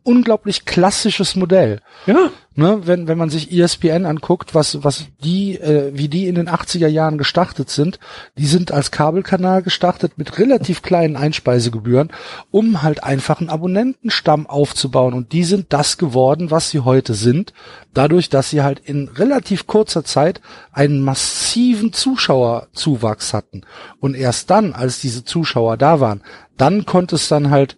[0.04, 1.82] unglaublich klassisches Modell.
[2.06, 6.36] ja, Ne, wenn, wenn man sich ESPN anguckt, was, was die, äh, wie die in
[6.36, 8.00] den 80er Jahren gestartet sind,
[8.38, 12.14] die sind als Kabelkanal gestartet mit relativ kleinen Einspeisegebühren,
[12.52, 15.14] um halt einfach einen Abonnentenstamm aufzubauen.
[15.14, 17.52] Und die sind das geworden, was sie heute sind,
[17.94, 20.40] dadurch, dass sie halt in relativ kurzer Zeit
[20.72, 23.64] einen massiven Zuschauerzuwachs hatten.
[24.00, 26.22] Und erst dann, als diese Zuschauer da waren,
[26.56, 27.76] dann konnte es dann halt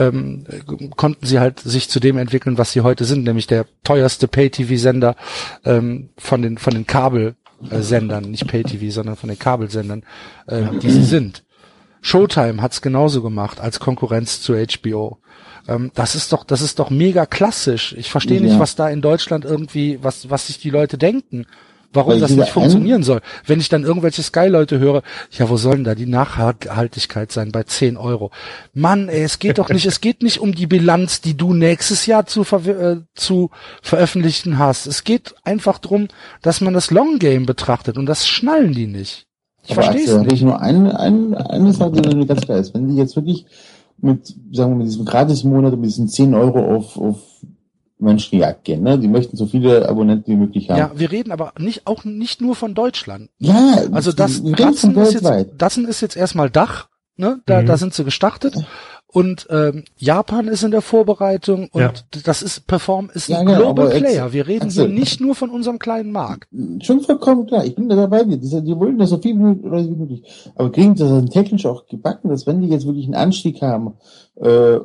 [0.00, 0.44] ähm,
[0.96, 5.16] konnten sie halt sich zu dem entwickeln, was sie heute sind, nämlich der teuerste Pay-TV-Sender
[5.64, 10.04] ähm, von den von den Kabelsendern, nicht Pay-TV, sondern von den Kabelsendern,
[10.46, 11.44] äh, die sie sind.
[12.00, 15.18] Showtime hat's genauso gemacht als Konkurrenz zu HBO.
[15.66, 17.94] Ähm, das ist doch, das ist doch mega klassisch.
[17.98, 18.58] Ich verstehe nicht, Ja.
[18.60, 21.46] was da in Deutschland irgendwie, was was sich die Leute denken.
[21.92, 23.22] Warum Weil das nicht funktionieren soll.
[23.46, 27.62] Wenn ich dann irgendwelche Sky-Leute höre, ja, wo soll denn da die Nachhaltigkeit sein bei
[27.62, 28.30] 10 Euro?
[28.74, 32.04] Mann, ey, es geht doch nicht, es geht nicht um die Bilanz, die du nächstes
[32.04, 33.50] Jahr zu, ver äh, zu
[33.80, 34.86] veröffentlichen hast.
[34.86, 36.08] Es geht einfach drum,
[36.42, 39.26] dass man das Long Game betrachtet und das schnallen die nicht.
[39.66, 40.32] Ich verstehe es nicht.
[40.32, 42.74] ich nur eine, eine, eine Sache, die mir ganz klar ist.
[42.74, 43.46] Wenn die jetzt wirklich
[43.96, 47.18] mit, sagen wir, mit diesem Gratis-Monat, mit diesen 10 Euro auf, auf
[48.00, 48.98] Menschenjagd gehen, ne?
[48.98, 50.78] Die möchten so viele Abonnenten wie möglich haben.
[50.78, 53.30] Ja, wir reden aber nicht auch nicht nur von Deutschland.
[53.38, 55.48] Ja, Also das von ist, weltweit.
[55.48, 57.40] jetzt, Datsen ist jetzt erstmal Dach, ne?
[57.46, 57.66] Da, Mhm.
[57.66, 58.54] da sind sie gestartet.
[59.10, 61.92] und ähm, Japan ist in der Vorbereitung und Ja.
[62.24, 64.34] das ist Perform ist Ja, ein genau, Global Player.
[64.34, 64.84] Wir reden Axel.
[64.86, 66.46] hier nicht nur von unserem kleinen Markt.
[66.82, 67.64] Schon vollkommen klar.
[67.64, 68.24] Ich bin da dabei.
[68.24, 70.50] Die, die wollen das so viel wie möglich- wie möglich.
[70.56, 73.94] Aber kriegen das dann technisch auch gebacken, dass wenn die jetzt wirklich einen Anstieg haben,
[74.36, 74.78] äh,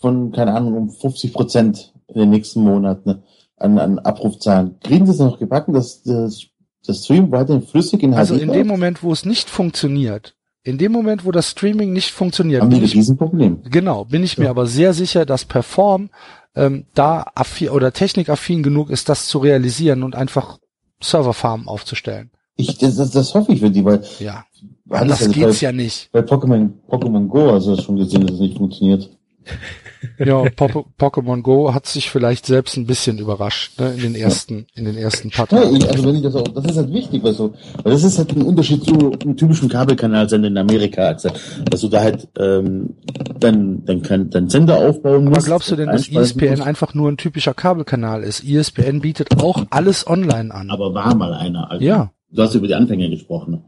[0.00, 3.22] von, keine Ahnung, um 50 Prozent in den nächsten Monaten
[3.56, 6.46] an, an Abrufzahlen, kriegen sie es noch gebacken, dass das,
[6.86, 8.66] das Stream weiterhin flüssig in Also HD in dem?
[8.66, 12.80] Moment, wo es nicht funktioniert, in dem Moment, wo das Streaming nicht funktioniert, haben bin
[12.82, 13.62] ein Riesenproblem.
[13.70, 14.50] genau, bin ich mir Ja.
[14.50, 16.10] aber sehr sicher, dass Perform
[16.56, 20.58] ähm, da affi oder technikaffin genug ist, das zu realisieren und einfach
[21.02, 22.30] Serverfarmen aufzustellen.
[22.56, 24.44] Ich, das, das, das hoffe ich für die, weil Ja,
[24.88, 26.10] Alles anders also geht's bei- ja nicht.
[26.12, 29.10] bei Pokémon, Pokémon Go hast du das schon gesehen, dass es nicht funktioniert.
[30.18, 34.66] Ja, Po- Pokémon Go hat sich vielleicht selbst ein bisschen überrascht ne, in den ersten,
[34.74, 35.82] in den ersten paar Ja, Tagen.
[35.84, 37.52] also wenn ich das auch, das ist halt wichtig, weil so,
[37.82, 41.30] weil das ist halt ein Unterschied zu einem typischen Kabelkanalsender in Amerika, also,
[41.70, 42.94] dass du da halt ähm,
[43.40, 45.46] dann dann kann dann Sender aufbauen Aber musst.
[45.46, 46.62] glaubst du denn, dass E einspeisen ESPN musst?
[46.68, 48.44] einfach nur ein typischer Kabelkanal ist?
[48.44, 50.70] E ESPN bietet auch alles online an.
[50.70, 51.70] Aber war mal einer.
[51.70, 52.10] Also, Ja.
[52.30, 53.64] Du hast über die Anfänger gesprochen.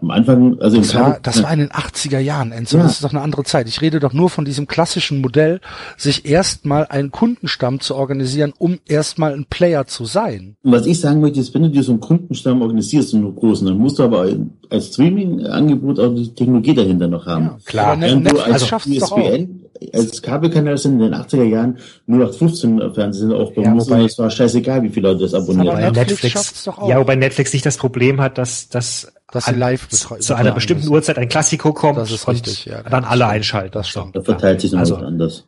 [0.00, 2.76] Am Anfang, also im Das war, das war in den 80er Jahren, Enzo.
[2.76, 2.82] Ja.
[2.82, 3.68] Das ist doch eine andere Zeit.
[3.68, 5.60] Ich rede doch nur von diesem klassischen Modell,
[5.96, 10.56] sich erstmal einen Kundenstamm zu organisieren, um erstmal ein Player zu sein.
[10.62, 13.34] Und was ich sagen möchte, ist, wenn du dir so einen Kundenstamm organisierst, so einen
[13.36, 14.26] großen, dann musst du aber
[14.68, 17.50] als Streaming-Angebot auch die Technologie dahinter noch haben.
[17.64, 17.92] klar.
[17.92, 18.86] Aber Während du Netflix als.
[18.86, 19.60] ISBN,
[19.92, 24.18] als Kabelkanal sind in den 80er Jahren nur nach 15 Fernsehsender aufbauen Ja, und es
[24.18, 25.80] war scheißegal, wie viele Leute das abonniert Aber.
[25.80, 26.88] Netflix Netflix, schafft's doch auch.
[26.88, 30.52] ja, wobei Netflix nicht das Problem hat, dass, dass, Dass sie an- live zu, einer
[30.52, 30.88] bestimmten.
[30.88, 32.82] Uhrzeit ein Klassiko kommt Das ist und richtig, ja.
[32.82, 33.72] dann Das alle einschalten.
[33.72, 34.16] Das stimmt.
[34.16, 35.44] Da verteilt sich noch Also- was anders.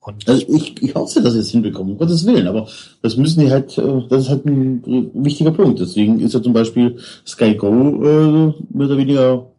[0.00, 2.68] Und Also ich, ich hoffe, dass sie es hinbekommen, um Gottes Willen, aber
[3.02, 5.80] das müssen die halt, äh, das ist halt ein wichtiger Punkt.
[5.80, 6.96] Deswegen ist ja zum Beispiel
[7.26, 9.50] Sky Go äh, mehr oder weniger,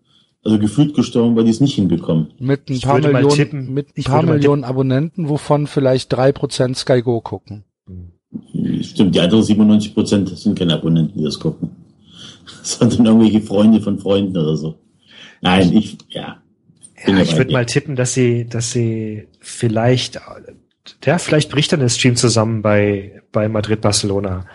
[0.46, 2.28] also gefühlt gestorben, weil die es nicht hinbekommen.
[2.40, 7.02] Mit ein paar Millionen, tippen- mit ein paar Millionen Abonnenten, wovon vielleicht drei Prozent Sky
[7.02, 7.66] Go gucken.
[8.84, 11.72] Stimmt, die anderen 97 Prozent sind keine Abonnenten, die das gucken.
[12.64, 14.76] Sondern irgendwelche Freunde von Freunden oder so.
[15.42, 16.42] Nein, ich, ja.
[17.06, 20.20] Ja, ich würde mal tippen, dass sie, dass sie vielleicht,
[21.06, 24.46] der vielleicht bricht dann der Stream zusammen bei, bei Madrid Barcelona.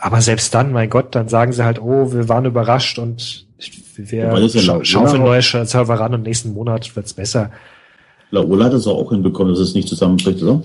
[0.00, 3.46] Aber selbst dann, mein Gott, dann sagen sie halt, oh, wir waren überrascht und
[3.96, 5.28] wir ja scha schaufeln ja.
[5.28, 7.50] neue Server ran und nächsten Monat wird's besser.
[8.30, 10.62] Laola hat es auch hinbekommen, dass es nicht zusammenbricht, oder?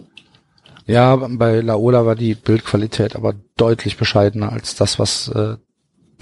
[0.86, 5.56] Ja, bei Laola war die Bildqualität aber deutlich bescheidener als das, was äh,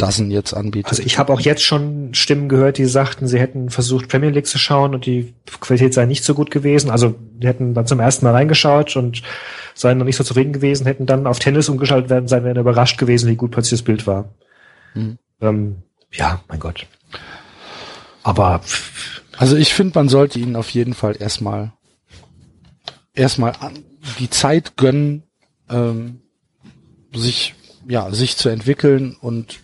[0.01, 0.91] Dozen jetzt anbietet.
[0.91, 4.47] Also ich habe auch jetzt schon Stimmen gehört, die sagten, sie hätten versucht, Premier League
[4.47, 6.89] zu schauen und die Qualität sei nicht so gut gewesen.
[6.89, 9.21] Also die hätten dann zum ersten Mal reingeschaut und
[9.73, 12.97] seien noch nicht so zufrieden gewesen, hätten dann auf Tennis umgeschaltet werden, seien wären überrascht
[12.97, 14.33] gewesen, wie gut plötzlich das Bild war.
[14.93, 15.17] Mhm.
[15.39, 15.75] Ähm,
[16.11, 16.88] ja, mein Gott.
[18.23, 18.61] Aber
[19.38, 21.71] Also ich finde, man sollte ihnen auf jeden Fall erstmal
[23.13, 23.53] erstmal
[24.19, 25.23] die Zeit gönnen,
[25.69, 26.21] ähm,
[27.13, 27.55] sich
[27.88, 29.59] ja sich zu entwickeln und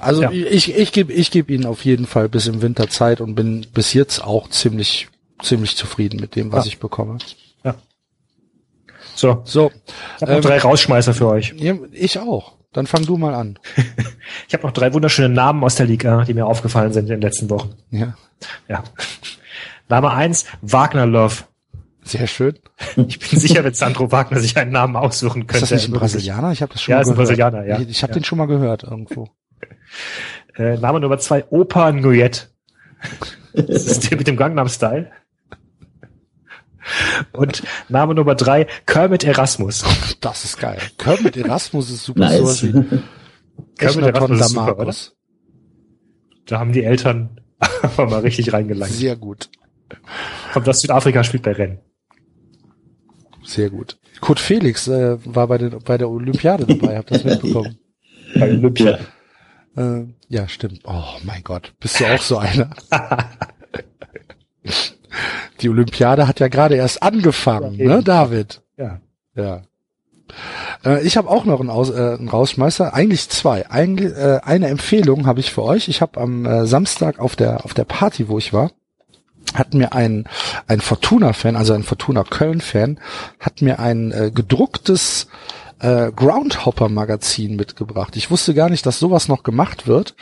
[0.00, 0.30] also Ja.
[0.30, 3.66] ich ich gebe ich gebe ihnen auf jeden Fall bis im Winter Zeit und bin
[3.72, 5.08] bis jetzt auch ziemlich
[5.42, 6.68] ziemlich zufrieden mit dem, was Ja.
[6.72, 7.18] ich bekomme.
[9.14, 9.70] so, So,
[10.16, 11.54] ich habe noch Ähm, drei Rausschmeißer für euch.
[11.56, 12.52] ja, ich auch.
[12.72, 13.58] Dann fang du mal an.
[14.48, 17.20] Ich habe noch drei wunderschöne Namen aus der Liga, die mir aufgefallen sind in den
[17.22, 17.74] letzten Wochen.
[17.90, 18.14] Ja,
[18.68, 18.84] Ja.
[19.88, 21.44] Name eins, Wagner Love.
[22.02, 22.58] sehr schön.
[23.08, 25.60] Ich bin sicher, wenn Sandro Wagner sich einen Namen aussuchen Ist könnte.
[25.60, 26.52] das nicht ein er Brasilianer?
[26.52, 27.28] Ich habe das schon Ja, mal ist ein gehört.
[27.28, 27.78] Brasilianer, ja.
[27.80, 28.18] Ich, ich habe Ja.
[28.18, 29.28] den schon mal gehört irgendwo.
[30.56, 32.50] Äh, Name Nummer zwei, Opa Nguyet.
[33.52, 35.10] Das ist der mit dem Gangnam Style.
[37.32, 39.84] Und Name Nummer drei, Kermit Erasmus.
[40.20, 40.78] Das ist geil.
[40.98, 42.20] Kermit Erasmus ist super.
[42.20, 42.38] Nice.
[42.38, 42.72] Sowas wie
[43.78, 45.16] Kermit Erasmus ist super, Damarkus.
[46.46, 47.40] Da haben die Eltern
[47.82, 48.92] aber mal richtig reingelangt.
[48.92, 49.50] Sehr gut.
[50.52, 51.78] Kommt aus Südafrika, spielt bei Rennen.
[53.44, 53.98] Sehr gut.
[54.20, 57.78] Kurt Felix äh, war bei, den, bei der Olympiade dabei, habt ihr das mitbekommen?
[58.34, 58.98] Bei Olympia.
[59.76, 60.80] Äh, ja, stimmt.
[60.84, 62.70] Oh mein Gott, bist du auch so einer?
[65.60, 68.62] Die Olympiade hat ja gerade erst angefangen, Ja, ne, David?
[68.76, 69.00] Ja.
[69.34, 69.62] Ja.
[70.84, 73.70] Äh, ich habe auch noch einen, Aus, äh, einen Rausschmeißer, eigentlich zwei.
[73.70, 75.88] Eigentlich, äh, eine Empfehlung habe ich für euch.
[75.88, 78.70] Ich habe am äh, Samstag auf der auf der Party, wo ich war,
[79.54, 80.24] hat mir ein
[80.66, 82.98] ein Fortuna-Fan, also ein Fortuna Köln-Fan,
[83.40, 85.28] hat mir ein äh, gedrucktes
[85.78, 88.16] äh, Groundhopper-Magazin mitgebracht.
[88.16, 90.14] Ich wusste gar nicht, dass sowas noch gemacht wird.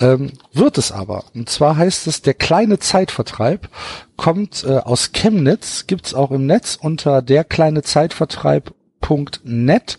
[0.00, 1.24] Ähm, wird es aber.
[1.34, 3.68] Und zwar heißt es, der kleine Zeitvertreib
[4.16, 8.74] kommt äh, aus Chemnitz, gibt's auch im Netz unter der kleine Zeitvertreib
[9.04, 9.98] cfc.net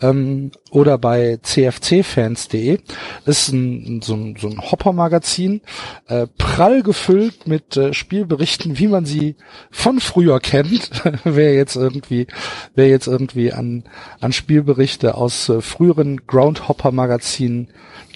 [0.00, 2.80] ähm, oder bei cfcfans.de.
[3.24, 5.62] Das ist ein, so ein, so ein Hopper-Magazin,
[6.08, 9.36] äh, prall gefüllt mit äh, Spielberichten, wie man sie
[9.70, 10.90] von früher kennt.
[11.24, 12.26] wer jetzt irgendwie,
[12.74, 13.84] wer jetzt irgendwie an,
[14.20, 17.68] an Spielberichte aus äh, früheren Groundhopper-Magazinen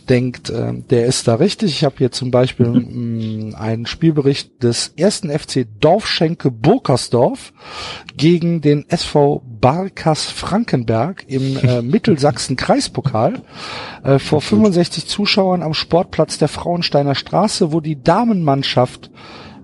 [0.08, 1.70] denkt, äh, der ist da richtig.
[1.70, 2.66] Ich habe hier zum Beispiel
[3.50, 7.52] mh, einen Spielbericht des ersten FC Dorfschenke Burkersdorf
[8.16, 13.42] gegen den SV Barkas Frankenberg im äh, Mittelsachsen Kreispokal
[14.04, 19.10] äh, vor 65 Zuschauern am Sportplatz der Frauensteiner Straße, wo die Damenmannschaft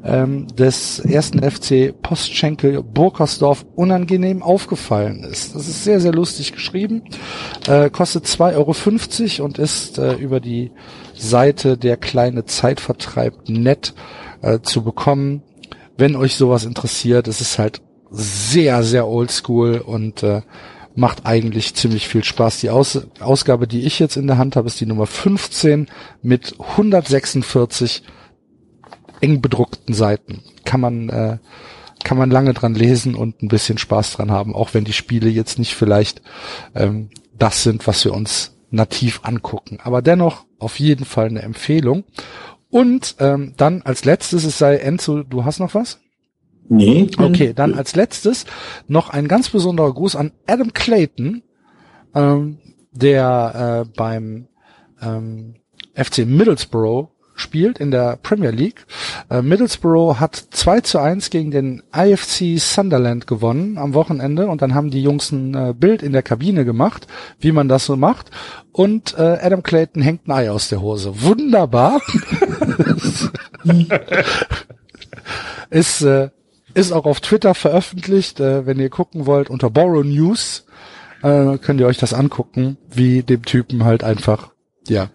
[0.04, 5.54] ähm, des ersten FC Postschenkel Burkersdorf unangenehm aufgefallen ist.
[5.54, 7.02] Das ist sehr, sehr lustig geschrieben,
[7.66, 10.72] äh, kostet 2,50 Euro und ist äh, über die
[11.14, 13.94] Seite der kleine Zeitvertreib nett
[14.42, 15.42] äh, zu bekommen.
[15.96, 17.80] Wenn euch sowas interessiert, es ist halt
[18.12, 20.42] sehr, sehr oldschool und äh,
[20.94, 22.60] macht eigentlich ziemlich viel Spaß.
[22.60, 25.88] Die Aus Ausgabe, die ich jetzt in der Hand habe, ist die Nummer 15
[26.22, 28.02] mit 146
[29.20, 30.42] eng bedruckten Seiten.
[30.64, 31.38] Kann man, äh,
[32.04, 35.30] kann man lange dran lesen und ein bisschen Spaß dran haben, auch wenn die Spiele
[35.30, 36.20] jetzt nicht vielleicht
[36.74, 39.78] ähm, das sind, was wir uns nativ angucken.
[39.82, 42.04] Aber dennoch auf jeden Fall eine Empfehlung.
[42.70, 46.01] Und ähm, dann als letztes, es sei Enzo, du hast noch was?
[46.68, 47.10] Nee.
[47.18, 48.46] Okay, dann als letztes
[48.88, 51.42] noch ein ganz besonderer Gruß an Adam Clayton,
[52.14, 52.58] ähm,
[52.92, 54.48] der äh, beim
[55.02, 55.54] ähm,
[55.94, 58.86] FC Middlesbrough spielt in der Premier League.
[59.30, 64.74] Äh, Middlesbrough hat 2 zu 1 gegen den IFC Sunderland gewonnen am Wochenende und dann
[64.74, 67.06] haben die Jungs ein äh, Bild in der Kabine gemacht,
[67.40, 68.30] wie man das so macht.
[68.70, 71.22] Und äh, Adam Clayton hängt ein Ei aus der Hose.
[71.22, 72.00] Wunderbar.
[75.70, 76.30] ist, äh,
[76.74, 78.40] ist auch auf Twitter veröffentlicht.
[78.40, 80.66] Äh, wenn ihr gucken wollt, unter Borrow News
[81.22, 84.50] äh, könnt ihr euch das angucken, wie dem Typen halt einfach,
[84.88, 85.08] ja,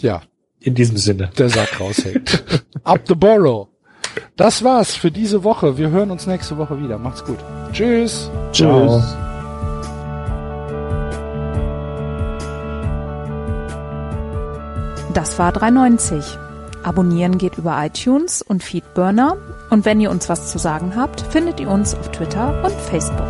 [0.00, 0.22] ja,
[0.60, 1.30] In diesem Sinne.
[1.38, 2.44] der Sack raushängt.
[2.84, 3.68] Up the Borrow.
[4.36, 5.76] Das war's für diese Woche.
[5.78, 6.98] Wir hören uns nächste Woche wieder.
[6.98, 7.38] Macht's gut.
[7.72, 8.30] Tschüss.
[8.52, 9.00] Ciao.
[9.00, 9.16] Tschüss.
[15.14, 16.38] Das war 390.
[16.82, 19.36] Abonnieren geht über iTunes und Feedburner.
[19.70, 23.26] Und wenn ihr uns was zu sagen habt, findet ihr uns auf Twitter und Facebook.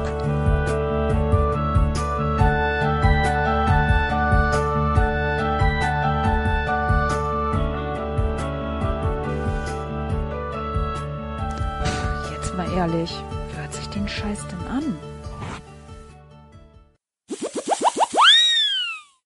[12.31, 13.24] Jetzt mal ehrlich,